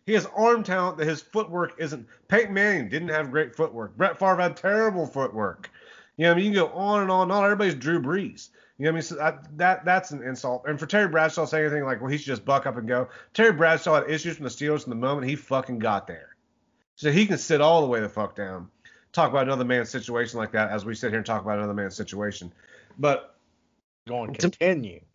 he 0.05 0.13
has 0.13 0.27
arm 0.35 0.63
talent 0.63 0.97
that 0.97 1.07
his 1.07 1.21
footwork 1.21 1.73
isn't. 1.77 2.07
Peyton 2.29 2.53
Manning 2.53 2.89
didn't 2.89 3.09
have 3.09 3.31
great 3.31 3.55
footwork. 3.55 3.95
Brett 3.97 4.17
Favre 4.17 4.37
had 4.41 4.55
terrible 4.55 5.05
footwork. 5.05 5.69
You 6.17 6.23
know, 6.23 6.31
what 6.31 6.33
I 6.33 6.41
mean, 6.41 6.53
you 6.53 6.59
can 6.59 6.67
go 6.67 6.73
on 6.73 7.01
and 7.01 7.11
on. 7.11 7.27
Not 7.27 7.43
everybody's 7.43 7.75
Drew 7.75 8.01
Brees. 8.01 8.49
You 8.79 8.85
know 8.85 8.91
what 8.91 8.93
I 8.93 8.95
mean? 8.95 9.01
So 9.03 9.15
that, 9.15 9.57
that 9.57 9.85
that's 9.85 10.11
an 10.11 10.23
insult. 10.23 10.63
And 10.65 10.79
for 10.79 10.85
Terry 10.85 11.09
Bradshaw 11.09 11.45
saying 11.45 11.65
anything 11.65 11.83
like, 11.83 11.99
well, 11.99 12.09
he 12.09 12.17
should 12.17 12.27
just 12.27 12.45
buck 12.45 12.65
up 12.65 12.77
and 12.77 12.87
go. 12.87 13.09
Terry 13.33 13.51
Bradshaw 13.51 13.95
had 13.95 14.09
issues 14.09 14.37
from 14.37 14.45
the 14.45 14.49
Steelers 14.49 14.83
from 14.83 14.91
the 14.91 14.95
moment 14.95 15.27
he 15.29 15.35
fucking 15.35 15.79
got 15.79 16.07
there. 16.07 16.35
So 16.95 17.11
he 17.11 17.25
can 17.25 17.37
sit 17.37 17.59
all 17.59 17.81
the 17.81 17.87
way 17.87 17.99
the 17.99 18.07
fuck 18.07 18.35
down. 18.35 18.69
Talk 19.11 19.31
about 19.31 19.43
another 19.43 19.65
man's 19.65 19.89
situation 19.89 20.39
like 20.39 20.53
that 20.53 20.71
as 20.71 20.85
we 20.85 20.95
sit 20.95 21.09
here 21.09 21.17
and 21.17 21.25
talk 21.25 21.41
about 21.41 21.57
another 21.57 21.73
man's 21.73 21.95
situation. 21.95 22.53
But 22.97 23.35
going 24.07 24.33
to 24.33 24.39
To- 24.39 24.49
continue. 24.49 25.01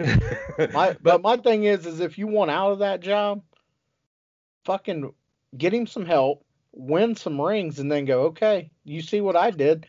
My, 0.72 0.92
but 0.92 1.02
but 1.02 1.22
my 1.22 1.36
thing 1.38 1.64
is, 1.64 1.86
is 1.86 2.00
if 2.00 2.18
you 2.18 2.26
want 2.26 2.50
out 2.50 2.72
of 2.72 2.78
that 2.80 3.00
job, 3.00 3.42
fucking 4.66 5.12
get 5.56 5.72
him 5.72 5.86
some 5.86 6.04
help, 6.04 6.44
win 6.72 7.16
some 7.16 7.40
rings, 7.40 7.78
and 7.78 7.90
then 7.90 8.04
go. 8.04 8.24
Okay, 8.24 8.70
you 8.84 9.00
see 9.00 9.20
what 9.22 9.36
I 9.36 9.50
did? 9.50 9.86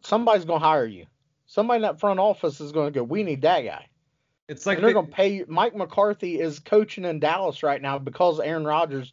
Somebody's 0.00 0.44
gonna 0.44 0.58
hire 0.58 0.86
you. 0.86 1.06
Somebody 1.56 1.76
in 1.76 1.82
that 1.84 1.98
front 2.00 2.20
office 2.20 2.60
is 2.60 2.70
gonna 2.70 2.90
go. 2.90 3.02
We 3.02 3.22
need 3.22 3.40
that 3.40 3.62
guy. 3.62 3.86
it's 4.46 4.66
like 4.66 4.76
and 4.76 4.84
they're 4.84 4.90
they- 4.90 4.94
gonna 4.94 5.06
pay 5.06 5.28
you. 5.36 5.46
Mike 5.48 5.74
McCarthy 5.74 6.38
is 6.38 6.58
coaching 6.58 7.06
in 7.06 7.18
Dallas 7.18 7.62
right 7.62 7.80
now 7.80 7.98
because 7.98 8.40
Aaron 8.40 8.66
Rodgers 8.66 9.10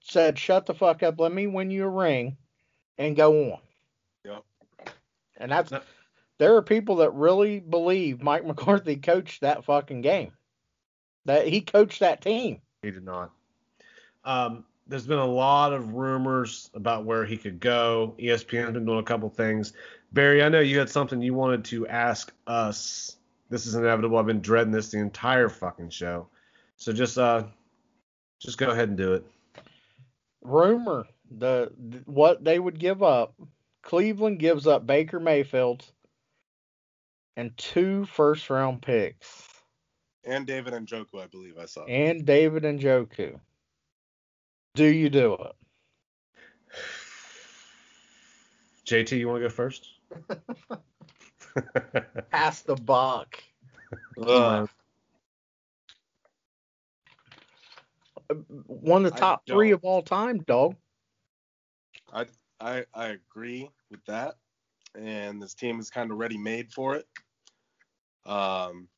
said, 0.00 0.36
"Shut 0.36 0.66
the 0.66 0.74
fuck 0.74 1.04
up. 1.04 1.20
Let 1.20 1.30
me 1.32 1.46
win 1.46 1.70
you 1.70 1.84
a 1.84 1.88
ring, 1.88 2.36
and 2.98 3.14
go 3.14 3.52
on." 3.52 3.60
Yep. 4.24 4.44
And 5.36 5.52
that's 5.52 5.70
No. 5.70 5.82
there 6.38 6.56
are 6.56 6.62
people 6.62 6.96
that 6.96 7.14
really 7.14 7.60
believe 7.60 8.20
Mike 8.24 8.44
McCarthy 8.44 8.96
coached 8.96 9.42
that 9.42 9.64
fucking 9.64 10.00
game. 10.00 10.32
That 11.26 11.46
he 11.46 11.60
coached 11.60 12.00
that 12.00 12.22
team. 12.22 12.60
He 12.82 12.90
did 12.90 13.04
not. 13.04 13.30
Um, 14.24 14.64
there's 14.88 15.06
been 15.06 15.18
a 15.18 15.24
lot 15.24 15.72
of 15.72 15.92
rumors 15.94 16.70
about 16.74 17.04
where 17.04 17.24
he 17.24 17.36
could 17.36 17.60
go. 17.60 18.16
ESPN's 18.18 18.72
been 18.72 18.84
doing 18.84 18.98
a 18.98 19.02
couple 19.04 19.30
things. 19.30 19.74
Barry, 20.14 20.44
I 20.44 20.48
know 20.48 20.60
you 20.60 20.78
had 20.78 20.88
something 20.88 21.20
you 21.20 21.34
wanted 21.34 21.64
to 21.66 21.88
ask 21.88 22.32
us. 22.46 23.16
This 23.50 23.66
is 23.66 23.74
inevitable. 23.74 24.16
I've 24.16 24.26
been 24.26 24.40
dreading 24.40 24.70
this 24.72 24.92
the 24.92 24.98
entire 24.98 25.48
fucking 25.48 25.90
show. 25.90 26.28
So 26.76 26.92
just 26.92 27.18
uh, 27.18 27.42
just 28.40 28.56
go 28.56 28.70
ahead 28.70 28.88
and 28.88 28.96
do 28.96 29.14
it. 29.14 29.26
Rumor 30.42 31.06
the, 31.30 31.72
th- 31.90 32.04
what 32.06 32.44
they 32.44 32.60
would 32.60 32.78
give 32.78 33.02
up. 33.02 33.34
Cleveland 33.82 34.38
gives 34.38 34.68
up 34.68 34.86
Baker 34.86 35.18
Mayfield 35.18 35.84
and 37.36 37.56
two 37.56 38.06
first 38.06 38.48
round 38.48 38.80
picks 38.82 39.48
And 40.24 40.46
David 40.46 40.74
Njoku, 40.74 41.20
I 41.20 41.26
believe 41.26 41.58
I 41.58 41.66
saw. 41.66 41.84
and 41.86 42.24
David 42.24 42.62
Njoku. 42.62 43.40
Do 44.76 44.84
you 44.84 45.10
do 45.10 45.34
it? 45.34 45.52
JT, 48.86 49.18
you 49.18 49.28
want 49.28 49.42
to 49.42 49.48
go 49.48 49.52
first? 49.52 49.88
Pass 52.30 52.62
the 52.62 52.76
buck. 52.76 53.42
Ugh. 54.20 54.68
One 58.66 59.04
of 59.04 59.12
the 59.12 59.18
top 59.18 59.42
three 59.46 59.72
of 59.72 59.84
all 59.84 60.02
time, 60.02 60.38
dog. 60.38 60.76
I 62.12 62.26
I 62.60 62.84
I 62.94 63.08
agree 63.08 63.70
with 63.90 64.04
that, 64.06 64.36
and 64.94 65.42
this 65.42 65.54
team 65.54 65.78
is 65.78 65.90
kind 65.90 66.10
of 66.10 66.18
ready 66.18 66.38
made 66.38 66.72
for 66.72 66.96
it. 66.96 67.06
Um, 68.26 68.88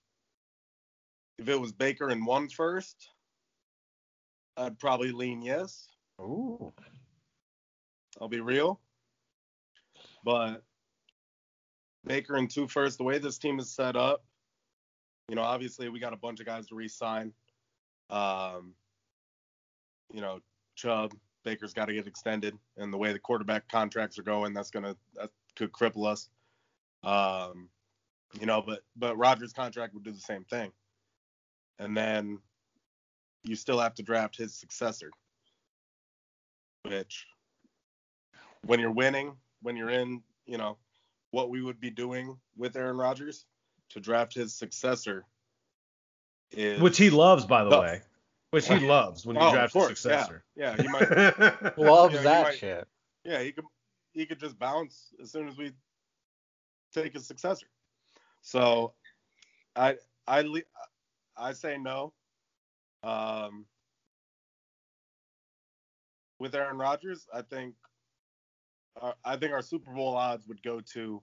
if 1.38 1.48
it 1.48 1.60
was 1.60 1.72
Baker 1.72 2.08
and 2.08 2.26
one 2.26 2.48
first, 2.48 3.10
I'd 4.56 4.78
probably 4.78 5.12
lean 5.12 5.42
yes. 5.42 5.88
Ooh. 6.20 6.72
I'll 8.20 8.28
be 8.28 8.40
real, 8.40 8.80
but 10.24 10.62
Baker 12.06 12.36
and 12.36 12.48
two 12.48 12.68
first, 12.68 12.98
the 12.98 13.04
way 13.04 13.18
this 13.18 13.38
team 13.38 13.58
is 13.58 13.70
set 13.70 13.96
up, 13.96 14.24
you 15.28 15.34
know, 15.34 15.42
obviously 15.42 15.88
we 15.88 15.98
got 15.98 16.12
a 16.12 16.16
bunch 16.16 16.40
of 16.40 16.46
guys 16.46 16.66
to 16.68 16.74
re-sign. 16.74 17.32
Um, 18.10 18.74
you 20.12 20.20
know, 20.20 20.40
Chubb, 20.76 21.12
Baker's 21.44 21.72
got 21.72 21.86
to 21.86 21.94
get 21.94 22.06
extended, 22.06 22.56
and 22.76 22.92
the 22.92 22.96
way 22.96 23.12
the 23.12 23.18
quarterback 23.18 23.68
contracts 23.68 24.18
are 24.18 24.22
going, 24.22 24.54
that's 24.54 24.70
gonna 24.70 24.96
that 25.14 25.30
could 25.56 25.72
cripple 25.72 26.06
us. 26.06 26.28
Um, 27.02 27.68
you 28.38 28.46
know, 28.46 28.62
but 28.62 28.80
but 28.94 29.16
Rodgers' 29.16 29.52
contract 29.52 29.94
would 29.94 30.04
do 30.04 30.12
the 30.12 30.20
same 30.20 30.44
thing, 30.44 30.70
and 31.78 31.96
then 31.96 32.38
you 33.42 33.56
still 33.56 33.80
have 33.80 33.94
to 33.94 34.02
draft 34.02 34.36
his 34.36 34.54
successor, 34.54 35.10
which 36.82 37.26
when 38.64 38.78
you're 38.78 38.92
winning, 38.92 39.36
when 39.62 39.76
you're 39.76 39.90
in, 39.90 40.22
you 40.46 40.58
know, 40.58 40.78
what 41.36 41.50
we 41.50 41.60
would 41.60 41.78
be 41.78 41.90
doing 41.90 42.34
with 42.56 42.76
Aaron 42.76 42.96
Rodgers 42.96 43.44
to 43.90 44.00
draft 44.00 44.32
his 44.32 44.54
successor 44.54 45.26
is 46.50 46.80
Which 46.80 46.96
he 46.96 47.10
loves, 47.10 47.44
by 47.44 47.62
the 47.62 47.68
No. 47.68 47.80
way. 47.82 48.00
Which 48.52 48.66
he 48.66 48.78
loves 48.78 49.26
when 49.26 49.36
you 49.36 49.42
Oh, 49.42 49.52
draft 49.52 49.76
of 49.76 49.82
a 49.82 49.86
successor. 49.88 50.44
Yeah, 50.56 50.80
he 50.80 50.88
might. 50.88 51.10
Loves 51.78 52.14
Yeah, 52.14 52.20
you 52.20 52.24
that 52.24 52.42
might- 52.44 52.58
shit. 52.58 52.88
yeah, 53.24 53.42
he 53.42 53.52
could 53.52 53.66
he 54.14 54.24
could 54.24 54.40
just 54.40 54.58
bounce 54.58 55.12
as 55.20 55.30
soon 55.30 55.46
as 55.46 55.58
we 55.58 55.72
take 56.94 57.12
his 57.12 57.26
successor. 57.26 57.66
So 58.40 58.94
I 59.74 59.96
I 60.26 60.62
I 61.36 61.52
say 61.52 61.76
no. 61.76 62.14
Um, 63.02 63.66
with 66.38 66.54
Aaron 66.54 66.78
Rodgers, 66.78 67.26
I 67.34 67.42
think 67.42 67.74
I 69.24 69.36
think 69.36 69.52
our 69.52 69.62
Super 69.62 69.92
Bowl 69.92 70.16
odds 70.16 70.46
would 70.48 70.62
go 70.62 70.80
to 70.92 71.22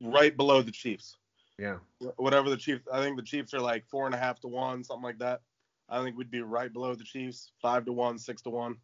right 0.00 0.36
below 0.36 0.62
the 0.62 0.72
Chiefs. 0.72 1.16
Yeah. 1.58 1.76
whatever 2.16 2.50
the 2.50 2.56
Chiefs. 2.56 2.84
I 2.92 3.00
think 3.00 3.16
the 3.16 3.22
Chiefs 3.22 3.54
are 3.54 3.60
like 3.60 3.86
four 3.86 4.06
and 4.06 4.14
a 4.14 4.18
half 4.18 4.40
to 4.40 4.48
one, 4.48 4.82
something 4.82 5.02
like 5.02 5.18
that. 5.18 5.42
I 5.88 6.02
think 6.02 6.16
we'd 6.16 6.30
be 6.30 6.40
right 6.40 6.72
below 6.72 6.94
the 6.94 7.04
Chiefs, 7.04 7.52
five 7.60 7.84
to 7.84 7.92
one, 7.92 8.18
six 8.18 8.42
to 8.42 8.50
one. 8.50 8.76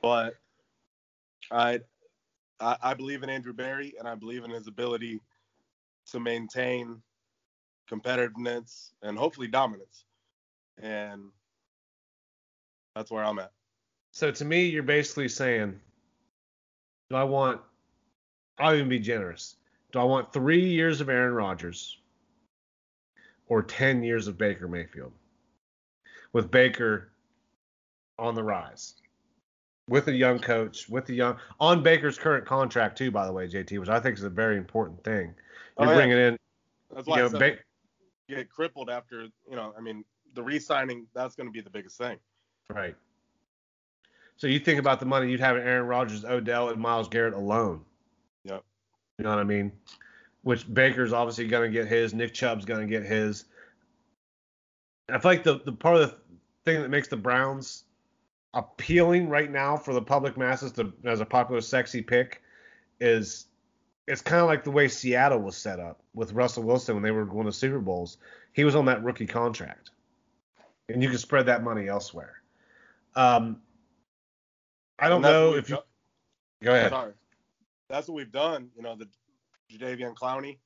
But 0.00 0.34
I, 1.50 1.80
I, 2.60 2.76
I 2.80 2.94
believe 2.94 3.22
in 3.22 3.30
Andrew 3.30 3.52
Berry, 3.52 3.94
and 3.98 4.06
I 4.06 4.14
believe 4.14 4.44
in 4.44 4.50
his 4.50 4.68
ability 4.68 5.20
to 6.12 6.20
maintain 6.20 7.02
competitiveness 7.90 8.90
and 9.02 9.18
hopefully 9.18 9.48
dominance. 9.48 10.04
And 10.80 11.24
that's 12.94 13.10
where 13.10 13.24
I'm 13.24 13.38
at. 13.40 13.52
So 14.12 14.30
to 14.30 14.44
me, 14.44 14.66
you're 14.66 14.82
basically 14.82 15.28
saying, 15.28 15.80
do 17.10 17.16
I 17.16 17.24
want? 17.24 17.60
I'll 18.58 18.74
even 18.74 18.88
be 18.88 18.98
generous. 18.98 19.56
Do 19.92 20.00
I 20.00 20.04
want 20.04 20.32
three 20.32 20.64
years 20.64 21.00
of 21.00 21.08
Aaron 21.08 21.32
Rodgers 21.32 21.98
or 23.48 23.62
ten 23.62 24.02
years 24.02 24.28
of 24.28 24.36
Baker 24.36 24.68
Mayfield? 24.68 25.12
With 26.32 26.50
Baker 26.50 27.10
on 28.18 28.34
the 28.34 28.42
rise, 28.42 28.94
with 29.88 30.08
a 30.08 30.12
young 30.12 30.38
coach, 30.38 30.88
with 30.88 31.06
the 31.06 31.14
young 31.14 31.38
on 31.58 31.82
Baker's 31.82 32.18
current 32.18 32.44
contract 32.44 32.98
too, 32.98 33.10
by 33.10 33.24
the 33.26 33.32
way, 33.32 33.48
JT, 33.48 33.78
which 33.80 33.88
I 33.88 33.98
think 33.98 34.18
is 34.18 34.24
a 34.24 34.30
very 34.30 34.58
important 34.58 35.02
thing. 35.04 35.34
Oh, 35.78 35.84
You're 35.84 35.92
yeah. 35.92 35.98
bringing 35.98 36.18
in, 36.18 36.38
That's 36.94 37.06
you 37.06 37.12
why 37.12 37.20
I 37.20 37.28
know, 37.28 37.38
Ba- 37.38 37.56
get 38.28 38.50
crippled 38.50 38.90
after, 38.90 39.22
you 39.22 39.56
know, 39.56 39.72
I 39.76 39.80
mean, 39.80 40.04
the 40.34 40.42
re-signing 40.42 41.06
that's 41.14 41.34
going 41.34 41.46
to 41.46 41.52
be 41.52 41.62
the 41.62 41.70
biggest 41.70 41.96
thing. 41.96 42.18
right. 42.68 42.94
So 44.38 44.46
you 44.46 44.60
think 44.60 44.78
about 44.78 45.00
the 45.00 45.06
money 45.06 45.30
you'd 45.30 45.40
have 45.40 45.56
in 45.56 45.62
Aaron 45.62 45.86
Rodgers, 45.86 46.24
Odell, 46.24 46.70
and 46.70 46.80
Myles 46.80 47.08
Garrett 47.08 47.34
alone. 47.34 47.80
Yep. 48.44 48.64
You 49.18 49.24
know 49.24 49.30
what 49.30 49.40
I 49.40 49.44
mean? 49.44 49.72
Which 50.42 50.72
Baker's 50.72 51.12
obviously 51.12 51.48
going 51.48 51.70
to 51.70 51.76
get 51.76 51.88
his. 51.88 52.14
Nick 52.14 52.32
Chubb's 52.32 52.64
going 52.64 52.80
to 52.80 52.86
get 52.86 53.04
his. 53.04 53.46
I 55.10 55.18
feel 55.18 55.32
like 55.32 55.42
the, 55.42 55.60
the 55.64 55.72
part 55.72 55.96
of 55.96 56.02
the 56.02 56.16
thing 56.64 56.80
that 56.80 56.88
makes 56.88 57.08
the 57.08 57.16
Browns 57.16 57.84
appealing 58.54 59.28
right 59.28 59.50
now 59.50 59.76
for 59.76 59.92
the 59.92 60.02
public 60.02 60.36
masses 60.36 60.70
to, 60.72 60.92
as 61.04 61.20
a 61.20 61.26
popular, 61.26 61.60
sexy 61.60 62.00
pick 62.00 62.40
is 63.00 63.46
it's 64.06 64.22
kind 64.22 64.40
of 64.40 64.46
like 64.46 64.62
the 64.62 64.70
way 64.70 64.86
Seattle 64.86 65.40
was 65.40 65.56
set 65.56 65.80
up 65.80 66.00
with 66.14 66.32
Russell 66.32 66.62
Wilson 66.62 66.94
when 66.94 67.02
they 67.02 67.10
were 67.10 67.24
going 67.24 67.46
to 67.46 67.52
Super 67.52 67.80
Bowls. 67.80 68.18
He 68.52 68.62
was 68.62 68.76
on 68.76 68.84
that 68.86 69.02
rookie 69.02 69.26
contract, 69.26 69.90
and 70.88 71.02
you 71.02 71.08
can 71.08 71.18
spread 71.18 71.46
that 71.46 71.64
money 71.64 71.88
elsewhere. 71.88 72.34
Um, 73.16 73.60
I 74.98 75.08
don't 75.08 75.22
know 75.22 75.54
if 75.54 75.68
you 75.68 75.78
go 76.62 76.72
ahead. 76.74 76.90
Sorry. 76.90 77.12
That's 77.88 78.08
what 78.08 78.14
we've 78.14 78.32
done. 78.32 78.70
You 78.76 78.82
know, 78.82 78.96
the 78.96 79.08
Jadeveon 79.72 80.14
Clowney. 80.14 80.58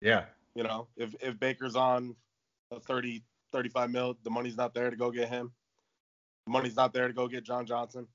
Yeah, 0.00 0.24
You 0.54 0.62
know, 0.62 0.88
if 0.96 1.14
if 1.20 1.38
Baker's 1.40 1.74
on 1.74 2.14
a 2.70 2.78
30, 2.78 3.22
35 3.52 3.90
mil, 3.90 4.18
the 4.22 4.30
money's 4.30 4.56
not 4.56 4.74
there 4.74 4.90
to 4.90 4.96
go 4.96 5.10
get 5.10 5.28
him. 5.28 5.52
The 6.46 6.52
money's 6.52 6.76
not 6.76 6.92
there 6.92 7.08
to 7.08 7.14
go 7.14 7.26
get 7.26 7.44
John 7.44 7.66
Johnson. 7.66 8.06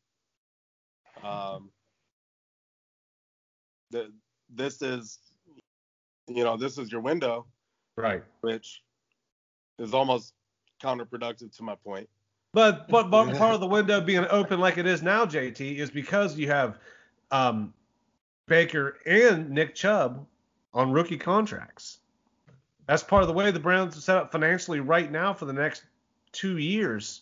Um, 1.24 1.72
the, 3.92 4.12
this 4.50 4.82
is, 4.82 5.20
you 6.28 6.44
know, 6.44 6.58
this 6.58 6.78
is 6.78 6.92
your 6.92 7.02
window, 7.02 7.46
right. 7.96 8.24
which 8.42 8.82
is 9.80 9.94
almost 9.94 10.34
counterproductive 10.82 11.56
to 11.58 11.64
my 11.64 11.76
point. 11.76 12.10
But 12.54 12.88
but, 12.90 13.10
but 13.10 13.36
part 13.38 13.54
of 13.54 13.60
the 13.60 13.68
window 13.68 14.00
being 14.00 14.26
open 14.30 14.60
like 14.60 14.78
it 14.78 14.86
is 14.86 15.02
now, 15.02 15.26
JT, 15.26 15.78
is 15.78 15.92
because 15.92 16.38
you 16.38 16.48
have 16.48 16.78
um, 17.32 17.74
Baker 18.48 18.98
and 19.06 19.50
Nick 19.50 19.76
Chubb 19.76 20.26
on 20.74 20.92
rookie 20.92 21.18
contracts. 21.18 22.00
That's 22.88 23.04
part 23.04 23.24
of 23.24 23.28
the 23.28 23.34
way 23.34 23.50
the 23.52 23.60
Browns 23.60 23.98
are 23.98 24.02
set 24.02 24.18
up 24.18 24.32
financially 24.32 24.80
right 24.80 25.12
now 25.12 25.34
for 25.34 25.46
the 25.46 25.54
next 25.54 25.84
two 26.32 26.58
years. 26.58 27.22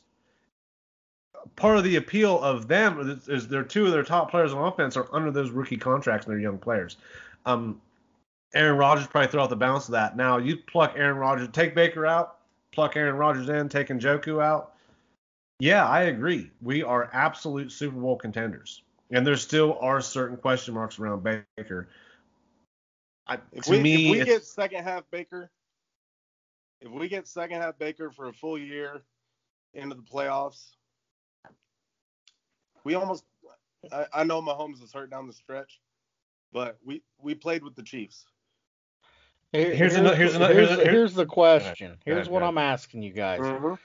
Part 1.56 1.78
of 1.78 1.84
the 1.84 1.96
appeal 1.96 2.40
of 2.42 2.68
them 2.68 3.00
is, 3.00 3.28
is 3.28 3.48
their 3.48 3.64
two 3.64 3.86
of 3.86 3.92
their 3.92 4.04
top 4.04 4.32
players 4.32 4.54
on 4.54 4.68
offense 4.68 4.98
are 4.98 5.08
under 5.12 5.32
those 5.32 5.52
rookie 5.52 5.78
contracts 5.78 6.26
and 6.26 6.34
they're 6.34 6.42
young 6.42 6.58
players. 6.58 6.98
Um, 7.46 7.82
Aaron 8.54 8.78
Rodgers 8.78 9.08
probably 9.08 9.32
throw 9.32 9.44
out 9.44 9.50
the 9.50 9.56
balance 9.56 9.88
of 9.88 9.94
that. 9.94 10.18
Now 10.18 10.38
you 10.38 10.58
pluck 10.58 10.94
Aaron 10.96 11.18
Rodgers, 11.18 11.48
take 11.52 11.74
Baker 11.74 12.06
out, 12.06 12.38
pluck 12.72 12.96
Aaron 12.96 13.16
Rodgers 13.16 13.50
in, 13.50 13.70
take 13.70 13.88
Njoku 13.88 14.44
out. 14.44 14.71
Yeah, 15.62 15.88
I 15.88 16.02
agree. 16.06 16.50
We 16.60 16.82
are 16.82 17.08
absolute 17.14 17.72
Super 17.72 17.96
Bowl 18.00 18.16
contenders, 18.18 18.82
and 19.12 19.26
there 19.28 19.36
still 19.36 19.78
are 19.80 20.02
certain 20.02 20.36
question 20.36 20.74
marks 20.74 20.98
around 20.98 21.22
Baker. 21.22 21.88
I, 23.28 23.38
If 23.52 23.66
to 23.66 23.72
we 23.74 23.80
me, 23.80 24.06
if 24.12 24.20
we 24.20 24.26
get 24.26 24.44
second 24.44 24.84
half 24.84 25.04
Baker, 25.12 25.52
if 26.82 26.90
we 26.90 27.08
get 27.08 27.28
second 27.28 27.62
half 27.62 27.78
Baker 27.78 28.10
for 28.10 28.28
a 28.30 28.34
full 28.34 28.58
year 28.58 29.04
into 29.76 29.96
the 29.96 30.02
playoffs, 30.02 30.72
we 32.84 32.96
almost. 32.96 33.24
I, 33.92 34.08
I 34.12 34.24
know 34.24 34.42
Mahomes 34.42 34.84
is 34.84 34.92
hurt 34.92 35.12
down 35.12 35.28
the 35.28 35.34
stretch, 35.34 35.80
but 36.52 36.80
we 36.84 37.04
we 37.20 37.36
played 37.36 37.64
with 37.64 37.76
the 37.76 37.84
Chiefs. 37.84 38.26
Here- 39.52 39.76
Here's 39.76 39.94
ano- 39.94 40.16
here's 40.16 40.34
ano- 40.34 40.48
here's 40.48 40.70
here's, 40.70 40.80
a- 40.80 40.90
here's 40.90 41.14
the 41.14 41.28
question. 41.28 42.00
Here's 42.04 42.28
what 42.30 42.42
I'm 42.42 42.58
asking 42.58 43.04
you 43.04 43.14
guys 43.14 43.42
Mm-hmm. 43.42 43.76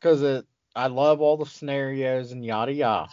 because 0.00 0.22
it 0.22 0.46
I 0.76 0.88
love 0.88 1.22
all 1.22 1.38
the 1.38 1.46
scenarios 1.46 2.32
and 2.32 2.44
yada 2.44 2.72
yada. 2.72 3.08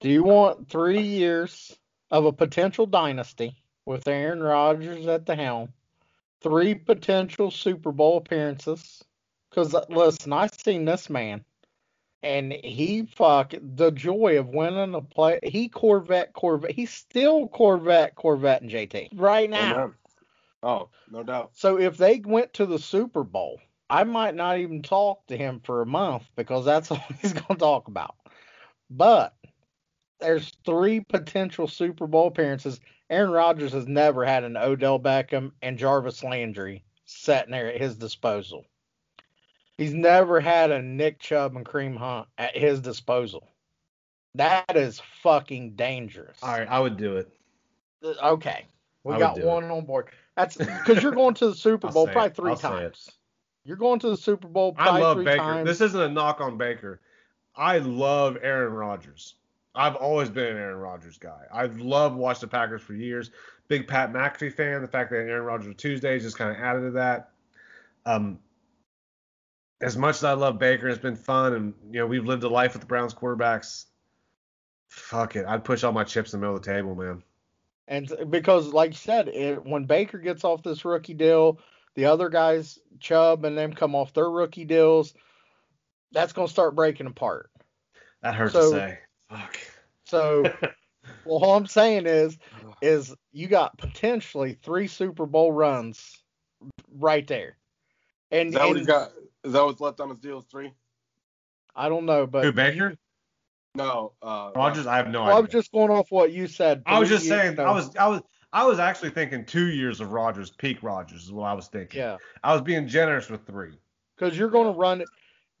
Do 0.00 0.08
you 0.08 0.24
want 0.24 0.68
three 0.68 1.02
years 1.02 1.76
of 2.10 2.24
a 2.24 2.32
potential 2.32 2.86
dynasty 2.86 3.54
with 3.84 4.08
Aaron 4.08 4.42
Rodgers 4.42 5.06
at 5.06 5.26
the 5.26 5.36
helm? 5.36 5.74
Three 6.40 6.74
potential 6.74 7.50
Super 7.50 7.92
Bowl 7.92 8.16
appearances? 8.16 9.04
Because 9.50 9.74
uh, 9.74 9.84
listen, 9.90 10.32
I've 10.32 10.54
seen 10.54 10.86
this 10.86 11.10
man, 11.10 11.44
and 12.22 12.52
he 12.52 13.06
fuck 13.14 13.52
the 13.60 13.90
joy 13.90 14.38
of 14.38 14.48
winning 14.48 14.94
a 14.94 15.02
play. 15.02 15.38
He 15.42 15.68
Corvette 15.68 16.32
Corvette. 16.32 16.72
He's 16.72 16.90
still 16.90 17.46
Corvette 17.48 18.14
Corvette 18.14 18.62
and 18.62 18.70
JT 18.70 19.10
right 19.14 19.50
now. 19.50 19.92
Oh, 20.62 20.88
no 21.10 21.22
doubt. 21.22 21.50
So 21.54 21.78
if 21.78 21.96
they 21.98 22.20
went 22.24 22.54
to 22.54 22.66
the 22.66 22.78
Super 22.78 23.22
Bowl, 23.22 23.60
I 23.88 24.04
might 24.04 24.34
not 24.34 24.58
even 24.58 24.82
talk 24.82 25.26
to 25.28 25.36
him 25.36 25.60
for 25.64 25.82
a 25.82 25.86
month 25.86 26.24
because 26.36 26.64
that's 26.64 26.90
all 26.90 27.02
he's 27.20 27.32
going 27.32 27.46
to 27.48 27.54
talk 27.56 27.88
about. 27.88 28.14
But 28.90 29.34
there's 30.20 30.52
three 30.64 31.00
potential 31.00 31.68
Super 31.68 32.06
Bowl 32.06 32.28
appearances. 32.28 32.80
Aaron 33.10 33.30
Rodgers 33.30 33.72
has 33.72 33.86
never 33.86 34.24
had 34.24 34.44
an 34.44 34.56
Odell 34.56 34.98
Beckham 34.98 35.52
and 35.62 35.78
Jarvis 35.78 36.24
Landry 36.24 36.84
sitting 37.04 37.52
there 37.52 37.68
at 37.72 37.80
his 37.80 37.96
disposal. 37.96 38.64
He's 39.78 39.94
never 39.94 40.40
had 40.40 40.70
a 40.70 40.80
Nick 40.82 41.20
Chubb 41.20 41.54
and 41.54 41.64
Kareem 41.64 41.96
Hunt 41.96 42.28
at 42.38 42.56
his 42.56 42.80
disposal. 42.80 43.48
That 44.34 44.76
is 44.76 45.00
fucking 45.22 45.76
dangerous. 45.76 46.38
all 46.42 46.50
right, 46.58 46.68
I 46.68 46.80
would 46.80 46.96
do 46.96 47.16
it. 47.16 47.30
Uh, 48.02 48.14
Okay. 48.32 48.66
We 49.04 49.14
I 49.14 49.18
got 49.20 49.36
do 49.36 49.42
it. 49.42 49.46
one 49.46 49.70
on 49.70 49.84
board. 49.84 50.08
That's 50.36 50.56
because 50.56 51.00
you're 51.02 51.12
going 51.12 51.34
to 51.34 51.50
the 51.50 51.54
Super 51.54 51.88
Bowl 51.92 52.08
probably 52.08 52.30
three 52.30 52.50
I'll 52.50 52.56
say 52.56 52.68
it. 52.68 52.70
times. 52.70 53.10
You're 53.66 53.76
going 53.76 53.98
to 54.00 54.10
the 54.10 54.16
Super 54.16 54.48
Bowl 54.48 54.74
I 54.78 55.00
love 55.00 55.24
Baker. 55.24 55.36
times. 55.36 55.66
This 55.66 55.80
isn't 55.80 56.00
a 56.00 56.08
knock 56.08 56.40
on 56.40 56.56
Baker. 56.56 57.00
I 57.56 57.78
love 57.78 58.38
Aaron 58.40 58.72
Rodgers. 58.72 59.34
I've 59.74 59.96
always 59.96 60.30
been 60.30 60.46
an 60.46 60.56
Aaron 60.56 60.78
Rodgers 60.78 61.18
guy. 61.18 61.42
I've 61.52 61.80
loved 61.80 62.16
watching 62.16 62.42
the 62.42 62.48
Packers 62.48 62.82
for 62.82 62.94
years. 62.94 63.30
Big 63.68 63.88
Pat 63.88 64.12
McAfee 64.12 64.52
fan. 64.52 64.80
The 64.82 64.88
fact 64.88 65.10
that 65.10 65.16
Aaron 65.16 65.44
Rodgers 65.44 65.66
on 65.66 65.74
Tuesdays 65.74 66.22
just 66.22 66.38
kind 66.38 66.50
of 66.50 66.56
added 66.56 66.82
to 66.82 66.90
that. 66.92 67.30
Um, 68.06 68.38
as 69.80 69.96
much 69.96 70.16
as 70.16 70.24
I 70.24 70.32
love 70.32 70.58
Baker, 70.58 70.88
it's 70.88 71.00
been 71.00 71.16
fun, 71.16 71.52
and 71.52 71.74
you 71.90 72.00
know 72.00 72.06
we've 72.06 72.24
lived 72.24 72.44
a 72.44 72.48
life 72.48 72.72
with 72.72 72.82
the 72.82 72.86
Browns 72.86 73.12
quarterbacks. 73.12 73.86
Fuck 74.88 75.36
it, 75.36 75.44
I'd 75.46 75.64
push 75.64 75.84
all 75.84 75.92
my 75.92 76.04
chips 76.04 76.32
in 76.32 76.40
the 76.40 76.46
middle 76.46 76.56
of 76.56 76.62
the 76.62 76.72
table, 76.72 76.94
man. 76.94 77.22
and 77.88 78.30
because, 78.30 78.68
like 78.68 78.92
you 78.92 78.96
said, 78.96 79.28
it, 79.28 79.66
when 79.66 79.84
Baker 79.84 80.18
gets 80.18 80.44
off 80.44 80.62
this 80.62 80.84
rookie 80.84 81.14
deal, 81.14 81.58
the 81.96 82.04
other 82.04 82.28
guys, 82.28 82.78
Chubb 83.00 83.44
and 83.44 83.58
them, 83.58 83.72
come 83.72 83.94
off 83.94 84.12
their 84.14 84.30
rookie 84.30 84.64
deals. 84.64 85.14
That's 86.12 86.32
going 86.32 86.46
to 86.46 86.52
start 86.52 86.76
breaking 86.76 87.06
apart. 87.06 87.50
That 88.22 88.34
hurts 88.34 88.52
So- 88.52 88.70
to 88.70 88.76
say. 88.76 88.98
Fuck. 89.28 89.58
So, 90.04 90.42
well, 91.24 91.42
all 91.44 91.56
I'm 91.56 91.66
saying 91.66 92.06
is, 92.06 92.38
is 92.80 93.12
you 93.32 93.48
got 93.48 93.76
potentially 93.76 94.56
three 94.62 94.86
Super 94.86 95.26
Bowl 95.26 95.50
runs 95.50 96.22
right 96.96 97.26
there. 97.26 97.56
And, 98.30 98.48
Is 98.50 98.54
that 98.54 98.60
what 98.60 98.68
and 98.70 98.78
he's 98.78 98.86
got? 98.86 99.12
Is 99.42 99.52
that 99.52 99.64
what's 99.64 99.80
left 99.80 100.00
on 100.00 100.10
his 100.10 100.20
deal? 100.20 100.38
Is 100.38 100.44
three? 100.44 100.72
I 101.74 101.88
don't 101.88 102.06
know, 102.06 102.26
but 102.26 102.44
Who 102.44 102.52
Baker? 102.52 102.96
No. 103.74 104.12
Uh, 104.22 104.50
Rodgers? 104.54 104.86
I 104.86 104.96
have 104.96 105.08
no 105.08 105.24
Well, 105.24 105.36
I 105.36 105.40
was 105.40 105.50
just 105.50 105.72
going 105.72 105.90
off 105.90 106.10
what 106.10 106.32
you 106.32 106.46
said. 106.46 106.82
I 106.86 106.98
was 106.98 107.08
just 107.08 107.26
saying. 107.26 107.54
ago. 107.54 107.64
I 107.64 107.72
was. 107.72 107.94
I 107.96 108.08
was. 108.08 108.22
I 108.52 108.64
was 108.64 108.78
actually 108.78 109.10
thinking 109.10 109.44
two 109.44 109.66
years 109.66 110.00
of 110.00 110.12
Rodgers, 110.12 110.50
peak 110.50 110.82
Rodgers 110.82 111.24
is 111.24 111.32
what 111.32 111.46
I 111.46 111.52
was 111.52 111.68
thinking. 111.68 112.00
Yeah, 112.00 112.16
I 112.42 112.52
was 112.52 112.62
being 112.62 112.88
generous 112.88 113.28
with 113.28 113.46
three. 113.46 113.72
because 114.16 114.38
you're 114.38 114.50
going 114.50 114.72
to 114.72 114.78
run. 114.78 115.04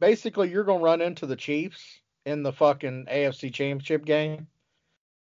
Basically, 0.00 0.50
you're 0.50 0.64
going 0.64 0.80
to 0.80 0.84
run 0.84 1.00
into 1.00 1.26
the 1.26 1.36
Chiefs 1.36 2.00
in 2.24 2.42
the 2.42 2.52
fucking 2.52 3.06
AFC 3.10 3.52
Championship 3.52 4.04
game, 4.04 4.46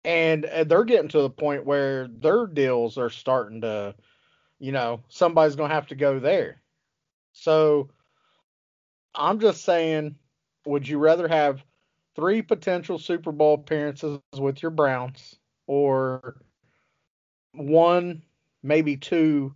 and 0.04 0.46
uh, 0.46 0.64
they're 0.64 0.84
getting 0.84 1.10
to 1.10 1.22
the 1.22 1.30
point 1.30 1.66
where 1.66 2.08
their 2.08 2.48
deals 2.48 2.98
are 2.98 3.10
starting 3.10 3.62
to 3.62 3.96
you 4.60 4.72
know, 4.72 5.02
somebody's 5.10 5.56
going 5.56 5.70
to 5.70 5.76
have 5.76 5.88
to 5.88 5.96
go 5.96 6.20
there. 6.20 6.62
So 7.34 7.90
I'm 9.14 9.40
just 9.40 9.64
saying, 9.64 10.16
would 10.66 10.88
you 10.88 10.98
rather 10.98 11.28
have 11.28 11.64
three 12.16 12.42
potential 12.42 12.98
Super 12.98 13.32
Bowl 13.32 13.56
appearances 13.56 14.20
with 14.38 14.62
your 14.62 14.72
Browns 14.72 15.36
or 15.68 16.38
one, 17.56 18.22
maybe 18.64 18.98
two 18.98 19.54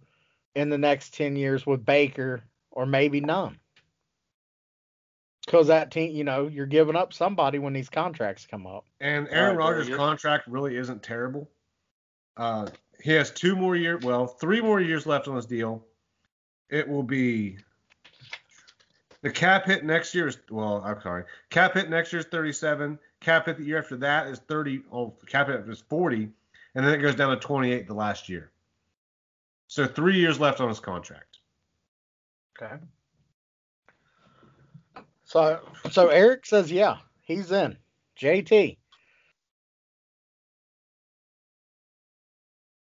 in 0.55 0.69
the 0.69 0.77
next 0.77 1.13
10 1.13 1.35
years 1.35 1.65
with 1.65 1.85
Baker 1.85 2.43
or 2.71 2.85
maybe 2.85 3.21
none? 3.21 3.59
Because 5.45 5.67
that 5.67 5.91
team, 5.91 6.15
you 6.15 6.23
know, 6.23 6.47
you're 6.47 6.65
giving 6.65 6.95
up 6.95 7.13
somebody 7.13 7.57
when 7.57 7.73
these 7.73 7.89
contracts 7.89 8.45
come 8.45 8.67
up. 8.67 8.85
And 8.99 9.27
Aaron 9.31 9.57
All 9.57 9.71
right, 9.71 9.77
Rodgers' 9.77 9.95
contract 9.95 10.47
really 10.47 10.77
isn't 10.77 11.01
terrible. 11.01 11.49
Uh, 12.37 12.67
he 13.01 13.11
has 13.13 13.31
two 13.31 13.55
more 13.55 13.75
years, 13.75 14.03
well, 14.03 14.27
three 14.27 14.61
more 14.61 14.79
years 14.79 15.05
left 15.05 15.27
on 15.27 15.35
his 15.35 15.45
deal. 15.45 15.83
It 16.69 16.87
will 16.87 17.03
be 17.03 17.57
the 19.21 19.31
cap 19.31 19.65
hit 19.65 19.83
next 19.83 20.15
year 20.15 20.27
is 20.27 20.37
well, 20.49 20.81
I'm 20.85 21.01
sorry, 21.01 21.23
cap 21.49 21.73
hit 21.73 21.89
next 21.89 22.13
year 22.13 22.21
is 22.21 22.25
37. 22.27 22.99
Cap 23.19 23.45
hit 23.45 23.57
the 23.57 23.63
year 23.63 23.79
after 23.79 23.97
that 23.97 24.27
is 24.27 24.39
30. 24.39 24.83
Oh, 24.91 25.13
cap 25.27 25.47
hit 25.47 25.67
is 25.67 25.83
40, 25.89 26.29
and 26.79 26.87
then 26.87 26.93
it 26.93 27.01
goes 27.01 27.15
down 27.15 27.29
to 27.31 27.35
28 27.35 27.87
the 27.87 27.93
last 27.93 28.29
year. 28.29 28.53
So 29.67 29.85
three 29.85 30.17
years 30.17 30.39
left 30.39 30.61
on 30.61 30.69
his 30.69 30.79
contract. 30.79 31.39
Okay. 32.57 32.75
So 35.25 35.59
so 35.91 36.07
Eric 36.07 36.45
says 36.45 36.71
yeah, 36.71 36.99
he's 37.21 37.51
in. 37.51 37.75
JT. 38.17 38.77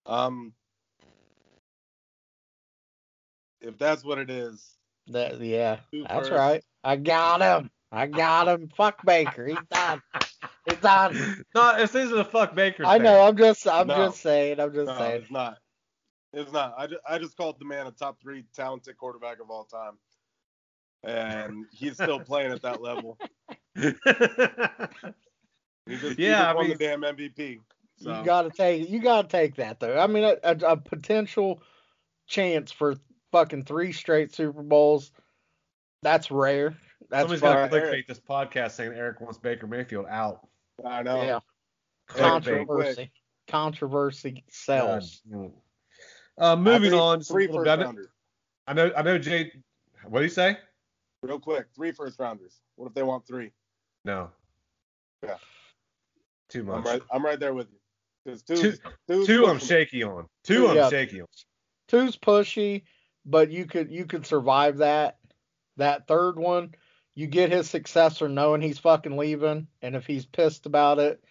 Um, 0.06 0.54
if 3.60 3.76
that's 3.76 4.02
what 4.02 4.16
it 4.16 4.30
is, 4.30 4.76
That 5.08 5.38
yeah, 5.42 5.80
Two 5.90 6.06
that's 6.08 6.30
first. 6.30 6.30
right. 6.30 6.64
I 6.82 6.96
got 6.96 7.42
him. 7.42 7.70
I 7.92 8.06
got 8.06 8.48
him. 8.48 8.70
Fuck 8.74 9.04
Baker. 9.04 9.46
He's 9.46 9.58
done. 9.70 10.00
He's 10.68 10.78
done. 10.78 11.44
No, 11.54 11.76
this 11.76 11.94
isn't 11.94 12.18
a 12.18 12.24
fuck 12.24 12.54
Baker. 12.54 12.84
I 12.86 12.98
know. 12.98 13.22
I'm 13.22 13.36
just. 13.36 13.66
I'm 13.68 13.86
No. 13.86 13.96
just 14.06 14.20
saying. 14.22 14.58
I'm 14.60 14.72
just 14.72 14.86
no, 14.86 14.96
saying. 14.98 15.22
it's 15.22 15.30
not. 15.30 15.58
It's 16.32 16.52
not. 16.52 16.74
I 16.78 16.86
just, 16.86 17.00
I 17.08 17.18
just 17.18 17.36
called 17.36 17.58
the 17.60 17.64
man 17.64 17.86
a 17.86 17.90
top 17.90 18.20
three 18.20 18.44
talented 18.54 18.96
quarterback 18.96 19.40
of 19.40 19.50
all 19.50 19.64
time, 19.64 19.92
and 21.04 21.66
he's 21.72 21.94
still 21.94 22.18
playing 22.24 22.52
at 22.52 22.62
that 22.62 22.80
level. 22.82 23.18
He 25.86 25.96
just, 25.98 26.16
he 26.18 26.24
Yeah, 26.28 26.38
just 26.38 26.44
I 26.48 26.54
won 26.54 26.68
mean- 26.68 26.78
the 26.78 26.84
damn 26.84 27.02
MVP. 27.02 27.60
So. 27.96 28.18
You 28.18 28.24
got 28.24 28.42
to 28.42 28.50
take. 28.50 28.88
You 28.90 29.00
got 29.00 29.28
to 29.28 29.36
take 29.36 29.56
that 29.56 29.78
though. 29.80 29.98
I 29.98 30.06
mean, 30.08 30.24
a, 30.24 30.36
a, 30.42 30.56
a 30.72 30.76
potential 30.76 31.62
chance 32.26 32.72
for 32.72 32.96
fucking 33.32 33.64
three 33.66 33.92
straight 33.92 34.34
Super 34.34 34.62
Bowls. 34.62 35.12
That's 36.02 36.30
rare. 36.30 36.74
That's 37.10 37.22
Somebody's 37.22 37.40
got 37.42 37.70
fucking 37.70 37.70
to 37.70 37.86
Eric. 37.86 38.06
clickbait 38.06 38.08
this 38.08 38.20
podcast 38.20 38.70
saying 38.72 38.92
Eric 38.94 39.20
wants 39.20 39.38
Baker 39.38 39.66
Mayfield 39.66 40.06
out. 40.08 40.40
I 40.84 41.02
know. 41.02 41.22
yeah. 41.22 41.38
Clickbait. 42.08 42.18
Controversy. 42.66 43.10
Controversy 43.48 44.44
sells. 44.48 45.22
Uh, 46.38 46.56
moving 46.56 46.90
Three- 46.90 46.98
on. 46.98 47.18
just 47.20 47.30
a 47.30 47.32
Three 47.34 47.46
little 47.46 47.64
first 47.64 47.66
bit. 47.66 47.72
I 47.72 47.76
know- 47.76 47.84
rounders. 47.86 48.08
I 48.66 48.72
know. 48.72 48.92
I 48.96 49.02
know. 49.02 49.18
Jay. 49.18 49.52
What 50.08 50.20
do 50.20 50.24
you 50.24 50.30
say? 50.30 50.58
Real 51.22 51.38
quick, 51.38 51.66
three 51.74 51.92
first 51.92 52.18
rounders. 52.18 52.60
What 52.76 52.86
if 52.86 52.94
they 52.94 53.02
want 53.02 53.26
three? 53.26 53.50
No. 54.04 54.30
Yeah. 55.22 55.36
Too 56.50 56.60
I'm 56.60 56.66
much. 56.82 56.84
right. 56.84 57.02
I'm 57.10 57.24
right 57.24 57.38
there 57.40 57.54
with 57.54 57.68
you. 57.70 57.78
Because 58.24 58.42
two, 58.42 58.56
Two- 58.56 58.78
two's 59.08 59.26
Two, 59.26 59.46
I'm 59.46 59.58
shaky 59.58 60.02
on. 60.02 60.28
Two, 60.44 60.68
I'm 60.68 60.76
Yeah. 60.76 60.88
shaky 60.90 61.20
on. 61.22 61.26
Two's 61.88 62.16
pushy, 62.16 62.82
but 63.24 63.50
you 63.50 63.64
could 63.66 63.90
you 63.90 64.04
could 64.06 64.26
survive 64.26 64.78
that. 64.78 65.18
That 65.76 66.06
third 66.06 66.38
one, 66.38 66.74
you 67.14 67.26
get 67.26 67.50
his 67.52 67.68
successor 67.70 68.28
knowing 68.28 68.60
he's 68.60 68.78
fucking 68.78 69.16
leaving, 69.16 69.66
and 69.82 69.94
if 69.96 70.06
he's 70.06 70.26
pissed 70.26 70.66
about 70.66 70.98
it, 70.98 71.22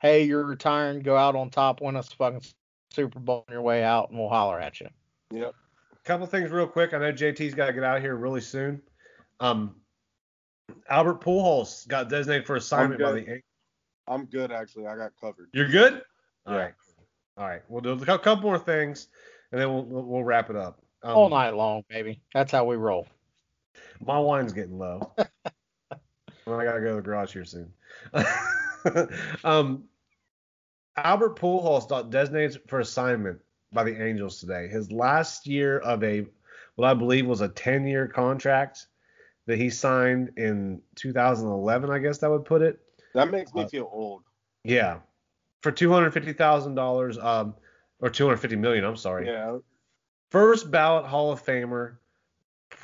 hey, 0.00 0.24
you're 0.24 0.44
retiring, 0.44 1.00
go 1.00 1.16
out 1.16 1.36
on 1.36 1.50
top, 1.50 1.80
win 1.80 1.96
us 1.96 2.08
fucking 2.12 2.42
Super 2.90 3.18
Bowl 3.20 3.44
on 3.48 3.52
your 3.52 3.62
way 3.62 3.82
out, 3.84 4.10
and 4.10 4.18
we'll 4.18 4.28
holler 4.28 4.58
at 4.60 4.80
you. 4.80 4.88
Yep. 5.32 5.54
Couple 6.04 6.26
things 6.26 6.50
real 6.50 6.66
quick. 6.66 6.94
I 6.94 6.98
know 6.98 7.12
JT's 7.12 7.54
got 7.54 7.66
to 7.66 7.72
get 7.72 7.84
out 7.84 7.98
of 7.98 8.02
here 8.02 8.16
really 8.16 8.40
soon. 8.40 8.80
Um, 9.40 9.74
Albert 10.88 11.20
Pujols 11.20 11.86
got 11.86 12.08
designated 12.08 12.46
for 12.46 12.56
assignment 12.56 13.00
by 13.00 13.12
the. 13.12 13.40
I'm 14.06 14.24
good 14.24 14.50
actually. 14.50 14.86
I 14.86 14.96
got 14.96 15.12
covered. 15.20 15.48
You're 15.52 15.68
good. 15.68 16.02
All 16.46 16.54
Yeah. 16.54 16.60
right. 16.60 16.74
All 17.36 17.46
right. 17.46 17.62
We'll 17.68 17.82
do 17.82 17.92
a 17.92 18.18
couple 18.18 18.36
more 18.42 18.58
things, 18.58 19.08
and 19.52 19.60
then 19.60 19.68
we'll 19.68 19.84
we'll, 19.84 20.02
we'll 20.04 20.24
wrap 20.24 20.48
it 20.48 20.56
up. 20.56 20.80
Um, 21.02 21.16
All 21.16 21.28
night 21.28 21.54
long, 21.54 21.84
baby. 21.90 22.22
That's 22.34 22.50
how 22.52 22.64
we 22.64 22.76
roll. 22.76 23.06
My 24.04 24.18
wine's 24.18 24.52
getting 24.52 24.78
low. 24.78 25.12
I 25.18 25.26
gotta 26.46 26.80
go 26.80 26.90
to 26.90 26.94
the 26.96 27.02
garage 27.02 27.32
here 27.32 27.44
soon. 27.44 27.72
um, 29.44 29.84
Albert 30.96 31.36
Pujols 31.38 31.88
got 31.88 32.10
designated 32.10 32.60
for 32.68 32.80
assignment 32.80 33.38
by 33.72 33.84
the 33.84 34.02
Angels 34.02 34.40
today. 34.40 34.68
His 34.68 34.90
last 34.90 35.46
year 35.46 35.78
of 35.78 36.02
a, 36.02 36.26
what 36.76 36.88
I 36.88 36.94
believe 36.94 37.26
was 37.26 37.40
a 37.42 37.48
10-year 37.48 38.08
contract 38.08 38.86
that 39.46 39.58
he 39.58 39.68
signed 39.70 40.32
in 40.36 40.80
2011. 40.96 41.90
I 41.90 41.98
guess 41.98 42.18
that 42.18 42.30
would 42.30 42.44
put 42.44 42.62
it. 42.62 42.80
That 43.14 43.30
makes 43.30 43.52
me 43.54 43.62
Uh, 43.64 43.68
feel 43.68 43.88
old. 43.92 44.22
Yeah, 44.64 44.98
for 45.62 45.72
two 45.72 45.90
hundred 45.90 46.12
fifty 46.12 46.32
thousand 46.34 46.74
dollars, 46.74 47.16
um, 47.18 47.54
or 48.00 48.10
two 48.10 48.24
hundred 48.26 48.38
fifty 48.38 48.56
million. 48.56 48.84
I'm 48.84 48.96
sorry. 48.96 49.26
Yeah. 49.26 49.58
first 50.30 50.70
ballot 50.70 51.06
Hall 51.06 51.32
of 51.32 51.42
Famer, 51.44 51.96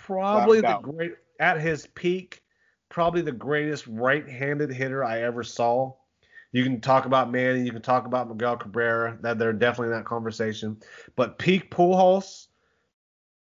probably 0.06 0.60
the 0.60 0.66
Without 0.66 0.81
a 0.81 0.82
doubt. 0.82 0.97
great 0.97 1.14
at 1.40 1.60
his 1.60 1.86
peak, 1.89 2.43
probably 2.89 3.22
the 3.22 3.32
greatest 3.32 3.86
right-handed 3.86 4.70
hitter 4.70 5.05
I 5.05 5.22
ever 5.22 5.43
saw. 5.43 5.94
You 6.52 6.62
can 6.62 6.81
talk 6.81 7.06
about 7.06 7.32
Manny, 7.32 7.64
you 7.64 7.72
can 7.72 7.82
talk 7.82 8.06
about 8.06 8.28
Miguel 8.28 8.56
Cabrera, 8.56 9.18
that 9.22 9.39
they're 9.39 9.52
definitely 9.52 9.93
in 9.93 9.98
that 9.98 10.05
conversation. 10.05 10.76
But 11.16 11.39
peak 11.39 11.70
Pujols 11.70 12.47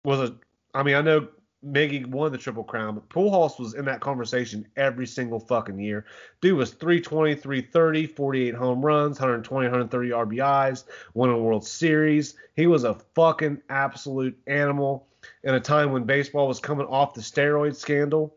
was 0.04 0.20
a, 0.20 0.36
I 0.74 0.82
mean, 0.82 0.96
I 0.96 1.00
know 1.00 1.28
Miggy 1.64 2.06
won 2.06 2.32
the 2.32 2.38
Triple 2.38 2.64
Crown, 2.64 2.94
but 2.94 3.08
Pujols 3.08 3.58
was 3.60 3.74
in 3.74 3.84
that 3.84 4.00
conversation 4.00 4.66
every 4.76 5.06
single 5.06 5.38
fucking 5.38 5.78
year. 5.78 6.06
Dude 6.40 6.58
was 6.58 6.72
320, 6.72 7.36
330, 7.36 8.06
48 8.08 8.54
home 8.54 8.84
runs, 8.84 9.20
120, 9.20 9.66
130 9.68 10.10
RBIs, 10.10 10.84
won 11.14 11.30
a 11.30 11.38
World 11.38 11.66
Series. 11.66 12.34
He 12.56 12.66
was 12.66 12.84
a 12.84 12.94
fucking 13.14 13.62
absolute 13.68 14.36
animal 14.46 15.06
in 15.42 15.54
a 15.54 15.60
time 15.60 15.92
when 15.92 16.04
baseball 16.04 16.48
was 16.48 16.60
coming 16.60 16.86
off 16.86 17.14
the 17.14 17.20
steroid 17.20 17.76
scandal. 17.76 18.36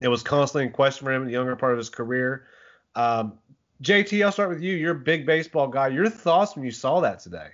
It 0.00 0.08
was 0.08 0.22
constantly 0.22 0.66
in 0.66 0.72
question 0.72 1.06
for 1.06 1.12
him 1.12 1.22
in 1.22 1.28
the 1.28 1.32
younger 1.32 1.56
part 1.56 1.72
of 1.72 1.78
his 1.78 1.88
career. 1.88 2.46
Um, 2.94 3.38
JT, 3.82 4.24
I'll 4.24 4.32
start 4.32 4.48
with 4.48 4.62
you. 4.62 4.74
You're 4.74 4.92
a 4.92 4.98
big 4.98 5.26
baseball 5.26 5.68
guy. 5.68 5.88
Your 5.88 6.08
thoughts 6.08 6.56
when 6.56 6.64
you 6.64 6.70
saw 6.70 7.00
that 7.00 7.20
today? 7.20 7.48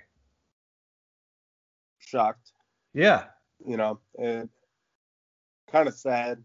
Shocked. 1.99 2.51
Yeah. 2.93 3.25
You 3.65 3.77
know, 3.77 3.99
and 4.17 4.49
kind 5.71 5.87
of 5.87 5.93
sad. 5.93 6.43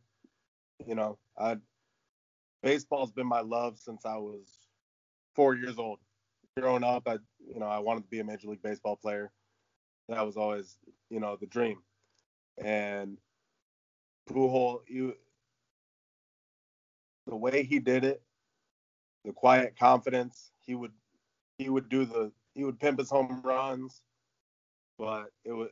You 0.85 0.95
know, 0.95 1.19
I 1.37 1.57
baseball's 2.63 3.13
been 3.13 3.27
my 3.27 3.41
love 3.41 3.79
since 3.79 4.05
I 4.05 4.17
was 4.17 4.59
four 5.35 5.55
years 5.55 5.79
old. 5.79 5.99
Growing 6.59 6.85
up, 6.85 7.07
I 7.07 7.19
you 7.47 7.61
know 7.61 7.67
I 7.67 7.79
wanted 7.79 8.03
to 8.03 8.09
be 8.09 8.21
a 8.21 8.25
major 8.25 8.49
league 8.49 8.63
baseball 8.63 8.97
player. 8.97 9.31
That 10.09 10.25
was 10.25 10.37
always 10.37 10.79
you 11.11 11.21
know 11.21 11.37
the 11.37 11.47
dream. 11.47 11.79
And 12.63 13.19
Pujol, 14.29 14.81
you 14.89 15.15
the 17.27 17.37
way 17.37 17.63
he 17.63 17.79
did 17.79 18.05
it, 18.05 18.23
the 19.25 19.33
quiet 19.33 19.77
confidence. 19.79 20.53
He 20.67 20.75
would 20.75 20.93
he 21.59 21.69
would 21.69 21.89
do 21.89 22.05
the 22.05 22.33
he 22.55 22.65
would 22.65 22.81
pimp 22.81 22.99
his 22.99 23.11
home 23.11 23.41
runs, 23.45 24.03
but 24.99 25.31
it 25.45 25.53
was 25.53 25.71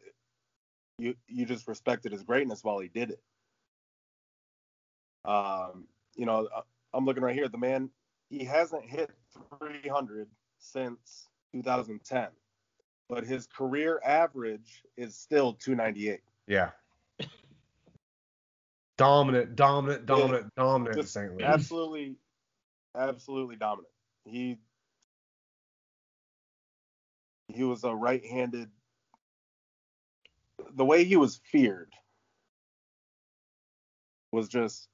you 0.99 1.15
you 1.29 1.47
just 1.47 1.69
respected 1.69 2.13
his 2.13 2.23
greatness 2.25 2.65
while 2.65 2.79
he 2.79 2.89
did 2.89 3.11
it. 3.11 3.23
Um, 5.25 5.89
you 6.17 6.27
know, 6.27 6.49
I- 6.55 6.63
I'm 6.95 7.05
looking 7.05 7.23
right 7.23 7.35
here. 7.35 7.49
The 7.49 7.59
man 7.59 7.91
he 8.31 8.45
hasn't 8.45 8.85
hit 8.85 9.11
300 9.59 10.29
since 10.59 11.29
2010, 11.53 12.29
but 13.09 13.25
his 13.25 13.47
career 13.47 14.01
average 14.05 14.85
is 14.97 15.17
still 15.17 15.55
298. 15.55 16.21
Yeah. 16.47 16.71
Dominant, 18.97 19.57
dominant, 19.57 20.07
dominant, 20.07 20.55
dominant 20.57 20.97
in 20.97 21.03
Just 21.03 21.13
St. 21.13 21.31
Louis. 21.33 21.45
absolutely, 21.45 22.17
absolutely 22.97 23.57
dominant. 23.57 23.89
He 24.25 24.59
he 27.49 27.63
was 27.63 27.85
a 27.85 27.95
right-handed. 27.95 28.71
The 30.75 30.85
way 30.85 31.05
he 31.05 31.17
was 31.17 31.41
feared 31.51 31.93
was 34.33 34.49
just 34.49 34.89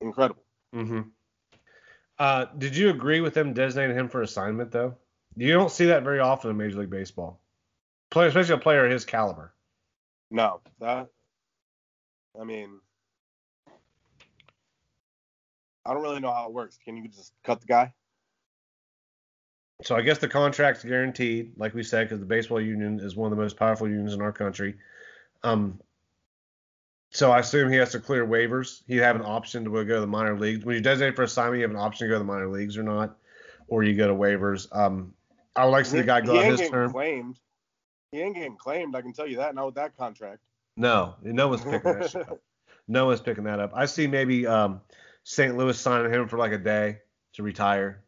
incredible. 0.00 0.42
Mm-hmm. 0.74 1.00
Uh, 2.18 2.46
did 2.56 2.76
you 2.76 2.90
agree 2.90 3.20
with 3.20 3.34
them 3.34 3.52
designating 3.52 3.96
him 3.96 4.08
for 4.08 4.22
assignment 4.22 4.72
though? 4.72 4.96
You 5.36 5.52
don't 5.52 5.70
see 5.70 5.86
that 5.86 6.02
very 6.02 6.18
often 6.18 6.50
in 6.50 6.56
Major 6.56 6.80
League 6.80 6.90
Baseball. 6.90 7.40
Player, 8.10 8.28
especially 8.28 8.54
a 8.54 8.58
player 8.58 8.84
of 8.84 8.90
his 8.90 9.04
caliber. 9.04 9.54
No, 10.30 10.60
that. 10.80 11.08
I 12.38 12.44
mean, 12.44 12.80
I 15.84 15.94
don't 15.94 16.02
really 16.02 16.20
know 16.20 16.32
how 16.32 16.46
it 16.46 16.52
works. 16.52 16.78
Can 16.84 16.96
you 16.96 17.08
just 17.08 17.32
cut 17.44 17.60
the 17.60 17.66
guy? 17.66 17.92
So 19.82 19.96
I 19.96 20.02
guess 20.02 20.18
the 20.18 20.28
contract's 20.28 20.84
guaranteed, 20.84 21.52
like 21.56 21.72
we 21.72 21.82
said, 21.82 22.04
because 22.04 22.20
the 22.20 22.26
baseball 22.26 22.60
union 22.60 23.00
is 23.00 23.16
one 23.16 23.30
of 23.30 23.36
the 23.36 23.42
most 23.42 23.56
powerful 23.56 23.88
unions 23.88 24.12
in 24.12 24.20
our 24.20 24.32
country. 24.32 24.74
Um, 25.44 25.80
so 27.10 27.30
I 27.30 27.38
assume 27.38 27.70
he 27.70 27.78
has 27.78 27.92
to 27.92 28.00
clear 28.00 28.26
waivers. 28.26 28.82
He'd 28.86 28.98
have 28.98 29.16
an 29.16 29.22
option 29.22 29.64
to 29.64 29.70
go 29.70 29.84
to 29.84 30.00
the 30.00 30.06
minor 30.06 30.38
leagues. 30.38 30.64
When 30.64 30.74
you 30.74 30.82
designate 30.82 31.16
for 31.16 31.22
assignment, 31.22 31.58
you 31.58 31.62
have 31.62 31.70
an 31.70 31.76
option 31.76 32.06
to 32.06 32.08
go 32.10 32.16
to 32.16 32.18
the 32.18 32.24
minor 32.24 32.48
leagues 32.48 32.76
or 32.76 32.82
not, 32.82 33.16
or 33.68 33.82
you 33.82 33.94
go 33.94 34.08
to 34.08 34.14
waivers. 34.14 34.66
Um, 34.76 35.14
I 35.56 35.64
would 35.64 35.70
like 35.70 35.84
to 35.84 35.90
see 35.90 35.98
the 35.98 36.04
guy 36.04 36.20
go 36.20 36.34
he 36.34 36.38
out 36.40 36.44
his 36.44 36.58
getting 36.58 36.72
term. 36.72 36.92
claimed. 36.92 37.38
He 38.12 38.20
ain't 38.20 38.34
getting 38.34 38.56
claimed. 38.56 38.96
I 38.96 39.02
can 39.02 39.12
tell 39.12 39.26
you 39.26 39.36
that. 39.38 39.54
Not 39.54 39.66
with 39.66 39.74
that 39.76 39.96
contract. 39.96 40.40
No, 40.76 41.14
no 41.22 41.48
one's 41.48 41.62
picking 41.62 41.92
that 41.92 42.14
up. 42.16 42.40
No 42.90 43.04
one's 43.04 43.20
picking 43.20 43.44
that 43.44 43.60
up. 43.60 43.72
I 43.74 43.84
see 43.84 44.06
maybe 44.06 44.46
um, 44.46 44.80
St. 45.22 45.54
Louis 45.58 45.78
signing 45.78 46.10
him 46.10 46.26
for 46.26 46.38
like 46.38 46.52
a 46.52 46.58
day 46.58 46.96
to 47.34 47.42
retire, 47.42 48.02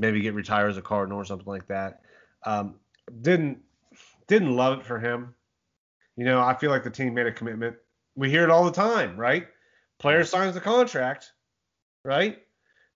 maybe 0.00 0.20
get 0.20 0.34
retired 0.34 0.68
as 0.68 0.76
a 0.76 0.82
Cardinal 0.82 1.16
or 1.16 1.24
something 1.24 1.46
like 1.46 1.66
that. 1.68 2.02
Um, 2.44 2.74
didn't 3.22 3.62
didn't 4.26 4.54
love 4.54 4.80
it 4.80 4.84
for 4.84 4.98
him. 4.98 5.34
You 6.16 6.26
know, 6.26 6.42
I 6.42 6.52
feel 6.52 6.68
like 6.70 6.84
the 6.84 6.90
team 6.90 7.14
made 7.14 7.26
a 7.26 7.32
commitment. 7.32 7.76
We 8.16 8.28
hear 8.28 8.44
it 8.44 8.50
all 8.50 8.66
the 8.66 8.70
time, 8.70 9.16
right? 9.16 9.48
Player 9.98 10.24
signs 10.24 10.52
the 10.52 10.60
contract, 10.60 11.32
right? 12.04 12.38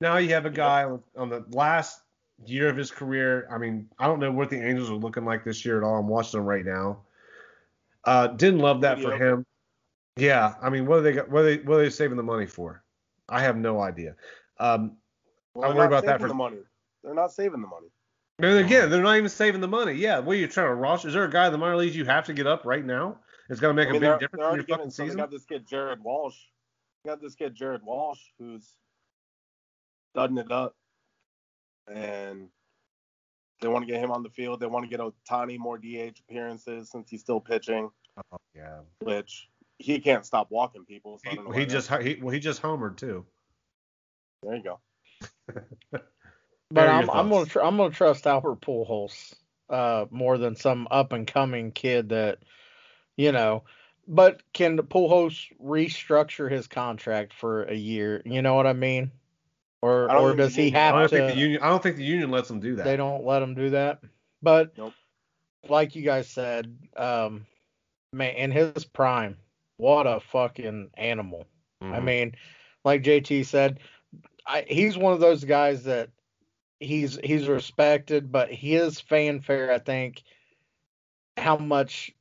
Now 0.03 0.19
you 0.19 0.35
have 0.35 0.45
a 0.45 0.51
guy 0.51 0.85
on- 0.85 1.03
on 1.17 1.31
the 1.31 1.47
last 1.53 2.02
year 2.47 2.69
of 2.69 2.77
his 2.77 2.91
career. 2.91 3.47
I 3.51 3.59
mean, 3.59 3.89
I 3.99 4.07
don't 4.07 4.21
know 4.21 4.33
what 4.33 4.51
the 4.51 4.61
Angels 4.61 4.91
are 4.91 4.95
looking 4.95 5.25
like 5.25 5.45
this 5.45 5.65
year 5.65 5.79
at 5.79 5.85
all. 5.85 5.97
I'm 5.99 6.09
watching 6.09 6.39
them 6.41 6.47
right 6.47 6.65
now. 6.65 7.03
Uh, 8.05 8.29
didn't 8.29 8.61
love 8.61 8.81
that 8.83 9.01
for 9.01 9.13
him. 9.17 9.45
Yeah, 10.17 10.55
I 10.61 10.69
mean, 10.71 10.87
what 10.87 10.99
are 10.99 11.03
they 11.03 11.13
got? 11.13 11.31
What 11.31 11.41
are 11.41 11.45
they 11.45 11.57
what 11.63 11.77
are 11.77 11.83
they 11.85 11.91
saving 11.91 12.17
the 12.17 12.23
money 12.23 12.47
for? 12.47 12.83
I 13.29 13.41
have 13.41 13.57
no 13.57 13.81
idea. 13.81 14.15
Um, 14.59 14.97
Well, 15.55 15.65
I 15.65 15.69
they're 15.69 15.77
worry 15.77 15.89
not 15.91 15.99
about 15.99 16.07
that 16.07 16.21
for- 16.21 16.29
the 16.29 16.35
money. 16.35 16.59
They're 17.03 17.15
not 17.15 17.33
saving 17.33 17.61
the 17.63 17.67
money. 17.69 17.89
and 18.39 18.59
again, 18.59 18.91
they're 18.91 19.03
not 19.03 19.17
even 19.17 19.29
saving 19.29 19.61
the 19.61 19.69
money. 19.69 19.93
Yeah, 19.95 20.19
what 20.19 20.33
are 20.35 20.39
you 20.39 20.47
trying 20.49 20.69
to 20.69 20.75
roster? 20.75 21.09
Is 21.09 21.15
there 21.15 21.25
a 21.25 21.31
guy 21.31 21.47
in 21.47 21.53
the 21.53 21.59
minor 21.59 21.77
leagues 21.77 21.97
you 21.97 22.05
have 22.05 22.27
to 22.27 22.33
get 22.33 22.47
up 22.47 22.65
right 22.65 22.85
now? 22.85 23.19
It's 23.49 23.61
gonna 23.61 23.75
make 23.75 23.89
I 23.89 23.93
mean, 23.93 24.03
a 24.03 24.07
they're, 24.07 24.13
big 24.19 24.21
difference 24.21 24.41
they're 24.41 24.45
in 24.45 24.49
already 24.51 24.59
your 24.61 24.65
giving. 24.67 24.79
fucking 24.79 24.91
So 24.91 25.05
season. 25.05 25.17
got 25.19 25.31
this 25.31 25.45
kid 25.45 25.67
Jared 25.67 26.03
Walsh. 26.03 26.37
They 27.05 27.11
got 27.11 27.21
this 27.21 27.35
kid 27.35 27.55
Jared 27.55 27.83
Walsh 27.83 28.21
who's 28.39 28.75
studding 30.13 30.39
it 30.39 30.51
up, 30.53 30.77
and 31.89 32.49
they 33.61 33.69
want 33.69 33.87
to 33.87 33.93
get 33.93 34.03
him 34.03 34.11
on 34.11 34.23
the 34.23 34.31
field. 34.31 34.61
They 34.61 34.67
want 34.67 34.85
to 34.85 34.91
get 34.91 35.01
Ohtani 35.01 35.59
more 35.59 35.79
DH 35.79 36.21
appearances 36.29 36.91
since 36.91 37.09
he's 37.09 37.21
still 37.21 37.41
pitching, 37.41 37.91
Oh, 38.17 38.39
yeah. 38.55 38.81
which 39.01 39.49
he 39.79 40.01
can't 40.01 40.27
stop 40.27 40.51
walking 40.51 40.85
people. 40.85 41.19
So 41.19 41.31
I 41.31 41.31
He, 41.31 41.37
don't 41.37 41.45
know 41.47 41.53
he 41.53 41.67
just 41.67 41.91
he, 41.95 42.19
well, 42.21 42.33
he 42.33 42.41
just 42.41 42.63
homered 42.63 42.97
too. 42.97 43.25
there 44.43 44.57
you 44.57 44.63
go. 44.63 44.81
But 46.71 46.89
I'm 46.89 47.11
I'm 47.11 47.29
gonna 47.29 47.47
tr- 47.47 47.61
I'm 47.61 47.77
gonna 47.77 47.91
trust 47.91 48.27
Albert 48.27 48.63
Pujols 48.63 49.35
uh 49.69 50.07
more 50.11 50.39
than 50.39 50.57
some 50.57 50.89
up 50.91 51.13
and 51.13 51.27
coming 51.27 51.71
kid 51.71 52.09
that 52.11 52.39
you 53.17 53.31
know. 53.33 53.65
But 54.09 54.43
can 54.55 54.79
Pujols 54.79 55.53
restructure 55.63 56.51
his 56.51 56.67
contract 56.67 57.35
for 57.35 57.65
a 57.65 57.75
year? 57.75 58.23
You 58.25 58.41
know 58.41 58.55
what 58.55 58.67
I 58.67 58.73
mean? 58.73 59.13
Or 59.83 60.11
or 60.15 60.35
does 60.37 60.55
he 60.55 60.67
union- 60.67 60.77
I 60.77 60.85
have 60.85 60.95
don't 60.95 61.03
to? 61.03 61.09
think 61.09 61.35
the 61.35 61.41
union. 61.41 61.63
I 61.63 61.69
don't 61.69 61.83
think 61.83 61.97
the 61.97 62.05
union 62.05 62.31
lets 62.31 62.49
them 62.49 62.61
do 62.61 62.77
that. 62.77 62.85
They 62.85 62.97
don't 62.97 63.25
let 63.25 63.43
him 63.43 63.55
do 63.55 63.71
that. 63.71 64.01
But 64.41 64.77
Nope. 64.79 64.95
like 65.69 65.95
you 65.97 66.03
guys 66.03 66.29
said, 66.29 66.77
um, 66.97 67.47
man, 68.13 68.35
in 68.37 68.51
his 68.53 68.85
prime, 68.85 69.37
what 69.79 70.07
a 70.07 70.21
fucking 70.21 70.91
animal. 70.95 71.47
I 71.81 71.99
Mhm. 71.99 72.05
mean, 72.05 72.35
like 72.85 73.03
JT 73.03 73.43
said, 73.45 73.81
I, 74.47 74.65
he's 74.69 74.97
one 74.97 75.13
of 75.13 75.21
those 75.21 75.45
guys 75.45 75.83
that 75.85 76.11
he's 76.79 77.19
he's 77.25 77.49
respected, 77.49 78.31
but 78.31 78.53
his 78.53 79.01
fanfare, 79.01 79.73
I 79.73 79.79
think, 79.81 80.23
how 81.37 81.57
much 81.57 82.13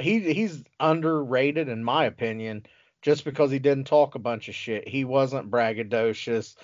he 0.00 0.32
he's 0.32 0.64
underrated 0.80 1.68
in 1.68 1.84
my 1.84 2.06
opinion, 2.06 2.66
just 3.02 3.24
because 3.24 3.52
he 3.52 3.60
didn't 3.60 3.84
talk 3.84 4.16
a 4.16 4.20
bunch 4.20 4.48
of 4.48 4.54
shit. 4.56 4.88
He 4.88 5.04
wasn't 5.04 5.50
braggadocious. 5.50 6.56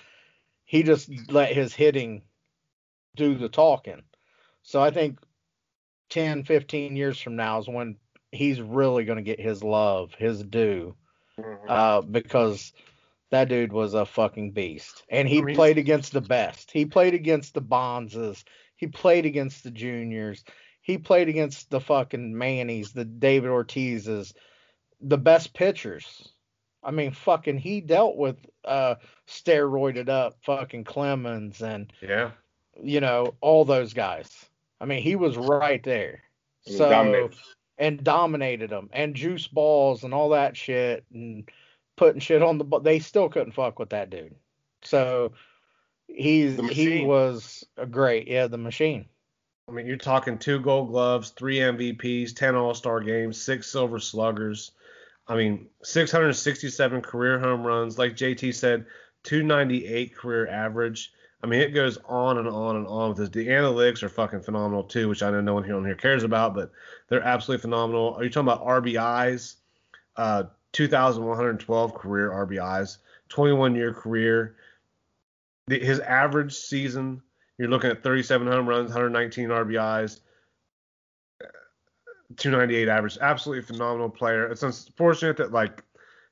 He 0.65 0.83
just 0.83 1.09
let 1.31 1.53
his 1.53 1.73
hitting 1.73 2.23
do 3.15 3.35
the 3.35 3.49
talking. 3.49 4.01
So 4.63 4.81
I 4.81 4.91
think 4.91 5.19
10, 6.09 6.43
15 6.43 6.95
years 6.95 7.19
from 7.19 7.35
now 7.35 7.59
is 7.59 7.67
when 7.67 7.97
he's 8.31 8.59
really 8.59 9.05
going 9.05 9.17
to 9.17 9.23
get 9.23 9.39
his 9.39 9.63
love, 9.63 10.13
his 10.15 10.43
due 10.43 10.95
Mhm. 11.39 11.69
uh, 11.69 12.01
because 12.01 12.73
that 13.29 13.49
dude 13.49 13.73
was 13.73 13.93
a 13.93 14.05
fucking 14.05 14.51
beast, 14.51 15.03
and 15.09 15.27
he 15.27 15.39
I 15.39 15.41
mean- 15.41 15.55
played 15.55 15.77
against 15.77 16.13
the 16.13 16.21
best. 16.21 16.71
He 16.71 16.85
played 16.85 17.13
against 17.13 17.53
the 17.53 17.61
Bonzes. 17.61 18.43
He 18.75 18.87
played 18.87 19.25
against 19.25 19.63
the 19.63 19.71
juniors. 19.71 20.43
He 20.81 20.97
played 20.97 21.27
against 21.29 21.69
the 21.71 21.79
fucking 21.81 22.37
Mannies, 22.37 22.91
the 22.93 23.05
David 23.05 23.49
Ortizes, 23.49 24.33
the 25.01 25.17
best 25.17 25.53
pitchers. 25.53 26.31
I 26.85 26.91
mean, 26.91 27.11
fucking, 27.11 27.57
he 27.57 27.81
dealt 27.81 28.15
with 28.15 28.37
uh, 28.63 28.95
steroided 29.27 30.07
up 30.07 30.37
fucking 30.45 30.83
Clemens 30.83 31.61
and 31.61 31.91
Yeah. 32.01 32.31
you 32.81 32.99
know 33.01 33.33
all 33.41 33.65
those 33.65 33.93
guys. 33.93 34.29
I 34.79 34.85
mean, 34.85 35.01
he 35.01 35.15
was 35.15 35.35
right 35.35 35.83
there. 35.83 36.21
He 36.63 36.73
So 36.77 36.89
dominated. 36.89 37.35
and 37.79 38.03
dominated 38.03 38.69
them 38.69 38.89
and 38.93 39.15
juice 39.15 39.47
balls 39.47 40.03
and 40.03 40.13
all 40.13 40.29
that 40.29 40.55
shit 40.55 41.05
and 41.13 41.49
putting 41.97 42.19
shit 42.21 42.43
on 42.43 42.57
the 42.57 42.79
they 42.81 42.99
still 42.99 43.29
couldn't 43.29 43.53
fuck 43.53 43.79
with 43.79 43.89
that 43.89 44.09
dude. 44.09 44.35
So 44.83 45.31
he's 46.07 46.59
he 46.69 47.03
was 47.03 47.63
a 47.77 47.85
great 47.85 48.27
yeah 48.27 48.47
the 48.47 48.57
machine. 48.57 49.05
I 49.67 49.71
mean, 49.71 49.87
you're 49.87 49.97
talking 49.97 50.37
two 50.37 50.59
Gold 50.59 50.89
Gloves, 50.89 51.31
three 51.31 51.57
MVPs, 51.57 52.35
ten 52.35 52.55
All 52.55 52.75
Star 52.75 52.99
games, 52.99 53.41
six 53.41 53.71
Silver 53.71 53.97
Sluggers. 53.99 54.71
I 55.27 55.35
mean, 55.35 55.67
667 55.83 57.01
career 57.01 57.39
home 57.39 57.65
runs, 57.65 57.97
like 57.97 58.15
JT 58.15 58.53
said, 58.53 58.85
298 59.23 60.15
career 60.15 60.47
average. 60.47 61.11
I 61.43 61.47
mean, 61.47 61.61
it 61.61 61.71
goes 61.71 61.97
on 62.05 62.37
and 62.37 62.47
on 62.47 62.75
and 62.75 62.87
on 62.87 63.09
with 63.09 63.17
this. 63.17 63.29
The 63.29 63.47
analytics 63.47 64.03
are 64.03 64.09
fucking 64.09 64.41
phenomenal 64.41 64.83
too, 64.83 65.09
which 65.09 65.23
I 65.23 65.31
know 65.31 65.41
no 65.41 65.53
one 65.53 65.63
here 65.63 65.75
on 65.75 65.85
here 65.85 65.95
cares 65.95 66.23
about, 66.23 66.53
but 66.53 66.71
they're 67.07 67.23
absolutely 67.23 67.61
phenomenal. 67.61 68.15
Are 68.15 68.23
you 68.23 68.29
talking 68.29 68.47
about 68.47 68.65
RBIs? 68.65 69.55
Uh, 70.15 70.43
2,112 70.73 71.93
career 71.95 72.31
RBIs, 72.31 72.97
21 73.29 73.75
year 73.75 73.93
career. 73.93 74.55
The, 75.67 75.79
his 75.79 75.99
average 76.01 76.53
season, 76.53 77.21
you're 77.57 77.69
looking 77.69 77.89
at 77.89 78.03
37 78.03 78.47
home 78.47 78.67
runs, 78.67 78.89
119 78.89 79.49
RBIs, 79.49 80.19
298 82.37 82.87
average. 82.87 83.17
Absolutely 83.21 83.63
phenomenal 83.63 84.09
player. 84.09 84.47
It's 84.47 84.63
unfortunate 84.63 85.37
that 85.37 85.51
like 85.51 85.83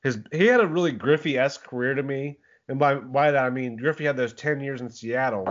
his 0.03 0.19
he 0.31 0.45
had 0.45 0.59
a 0.59 0.67
really 0.67 0.91
Griffey 0.91 1.37
esque 1.37 1.63
career 1.63 1.93
to 1.93 2.03
me, 2.03 2.37
and 2.67 2.79
by 2.79 2.95
by 2.95 3.31
that 3.31 3.45
I 3.45 3.49
mean 3.49 3.77
Griffey 3.77 4.05
had 4.05 4.17
those 4.17 4.33
10 4.33 4.59
years 4.59 4.81
in 4.81 4.89
Seattle, 4.89 5.47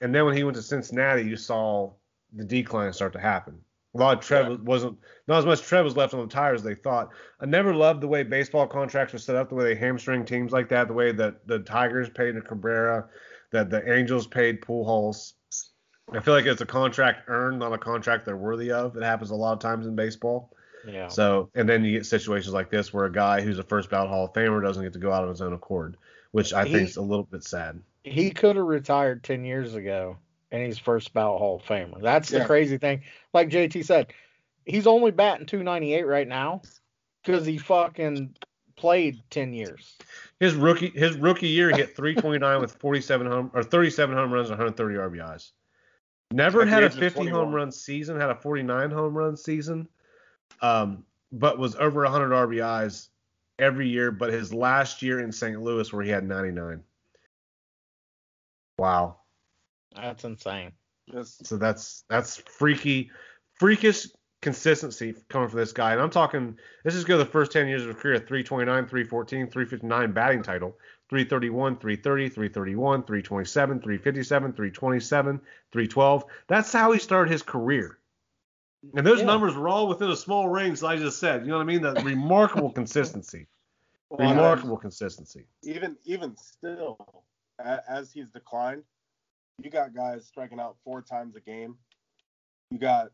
and 0.00 0.14
then 0.14 0.24
when 0.24 0.36
he 0.36 0.44
went 0.44 0.56
to 0.56 0.62
Cincinnati, 0.62 1.22
you 1.22 1.36
saw 1.36 1.92
the 2.32 2.44
decline 2.44 2.92
start 2.92 3.12
to 3.14 3.20
happen. 3.20 3.58
A 3.94 3.98
lot 3.98 4.18
of 4.18 4.24
tread 4.24 4.48
Yeah. 4.48 4.56
wasn't 4.62 4.98
not 5.28 5.38
as 5.38 5.46
much 5.46 5.60
tread 5.62 5.84
was 5.84 5.96
left 5.96 6.14
on 6.14 6.20
the 6.20 6.32
tires 6.32 6.60
as 6.60 6.64
they 6.64 6.74
thought. 6.74 7.10
I 7.40 7.46
never 7.46 7.74
loved 7.74 8.00
the 8.00 8.08
way 8.08 8.22
baseball 8.22 8.66
contracts 8.66 9.12
were 9.12 9.18
set 9.18 9.36
up, 9.36 9.50
the 9.50 9.54
way 9.54 9.64
they 9.64 9.74
hamstring 9.74 10.24
teams 10.24 10.52
like 10.52 10.68
that, 10.70 10.88
the 10.88 10.94
way 10.94 11.12
that 11.12 11.46
the 11.46 11.58
Tigers 11.58 12.08
paid 12.08 12.32
to 12.32 12.40
Cabrera, 12.40 13.08
that 13.50 13.68
the 13.68 13.92
Angels 13.92 14.26
paid 14.26 14.62
Pujols. 14.62 15.34
I 16.10 16.20
feel 16.20 16.34
like 16.34 16.46
it's 16.46 16.60
a 16.60 16.66
contract 16.66 17.28
earned, 17.28 17.58
not 17.58 17.72
a 17.72 17.78
contract 17.78 18.24
they're 18.24 18.36
worthy 18.36 18.70
of. 18.70 18.96
It 18.96 19.02
happens 19.02 19.30
a 19.30 19.34
lot 19.34 19.52
of 19.52 19.58
times 19.60 19.86
in 19.86 19.94
baseball. 19.94 20.50
Yeah. 20.86 21.08
So, 21.08 21.48
and 21.54 21.68
then 21.68 21.84
you 21.84 21.92
get 21.92 22.06
situations 22.06 22.52
like 22.52 22.70
this 22.70 22.92
where 22.92 23.04
a 23.04 23.12
guy 23.12 23.40
who's 23.40 23.58
a 23.58 23.62
first 23.62 23.88
ballot 23.88 24.08
Hall 24.10 24.24
of 24.24 24.32
Famer 24.32 24.62
doesn't 24.62 24.82
get 24.82 24.92
to 24.94 24.98
go 24.98 25.12
out 25.12 25.22
on 25.22 25.28
his 25.30 25.40
own 25.40 25.52
accord, 25.52 25.96
which 26.32 26.52
I 26.52 26.64
He- 26.64 26.72
think 26.74 26.88
is 26.88 26.96
a 26.96 27.02
little 27.02 27.24
bit 27.24 27.44
sad. 27.44 27.80
he 28.04 28.30
could 28.32 28.56
have 28.56 28.64
retired 28.66 29.22
10 29.22 29.44
years 29.44 29.74
ago 29.76 30.16
and 30.50 30.66
he's 30.66 30.76
first 30.78 31.14
ballot 31.14 31.38
Hall 31.38 31.56
of 31.56 31.62
Famer. 31.62 32.02
That's 32.02 32.30
the 32.30 32.38
Yeah. 32.38 32.46
crazy 32.46 32.78
thing. 32.78 33.02
Like 33.32 33.48
JT 33.48 33.84
said, 33.84 34.12
he's 34.66 34.88
only 34.88 35.12
batting 35.12 35.46
298 35.46 36.04
right 36.06 36.26
now 36.26 36.62
because 37.24 37.46
he 37.46 37.58
fucking 37.58 38.34
played 38.74 39.22
10 39.30 39.54
years. 39.54 39.96
His 40.40 40.54
rookie 40.56 40.90
his 40.90 41.14
rookie 41.16 41.46
year 41.48 41.70
he 41.70 41.76
hit 41.76 41.94
329 41.96 42.60
with 42.60 42.72
47 42.74 43.26
home 43.28 43.50
or 43.54 43.62
37 43.62 44.16
home 44.16 44.32
runs 44.32 44.50
and 44.50 44.58
130 44.58 44.96
RBIs. 44.96 45.52
Never 46.32 46.64
had 46.64 46.84
a 46.84 46.90
50 46.90 47.28
home 47.28 47.54
run 47.54 47.70
season, 47.70 48.18
had 48.18 48.30
a 48.30 48.34
49 48.34 48.90
home 48.90 49.16
run 49.16 49.36
season, 49.36 49.88
um, 50.60 51.04
but 51.30 51.58
was 51.58 51.74
over 51.76 52.02
100 52.02 52.30
RBIs 52.30 53.08
every 53.58 53.88
year. 53.88 54.10
But 54.10 54.32
his 54.32 54.52
last 54.52 55.02
year 55.02 55.20
in 55.20 55.32
St. 55.32 55.60
Louis 55.60 55.92
where 55.92 56.04
he 56.04 56.10
had 56.10 56.24
99. 56.24 56.82
Wow. 58.78 59.16
That's 59.94 60.24
insane. 60.24 60.72
So 61.24 61.56
that's 61.56 62.04
that's 62.08 62.36
freaky, 62.36 63.10
freakish 63.54 64.06
consistency 64.40 65.14
coming 65.28 65.48
from 65.48 65.60
this 65.60 65.72
guy. 65.72 65.92
And 65.92 66.00
I'm 66.00 66.10
talking, 66.10 66.58
this 66.84 66.94
is 66.94 67.00
just 67.00 67.08
go 67.08 67.16
the 67.16 67.24
first 67.24 67.52
10 67.52 67.68
years 67.68 67.82
of 67.82 67.88
his 67.88 67.96
career 67.96 68.18
329, 68.18 68.88
314, 68.88 69.46
359 69.48 70.12
batting 70.12 70.42
title, 70.42 70.76
331, 71.12 71.76
330, 71.76 72.28
331, 72.30 73.02
327, 73.02 73.80
357, 73.80 74.52
327, 74.54 75.40
312. 75.70 76.24
That's 76.48 76.72
how 76.72 76.92
he 76.92 76.98
started 76.98 77.30
his 77.30 77.42
career. 77.42 77.98
And 78.96 79.06
those 79.06 79.20
Yeah. 79.20 79.26
numbers 79.26 79.54
were 79.54 79.68
all 79.68 79.88
within 79.88 80.10
a 80.10 80.16
small 80.16 80.48
range, 80.48 80.80
like 80.80 80.98
I 80.98 81.02
just 81.02 81.20
said. 81.20 81.42
You 81.42 81.48
know 81.48 81.58
what 81.58 81.64
I 81.64 81.66
mean? 81.66 81.82
That 81.82 82.02
remarkable 82.02 82.72
consistency. 82.72 83.46
Well, 84.08 84.30
Remarkable 84.30 84.78
consistency. 84.78 85.46
even 85.62 85.98
even 86.04 86.34
still, 86.38 86.96
as 87.58 88.10
he's 88.10 88.30
declined, 88.30 88.82
you 89.62 89.70
got 89.70 89.94
guys 89.94 90.24
striking 90.26 90.60
out 90.60 90.76
four 90.82 91.02
times 91.02 91.36
a 91.36 91.40
game. 91.40 91.76
You 92.70 92.78
got, 92.78 93.12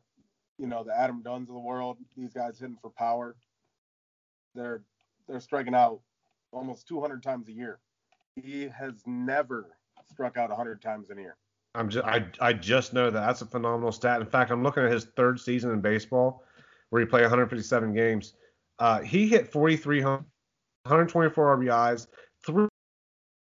you 0.56 0.68
know, 0.68 0.84
the 0.84 0.96
Adam 0.96 1.20
Dunns 1.22 1.48
of 1.50 1.54
the 1.54 1.60
world. 1.60 1.98
These 2.16 2.32
guys 2.32 2.60
hitting 2.60 2.78
for 2.80 2.90
power. 2.90 3.34
They're 4.54 4.82
they're 5.26 5.40
striking 5.40 5.74
out 5.74 6.00
almost 6.52 6.86
200 6.88 7.22
times 7.24 7.48
a 7.48 7.52
year. 7.52 7.80
He 8.44 8.68
has 8.68 9.02
never 9.06 9.66
struck 10.10 10.36
out 10.36 10.50
100 10.50 10.80
times 10.80 11.10
in 11.10 11.18
a 11.18 11.22
year. 11.22 11.36
I'm 11.74 11.88
just 11.88 12.04
I 12.04 12.26
I 12.40 12.52
just 12.52 12.92
know 12.92 13.10
that 13.10 13.20
that's 13.20 13.42
a 13.42 13.46
phenomenal 13.46 13.92
stat. 13.92 14.20
In 14.20 14.26
fact, 14.26 14.50
I'm 14.50 14.62
looking 14.62 14.84
at 14.84 14.90
his 14.90 15.04
third 15.16 15.38
season 15.38 15.70
in 15.70 15.80
baseball, 15.80 16.42
where 16.90 17.00
he 17.00 17.06
played 17.06 17.22
157 17.22 17.92
games. 17.94 18.34
Uh, 18.78 19.00
he 19.00 19.28
hit 19.28 19.52
43 19.52 20.02
124 20.02 21.56
RBIs, 21.58 22.06
three 22.44 22.68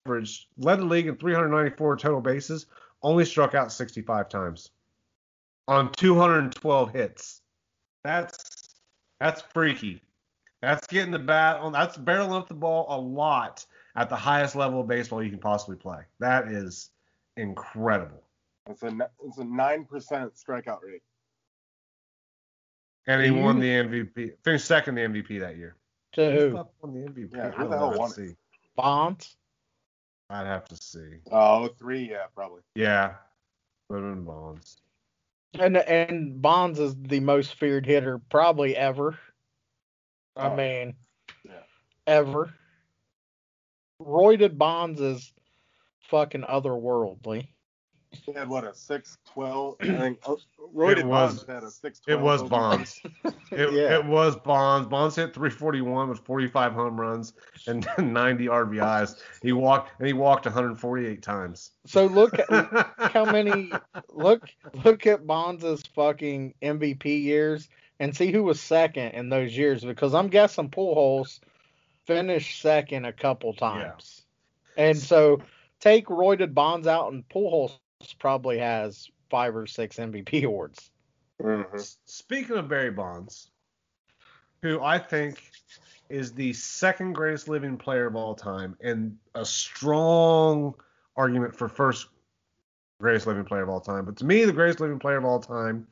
average, 0.06 0.48
led 0.58 0.80
the 0.80 0.86
league 0.86 1.08
in 1.08 1.16
394 1.16 1.98
total 1.98 2.22
bases, 2.22 2.68
only 3.02 3.26
struck 3.26 3.56
out 3.56 3.72
65 3.72 4.30
times 4.30 4.72
on 5.68 5.92
212 5.94 6.92
hits. 6.92 7.42
That's 8.04 8.38
that's 9.20 9.42
freaky. 9.42 10.02
That's 10.62 10.86
getting 10.88 11.12
the 11.12 11.20
bat 11.20 11.58
on. 11.58 11.72
That's 11.72 11.98
barreling 11.98 12.40
up 12.40 12.48
the 12.48 12.54
ball 12.54 12.86
a 12.90 13.00
lot 13.00 13.66
at 13.96 14.10
the 14.10 14.16
highest 14.16 14.56
level 14.56 14.82
of 14.82 14.88
baseball 14.88 15.22
you 15.24 15.30
can 15.30 15.40
possibly 15.40 15.76
play. 15.76 16.02
That 16.20 16.48
is 16.48 16.92
incredible. 17.38 18.24
It's 18.70 18.84
a 18.84 18.88
n- 18.88 19.02
it's 19.24 19.38
a 19.38 19.44
nine 19.44 19.86
percent 19.86 20.34
strikeout 20.36 20.82
rate. 20.84 21.02
And 23.08 23.22
he 23.22 23.30
Do 23.30 23.38
won 23.38 23.60
the 23.60 23.68
MVP. 23.68 24.34
Finished 24.44 24.66
second 24.66 24.96
the 24.96 25.02
MVP 25.02 25.40
that 25.40 25.58
year. 25.58 25.76
To 26.14 26.32
Who 26.32 26.50
the 26.52 26.66
won 26.82 26.94
the 26.94 27.10
MVP? 27.10 27.36
Yeah, 27.36 27.48
I 27.48 27.50
who 27.50 27.58
don't 27.64 27.70
the 27.72 27.76
know. 27.76 27.78
hell 27.78 27.94
I'd 27.94 28.00
won 28.00 28.12
it? 28.12 28.14
see. 28.14 28.36
Bonds? 28.76 29.36
I'd 30.30 30.46
have 30.46 30.66
to 30.70 30.76
see. 30.78 31.18
Oh, 31.32 31.68
three, 31.80 32.10
yeah, 32.10 32.26
probably. 32.34 32.62
Yeah. 32.76 33.16
Put 33.90 33.98
him 34.00 34.14
in 34.14 34.24
bonds. 34.24 34.78
And 35.60 35.76
and 35.76 36.42
Bonds 36.42 36.80
is 36.80 36.96
the 36.96 37.20
most 37.20 37.56
feared 37.56 37.86
hitter 37.86 38.20
probably 38.30 38.78
ever. 38.78 39.18
I 40.38 40.48
Oh, 40.48 40.56
mean, 40.56 40.94
yeah. 41.44 41.52
ever. 42.08 42.54
Royded 44.06 44.58
Bonds 44.58 45.00
is 45.02 45.34
fucking 46.10 46.44
otherworldly. 46.44 47.48
He 48.26 48.34
had 48.34 48.50
what 48.50 48.66
a 48.66 48.74
six 48.74 49.18
twelve. 49.26 49.78
I 49.82 49.86
think 49.86 50.20
oh, 50.28 50.38
Roy 50.74 50.92
It 50.92 51.06
was- 51.06 51.44
Bonds 51.46 51.46
had 51.48 51.64
a 51.64 51.72
six 51.72 52.02
It 52.08 52.20
was 52.20 52.44
Bonds. 52.44 53.00
It, 53.24 53.34
Yeah. 53.74 53.98
it 54.00 54.06
was 54.06 54.36
Bonds. 54.36 54.88
Bonds 54.90 55.16
hit 55.16 55.34
341 55.34 56.10
with 56.10 56.20
45 56.20 56.74
home 56.74 57.00
runs 57.00 57.34
and 57.68 57.88
90 57.98 58.48
RBIs. 58.48 59.16
He 59.42 59.54
walked 59.54 59.98
and 60.00 60.08
he 60.08 60.14
walked 60.14 60.46
148 60.46 61.22
times. 61.22 61.72
So 61.86 62.06
look 62.08 62.38
at 62.38 62.50
how 63.14 63.24
many 63.24 63.72
look 64.12 64.50
look 64.84 65.08
at 65.08 65.26
Bonds' 65.26 65.84
fucking 65.96 66.54
MVP 66.62 67.06
years 67.24 67.70
and 68.02 68.14
see 68.16 68.32
who 68.34 68.44
was 68.44 68.60
second 68.60 69.12
in 69.12 69.30
those 69.30 69.56
years 69.56 69.86
because 69.86 70.14
I'm 70.14 70.28
guessing 70.28 70.70
Pujols 70.70 71.40
finished 72.16 72.62
second 72.62 73.06
a 73.06 73.14
couple 73.14 73.54
times. 73.54 74.24
And 74.78 74.98
so 74.98 75.42
take 75.80 76.08
Royded 76.08 76.54
Bonds 76.54 76.88
out 76.88 77.12
and 77.12 77.28
Pujols 77.30 77.78
probably 78.20 78.58
has 78.58 79.10
five 79.30 79.56
or 79.56 79.68
six 79.68 79.98
MVP 79.98 80.44
awards. 80.46 80.92
Mhm. 81.42 81.98
Speaking 82.06 82.58
of 82.58 82.68
Barry 82.68 82.92
Bonds, 82.92 83.50
who 84.62 84.82
I 84.82 85.00
think 85.00 85.52
is 86.10 86.34
the 86.34 86.54
second 86.54 87.14
greatest 87.14 87.48
living 87.48 87.78
player 87.78 88.06
of 88.06 88.16
all 88.16 88.36
time, 88.36 88.78
and 88.82 89.18
a 89.34 89.46
strong 89.46 90.76
argument 91.16 91.56
for 91.56 91.68
first 91.68 92.08
greatest 93.00 93.26
living 93.26 93.46
player 93.46 93.64
of 93.64 93.70
all 93.70 93.80
time. 93.80 94.06
But 94.06 94.18
to 94.18 94.26
me, 94.26 94.46
the 94.46 94.54
greatest 94.54 94.80
living 94.80 95.00
player 95.00 95.18
of 95.18 95.26
all 95.26 95.40
time, 95.40 95.88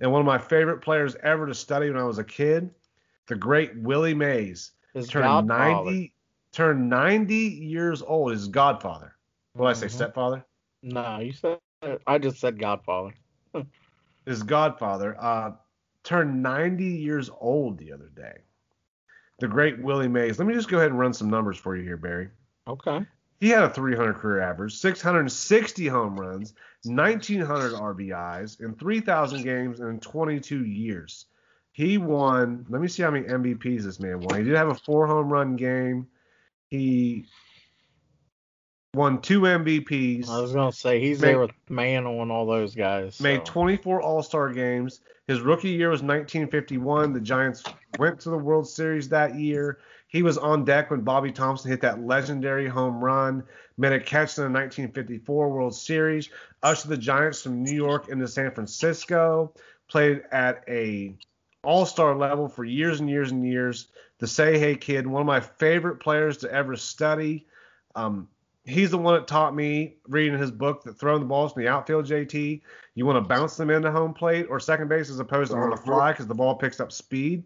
and 0.00 0.10
one 0.10 0.20
of 0.20 0.26
my 0.26 0.38
favorite 0.38 0.80
players 0.80 1.16
ever 1.22 1.46
to 1.46 1.54
study 1.54 1.90
when 1.90 2.00
I 2.00 2.04
was 2.04 2.18
a 2.18 2.24
kid, 2.24 2.70
the 3.26 3.34
great 3.34 3.76
Willie 3.76 4.14
Mays, 4.14 4.70
His 4.94 5.08
turned 5.08 5.24
godfather. 5.48 5.90
90 5.90 6.12
turned 6.52 6.88
90 6.88 7.34
years 7.34 8.00
old. 8.00 8.32
His 8.32 8.48
godfather. 8.48 9.14
What 9.54 9.66
did 9.66 9.70
I 9.70 9.80
say? 9.80 9.86
Mhm. 9.86 9.96
Stepfather? 9.96 10.44
No, 10.82 11.18
you 11.18 11.32
said 11.32 11.58
I 12.06 12.18
just 12.18 12.40
said 12.40 12.58
Godfather. 12.58 13.14
his 14.26 14.42
godfather, 14.42 15.16
uh, 15.20 15.52
turned 16.02 16.42
90 16.42 16.84
years 16.84 17.30
old 17.40 17.78
the 17.78 17.92
other 17.92 18.10
day. 18.14 18.38
The 19.38 19.48
great 19.48 19.80
Willie 19.82 20.08
Mays. 20.08 20.38
Let 20.38 20.46
me 20.46 20.54
just 20.54 20.68
go 20.68 20.78
ahead 20.78 20.90
and 20.90 20.98
run 20.98 21.12
some 21.12 21.28
numbers 21.28 21.58
for 21.58 21.76
you 21.76 21.82
here, 21.82 21.96
Barry. 21.96 22.28
Okay. 22.68 23.04
He 23.40 23.48
had 23.50 23.64
a 23.64 23.68
300 23.68 24.14
career 24.14 24.40
average, 24.40 24.74
660 24.74 25.86
home 25.88 26.18
runs, 26.18 26.54
1,900 26.84 27.72
RBIs 27.72 28.60
in 28.60 28.74
3,000 28.74 29.42
games 29.42 29.80
in 29.80 30.00
22 30.00 30.64
years. 30.64 31.26
He 31.74 31.98
won. 31.98 32.64
Let 32.68 32.80
me 32.80 32.86
see 32.86 33.02
how 33.02 33.10
many 33.10 33.26
MVPs 33.26 33.82
this 33.82 33.98
man 33.98 34.20
won. 34.20 34.38
He 34.38 34.44
did 34.44 34.54
have 34.56 34.68
a 34.68 34.74
four 34.76 35.08
home 35.08 35.28
run 35.28 35.56
game. 35.56 36.06
He 36.70 37.26
won 38.94 39.20
two 39.20 39.40
MVPs. 39.40 40.28
I 40.28 40.40
was 40.40 40.52
gonna 40.52 40.70
say 40.70 41.00
he's 41.00 41.20
Made- 41.20 41.28
there 41.30 41.40
with 41.40 41.50
Mantle 41.68 42.22
and 42.22 42.30
all 42.30 42.46
those 42.46 42.76
guys. 42.76 43.20
made 43.20 43.44
24 43.44 44.00
All-Star 44.00 44.50
games. 44.52 45.00
His 45.26 45.40
rookie 45.40 45.70
year 45.70 45.90
was 45.90 46.00
1951. 46.00 47.12
The 47.12 47.20
Giants 47.20 47.64
went 47.98 48.20
to 48.20 48.30
the 48.30 48.38
World 48.38 48.68
Series 48.68 49.08
that 49.08 49.34
year. 49.34 49.78
He 50.06 50.22
was 50.22 50.38
on 50.38 50.64
deck 50.64 50.92
when 50.92 51.00
Bobby 51.00 51.32
Thomson 51.32 51.72
hit 51.72 51.80
that 51.80 52.04
legendary 52.04 52.68
home 52.68 53.02
run, 53.02 53.42
made 53.78 53.92
a 53.92 53.98
catch 53.98 54.38
in 54.38 54.44
the 54.44 54.50
1954 54.50 55.50
World 55.50 55.74
Series, 55.74 56.28
ushered 56.62 56.90
the 56.92 56.96
Giants 56.96 57.42
from 57.42 57.64
New 57.64 57.74
York 57.74 58.10
into 58.10 58.28
San 58.28 58.52
Francisco, 58.52 59.52
played 59.88 60.22
at 60.30 60.62
a 60.68 61.16
All-Star 61.64 62.16
level 62.16 62.48
for 62.48 62.64
years 62.64 63.00
and 63.00 63.08
years 63.08 63.30
and 63.30 63.46
years. 63.46 63.88
The 64.18 64.26
Say 64.26 64.58
Hey 64.58 64.76
Kid, 64.76 65.06
one 65.06 65.20
of 65.20 65.26
my 65.26 65.40
favorite 65.40 65.96
players 65.96 66.38
to 66.38 66.52
ever 66.52 66.76
study. 66.76 67.46
Um, 67.94 68.28
he's 68.64 68.90
the 68.90 68.98
one 68.98 69.14
that 69.14 69.26
taught 69.26 69.54
me 69.54 69.96
reading 70.06 70.38
his 70.38 70.50
book 70.50 70.84
that 70.84 70.98
throwing 70.98 71.20
the 71.20 71.26
balls 71.26 71.52
from 71.52 71.62
the 71.62 71.68
outfield, 71.68 72.06
JT, 72.06 72.62
you 72.94 73.06
want 73.06 73.22
to 73.22 73.28
bounce 73.28 73.56
them 73.56 73.70
into 73.70 73.90
home 73.90 74.14
plate 74.14 74.46
or 74.48 74.58
second 74.60 74.88
base 74.88 75.10
as 75.10 75.18
opposed 75.18 75.50
to 75.50 75.58
on 75.58 75.70
the 75.70 75.76
fly 75.76 76.12
because 76.12 76.26
the 76.26 76.34
ball 76.34 76.54
picks 76.54 76.80
up 76.80 76.92
speed. 76.92 77.44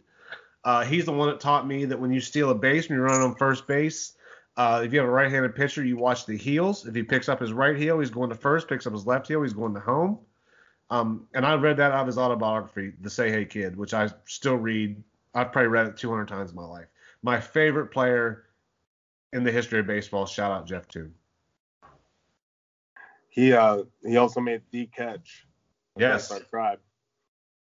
Uh, 0.64 0.84
he's 0.84 1.04
the 1.04 1.12
one 1.12 1.28
that 1.28 1.40
taught 1.40 1.66
me 1.66 1.84
that 1.84 1.98
when 1.98 2.12
you 2.12 2.20
steal 2.20 2.50
a 2.50 2.54
base, 2.54 2.88
when 2.88 2.96
you're 2.96 3.06
running 3.06 3.22
on 3.22 3.34
first 3.34 3.66
base, 3.66 4.14
uh, 4.56 4.82
if 4.84 4.92
you 4.92 4.98
have 4.98 5.08
a 5.08 5.12
right-handed 5.12 5.54
pitcher, 5.54 5.84
you 5.84 5.96
watch 5.96 6.26
the 6.26 6.36
heels. 6.36 6.84
If 6.84 6.94
he 6.94 7.02
picks 7.02 7.28
up 7.28 7.40
his 7.40 7.52
right 7.52 7.76
heel, 7.76 8.00
he's 8.00 8.10
going 8.10 8.28
to 8.28 8.34
first. 8.34 8.68
Picks 8.68 8.86
up 8.86 8.92
his 8.92 9.06
left 9.06 9.28
heel, 9.28 9.42
he's 9.42 9.52
going 9.52 9.72
to 9.74 9.80
home. 9.80 10.18
Um, 10.90 11.26
and 11.34 11.44
I 11.44 11.54
read 11.54 11.76
that 11.76 11.92
out 11.92 12.00
of 12.00 12.06
his 12.06 12.18
autobiography, 12.18 12.92
The 13.00 13.10
Say 13.10 13.30
Hey 13.30 13.44
Kid, 13.44 13.76
which 13.76 13.92
I 13.94 14.08
still 14.26 14.56
read. 14.56 15.02
I've 15.34 15.52
probably 15.52 15.68
read 15.68 15.86
it 15.86 15.96
200 15.96 16.26
times 16.26 16.50
in 16.50 16.56
my 16.56 16.64
life. 16.64 16.86
My 17.22 17.38
favorite 17.40 17.88
player 17.88 18.44
in 19.32 19.44
the 19.44 19.52
history 19.52 19.80
of 19.80 19.86
baseball. 19.86 20.24
Shout 20.24 20.50
out 20.50 20.66
Jeff 20.66 20.88
Toon. 20.88 21.12
He 23.28 23.52
uh 23.52 23.82
he 24.02 24.16
also 24.16 24.40
made 24.40 24.62
the 24.70 24.86
catch. 24.86 25.46
Yes. 25.96 26.32
Tribe. 26.50 26.78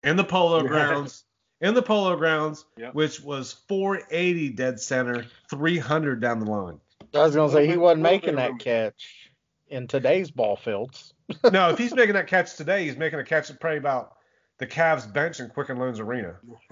in 0.02 0.16
the 0.16 0.24
polo 0.24 0.62
grounds 0.68 1.24
in 1.60 1.74
the 1.74 1.82
polo 1.82 2.16
grounds 2.16 2.66
Yep. 2.76 2.94
which 2.94 3.20
was 3.20 3.52
480 3.68 4.50
dead 4.50 4.80
center 4.80 5.24
300 5.50 6.20
down 6.20 6.40
the 6.40 6.50
line 6.50 6.80
I 7.14 7.18
was 7.18 7.34
gonna 7.36 7.52
say 7.52 7.66
he 7.66 7.76
wasn't 7.76 8.02
making 8.02 8.34
that 8.36 8.58
catch 8.58 9.27
in 9.70 9.86
today's 9.86 10.30
ball 10.30 10.56
fields. 10.56 11.14
no 11.52 11.70
if 11.70 11.78
he's 11.78 11.94
making 11.94 12.14
that 12.14 12.26
catch 12.26 12.56
today 12.56 12.84
he's 12.84 12.96
making 12.96 13.18
a 13.18 13.24
catch 13.24 13.50
at 13.50 13.60
probably 13.60 13.78
about 13.78 14.14
the 14.58 14.66
Cavs 14.66 15.10
bench 15.10 15.40
in 15.40 15.48
Quicken 15.48 15.78
Loans 15.78 16.00
Arena. 16.00 16.36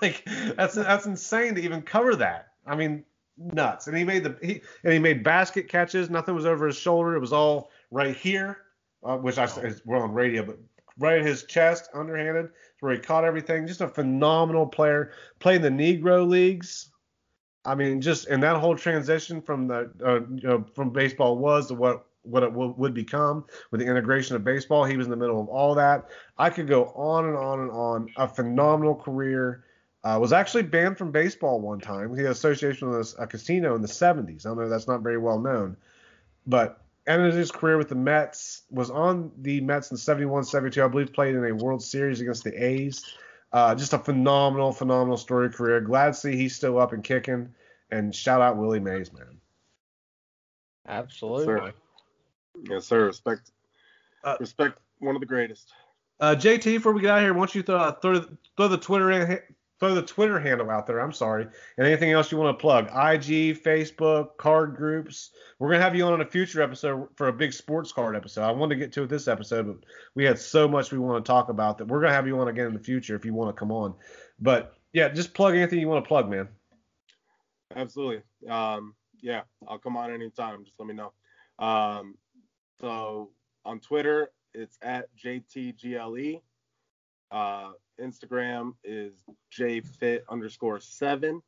like 0.00 0.24
that's 0.56 0.74
that's 0.74 1.06
insane 1.06 1.56
to 1.56 1.60
even 1.60 1.82
cover 1.82 2.14
that. 2.16 2.48
I 2.66 2.76
mean, 2.76 3.04
nuts. 3.36 3.86
And 3.86 3.96
he 3.96 4.04
made 4.04 4.24
the 4.24 4.36
he 4.40 4.62
and 4.84 4.92
he 4.92 4.98
made 4.98 5.22
basket 5.22 5.68
catches. 5.68 6.08
Nothing 6.08 6.34
was 6.34 6.46
over 6.46 6.66
his 6.66 6.76
shoulder. 6.76 7.14
It 7.16 7.20
was 7.20 7.32
all 7.32 7.70
right 7.90 8.16
here, 8.16 8.58
uh, 9.04 9.16
which 9.16 9.38
I 9.38 9.44
is 9.44 9.82
we're 9.84 9.98
on 9.98 10.12
radio, 10.12 10.44
but 10.44 10.58
right 10.98 11.18
at 11.18 11.26
his 11.26 11.44
chest, 11.44 11.90
underhanded, 11.92 12.50
where 12.80 12.92
he 12.92 12.98
caught 12.98 13.24
everything. 13.24 13.66
Just 13.66 13.80
a 13.80 13.88
phenomenal 13.88 14.66
player. 14.66 15.12
Playing 15.40 15.62
the 15.62 15.68
Negro 15.68 16.26
leagues. 16.26 16.90
I 17.66 17.74
mean, 17.74 18.00
just 18.00 18.28
and 18.28 18.42
that 18.42 18.56
whole 18.56 18.76
transition 18.76 19.42
from 19.42 19.66
the 19.66 19.90
uh, 20.04 20.20
you 20.34 20.48
know 20.48 20.64
from 20.74 20.90
baseball 20.90 21.36
was 21.36 21.66
to 21.68 21.74
what 21.74 22.06
what 22.22 22.42
it 22.42 22.50
w- 22.50 22.74
would 22.76 22.94
become 22.94 23.44
with 23.70 23.80
the 23.80 23.86
integration 23.86 24.36
of 24.36 24.44
baseball. 24.44 24.84
He 24.84 24.96
was 24.96 25.06
in 25.06 25.10
the 25.10 25.16
middle 25.16 25.40
of 25.40 25.48
all 25.48 25.74
that. 25.74 26.08
I 26.38 26.50
could 26.50 26.68
go 26.68 26.86
on 26.94 27.26
and 27.26 27.36
on 27.36 27.60
and 27.60 27.70
on. 27.70 28.08
A 28.16 28.28
phenomenal 28.28 28.94
career. 28.94 29.64
Uh, 30.04 30.16
was 30.20 30.32
actually 30.32 30.62
banned 30.62 30.96
from 30.96 31.10
baseball 31.10 31.60
one 31.60 31.80
time. 31.80 32.14
He 32.14 32.22
had 32.22 32.30
association 32.30 32.88
with 32.88 33.16
a, 33.18 33.22
a 33.24 33.26
casino 33.26 33.74
in 33.74 33.82
the 33.82 33.88
70s. 33.88 34.46
I 34.46 34.50
don't 34.50 34.58
know. 34.58 34.68
That's 34.68 34.86
not 34.86 35.00
very 35.00 35.18
well 35.18 35.40
known, 35.40 35.76
but 36.46 36.80
ended 37.08 37.34
his 37.34 37.50
career 37.50 37.76
with 37.76 37.88
the 37.88 37.96
Mets. 37.96 38.62
Was 38.70 38.88
on 38.88 39.32
the 39.38 39.60
Mets 39.62 39.90
in 39.90 39.96
71, 39.96 40.44
72. 40.44 40.80
I 40.84 40.86
believe 40.86 41.12
played 41.12 41.34
in 41.34 41.44
a 41.44 41.52
World 41.52 41.82
Series 41.82 42.20
against 42.20 42.44
the 42.44 42.52
A's. 42.64 43.04
Uh, 43.56 43.74
just 43.74 43.94
a 43.94 43.98
phenomenal, 43.98 44.70
phenomenal 44.70 45.16
story 45.16 45.48
career. 45.48 45.80
Glad 45.80 46.08
to 46.08 46.12
see 46.12 46.36
he's 46.36 46.54
still 46.54 46.78
up 46.78 46.92
and 46.92 47.02
kicking. 47.02 47.54
And 47.90 48.14
shout 48.14 48.42
out 48.42 48.58
Willie 48.58 48.80
Mays, 48.80 49.10
man. 49.14 49.40
Absolutely. 50.86 51.46
Sir. 51.46 51.72
Yes, 52.68 52.84
sir. 52.84 53.06
Respect. 53.06 53.52
Uh, 54.22 54.36
respect. 54.40 54.78
One 54.98 55.14
of 55.14 55.20
the 55.20 55.26
greatest. 55.26 55.72
Uh, 56.20 56.34
JT, 56.34 56.64
before 56.64 56.92
we 56.92 57.00
get 57.00 57.08
out 57.08 57.18
of 57.20 57.24
here, 57.24 57.32
why 57.32 57.38
don't 57.38 57.54
you 57.54 57.62
throw, 57.62 57.92
throw, 57.92 58.26
throw 58.58 58.68
the 58.68 58.76
Twitter 58.76 59.10
in, 59.10 59.38
throw 59.78 59.94
the 59.94 60.02
Twitter 60.02 60.40
handle 60.40 60.70
out 60.70 60.86
there. 60.86 61.00
I'm 61.00 61.12
sorry. 61.12 61.46
And 61.76 61.86
anything 61.86 62.12
else 62.12 62.32
you 62.32 62.38
want 62.38 62.56
to 62.56 62.60
plug? 62.60 62.86
IG, 62.86 63.62
Facebook, 63.62 64.36
card 64.38 64.76
groups. 64.76 65.30
We're 65.58 65.70
gonna 65.70 65.82
have 65.82 65.94
you 65.94 66.04
on 66.04 66.14
in 66.14 66.20
a 66.20 66.30
future 66.30 66.62
episode 66.62 67.08
for 67.16 67.28
a 67.28 67.32
big 67.32 67.52
sports 67.52 67.92
card 67.92 68.16
episode. 68.16 68.42
I 68.42 68.50
wanted 68.50 68.76
to 68.76 68.80
get 68.80 68.92
to 68.92 69.02
it 69.02 69.08
this 69.08 69.28
episode, 69.28 69.66
but 69.66 69.76
we 70.14 70.24
had 70.24 70.38
so 70.38 70.66
much 70.66 70.92
we 70.92 70.98
want 70.98 71.24
to 71.24 71.28
talk 71.28 71.48
about 71.48 71.78
that 71.78 71.86
we're 71.86 72.00
gonna 72.00 72.14
have 72.14 72.26
you 72.26 72.38
on 72.40 72.48
again 72.48 72.66
in 72.66 72.74
the 72.74 72.80
future 72.80 73.14
if 73.14 73.24
you 73.24 73.34
want 73.34 73.54
to 73.54 73.58
come 73.58 73.72
on. 73.72 73.94
But 74.40 74.74
yeah, 74.92 75.08
just 75.08 75.34
plug 75.34 75.54
anything 75.54 75.78
you 75.78 75.88
want 75.88 76.04
to 76.04 76.08
plug, 76.08 76.30
man. 76.30 76.48
Absolutely. 77.74 78.22
Um, 78.48 78.94
yeah, 79.20 79.42
I'll 79.68 79.78
come 79.78 79.96
on 79.96 80.12
anytime. 80.12 80.64
Just 80.64 80.78
let 80.78 80.88
me 80.88 80.94
know. 80.94 81.12
Um, 81.58 82.14
so 82.80 83.30
on 83.64 83.80
Twitter, 83.80 84.30
it's 84.54 84.78
at 84.82 85.08
JTGLE. 85.22 86.40
Uh, 87.30 87.72
Instagram 88.00 88.74
is 88.84 89.12
jfit 89.52 90.20
underscore 90.28 90.80
seven. 90.80 91.42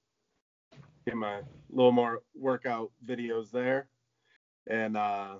Get 1.07 1.17
my 1.17 1.41
little 1.71 1.93
more 1.93 2.21
workout 2.35 2.91
videos 3.07 3.51
there. 3.51 3.89
And 4.69 4.97
uh, 4.97 5.37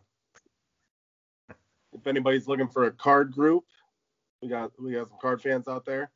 if 1.93 2.07
anybody's 2.07 2.49
looking 2.49 2.69
for 2.69 2.85
a 2.85 2.93
card 2.93 3.33
group, 3.33 3.65
we 4.43 4.49
got 4.49 4.71
we 4.81 4.93
got 4.93 5.09
some 5.09 5.19
card 5.21 5.43
fans 5.43 5.69
out 5.69 5.85
there. 5.85 6.11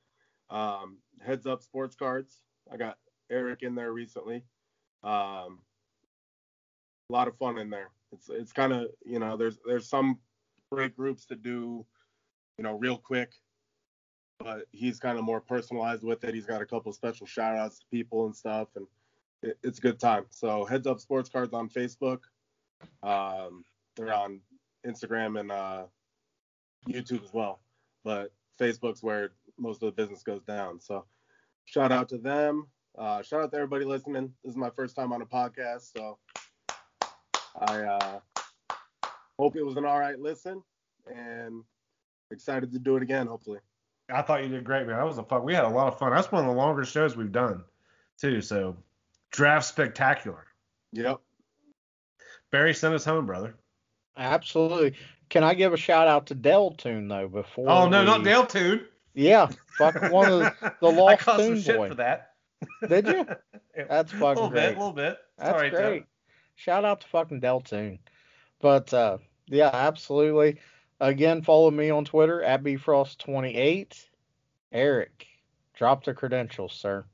Um, 0.51 0.99
Heads 1.21 1.47
Up 1.47 1.63
Sports 1.63 1.97
Cards. 1.97 2.41
I 2.73 2.77
got 2.77 2.99
Eric 3.31 3.63
in 3.63 3.75
there 3.75 3.93
recently. 3.93 4.45
Um, 5.03 5.61
a 7.11 7.13
lot 7.13 7.29
of 7.29 7.37
fun 7.37 7.59
in 7.59 7.71
there. 7.71 7.91
It's 8.13 8.29
it's 8.31 8.53
kind 8.53 8.73
of 8.73 8.87
you 9.05 9.19
know 9.19 9.37
there's 9.37 9.59
there's 9.67 9.89
some 9.89 10.19
great 10.71 10.97
groups 10.97 11.27
to 11.27 11.35
do 11.35 11.85
you 12.57 12.65
know 12.65 12.75
real 12.79 12.97
quick 12.97 13.33
but 14.43 14.67
he's 14.73 14.99
kind 14.99 15.19
of 15.19 15.25
more 15.25 15.41
personalized 15.41 16.03
with 16.03 16.25
it. 16.25 16.35
He's 16.35 16.47
got 16.47 16.63
a 16.63 16.67
couple 16.67 16.93
special 16.93 17.27
shout 17.27 17.57
outs 17.57 17.79
to 17.81 17.87
people 17.91 18.27
and 18.27 18.35
stuff, 18.35 18.69
and 18.77 18.87
it, 19.43 19.59
it's 19.63 19.79
a 19.79 19.83
good 19.83 20.01
time. 20.01 20.25
So 20.31 20.65
heads 20.65 20.87
up 20.87 21.01
sports 21.01 21.29
cards 21.29 21.53
on 21.53 21.69
Facebook. 21.69 22.21
Um, 23.03 23.65
they're 23.97 24.13
on 24.13 24.41
Instagram 24.87 25.39
and 25.39 25.53
uh, 25.53 25.85
YouTube 26.89 27.23
as 27.23 27.33
well, 27.33 27.61
but 28.05 28.33
Facebook's 28.59 29.03
where 29.03 29.33
most 29.59 29.83
of 29.83 29.87
the 29.87 30.03
business 30.03 30.23
goes 30.23 30.43
down. 30.43 30.81
So 30.81 31.05
shout 31.65 31.93
out 31.93 32.09
to 32.11 32.19
them. 32.19 32.67
Uh, 32.99 33.23
shout 33.23 33.43
out 33.43 33.51
to 33.53 33.57
everybody 33.57 33.85
listening. 33.85 34.33
This 34.45 34.53
is 34.53 34.57
my 34.57 34.71
first 34.71 34.97
time 34.97 35.13
on 35.13 35.23
a 35.23 35.27
podcast, 35.27 35.93
so 35.97 36.19
I 37.59 37.83
uh, 37.83 38.21
hope 39.39 39.57
it 39.57 39.65
was 39.65 39.77
an 39.77 39.85
all 39.85 40.01
right 40.01 40.19
listen, 40.19 40.63
and 41.07 41.63
excited 42.31 42.73
to 42.73 42.79
do 42.79 42.97
it 42.97 43.03
again. 43.03 43.27
Hopefully. 43.27 43.61
I 44.11 44.23
thought 44.23 44.43
you 44.43 44.49
did 44.49 44.65
great, 44.65 44.87
man. 44.87 44.97
That 44.97 45.07
was 45.07 45.19
a 45.19 45.23
fun. 45.23 45.45
We 45.45 45.55
had 45.55 45.65
a 45.65 45.69
lot 45.69 45.89
of 45.89 45.99
fun. 45.99 46.13
That's 46.13 46.31
one 46.31 46.45
of 46.45 46.49
the 46.49 46.57
longer 46.57 46.85
shows 46.85 47.17
we've 47.17 47.33
done, 47.33 47.65
too. 48.21 48.41
So, 48.41 48.77
draft 49.31 49.67
spectacular. 49.67 50.47
Yep. 50.93 51.21
Barry, 52.51 52.75
send 52.75 52.95
us 52.95 53.05
home, 53.05 53.27
brother. 53.27 53.55
Absolutely. 54.17 54.95
Can 55.31 55.43
I 55.43 55.55
give 55.55 55.73
a 55.73 55.79
shout 55.79 56.09
out 56.09 56.27
to 56.27 56.35
Deltune 56.35 57.09
though 57.09 57.27
before? 57.27 57.71
Oh 57.71 57.89
no, 57.89 58.01
we... 58.01 58.07
not 58.07 58.23
Dale 58.23 58.47
Tune. 58.47 58.85
Yeah, 59.15 59.49
fucking 59.79 60.11
one 60.11 60.31
of 60.31 60.41
the, 60.41 60.75
the 60.81 60.91
lost 60.91 61.13
I 61.13 61.17
caught 61.17 61.41
some 61.41 61.55
Tune 61.55 61.63
shit 61.63 61.89
for 61.89 61.95
that. 61.95 62.33
Did 62.87 63.07
you? 63.07 63.27
That's 63.89 64.13
a 64.13 64.17
fucking 64.17 64.43
little 64.43 64.51
great. 64.51 64.69
bit, 64.69 64.77
a 64.77 64.79
little 64.79 64.93
bit. 64.93 65.17
That's 65.39 65.51
Sorry, 65.51 65.71
great. 65.71 66.05
Shout 66.57 66.85
out 66.85 67.01
to 67.01 67.09
fucking 67.09 67.41
Deltune. 67.41 67.99
But 68.61 68.93
uh, 68.93 69.19
yeah, 69.47 69.71
absolutely. 69.73 70.61
Again, 71.03 71.43
follow 71.43 71.69
me 71.69 71.91
on 71.91 72.05
Twitter 72.05 72.45
at 72.45 72.63
bfrost28. 72.63 74.07
Eric, 74.71 75.27
drop 75.75 76.05
the 76.05 76.15
credentials, 76.15 76.73
sir. 76.75 77.05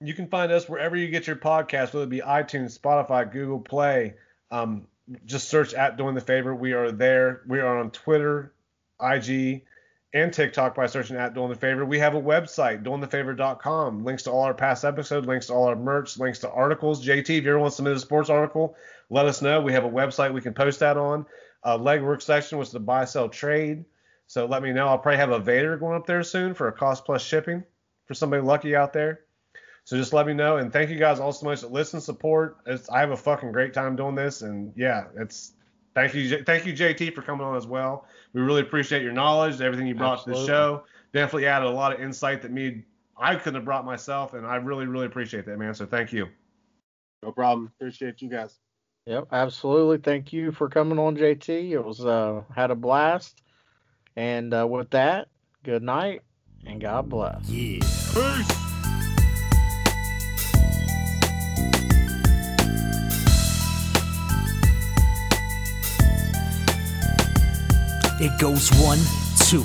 You 0.00 0.14
can 0.14 0.28
find 0.28 0.50
us 0.50 0.66
wherever 0.66 0.96
you 0.96 1.08
get 1.08 1.26
your 1.26 1.36
podcast, 1.36 1.92
whether 1.92 2.04
it 2.04 2.08
be 2.08 2.20
iTunes, 2.20 2.78
Spotify, 2.78 3.30
Google 3.30 3.60
Play. 3.60 4.14
Um, 4.50 4.86
just 5.26 5.50
search 5.50 5.74
at 5.74 5.98
Doing 5.98 6.14
the 6.14 6.22
Favor. 6.22 6.54
We 6.54 6.72
are 6.72 6.90
there. 6.90 7.42
We 7.46 7.60
are 7.60 7.78
on 7.78 7.90
Twitter, 7.90 8.54
IG, 8.98 9.66
and 10.14 10.32
TikTok 10.32 10.74
by 10.74 10.86
searching 10.86 11.16
at 11.16 11.34
Doing 11.34 11.50
the 11.50 11.54
Favor. 11.54 11.84
We 11.84 11.98
have 11.98 12.14
a 12.14 12.22
website, 12.22 12.82
doingthefavor.com. 12.82 14.04
Links 14.04 14.22
to 14.22 14.30
all 14.30 14.44
our 14.44 14.54
past 14.54 14.86
episodes, 14.86 15.26
links 15.26 15.48
to 15.48 15.52
all 15.52 15.66
our 15.66 15.76
merch, 15.76 16.18
links 16.18 16.38
to 16.38 16.50
articles. 16.50 17.06
JT, 17.06 17.28
if 17.28 17.44
you 17.44 17.50
ever 17.50 17.58
want 17.58 17.72
to 17.72 17.76
submit 17.76 17.94
a 17.94 18.00
sports 18.00 18.30
article, 18.30 18.74
let 19.10 19.26
us 19.26 19.42
know. 19.42 19.60
We 19.60 19.74
have 19.74 19.84
a 19.84 19.90
website 19.90 20.32
we 20.32 20.40
can 20.40 20.54
post 20.54 20.80
that 20.80 20.96
on. 20.96 21.26
Uh, 21.64 21.78
legwork 21.78 22.22
section 22.22 22.58
was 22.58 22.70
the 22.70 22.80
buy, 22.80 23.04
sell, 23.04 23.28
trade. 23.28 23.84
So 24.26 24.46
let 24.46 24.62
me 24.62 24.72
know. 24.72 24.88
I'll 24.88 24.98
probably 24.98 25.18
have 25.18 25.30
a 25.30 25.38
Vader 25.38 25.76
going 25.76 25.96
up 25.96 26.06
there 26.06 26.22
soon 26.22 26.54
for 26.54 26.68
a 26.68 26.72
cost 26.72 27.04
plus 27.04 27.22
shipping 27.22 27.64
for 28.06 28.14
somebody 28.14 28.42
lucky 28.42 28.76
out 28.76 28.92
there. 28.92 29.20
So 29.84 29.96
just 29.96 30.12
let 30.12 30.26
me 30.26 30.32
know. 30.32 30.56
And 30.56 30.72
thank 30.72 30.90
you 30.90 30.98
guys 30.98 31.20
all 31.20 31.32
so 31.32 31.46
much 31.46 31.60
that 31.60 31.72
listen, 31.72 32.00
support. 32.00 32.58
It's, 32.66 32.88
I 32.88 33.00
have 33.00 33.10
a 33.10 33.16
fucking 33.16 33.52
great 33.52 33.74
time 33.74 33.96
doing 33.96 34.14
this. 34.14 34.42
And 34.42 34.72
yeah, 34.76 35.04
it's 35.16 35.52
thank 35.94 36.14
you, 36.14 36.42
thank 36.44 36.64
you, 36.64 36.72
JT, 36.72 37.14
for 37.14 37.22
coming 37.22 37.46
on 37.46 37.56
as 37.56 37.66
well. 37.66 38.06
We 38.32 38.40
really 38.40 38.62
appreciate 38.62 39.02
your 39.02 39.12
knowledge, 39.12 39.60
everything 39.60 39.86
you 39.86 39.94
brought 39.94 40.24
to 40.24 40.30
the 40.30 40.46
show. 40.46 40.84
Definitely 41.12 41.46
added 41.46 41.66
a 41.66 41.70
lot 41.70 41.92
of 41.92 42.00
insight 42.00 42.42
that 42.42 42.50
me 42.50 42.84
I 43.16 43.36
couldn't 43.36 43.54
have 43.54 43.64
brought 43.64 43.84
myself, 43.84 44.34
and 44.34 44.46
I 44.46 44.56
really, 44.56 44.86
really 44.86 45.06
appreciate 45.06 45.46
that, 45.46 45.58
man. 45.58 45.74
So 45.74 45.86
thank 45.86 46.12
you. 46.12 46.28
No 47.22 47.30
problem. 47.32 47.70
Appreciate 47.78 48.20
you 48.20 48.28
guys. 48.28 48.58
Yep, 49.06 49.28
absolutely. 49.32 49.98
Thank 49.98 50.32
you 50.32 50.50
for 50.50 50.68
coming 50.68 50.98
on, 50.98 51.16
JT. 51.16 51.70
It 51.72 51.84
was 51.84 52.04
uh 52.04 52.42
had 52.54 52.70
a 52.70 52.74
blast. 52.74 53.42
And 54.16 54.54
uh, 54.54 54.66
with 54.66 54.90
that, 54.90 55.28
good 55.62 55.82
night 55.82 56.22
and 56.64 56.80
God 56.80 57.08
bless. 57.08 57.48
Yeah. 57.48 57.80
Peace. 57.80 58.64
It 68.20 68.40
goes 68.40 68.70
one, 68.80 69.00
two, 69.48 69.64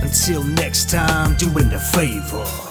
Until 0.00 0.44
next 0.44 0.90
time, 0.90 1.36
doing 1.36 1.68
the 1.68 1.78
favor. 1.78 2.67